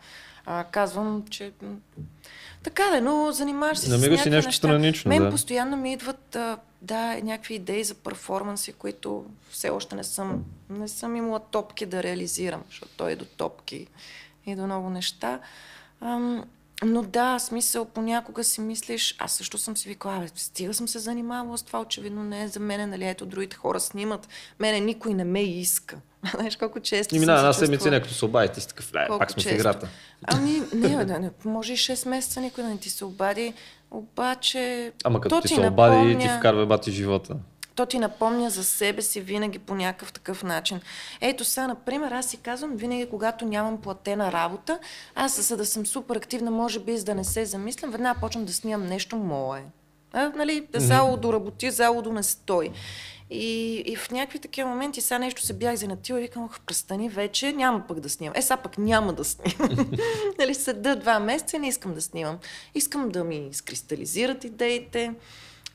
А, 0.46 0.64
казвам, 0.64 1.24
че... 1.30 1.52
Така 2.62 2.82
да, 2.90 2.96
е, 2.96 3.00
но 3.00 3.32
занимаваш 3.32 3.78
се 3.78 3.86
с 3.86 3.88
Намираш 3.88 4.20
си 4.20 4.30
нещо 4.30 4.48
неща. 4.48 4.68
странично, 4.68 5.08
Мен 5.08 5.22
да. 5.22 5.30
постоянно 5.30 5.76
ми 5.76 5.92
идват 5.92 6.36
а, 6.36 6.58
да, 6.82 7.20
някакви 7.22 7.54
идеи 7.54 7.84
за 7.84 7.94
перформанси, 7.94 8.72
които 8.72 9.24
все 9.50 9.70
още 9.70 9.96
не 9.96 10.04
съм, 10.04 10.44
не 10.70 10.88
съм 10.88 11.16
имала 11.16 11.40
топки 11.40 11.86
да 11.86 12.02
реализирам, 12.02 12.62
защото 12.68 12.92
той 12.96 13.12
е 13.12 13.16
до 13.16 13.24
топки 13.24 13.86
и 14.46 14.54
до 14.56 14.62
много 14.66 14.90
неща. 14.90 15.40
Ам, 16.00 16.44
но 16.84 17.02
да, 17.02 17.38
смисъл, 17.38 17.84
понякога 17.84 18.44
си 18.44 18.60
мислиш, 18.60 19.16
аз 19.18 19.32
също 19.32 19.58
съм 19.58 19.76
си 19.76 19.88
викала, 19.88 20.20
бе, 20.20 20.28
стига 20.34 20.74
съм 20.74 20.88
се 20.88 20.98
занимавала 20.98 21.58
с 21.58 21.62
това, 21.62 21.80
очевидно 21.80 22.24
не 22.24 22.42
е 22.42 22.48
за 22.48 22.60
мен, 22.60 22.90
нали, 22.90 23.08
ето 23.08 23.26
другите 23.26 23.56
хора 23.56 23.80
снимат, 23.80 24.28
мене 24.60 24.80
никой 24.80 25.14
не 25.14 25.24
ме 25.24 25.42
иска. 25.42 25.96
Знаеш 26.34 26.56
колко 26.56 26.80
често 26.80 27.14
И 27.14 27.18
съм 27.18 27.20
мина 27.20 27.36
се 27.36 27.40
една 27.40 27.52
седмица, 27.52 27.90
някакво 27.90 28.14
се 28.14 28.24
обади, 28.24 28.52
ти 28.52 28.60
си 28.60 28.68
такъв, 28.68 28.94
ле, 28.94 29.06
Колко 29.06 29.18
пак 29.18 29.30
сме 29.30 29.42
в 29.42 29.52
играта. 29.54 29.88
Ами, 30.24 30.62
не, 30.74 31.04
не, 31.04 31.18
не, 31.18 31.30
може 31.44 31.72
и 31.72 31.76
6 31.76 32.08
месеца 32.08 32.40
никой 32.40 32.64
да 32.64 32.70
не 32.70 32.78
ти 32.78 32.90
се 32.90 33.04
обади, 33.04 33.54
обаче... 33.90 34.92
Ама 35.04 35.20
като 35.20 35.36
то 35.36 35.42
ти 35.42 35.48
се 35.48 35.60
обади, 35.60 36.18
ти 36.18 36.26
напомня- 36.26 36.38
вкарва 36.38 36.66
бати 36.66 36.92
живота. 36.92 37.36
То 37.76 37.86
ти 37.86 37.98
напомня 37.98 38.50
за 38.50 38.64
себе 38.64 39.02
си 39.02 39.20
винаги 39.20 39.58
по 39.58 39.74
някакъв 39.74 40.12
такъв 40.12 40.42
начин. 40.42 40.80
Ето 41.20 41.44
сега, 41.44 41.66
например, 41.66 42.12
аз 42.12 42.26
си 42.26 42.36
казвам, 42.36 42.76
винаги 42.76 43.10
когато 43.10 43.44
нямам 43.44 43.80
платена 43.80 44.32
работа, 44.32 44.78
аз 45.14 45.40
за 45.40 45.56
да 45.56 45.66
съм 45.66 45.86
супер 45.86 46.16
активна, 46.16 46.50
може 46.50 46.80
би, 46.80 46.98
за 46.98 47.04
да 47.04 47.14
не 47.14 47.24
се 47.24 47.44
замислям, 47.44 47.90
веднага 47.90 48.20
почвам 48.20 48.44
да 48.44 48.52
снимам 48.52 48.86
нещо 48.86 49.16
мое. 49.16 49.64
А, 50.12 50.28
нали, 50.28 50.66
залудо 50.74 51.32
работи, 51.32 51.70
залудо 51.70 52.12
не 52.12 52.22
стои. 52.22 52.70
И, 53.30 53.82
и 53.86 53.96
в 53.96 54.10
някакви 54.10 54.38
такива 54.38 54.68
моменти 54.68 55.00
сега 55.00 55.18
нещо 55.18 55.42
се 55.42 55.52
бях 55.52 55.76
занатила 55.76 56.18
и 56.18 56.22
викам, 56.22 56.48
престани 56.66 57.08
вече, 57.08 57.52
няма 57.52 57.86
пък 57.88 58.00
да 58.00 58.08
снимам. 58.08 58.36
Е, 58.36 58.42
сега 58.42 58.56
пък 58.56 58.78
няма 58.78 59.12
да 59.12 59.24
снимам. 59.24 59.90
нали, 60.38 60.54
седа 60.54 60.96
два 60.96 61.20
месеца 61.20 61.56
и 61.56 61.58
не 61.58 61.68
искам 61.68 61.94
да 61.94 62.02
снимам. 62.02 62.38
Искам 62.74 63.08
да 63.08 63.24
ми 63.24 63.48
изкристализират 63.50 64.44
идеите. 64.44 65.14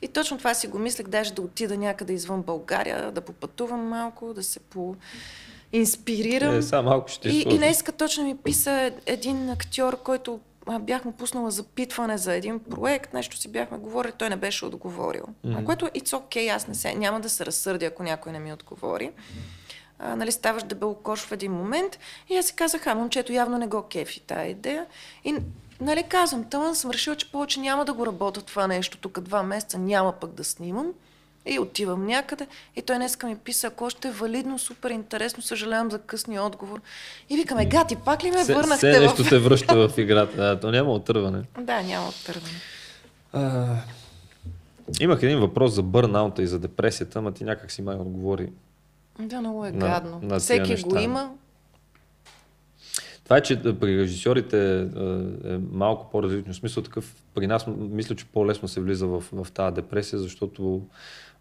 И 0.02 0.08
точно 0.08 0.38
това 0.38 0.54
си 0.54 0.66
го 0.66 0.78
мислех, 0.78 1.06
даже 1.06 1.32
да 1.32 1.42
отида 1.42 1.76
някъде 1.76 2.12
извън 2.12 2.42
България, 2.42 3.12
да 3.12 3.20
попътувам 3.20 3.88
малко, 3.88 4.34
да 4.34 4.42
се 4.42 4.60
по 4.60 4.96
инспирирам. 5.72 6.56
Е, 6.56 6.62
сега 6.62 6.82
малко 6.82 7.08
ще 7.08 7.28
и, 7.28 7.38
използвам. 7.38 7.54
и 7.54 7.58
днеска 7.58 7.92
точно 7.92 8.24
ми 8.24 8.36
писа 8.36 8.90
един 9.06 9.50
актьор, 9.50 10.02
който 10.02 10.40
бях 10.80 11.04
му 11.04 11.12
пуснала 11.12 11.50
запитване 11.50 12.18
за 12.18 12.34
един 12.34 12.58
проект, 12.58 13.14
нещо 13.14 13.36
си 13.36 13.48
бяхме 13.48 13.78
говорили, 13.78 14.12
той 14.18 14.28
не 14.28 14.36
беше 14.36 14.66
отговорил. 14.66 15.24
Mm-hmm. 15.46 15.64
Което 15.64 15.86
it's 15.86 16.08
okay, 16.08 16.54
аз 16.54 16.68
не 16.68 16.74
се, 16.74 16.94
няма 16.94 17.20
да 17.20 17.28
се 17.28 17.46
разсърдя, 17.46 17.86
ако 17.86 18.02
някой 18.02 18.32
не 18.32 18.38
ми 18.38 18.52
отговори. 18.52 19.10
А, 19.98 20.16
нали, 20.16 20.32
ставаш 20.32 20.62
дебелокош 20.62 21.20
в 21.20 21.32
един 21.32 21.52
момент 21.52 21.98
и 22.28 22.36
аз 22.36 22.46
си 22.46 22.54
казах, 22.56 22.86
а, 22.86 22.94
момчето 22.94 23.32
явно 23.32 23.58
не 23.58 23.66
го 23.66 23.82
кефи 23.82 24.20
тази 24.20 24.50
идея. 24.50 24.86
И 25.24 25.36
нали, 25.82 26.02
казвам, 26.02 26.44
тъмън 26.44 26.74
съм 26.74 26.90
решила, 26.90 27.16
че 27.16 27.32
повече 27.32 27.60
няма 27.60 27.84
да 27.84 27.92
го 27.92 28.06
работя 28.06 28.42
това 28.42 28.66
нещо, 28.66 28.98
тук 28.98 29.20
два 29.20 29.42
месеца 29.42 29.78
няма 29.78 30.12
пък 30.12 30.30
да 30.32 30.44
снимам. 30.44 30.86
И 31.46 31.58
отивам 31.58 32.06
някъде. 32.06 32.46
И 32.76 32.82
той 32.82 32.96
днеска 32.96 33.26
ми 33.26 33.36
писа, 33.36 33.66
ако 33.66 33.84
още 33.84 34.08
е 34.08 34.12
валидно, 34.12 34.58
супер 34.58 34.90
интересно, 34.90 35.42
съжалявам 35.42 35.90
за 35.90 35.98
късния 35.98 36.42
отговор. 36.42 36.80
И 37.30 37.36
викаме, 37.36 37.66
гати, 37.66 37.96
пак 37.96 38.24
ли 38.24 38.30
ме 38.30 38.42
Все, 38.42 38.54
върнахте 38.54 38.92
все 38.92 39.00
нещо 39.00 39.24
в... 39.24 39.28
те 39.28 39.38
връща 39.38 39.88
в 39.88 39.98
играта. 39.98 40.36
Да, 40.36 40.60
то 40.60 40.70
няма 40.70 40.92
отърване. 40.92 41.42
Да, 41.60 41.82
няма 41.82 42.08
оттърване. 42.08 42.54
А, 43.32 43.66
имах 45.00 45.22
един 45.22 45.40
въпрос 45.40 45.72
за 45.72 45.82
бърнаута 45.82 46.42
и 46.42 46.46
за 46.46 46.58
депресията, 46.58 47.18
ама 47.18 47.32
ти 47.32 47.44
някак 47.44 47.72
си 47.72 47.82
май 47.82 47.96
отговори. 47.96 48.48
Да, 49.18 49.40
много 49.40 49.66
е 49.66 49.70
На- 49.70 49.78
гадно. 49.78 50.20
на 50.22 50.38
Всеки 50.38 50.62
го 50.62 50.68
неща. 50.90 51.00
има. 51.00 51.30
Това 53.32 53.38
е, 53.38 53.42
че 53.42 53.62
при 53.62 53.98
режисьорите 53.98 54.80
а, 54.80 54.88
е 55.44 55.58
малко 55.72 56.10
по-различно. 56.10 56.52
В 56.52 56.56
смисъл 56.56 56.82
такъв, 56.82 57.14
при 57.34 57.46
нас 57.46 57.66
мисля, 57.76 58.14
че 58.14 58.24
по-лесно 58.24 58.68
се 58.68 58.80
влиза 58.80 59.06
в, 59.06 59.24
в 59.32 59.52
тази 59.52 59.74
депресия, 59.74 60.18
защото 60.18 60.82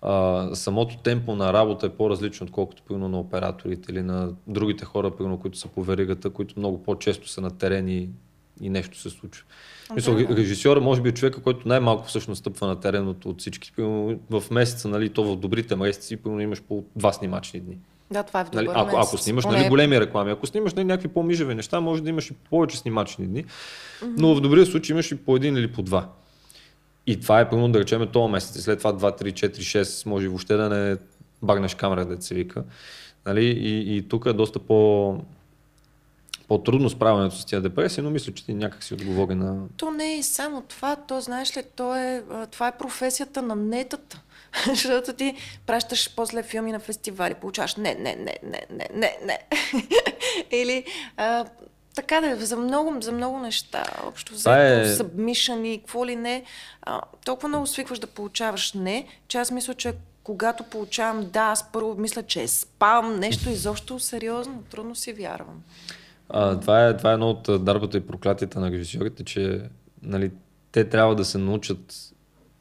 а, 0.02 0.50
самото 0.56 0.98
темпо 0.98 1.36
на 1.36 1.54
работа 1.54 1.86
е 1.86 1.89
по-различно, 1.89 2.46
отколкото 2.46 2.84
примерно 2.84 3.10
на 3.10 3.20
операторите 3.20 3.92
или 3.92 4.02
на 4.02 4.30
другите 4.48 4.86
хора, 4.86 5.12
примерно, 5.12 5.39
които 5.39 5.58
са 5.58 5.68
по 5.68 5.84
веригата, 5.84 6.30
които 6.30 6.60
много 6.60 6.84
по-често 6.84 7.30
са 7.30 7.42
на 7.42 7.58
терен 7.58 7.88
и, 7.89 8.10
нещо 8.62 9.00
се 9.00 9.10
случва. 9.10 9.46
Мисля, 9.96 10.14
Да. 10.14 10.38
режисьора 10.38 10.82
може 10.82 11.02
би 11.02 11.10
е 11.10 11.14
човека, 11.14 11.42
който 11.42 11.68
най-малко 11.68 12.08
всъщност 12.08 12.39
стъпва 12.39 12.68
на 12.68 12.80
терен 12.80 13.08
от, 13.08 13.26
от 13.26 13.39
всички. 13.39 13.72
В 14.30 14.44
месеца, 14.52 14.88
нали, 14.88 15.10
то 15.10 15.24
в 15.24 15.39
добрите 15.39 15.76
месеци, 15.76 16.18
примерно 16.18 16.42
имаш 16.42 16.62
по 16.62 16.84
два 16.96 17.14
снимачни 17.14 17.60
дни. 17.60 17.78
Да, 18.12 18.24
това 18.24 18.41
е 18.41 18.45
в 18.45 18.49
добър 18.49 18.64
Нали, 18.64 18.76
ако, 18.76 18.97
ако 18.97 19.18
снимаш 19.18 19.43
Поне 19.43 19.57
нали, 19.57 19.70
големи 19.70 20.01
реклами, 20.01 20.32
ако 20.32 20.47
снимаш 20.47 20.74
нали, 20.74 20.86
някакви 20.86 21.07
по-мижеви 21.07 21.55
неща, 21.55 21.80
може 21.80 22.03
да 22.03 22.09
имаш 22.09 22.30
и 22.30 22.34
повече 22.34 22.78
снимачни 22.78 23.28
дни, 23.28 23.45
но 24.01 24.36
в 24.36 24.41
добрия 24.41 24.66
случай 24.66 24.93
имаш 24.93 25.12
и 25.12 25.16
по 25.16 25.36
един 25.36 25.57
или 25.57 25.72
по 25.72 25.82
два. 25.82 26.09
И 27.07 27.20
това 27.20 27.39
е 27.39 27.49
примерно 27.49 27.72
да 27.72 27.80
речем 27.80 28.07
този 28.07 28.32
месец, 28.32 28.55
и 28.55 28.62
след 28.62 28.78
това 28.78 28.93
2, 28.93 29.22
3, 29.22 29.34
4, 29.34 29.82
6, 29.82 30.05
може 30.05 30.28
въобще 30.28 30.55
да 30.55 30.70
не 30.70 30.97
багнеш 31.41 31.76
камера, 31.76 32.05
да 32.05 32.22
се 32.22 32.36
вика. 32.36 32.64
Нали? 33.26 33.45
И, 33.45 33.97
и 33.97 34.07
тук 34.07 34.26
е 34.26 34.34
доста 34.34 34.59
по, 34.59 35.18
по-трудно 36.47 36.89
справянето 36.89 37.36
с 37.36 37.45
тия 37.45 37.62
депресия, 37.62 38.03
но 38.03 38.09
мисля, 38.09 38.34
че 38.34 38.45
ти 38.45 38.53
някак 38.53 38.84
си 38.84 38.93
отговори 38.93 39.36
на... 39.36 39.57
То 39.78 39.91
не 39.91 40.14
е 40.14 40.18
и 40.18 40.24
само 40.24 40.62
това, 40.62 40.95
то 40.95 41.22
знаеш 41.22 41.57
ли, 41.57 41.64
то 41.76 41.95
е, 41.95 42.24
това 42.51 42.68
е 42.68 42.78
професията 42.78 43.41
на 43.41 43.55
нетата. 43.55 44.22
Защото 44.68 45.14
ти 45.14 45.36
пращаш 45.66 46.16
после 46.16 46.43
филми 46.43 46.72
на 46.72 46.80
фестивали, 46.80 47.34
получаваш 47.34 47.76
не, 47.76 47.95
не, 47.95 48.16
не, 48.16 48.38
не, 48.43 48.62
не, 48.70 48.89
не, 48.93 49.18
не. 49.26 49.39
Или 50.52 50.86
а, 51.18 51.45
така 51.95 52.22
да 52.22 52.30
е, 52.30 52.36
за 52.36 52.58
много, 52.58 53.02
за 53.02 53.12
много 53.12 53.39
неща. 53.39 53.84
Общо 54.06 54.34
взето, 54.34 54.52
е- 54.52 54.86
събмишани, 54.86 55.80
какво 55.80 56.06
ли 56.06 56.16
не. 56.16 56.43
А, 56.82 57.02
толкова 57.26 57.49
много 57.49 57.68
свикваш 57.68 57.99
да 57.99 58.08
получаваш 58.08 58.74
не, 58.74 59.08
че 59.28 59.38
аз 59.38 59.52
мисля, 59.52 59.74
че 59.74 59.93
когато 60.24 60.64
получавам 60.64 61.30
да, 61.30 61.41
аз 61.41 61.72
първо 61.72 61.95
мисля, 61.95 62.24
че 62.24 62.41
е 62.41 62.47
спам, 62.47 63.20
нещо 63.20 63.49
изобщо 63.49 63.99
сериозно, 63.99 64.64
трудно 64.72 64.95
си 64.95 65.14
вярвам. 65.14 65.64
А, 66.30 66.60
това, 66.60 66.88
е, 66.88 66.97
това 66.97 67.10
е 67.10 67.14
едно 67.14 67.30
от 67.30 67.66
дарбата 67.66 67.97
и 67.97 68.08
проклятията 68.08 68.60
на 68.60 68.72
режисьорите, 68.72 69.24
че 69.24 69.62
нали, 70.02 70.32
те 70.72 70.89
трябва 70.89 71.16
да 71.16 71.26
се 71.26 71.38
научат 71.38 72.11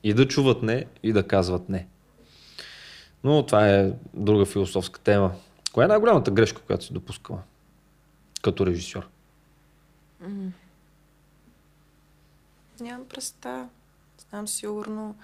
и 0.03 0.15
да 0.15 0.29
чуват 0.29 0.63
не, 0.63 0.87
и 1.03 1.13
да 1.13 1.27
казват 1.27 1.69
не. 1.69 1.87
Но 3.25 3.47
това 3.47 3.69
е 3.69 3.93
друга 4.15 4.47
философска 4.47 5.01
тема. 5.01 5.33
Коя 5.73 5.85
е 5.85 5.89
най-голямата 5.89 6.31
грешка, 6.31 6.63
която 6.63 6.85
си 6.85 6.93
допускала 6.93 7.43
като 8.43 8.67
режисьор? 8.67 9.09
Нямам 12.81 13.09
представа. 13.09 13.69
Знам 14.31 14.49
сигурно. 14.49 15.17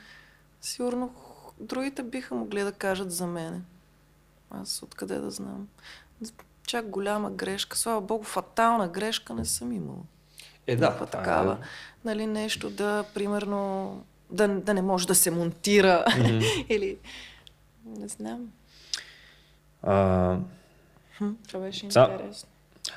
Сигурно 0.60 1.14
другите 1.60 2.02
биха 2.02 2.34
могли 2.34 2.60
да 2.62 2.72
кажат 2.72 3.12
за 3.12 3.26
мене. 3.26 3.60
Аз 4.50 4.82
откъде 4.82 5.18
да 5.18 5.30
знам. 5.30 5.68
Чак 6.66 6.88
голяма 6.88 7.30
грешка. 7.30 7.76
Слава 7.76 8.00
Богу, 8.00 8.24
фатална 8.24 8.88
грешка 8.88 9.34
не 9.34 9.44
съм 9.44 9.72
имала. 9.72 9.98
Е, 10.66 10.76
Някаква 10.76 11.06
това 11.06 11.20
е- 11.20 11.22
такава. 11.22 11.58
Нали, 12.04 12.26
нещо 12.26 12.70
да, 12.70 13.04
примерно, 13.14 14.04
да, 14.30 14.48
да 14.48 14.74
не 14.74 14.82
може 14.82 15.06
да 15.06 15.14
се 15.14 15.30
монтира. 15.30 16.04
Или, 16.68 16.96
не 17.86 18.08
знам. 18.08 18.48
А, 19.82 20.38
Хм, 21.18 21.30
това 21.48 21.60
беше 21.60 21.90
Са- 21.90 22.08
интересно. 22.12 22.48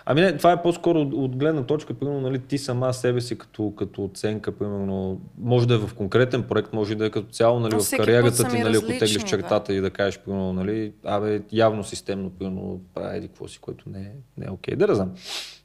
Ами 0.06 0.22
не, 0.22 0.38
това 0.38 0.52
е 0.52 0.62
по-скоро 0.62 1.02
от, 1.02 1.36
гледна 1.36 1.64
точка, 1.64 1.94
примерно, 1.94 2.22
нали, 2.22 2.40
ти 2.40 2.58
сама 2.58 2.94
себе 2.94 3.22
си 3.22 3.38
като, 3.38 3.74
като 3.78 4.04
оценка, 4.04 4.52
примерно, 4.52 5.22
може 5.38 5.68
да 5.68 5.74
е 5.74 5.78
в 5.78 5.94
конкретен 5.96 6.44
проект, 6.44 6.74
може 6.74 6.96
да 6.96 7.06
е 7.06 7.10
като 7.10 7.28
цяло, 7.32 7.60
нали, 7.60 7.74
Но 7.76 7.84
в 7.84 7.90
кариерата 7.98 8.50
ти, 8.50 8.60
нали, 8.60 8.78
ако 8.78 8.88
теглиш 8.88 9.14
да. 9.14 9.26
чертата 9.26 9.74
и 9.74 9.82
да 9.82 9.90
кажеш, 9.90 10.20
примерно, 10.20 10.54
нали, 10.54 10.94
абе, 11.04 11.42
явно 11.52 11.84
системно, 11.84 12.30
примерно, 12.30 12.82
прави 12.94 13.28
какво 13.28 13.48
си, 13.48 13.60
което 13.60 13.90
не 13.90 14.00
е, 14.00 14.12
не 14.38 14.46
е 14.46 14.50
окей. 14.50 14.76
Да, 14.76 14.88
да 14.88 14.96
знам. 14.96 15.12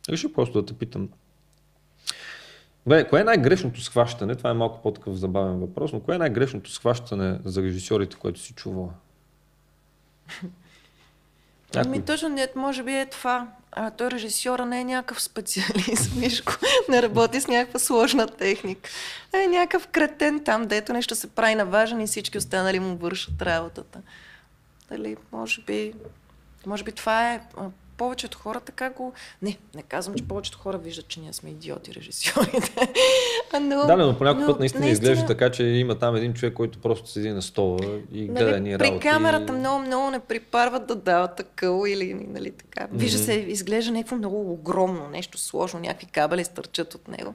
Реши 0.09 0.33
просто 0.33 0.61
да 0.61 0.67
те 0.67 0.73
питам. 0.73 1.09
Бе, 2.87 3.09
кое 3.09 3.21
е 3.21 3.25
най-грешното 3.25 3.81
схващане? 3.81 4.35
Това 4.35 4.51
е 4.51 4.55
малко 4.55 4.83
по-такъв 4.83 5.15
забавен 5.15 5.61
въпрос, 5.61 5.93
но 5.93 6.01
кое 6.01 6.15
е 6.15 6.19
най-грешното 6.19 6.71
схващане 6.71 7.39
за 7.45 7.63
режисьорите, 7.63 8.17
което 8.17 8.41
си 8.41 8.53
чувала? 8.53 8.91
Ами 11.77 12.03
точно 12.03 12.29
не, 12.29 12.49
може 12.57 12.83
би 12.83 12.93
е 12.93 13.07
това. 13.07 13.49
А, 13.73 13.91
той 13.91 14.11
режисьора 14.11 14.67
не 14.67 14.81
е 14.81 14.85
някакъв 14.85 15.23
специалист, 15.23 16.15
Мишко. 16.21 16.53
Не 16.89 17.03
работи 17.03 17.41
с 17.41 17.49
някаква 17.49 17.79
сложна 17.79 18.27
техника. 18.27 18.91
Е 19.33 19.47
някакъв 19.47 19.87
кретен 19.87 20.45
там, 20.45 20.67
дето 20.67 20.93
нещо 20.93 21.15
се 21.15 21.27
прави 21.27 21.55
на 21.55 21.67
важен 21.67 22.01
и 22.01 22.07
всички 22.07 22.39
останали 22.39 22.81
му 22.81 22.97
вършат 22.97 23.43
работата. 23.43 24.01
Дали, 24.89 25.17
може 25.33 25.61
би, 25.61 25.95
може 26.67 26.85
би 26.85 26.93
това 26.93 27.33
е 27.33 27.41
а, 27.57 27.67
повечето 27.97 28.39
хора 28.39 28.61
така 28.61 28.91
го... 28.91 29.13
Не, 29.43 29.59
не 29.75 29.83
казвам, 29.83 30.15
че 30.15 30.29
повечето 30.29 30.59
хора 30.59 30.79
виждат, 30.79 31.09
че 31.09 31.21
ние 31.21 31.33
сме 31.33 31.51
идиоти 31.51 31.95
режисьорите. 31.95 32.75
Но, 33.61 33.87
Да, 33.87 33.97
но 33.97 34.19
по 34.19 34.25
но 34.25 34.47
път 34.47 34.59
наистина, 34.59 34.89
изглежда 34.89 35.27
така, 35.27 35.51
че 35.51 35.65
има 35.65 35.99
там 35.99 36.17
един 36.17 36.35
човек, 36.35 36.55
който 36.55 36.79
просто 36.79 37.09
седи 37.09 37.31
на 37.31 37.43
стола 37.43 37.79
и 38.13 38.27
гледа 38.27 38.51
Нали, 38.51 38.61
ни 38.61 38.79
при 38.79 38.87
работи. 38.87 39.09
камерата 39.09 39.53
много, 39.53 39.79
много 39.79 40.11
не 40.11 40.19
припарват 40.19 40.87
да 40.87 40.95
дават 40.95 41.37
такъв 41.37 41.89
или 41.89 42.15
нали, 42.15 42.51
така. 42.51 42.89
Вижда 42.93 43.19
се, 43.19 43.33
изглежда 43.33 43.93
някакво 43.93 44.17
много 44.17 44.53
огромно, 44.53 45.09
нещо 45.09 45.39
сложно, 45.39 45.81
някакви 45.81 46.07
кабели 46.07 46.45
стърчат 46.45 46.95
от 46.95 47.09
него. 47.09 47.35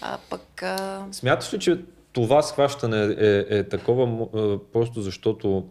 А 0.00 0.18
пък... 0.30 0.62
А... 0.62 1.06
Смяташ 1.12 1.54
ли, 1.54 1.58
че 1.58 1.80
това 2.12 2.42
схващане 2.42 3.14
е, 3.18 3.44
е 3.58 3.68
такова 3.68 4.26
е, 4.34 4.58
просто 4.72 5.02
защото 5.02 5.68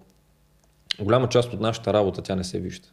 голяма 1.01 1.29
част 1.29 1.53
от 1.53 1.59
нашата 1.59 1.93
работа 1.93 2.21
тя 2.21 2.35
не 2.35 2.43
се 2.43 2.59
вижда? 2.59 2.87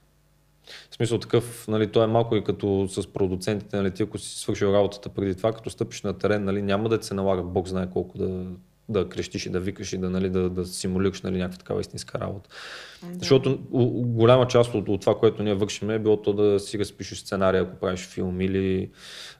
В 0.90 0.94
смисъл 0.94 1.18
такъв, 1.18 1.68
нали, 1.68 1.86
то 1.86 2.02
е 2.02 2.06
малко 2.06 2.36
и 2.36 2.44
като 2.44 2.88
с 2.88 3.06
продуцентите, 3.06 3.76
нали, 3.76 3.90
ти 3.90 4.02
ако 4.02 4.18
си 4.18 4.40
свършил 4.40 4.66
работата 4.66 5.08
преди 5.08 5.34
това, 5.34 5.52
като 5.52 5.70
стъпиш 5.70 6.02
на 6.02 6.12
терен, 6.12 6.44
нали, 6.44 6.62
няма 6.62 6.88
да 6.88 6.98
ти 6.98 7.06
се 7.06 7.14
налага, 7.14 7.42
Бог 7.42 7.68
знае 7.68 7.90
колко 7.90 8.18
да, 8.18 8.46
да 8.88 9.08
крещиш 9.08 9.46
и 9.46 9.50
да 9.50 9.60
викаш 9.60 9.92
и 9.92 9.98
да, 9.98 10.10
нали, 10.10 10.30
да, 10.30 10.50
да 10.50 10.66
симулираш 10.66 11.22
нали, 11.22 11.38
някаква 11.38 11.58
такава 11.58 11.80
истинска 11.80 12.20
работа. 12.20 12.50
Да. 13.02 13.18
Защото 13.18 13.58
голяма 14.06 14.46
част 14.46 14.74
от, 14.74 14.88
от 14.88 15.00
това, 15.00 15.18
което 15.18 15.42
ние 15.42 15.54
вършим 15.54 15.90
е 15.90 15.98
било 15.98 16.22
то 16.22 16.32
да 16.32 16.60
си 16.60 16.78
разпишеш 16.78 17.18
сценария, 17.18 17.62
ако 17.62 17.76
правиш 17.76 18.06
филм 18.06 18.40
или 18.40 18.90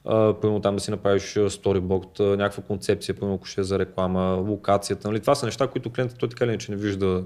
а, 0.04 0.34
примерно 0.40 0.60
там 0.60 0.76
да 0.76 0.82
си 0.82 0.90
направиш 0.90 1.38
сториборд, 1.48 2.18
някаква 2.18 2.62
концепция, 2.62 3.14
примерно 3.14 3.34
ако 3.34 3.46
ще 3.46 3.60
е 3.60 3.64
за 3.64 3.78
реклама, 3.78 4.34
локацията. 4.48 5.08
Нали? 5.08 5.20
Това 5.20 5.34
са 5.34 5.46
неща, 5.46 5.66
които 5.66 5.90
клиентът 5.90 6.18
той 6.18 6.28
така 6.28 6.44
или 6.44 6.50
иначе 6.50 6.70
не 6.72 6.76
вижда 6.76 7.24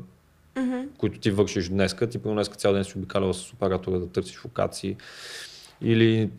Mm-hmm. 0.60 0.86
които 0.98 1.18
ти 1.18 1.30
вършиш 1.30 1.68
днеска. 1.68 2.08
Ти 2.08 2.18
примерно 2.18 2.36
днеска 2.36 2.54
цял 2.54 2.72
ден 2.72 2.84
си 2.84 2.98
обикаляла 2.98 3.34
с 3.34 3.52
оператора 3.52 3.98
да 3.98 4.08
търсиш 4.08 4.44
локации 4.44 4.96
или 5.82 6.30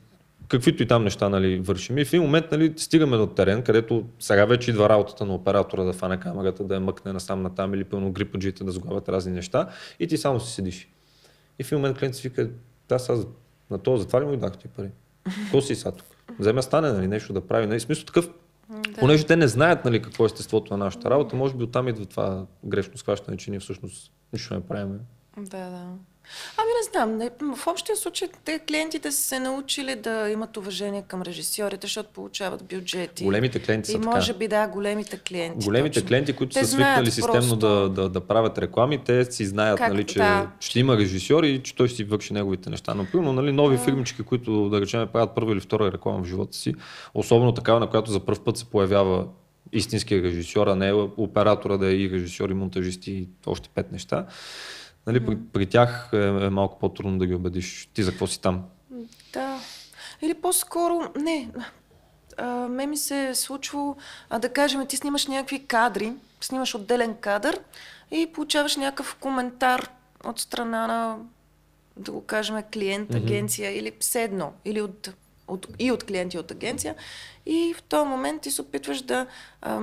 каквито 0.48 0.84
и 0.84 0.88
там 0.88 1.04
неща 1.04 1.30
нали, 1.30 1.60
вършим. 1.60 1.98
И 1.98 2.06
в 2.06 2.14
един 2.14 2.22
момент 2.22 2.46
нали, 2.52 2.74
стигаме 2.78 3.18
до 3.18 3.28
терен, 3.28 3.64
където 3.64 4.06
сега 4.20 4.46
вече 4.46 4.72
идва 4.72 4.90
работата 4.90 5.26
на 5.26 5.34
оператора 5.34 5.84
да 5.84 5.94
фане 5.94 6.20
камерата, 6.20 6.64
да 6.64 6.74
я 6.74 6.80
мъкне 6.80 7.14
насам 7.14 7.42
натам 7.42 7.74
или 7.74 7.84
пълно 7.84 8.12
грипаджите 8.12 8.64
да 8.64 8.72
сглавят 8.72 9.10
разни 9.10 9.32
неща 9.32 9.70
и 10.00 10.08
ти 10.08 10.18
само 10.18 10.40
си 10.40 10.54
седиш. 10.54 10.90
И 11.60 11.64
в 11.64 11.68
един 11.68 11.80
момент 11.80 11.98
клиент 11.98 12.16
си 12.16 12.30
вика, 12.30 12.50
да, 12.90 13.00
сега 13.00 13.20
на 13.72 13.78
този 13.78 14.02
затваря 14.02 14.26
му 14.26 14.34
и 14.34 14.38
дах 14.38 14.58
ти 14.58 14.68
пари. 14.68 14.90
Какво 15.24 15.62
си 15.62 15.76
сега 15.76 15.92
тук? 15.92 16.08
Вземе 16.40 16.62
стане 16.62 16.92
нали, 16.92 17.08
нещо 17.08 17.34
да 17.34 17.42
прави. 17.42 17.68
Нали, 17.68 17.80
смисъл 17.80 18.06
такъв, 18.06 18.30
Да. 18.72 19.00
понеже 19.00 19.26
те 19.26 19.36
не 19.36 19.48
знаят 19.48 19.86
нали, 19.86 20.02
какво 20.02 20.24
е 20.24 20.26
естеството 20.26 20.78
на 20.78 20.86
нашата 20.86 21.10
работа, 21.10 21.36
може 21.36 21.56
би 21.56 21.64
оттам 21.64 21.88
идва 21.88 22.06
това 22.06 22.46
грешно 22.66 22.98
схващане, 22.98 23.38
че 23.38 23.52
ние 23.52 23.60
всъщност 23.60 24.12
нищо 24.34 24.54
не 24.54 24.62
правим. 24.62 25.00
Да, 25.38 25.70
да. 25.70 25.94
Ами 26.58 26.68
не 26.68 26.92
знам, 26.92 27.18
не, 27.18 27.30
в 27.56 27.68
общия 27.68 27.96
случай 27.96 28.28
те 28.46 28.60
клиентите 28.60 29.12
са 29.12 29.22
се 29.22 29.40
научили 29.40 29.96
да 29.96 30.30
имат 30.30 30.58
уважение 30.58 31.04
към 31.08 31.22
режисьорите, 31.22 31.88
защото 31.88 32.10
получават 32.14 32.64
бюджети. 32.64 33.24
Големите 33.24 33.60
клиенти 33.60 33.92
И 33.92 33.94
са 33.94 34.00
може 34.00 34.28
така. 34.28 34.40
би 34.40 34.48
да, 34.48 34.68
големите 34.68 35.18
клиенти. 35.18 35.66
Големите 35.66 35.94
точно. 35.94 36.08
клиенти, 36.08 36.34
които 36.34 36.54
Те 36.54 36.66
са 36.66 36.72
свикнали 36.72 37.12
системно 37.12 37.40
просто. 37.40 37.56
да, 37.56 37.90
да, 37.90 38.10
да 38.10 38.20
правят 38.22 38.58
реклами, 38.58 38.98
те 39.06 39.26
си 39.26 39.46
знаят, 39.46 39.78
Как- 39.78 39.90
нали, 39.94 40.04
че 40.04 40.20
да. 40.20 40.50
ще 40.60 40.80
има 40.80 40.98
режисьор 40.98 41.44
и 41.44 41.64
че 41.64 41.76
той 41.76 41.88
ще 41.88 41.96
си 41.98 42.04
върши 42.04 42.34
неговите 42.34 42.70
неща. 42.70 42.94
Но 42.94 43.06
примерно 43.06 43.34
нали, 43.34 43.52
нови 43.52 43.78
фирмички, 43.78 44.24
които 44.24 44.70
да 44.70 44.82
речем 44.82 45.08
правят 45.14 45.36
първа 45.36 45.52
или 45.52 45.60
втора 45.60 45.92
реклама 45.92 46.24
в 46.24 46.28
живота 46.28 46.58
си, 46.58 46.76
особено 47.14 47.54
такава, 47.54 47.80
на 47.80 47.88
която 47.90 48.12
за 48.12 48.20
първ 48.20 48.40
път 48.44 48.58
се 48.58 48.66
появява 48.66 49.26
истинския 49.74 50.24
режисьор, 50.24 50.68
а 50.68 50.76
не 50.76 50.94
оператора 51.18 51.78
да 51.78 51.88
е 51.88 51.96
и 51.96 52.10
режисьор 52.12 52.50
и 52.50 52.54
монтажист 52.54 53.08
и 53.08 53.28
още 53.48 53.70
пет 53.76 53.92
неща. 53.92 54.26
Нали, 55.08 55.26
при, 55.26 55.38
при 55.54 55.66
тях 55.66 56.10
е, 56.14 56.28
е 56.28 56.50
малко 56.50 56.80
по-трудно 56.80 57.20
да 57.20 57.28
ги 57.28 57.36
убедиш 57.36 57.90
ти 57.94 58.04
за 58.04 58.12
какво 58.12 58.28
си 58.28 58.42
там. 58.42 58.64
Да. 59.34 59.60
Или 60.22 60.34
по-скоро, 60.34 61.12
не, 61.16 61.50
а, 62.38 62.46
ме 62.68 62.88
ми 62.88 62.98
се 62.98 63.30
е 63.30 63.36
случвало, 63.36 63.96
а, 64.30 64.40
да 64.40 64.50
кажем, 64.50 64.88
ти 64.88 64.98
снимаш 64.98 65.28
някакви 65.28 65.66
кадри, 65.66 66.14
снимаш 66.42 66.76
отделен 66.76 67.16
кадър 67.16 67.60
и 68.12 68.32
получаваш 68.34 68.76
някакъв 68.76 69.16
коментар 69.16 69.90
от 70.26 70.40
страна 70.40 70.88
на, 70.88 71.18
да 71.98 72.12
го 72.12 72.26
кажем, 72.26 72.64
клиент, 72.74 73.16
агенция 73.16 73.78
или 73.78 73.92
все 74.00 74.24
едно, 74.24 74.54
или 74.66 74.82
от, 74.82 75.14
от, 75.48 75.68
и 75.80 75.92
от 75.92 76.04
клиенти 76.04 76.38
от 76.38 76.52
агенция. 76.52 76.96
И 77.46 77.74
в 77.78 77.84
този 77.84 78.10
момент 78.10 78.42
ти 78.42 78.52
се 78.52 78.62
опитваш 78.62 79.02
да... 79.02 79.28
А, 79.62 79.82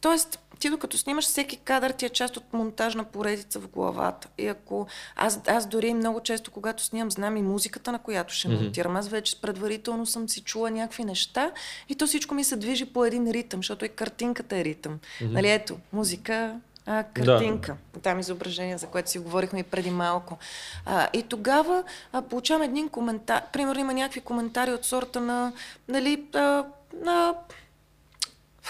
Тоест, 0.00 0.38
ти 0.60 0.70
докато 0.70 0.98
снимаш 0.98 1.24
всеки 1.24 1.56
кадър, 1.56 1.90
ти 1.90 2.06
е 2.06 2.08
част 2.08 2.36
от 2.36 2.52
монтажна 2.52 3.04
поредица 3.04 3.60
в 3.60 3.68
главата. 3.68 4.28
И 4.38 4.46
ако 4.46 4.86
аз, 5.16 5.40
аз 5.46 5.66
дори 5.66 5.94
много 5.94 6.20
често, 6.20 6.50
когато 6.50 6.82
снимам, 6.82 7.10
знам 7.10 7.36
и 7.36 7.42
музиката, 7.42 7.92
на 7.92 7.98
която 7.98 8.34
ще 8.34 8.48
mm-hmm. 8.48 8.62
монтирам. 8.62 8.96
Аз 8.96 9.08
вече 9.08 9.40
предварително 9.40 10.06
съм 10.06 10.28
си 10.28 10.40
чула 10.40 10.70
някакви 10.70 11.04
неща 11.04 11.50
и 11.88 11.94
то 11.94 12.06
всичко 12.06 12.34
ми 12.34 12.44
се 12.44 12.56
движи 12.56 12.84
по 12.84 13.04
един 13.04 13.30
ритъм, 13.30 13.58
защото 13.58 13.84
и 13.84 13.88
картинката 13.88 14.56
е 14.56 14.64
ритъм. 14.64 14.98
Mm-hmm. 14.98 15.32
Нали, 15.32 15.50
ето, 15.50 15.76
музика, 15.92 16.60
а, 16.86 17.04
картинка. 17.04 17.76
Да. 17.94 18.00
Там 18.00 18.20
изображение, 18.20 18.78
за 18.78 18.86
което 18.86 19.10
си 19.10 19.18
говорихме 19.18 19.60
и 19.60 19.62
преди 19.62 19.90
малко. 19.90 20.38
А, 20.86 21.08
и 21.12 21.22
тогава 21.22 21.84
а, 22.12 22.22
получавам 22.22 22.62
един 22.62 22.88
коментар. 22.88 23.42
Примерно 23.52 23.80
има 23.80 23.94
някакви 23.94 24.20
коментари 24.20 24.72
от 24.72 24.84
сорта 24.84 25.20
на, 25.20 25.52
нали, 25.88 26.24
а, 26.34 26.64
на 27.04 27.34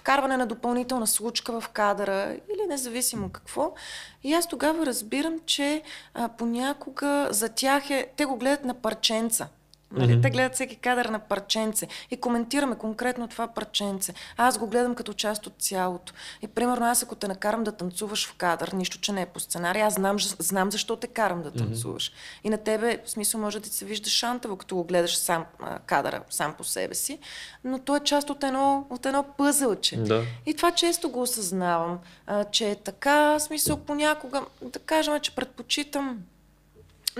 вкарване 0.00 0.36
на 0.36 0.46
допълнителна 0.46 1.06
случка 1.06 1.60
в 1.60 1.68
кадъра 1.68 2.36
или 2.54 2.66
независимо 2.68 3.28
какво. 3.28 3.74
И 4.22 4.34
аз 4.34 4.48
тогава 4.48 4.86
разбирам, 4.86 5.38
че 5.46 5.82
а, 6.14 6.28
понякога 6.28 7.28
за 7.30 7.48
тях 7.48 7.90
е... 7.90 8.06
Те 8.16 8.24
го 8.24 8.36
гледат 8.36 8.64
на 8.64 8.74
парченца. 8.74 9.48
Нали? 9.92 10.12
Mm-hmm. 10.12 10.22
Те 10.22 10.30
гледат 10.30 10.54
всеки 10.54 10.76
кадър 10.76 11.06
на 11.06 11.18
парченце 11.18 11.88
и 12.10 12.16
коментираме 12.16 12.78
конкретно 12.78 13.28
това 13.28 13.48
парченце. 13.48 14.14
Аз 14.36 14.58
го 14.58 14.66
гледам 14.66 14.94
като 14.94 15.12
част 15.12 15.46
от 15.46 15.52
цялото. 15.58 16.12
И 16.42 16.46
примерно 16.48 16.86
аз 16.86 17.02
ако 17.02 17.14
те 17.14 17.28
накарам 17.28 17.64
да 17.64 17.72
танцуваш 17.72 18.28
в 18.28 18.34
кадър, 18.34 18.72
нищо, 18.72 19.00
че 19.00 19.12
не 19.12 19.22
е 19.22 19.26
по 19.26 19.40
сценарий, 19.40 19.82
аз 19.82 19.94
знам, 19.94 20.16
знам 20.38 20.70
защо 20.70 20.96
те 20.96 21.06
карам 21.06 21.42
да 21.42 21.50
танцуваш. 21.50 22.10
Mm-hmm. 22.10 22.40
И 22.44 22.50
на 22.50 22.58
тебе, 22.58 23.00
в 23.04 23.10
смисъл, 23.10 23.40
може 23.40 23.58
да 23.58 23.68
ти 23.68 23.76
се 23.76 23.84
вижда 23.84 24.10
шантаво, 24.10 24.56
като 24.56 24.76
го 24.76 24.84
гледаш 24.84 25.16
сам 25.16 25.44
а, 25.60 25.78
кадъра, 25.78 26.22
сам 26.30 26.54
по 26.54 26.64
себе 26.64 26.94
си, 26.94 27.18
но 27.64 27.78
то 27.78 27.96
е 27.96 28.00
част 28.00 28.30
от 28.30 28.44
едно, 28.44 28.86
от 28.90 29.06
едно 29.06 29.22
пъзълче. 29.22 29.96
Да. 29.96 30.22
И 30.46 30.54
това 30.54 30.70
често 30.70 31.10
го 31.10 31.22
осъзнавам, 31.22 31.98
а, 32.26 32.44
че 32.44 32.70
е 32.70 32.76
така, 32.76 33.38
в 33.38 33.40
смисъл 33.40 33.76
понякога, 33.76 34.42
да 34.62 34.78
кажем, 34.78 35.20
че 35.20 35.34
предпочитам 35.34 36.18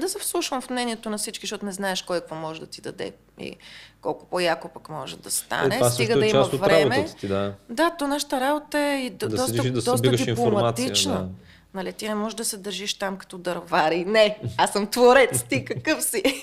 да 0.00 0.08
се 0.08 0.18
вслушвам 0.18 0.60
в 0.60 0.70
мнението 0.70 1.10
на 1.10 1.18
всички, 1.18 1.46
защото 1.46 1.64
не 1.64 1.72
знаеш 1.72 2.02
кой 2.02 2.20
какво 2.20 2.34
може 2.34 2.60
да 2.60 2.66
ти 2.66 2.80
даде 2.80 3.12
и 3.38 3.56
колко 4.02 4.26
по-яко 4.26 4.68
пък 4.68 4.88
може 4.88 5.16
да 5.16 5.30
стане. 5.30 5.74
Е, 5.74 5.78
това 5.78 5.90
Стига 5.90 6.12
също 6.12 6.18
да 6.20 6.26
е 6.26 6.30
има 6.30 6.58
време. 6.66 7.08
ти, 7.20 7.28
да. 7.28 7.54
Да, 7.68 7.90
то 7.98 8.06
нашата 8.06 8.40
работа 8.40 8.78
е 8.78 9.00
и 9.06 9.10
Да 9.10 9.28
доста, 9.28 9.46
седиш 9.46 9.70
да 9.70 9.82
доста 9.82 10.10
дипломатична. 10.10 11.14
да. 11.14 11.28
Нали, 11.74 11.92
ти 11.92 12.08
не 12.08 12.14
можеш 12.14 12.34
да 12.36 12.44
се 12.44 12.56
държиш 12.56 12.94
там 12.94 13.16
като 13.16 13.38
дървари. 13.38 14.04
Не, 14.04 14.38
аз 14.56 14.72
съм 14.72 14.86
творец, 14.86 15.42
ти 15.42 15.64
какъв 15.64 16.02
си? 16.02 16.22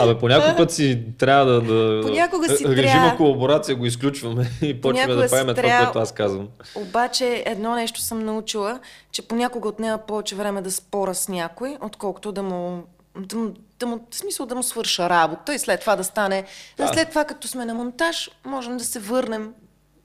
Абе, 0.00 0.18
по 0.18 0.28
някой 0.28 0.56
път 0.56 0.72
си 0.72 1.02
трябва 1.18 1.46
да... 1.46 1.60
да 1.60 2.02
Понякога 2.02 2.56
си 2.56 2.64
режима 2.68 2.92
трябва. 2.92 3.16
колаборация 3.16 3.76
го 3.76 3.86
изключваме 3.86 4.50
и 4.62 4.80
почваме 4.80 5.06
Понякога 5.06 5.22
да 5.22 5.30
правим 5.30 5.54
това, 5.54 5.78
което 5.84 5.98
аз 5.98 6.12
казвам. 6.12 6.48
Обаче 6.74 7.42
едно 7.46 7.74
нещо 7.74 8.00
съм 8.00 8.24
научила, 8.24 8.80
че 9.12 9.22
понякога 9.22 9.68
отнема 9.68 9.98
повече 9.98 10.34
време 10.34 10.62
да 10.62 10.70
спора 10.70 11.14
с 11.14 11.28
някой, 11.28 11.76
отколкото 11.80 12.32
да 12.32 12.42
му 12.42 12.82
да 13.20 13.36
му, 13.36 13.52
да 13.80 13.86
му, 13.86 14.06
в 14.10 14.16
смисъл 14.16 14.46
да 14.46 14.54
му 14.54 14.62
свърша 14.62 15.08
работа 15.08 15.54
и 15.54 15.58
след 15.58 15.80
това 15.80 15.96
да 15.96 16.04
стане... 16.04 16.44
Да. 16.76 16.88
След 16.88 17.08
това, 17.08 17.24
като 17.24 17.48
сме 17.48 17.64
на 17.64 17.74
монтаж, 17.74 18.30
можем 18.44 18.76
да 18.76 18.84
се 18.84 18.98
върнем 18.98 19.52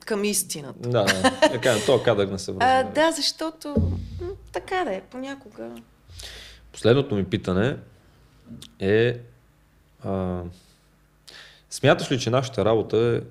към 0.06 0.24
истината. 0.24 0.90
Да. 0.90 1.06
Така, 1.42 1.76
то 1.86 2.04
кадък 2.04 2.32
не 2.32 2.40
се 2.40 2.52
А, 2.52 2.54
връзва. 2.54 2.92
да, 2.96 3.12
защото 3.12 3.76
така 4.60 4.84
да 4.84 4.94
е, 4.94 5.02
понякога. 5.02 5.70
Последното 6.72 7.16
ми 7.16 7.26
питане 7.26 7.78
е 8.80 9.20
а, 10.04 10.42
смяташ 11.70 12.12
ли, 12.12 12.20
че 12.20 12.30
нашата 12.30 12.66
работа 12.66 13.22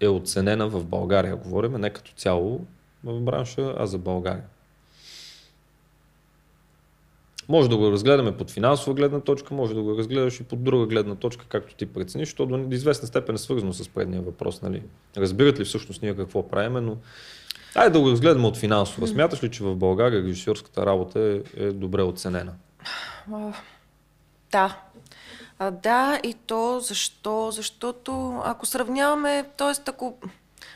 е, 0.00 0.08
оценена 0.08 0.68
в 0.68 0.84
България? 0.84 1.36
Говорим 1.36 1.72
не 1.72 1.90
като 1.90 2.12
цяло 2.12 2.66
в 3.04 3.20
бранша, 3.20 3.74
а 3.78 3.86
за 3.86 3.98
България. 3.98 4.44
Може 7.48 7.68
да 7.68 7.76
го 7.76 7.90
разгледаме 7.90 8.36
под 8.36 8.50
финансова 8.50 8.94
гледна 8.94 9.20
точка, 9.20 9.54
може 9.54 9.74
да 9.74 9.82
го 9.82 9.98
разгледаш 9.98 10.40
и 10.40 10.44
под 10.44 10.64
друга 10.64 10.86
гледна 10.86 11.14
точка, 11.14 11.46
както 11.48 11.74
ти 11.74 11.86
прецениш, 11.86 12.28
защото 12.28 12.56
до 12.56 12.74
известна 12.74 13.08
степен 13.08 13.34
е 13.34 13.38
свързано 13.38 13.72
с 13.72 13.88
предния 13.88 14.22
въпрос. 14.22 14.62
Нали? 14.62 14.82
Разбират 15.16 15.60
ли 15.60 15.64
всъщност 15.64 16.02
ние 16.02 16.16
какво 16.16 16.48
правиме, 16.48 16.80
но 16.80 16.96
Айде 17.74 17.90
да 17.90 18.00
го 18.00 18.10
разгледаме 18.10 18.46
от 18.46 18.56
финансова. 18.56 19.06
Смяташ 19.06 19.42
ли, 19.42 19.50
че 19.50 19.64
в 19.64 19.76
България 19.76 20.22
режисьорската 20.22 20.86
работа 20.86 21.20
е, 21.20 21.64
е 21.64 21.72
добре 21.72 22.02
оценена? 22.02 22.52
Да. 24.52 24.76
А, 25.58 25.70
да, 25.70 26.20
и 26.22 26.34
то 26.34 26.80
защо? 26.80 27.50
Защото 27.50 28.42
ако 28.44 28.66
сравняваме, 28.66 29.44
т.е. 29.56 29.90
ако 29.90 30.18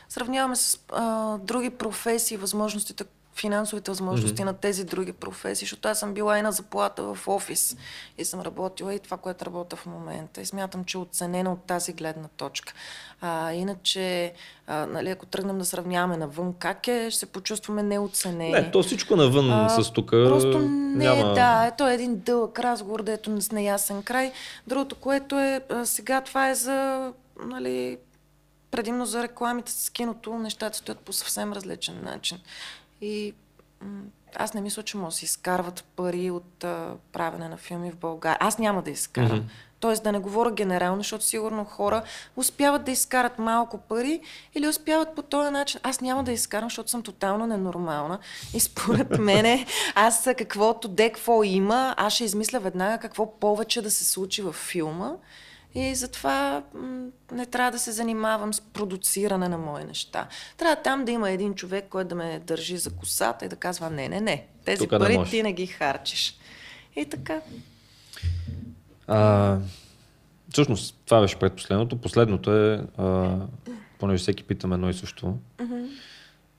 сравняваме 0.09 0.55
с 0.55 0.79
а, 0.91 1.37
други 1.37 1.69
професии, 1.69 2.37
възможностите, 2.37 3.03
финансовите 3.39 3.91
възможности 3.91 4.41
mm-hmm. 4.41 4.45
на 4.45 4.53
тези 4.53 4.83
други 4.83 5.13
професии, 5.13 5.65
защото 5.65 5.87
аз 5.87 5.99
съм 5.99 6.13
била 6.13 6.39
и 6.39 6.41
на 6.41 6.51
заплата 6.51 7.03
в 7.03 7.27
офис 7.27 7.77
и 8.17 8.25
съм 8.25 8.41
работила 8.41 8.93
и 8.93 8.99
това, 8.99 9.17
което 9.17 9.45
работя 9.45 9.75
в 9.75 9.85
момента. 9.85 10.41
И 10.41 10.45
смятам, 10.45 10.85
че 10.85 10.97
е 10.97 11.01
оценена 11.01 11.51
от 11.51 11.63
тази 11.63 11.93
гледна 11.93 12.27
точка. 12.37 12.73
А, 13.21 13.53
иначе, 13.53 14.33
а, 14.67 14.85
нали, 14.85 15.09
ако 15.09 15.25
тръгнем 15.25 15.57
да 15.57 15.65
сравняваме 15.65 16.17
навън, 16.17 16.53
как 16.59 16.87
е, 16.87 17.07
ще 17.11 17.19
се 17.19 17.25
почувстваме 17.25 17.83
неоценени. 17.83 18.51
Не, 18.51 18.71
то 18.71 18.83
всичко 18.83 19.15
навън 19.15 19.51
А, 19.51 19.69
с 19.69 19.91
тук 19.91 20.09
Просто 20.09 20.59
не 20.59 21.05
няма... 21.05 21.33
да, 21.33 21.65
ето 21.65 21.87
е 21.87 21.93
един 21.93 22.19
дълъг 22.19 22.59
разговор, 22.59 23.03
дето 23.03 23.41
с 23.41 23.51
неясен 23.51 24.03
край. 24.03 24.31
Другото, 24.67 24.95
което 24.95 25.39
е, 25.39 25.61
а, 25.69 25.85
сега 25.85 26.21
това 26.21 26.49
е 26.49 26.55
за, 26.55 27.11
нали, 27.45 27.97
предимно 28.71 29.05
за 29.05 29.23
рекламите 29.23 29.71
с 29.71 29.89
киното, 29.89 30.33
нещата 30.33 30.77
стоят 30.77 30.99
по 30.99 31.13
съвсем 31.13 31.53
различен 31.53 32.03
начин. 32.03 32.37
И 33.01 33.33
аз 34.35 34.53
не 34.53 34.61
мисля, 34.61 34.83
че 34.83 34.97
може 34.97 35.13
да 35.13 35.17
се 35.17 35.25
изкарват 35.25 35.83
пари 35.95 36.31
от 36.31 36.63
а, 36.63 36.93
правене 37.11 37.49
на 37.49 37.57
филми 37.57 37.91
в 37.91 37.97
България. 37.97 38.37
Аз 38.39 38.57
няма 38.57 38.81
да 38.81 38.91
изкарам. 38.91 39.37
Мгм. 39.37 39.47
Тоест 39.79 40.03
да 40.03 40.11
не 40.11 40.19
говоря 40.19 40.51
генерално, 40.51 40.97
защото 40.97 41.25
сигурно 41.25 41.65
хора 41.65 42.03
успяват 42.35 42.83
да 42.83 42.91
изкарат 42.91 43.39
малко 43.39 43.77
пари 43.77 44.21
или 44.55 44.67
успяват 44.67 45.15
по 45.15 45.21
този 45.21 45.51
начин. 45.51 45.79
Аз 45.83 46.01
няма 46.01 46.23
да 46.23 46.31
изкарам, 46.31 46.69
защото 46.69 46.89
съм 46.89 47.03
тотално 47.03 47.47
ненормална. 47.47 48.19
И 48.53 48.59
според 48.59 49.17
мене, 49.19 49.65
аз 49.95 50.29
каквото 50.37 50.87
де 50.87 51.09
какво 51.09 51.43
има, 51.43 51.95
аз 51.97 52.13
ще 52.13 52.23
измисля 52.23 52.59
веднага 52.59 52.97
какво 52.97 53.39
повече 53.39 53.81
да 53.81 53.91
се 53.91 54.05
случи 54.05 54.41
във 54.41 54.55
филма. 54.55 55.11
И 55.75 55.95
затова 55.95 56.63
не 57.31 57.45
трябва 57.45 57.71
да 57.71 57.79
се 57.79 57.91
занимавам 57.91 58.53
с 58.53 58.61
продуциране 58.61 59.49
на 59.49 59.57
мои 59.57 59.83
неща. 59.83 60.27
Трябва 60.57 60.75
там 60.75 61.05
да 61.05 61.11
има 61.11 61.29
един 61.29 61.55
човек, 61.55 61.85
който 61.89 62.09
да 62.09 62.15
ме 62.15 62.41
държи 62.45 62.77
за 62.77 62.91
косата 62.91 63.45
и 63.45 63.49
да 63.49 63.55
казва 63.55 63.89
не, 63.89 64.09
не, 64.09 64.21
не. 64.21 64.45
Тези 64.65 64.83
Тук 64.83 64.91
не 64.91 64.99
пари 64.99 65.17
можеш. 65.17 65.31
ти 65.31 65.43
не 65.43 65.53
ги 65.53 65.67
харчиш. 65.67 66.37
И 66.95 67.05
така. 67.05 67.41
А, 69.07 69.57
всъщност, 70.51 70.95
това 71.05 71.21
беше 71.21 71.39
предпоследното. 71.39 71.97
Последното 71.97 72.55
е, 72.55 72.87
а, 72.97 73.37
понеже 73.99 74.21
всеки 74.21 74.43
питаме 74.43 74.75
едно 74.75 74.89
и 74.89 74.93
също. 74.93 75.37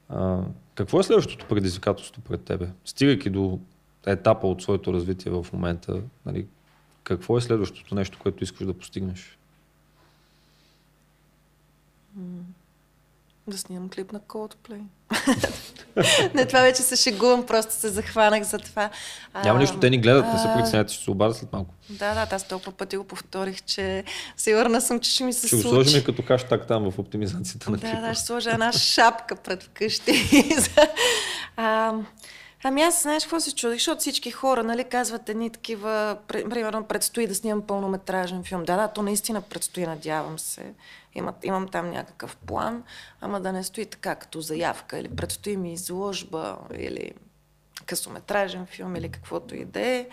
А, 0.09 0.41
какво 0.75 1.01
е 1.01 1.03
следващото 1.03 1.47
предизвикателство 1.47 2.23
пред 2.23 2.45
тебе? 2.45 2.69
Стигайки 2.85 3.31
до 3.31 3.59
етапа 4.07 4.47
от 4.47 4.63
своето 4.63 4.93
развитие 4.93 5.33
в 5.33 5.47
момента, 5.53 6.01
нали, 6.27 6.47
какво 7.05 7.39
е 7.39 7.41
следващото 7.41 7.95
нещо, 7.95 8.19
което 8.19 8.45
искаш 8.45 8.67
да 8.67 8.75
постигнеш? 8.75 9.39
Да 13.47 13.59
снимам 13.59 13.89
клип 13.89 14.13
на 14.13 14.21
Coldplay. 14.21 14.81
не, 16.35 16.47
това 16.47 16.61
вече 16.61 16.83
се 16.83 16.97
шегувам, 16.97 17.47
просто 17.47 17.75
се 17.75 17.89
захванах 17.89 18.43
за 18.43 18.59
това. 18.59 18.91
А, 19.35 19.45
Няма 19.45 19.59
нищо, 19.59 19.79
те 19.81 19.91
ни 19.91 19.99
гледат, 19.99 20.27
не 20.27 20.39
се 20.39 20.49
а, 20.49 20.55
притесняват, 20.55 20.91
ще 20.91 21.05
се 21.05 21.11
обадят 21.11 21.37
след 21.37 21.53
малко. 21.53 21.75
Да, 21.91 22.27
да, 22.27 22.37
аз 22.37 22.49
толкова 22.49 22.73
пъти 22.73 22.97
го 22.97 23.05
повторих, 23.05 23.63
че 23.63 24.05
сигурна 24.37 24.81
съм, 24.81 25.01
че 25.01 25.11
ще 25.11 25.25
ми 25.25 25.33
се 25.33 25.47
Ще 25.47 25.57
го 25.57 25.63
случи. 25.63 25.75
сложим 25.75 26.01
и 26.01 26.05
като 26.05 26.23
хаштаг 26.23 26.67
там 26.67 26.91
в 26.91 26.99
оптимизацията 26.99 27.71
на 27.71 27.77
Да, 27.77 27.87
клипа. 27.87 28.01
да, 28.01 28.15
ще 28.15 28.25
сложа 28.25 28.51
една 28.51 28.73
шапка 28.73 29.37
пред 29.37 29.63
вкъщи. 29.63 30.45
а, 31.57 31.93
ами 32.65 32.83
аз, 32.83 33.03
знаеш 33.03 33.25
какво 33.25 33.41
се 33.41 33.55
чудих, 33.55 33.79
защото 33.79 34.01
всички 34.01 34.31
хора, 34.31 34.63
нали, 34.65 34.85
казват 34.85 35.29
едни 35.29 35.51
такива, 35.51 36.17
пр- 36.29 36.51
примерно, 36.51 36.85
предстои 36.85 37.27
да 37.27 37.35
снимам 37.35 37.67
пълнометражен 37.67 38.45
филм. 38.45 38.65
Да, 38.65 38.77
да, 38.77 38.89
то 38.89 39.03
наистина 39.03 39.41
предстои, 39.41 39.87
надявам 39.87 40.39
се. 40.39 40.75
Имам, 41.15 41.35
имам 41.43 41.69
там 41.69 41.91
някакъв 41.91 42.37
план, 42.37 42.83
ама 43.21 43.41
да 43.41 43.53
не 43.53 43.65
стои 43.65 43.87
така 43.87 44.15
като 44.15 44.41
заявка, 44.41 44.99
или 44.99 45.09
предстои 45.09 45.57
ми 45.57 45.73
изложба, 45.73 46.57
или 46.79 47.13
късометражен 47.87 48.67
филм, 48.67 48.97
или 48.97 49.09
каквото 49.09 49.55
и 49.55 49.65
да 49.65 49.81
е. 49.81 50.07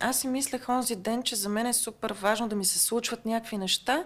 Аз 0.00 0.20
си 0.20 0.28
мислех 0.28 0.68
онзи 0.68 0.96
ден, 0.96 1.22
че 1.22 1.36
за 1.36 1.48
мен 1.48 1.66
е 1.66 1.72
супер 1.72 2.12
важно 2.12 2.48
да 2.48 2.56
ми 2.56 2.64
се 2.64 2.78
случват 2.78 3.26
някакви 3.26 3.58
неща, 3.58 4.04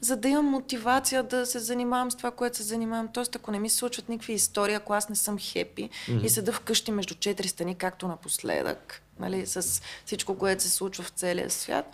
за 0.00 0.16
да 0.16 0.28
имам 0.28 0.46
мотивация 0.46 1.22
да 1.22 1.46
се 1.46 1.58
занимавам 1.58 2.10
с 2.10 2.16
това, 2.16 2.30
което 2.30 2.56
се 2.56 2.62
занимавам. 2.62 3.08
Тоест, 3.08 3.36
ако 3.36 3.50
не 3.50 3.58
ми 3.58 3.70
се 3.70 3.76
случват 3.76 4.08
никакви 4.08 4.32
истории, 4.32 4.74
ако 4.74 4.92
аз 4.92 5.08
не 5.08 5.16
съм 5.16 5.38
хепи 5.38 5.90
mm-hmm. 5.90 6.24
и 6.24 6.28
седа 6.28 6.52
вкъщи 6.52 6.90
между 6.90 7.14
четири 7.14 7.48
стени, 7.48 7.74
както 7.74 8.08
напоследък, 8.08 9.02
нали, 9.20 9.46
с 9.46 9.82
всичко, 10.04 10.38
което 10.38 10.62
се 10.62 10.70
случва 10.70 11.04
в 11.04 11.08
целия 11.08 11.50
свят, 11.50 11.86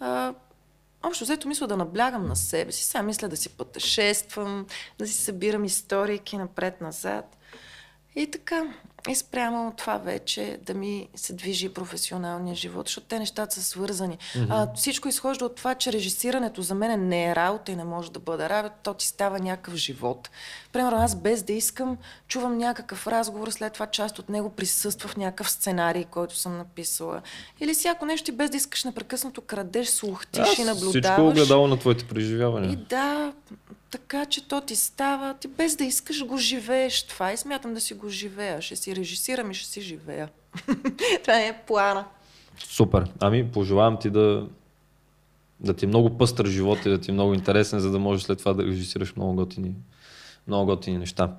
а, 0.00 0.34
Общо 1.02 1.24
взето 1.24 1.48
мисля 1.48 1.66
да 1.66 1.76
наблягам 1.76 2.28
на 2.28 2.36
себе 2.36 2.72
си. 2.72 2.84
Сега 2.84 3.02
мисля 3.02 3.28
да 3.28 3.36
си 3.36 3.48
пътешествам, 3.48 4.66
да 4.98 5.06
си 5.06 5.14
събирам 5.14 5.64
историки 5.64 6.38
напред-назад. 6.38 7.37
И 8.18 8.26
така, 8.26 8.62
и 9.08 9.14
спрямо 9.14 9.72
това 9.76 9.98
вече 9.98 10.58
да 10.66 10.74
ми 10.74 11.08
се 11.14 11.32
движи 11.32 11.68
професионалния 11.68 12.54
живот, 12.54 12.86
защото 12.86 13.06
те 13.06 13.18
нещата 13.18 13.54
са 13.54 13.62
свързани. 13.62 14.18
Mm-hmm. 14.18 14.46
А, 14.50 14.74
всичко 14.74 15.08
изхожда 15.08 15.44
от 15.44 15.54
това, 15.54 15.74
че 15.74 15.92
режисирането 15.92 16.62
за 16.62 16.74
мен 16.74 17.08
не 17.08 17.24
е 17.24 17.36
работа 17.36 17.72
и 17.72 17.76
не 17.76 17.84
може 17.84 18.12
да 18.12 18.18
бъде 18.18 18.48
работа, 18.48 18.74
то 18.82 18.94
ти 18.94 19.06
става 19.06 19.38
някакъв 19.38 19.74
живот. 19.74 20.30
Примерно 20.72 20.98
аз 20.98 21.14
без 21.14 21.42
да 21.42 21.52
искам, 21.52 21.96
чувам 22.28 22.58
някакъв 22.58 23.06
разговор, 23.06 23.50
след 23.50 23.72
това 23.72 23.86
част 23.86 24.18
от 24.18 24.28
него 24.28 24.50
присъства 24.50 25.08
в 25.08 25.16
някакъв 25.16 25.50
сценарий, 25.50 26.04
който 26.04 26.36
съм 26.36 26.58
написала. 26.58 27.22
Или 27.60 27.74
всяко 27.74 28.06
нещо 28.06 28.30
и 28.30 28.34
без 28.34 28.50
да 28.50 28.56
искаш 28.56 28.84
непрекъснато 28.84 29.40
крадеш, 29.40 29.88
слухтиш 29.88 30.58
и 30.58 30.62
Аз 30.62 30.66
наблюдаваш. 30.66 30.90
Всичко 30.90 31.20
е 31.20 31.24
огледало 31.24 31.66
на 31.66 31.78
твоите 31.78 32.04
преживявания. 32.04 32.72
И 32.72 32.76
да, 32.76 33.32
така 33.90 34.26
че 34.26 34.48
то 34.48 34.60
ти 34.60 34.76
става, 34.76 35.34
ти 35.34 35.48
без 35.48 35.76
да 35.76 35.84
искаш 35.84 36.26
го 36.26 36.38
живееш 36.38 37.02
това 37.02 37.32
и 37.32 37.36
смятам 37.36 37.74
да 37.74 37.80
си 37.80 37.94
го 37.94 38.08
живея. 38.08 38.62
Ще 38.62 38.76
си 38.76 38.96
режисирам 38.96 39.50
и 39.50 39.54
ще 39.54 39.68
си 39.68 39.80
живея. 39.80 40.28
това 41.22 41.40
е 41.40 41.62
плана. 41.66 42.04
Супер. 42.58 43.04
Ами, 43.20 43.50
пожелавам 43.52 43.98
ти 44.00 44.10
да, 44.10 44.46
да 45.60 45.74
ти 45.74 45.84
е 45.84 45.88
много 45.88 46.18
пъстър 46.18 46.46
живот 46.46 46.78
и 46.86 46.88
да 46.88 47.00
ти 47.00 47.10
е 47.10 47.14
много 47.14 47.34
интересен, 47.34 47.80
за 47.80 47.90
да 47.90 47.98
можеш 47.98 48.24
след 48.24 48.38
това 48.38 48.52
да 48.52 48.64
режисираш 48.64 49.16
много 49.16 49.34
готини, 49.34 49.72
много 50.46 50.66
готини 50.66 50.98
неща. 50.98 51.36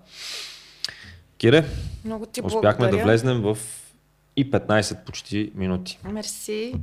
Кире, 1.37 1.65
Много 2.05 2.25
ти 2.25 2.41
успяхме 2.43 2.77
благодаря. 2.79 2.97
да 2.97 3.11
влезнем 3.11 3.41
в 3.41 3.57
и 4.35 4.51
15 4.51 5.03
почти 5.05 5.51
минути. 5.55 5.99
Мерси. 6.03 6.75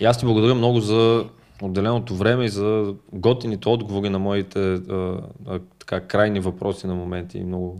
И 0.00 0.04
аз 0.04 0.18
ти 0.18 0.24
благодаря 0.24 0.54
много 0.54 0.80
за 0.80 1.28
отделеното 1.62 2.14
време 2.14 2.44
и 2.44 2.48
за 2.48 2.94
готините 3.12 3.68
отговори 3.68 4.08
на 4.08 4.18
моите 4.18 4.58
а, 4.60 5.18
а, 5.46 5.60
така, 5.78 6.00
крайни 6.00 6.40
въпроси 6.40 6.86
на 6.86 6.94
моменти, 6.94 7.40
много 7.40 7.78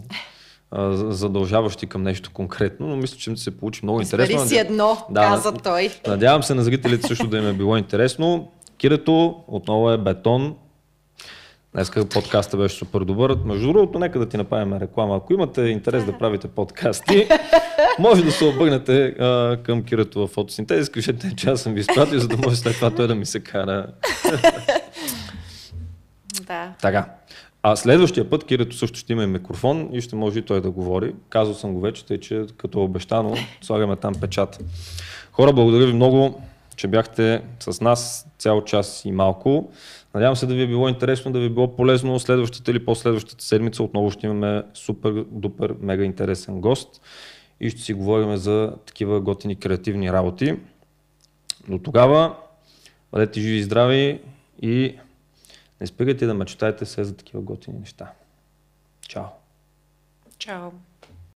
а, 0.70 0.92
задължаващи 0.92 1.86
към 1.86 2.02
нещо 2.02 2.30
конкретно, 2.32 2.86
но 2.86 2.96
мисля, 2.96 3.16
че 3.16 3.36
се 3.36 3.56
получи 3.58 3.80
много 3.82 4.00
интересно. 4.00 4.36
Избери 4.36 4.48
си 4.48 4.58
едно, 4.58 4.98
Да, 5.10 5.20
каза 5.20 5.52
той. 5.52 5.90
Надявам 6.06 6.42
се 6.42 6.54
на 6.54 6.64
зрителите 6.64 7.06
също 7.06 7.26
да 7.26 7.38
им 7.38 7.48
е 7.48 7.52
било 7.52 7.76
интересно. 7.76 8.48
Кирето 8.78 9.36
отново 9.48 9.90
е 9.90 9.98
бетон. 9.98 10.56
Днеска 11.76 12.08
подкаста 12.08 12.56
беше 12.56 12.76
супер 12.76 13.00
добър. 13.00 13.36
Между 13.44 13.72
другото, 13.72 13.98
нека 13.98 14.18
да 14.18 14.28
ти 14.28 14.36
направим 14.36 14.72
реклама. 14.72 15.16
Ако 15.16 15.32
имате 15.32 15.62
интерес 15.62 16.04
да 16.04 16.18
правите 16.18 16.48
подкасти, 16.48 17.28
може 17.98 18.24
да 18.24 18.32
се 18.32 18.44
обърнете 18.44 19.06
а, 19.06 19.58
към 19.62 19.82
Кирато 19.82 20.26
в 20.26 20.30
фотосинтезис. 20.30 20.88
Кажете, 20.88 21.36
че 21.36 21.50
аз 21.50 21.60
съм 21.60 21.74
ви 21.74 21.80
изпратил, 21.80 22.18
за 22.18 22.28
да 22.28 22.36
може 22.36 22.56
след 22.56 22.74
това 22.74 22.90
той 22.90 23.08
да 23.08 23.14
ми 23.14 23.26
се 23.26 23.40
кара. 23.40 23.86
Да. 26.46 26.72
Така. 26.82 27.14
А 27.62 27.76
следващия 27.76 28.30
път 28.30 28.44
Кирито 28.44 28.76
също 28.76 28.98
ще 28.98 29.12
има 29.12 29.22
и 29.22 29.26
микрофон 29.26 29.88
и 29.92 30.00
ще 30.00 30.16
може 30.16 30.38
и 30.38 30.42
той 30.42 30.60
да 30.60 30.70
говори. 30.70 31.14
Казал 31.28 31.54
съм 31.54 31.74
го 31.74 31.80
вече, 31.80 32.06
тъй 32.06 32.20
че 32.20 32.44
като 32.56 32.78
е 32.78 32.82
обещано, 32.82 33.34
слагаме 33.62 33.96
там 33.96 34.14
печат. 34.20 34.64
Хора, 35.32 35.52
благодаря 35.52 35.86
ви 35.86 35.92
много, 35.92 36.42
че 36.76 36.88
бяхте 36.88 37.42
с 37.60 37.80
нас 37.80 38.26
цял 38.38 38.64
час 38.64 39.04
и 39.04 39.12
малко. 39.12 39.70
Надявам 40.16 40.36
се 40.36 40.46
да 40.46 40.54
ви 40.54 40.62
е 40.62 40.66
било 40.66 40.88
интересно, 40.88 41.32
да 41.32 41.38
ви 41.38 41.46
е 41.46 41.50
било 41.50 41.76
полезно. 41.76 42.18
Следващата 42.18 42.70
или 42.70 42.84
последващата 42.84 43.44
седмица 43.44 43.82
отново 43.82 44.10
ще 44.10 44.26
имаме 44.26 44.62
супер, 44.74 45.24
дупер, 45.30 45.74
мега 45.80 46.04
интересен 46.04 46.60
гост 46.60 47.00
и 47.60 47.70
ще 47.70 47.80
си 47.80 47.92
говорим 47.92 48.36
за 48.36 48.76
такива 48.86 49.20
готини 49.20 49.56
креативни 49.56 50.12
работи. 50.12 50.58
До 51.68 51.78
тогава, 51.78 52.36
бъдете 53.12 53.40
живи 53.40 53.56
и 53.56 53.62
здрави 53.62 54.20
и 54.62 54.98
не 55.80 55.86
спирайте 55.86 56.26
да 56.26 56.34
мечтаете 56.34 56.86
се 56.86 57.04
за 57.04 57.16
такива 57.16 57.42
готини 57.42 57.78
неща. 57.78 58.12
Чао! 59.08 59.24
Чао. 60.38 60.70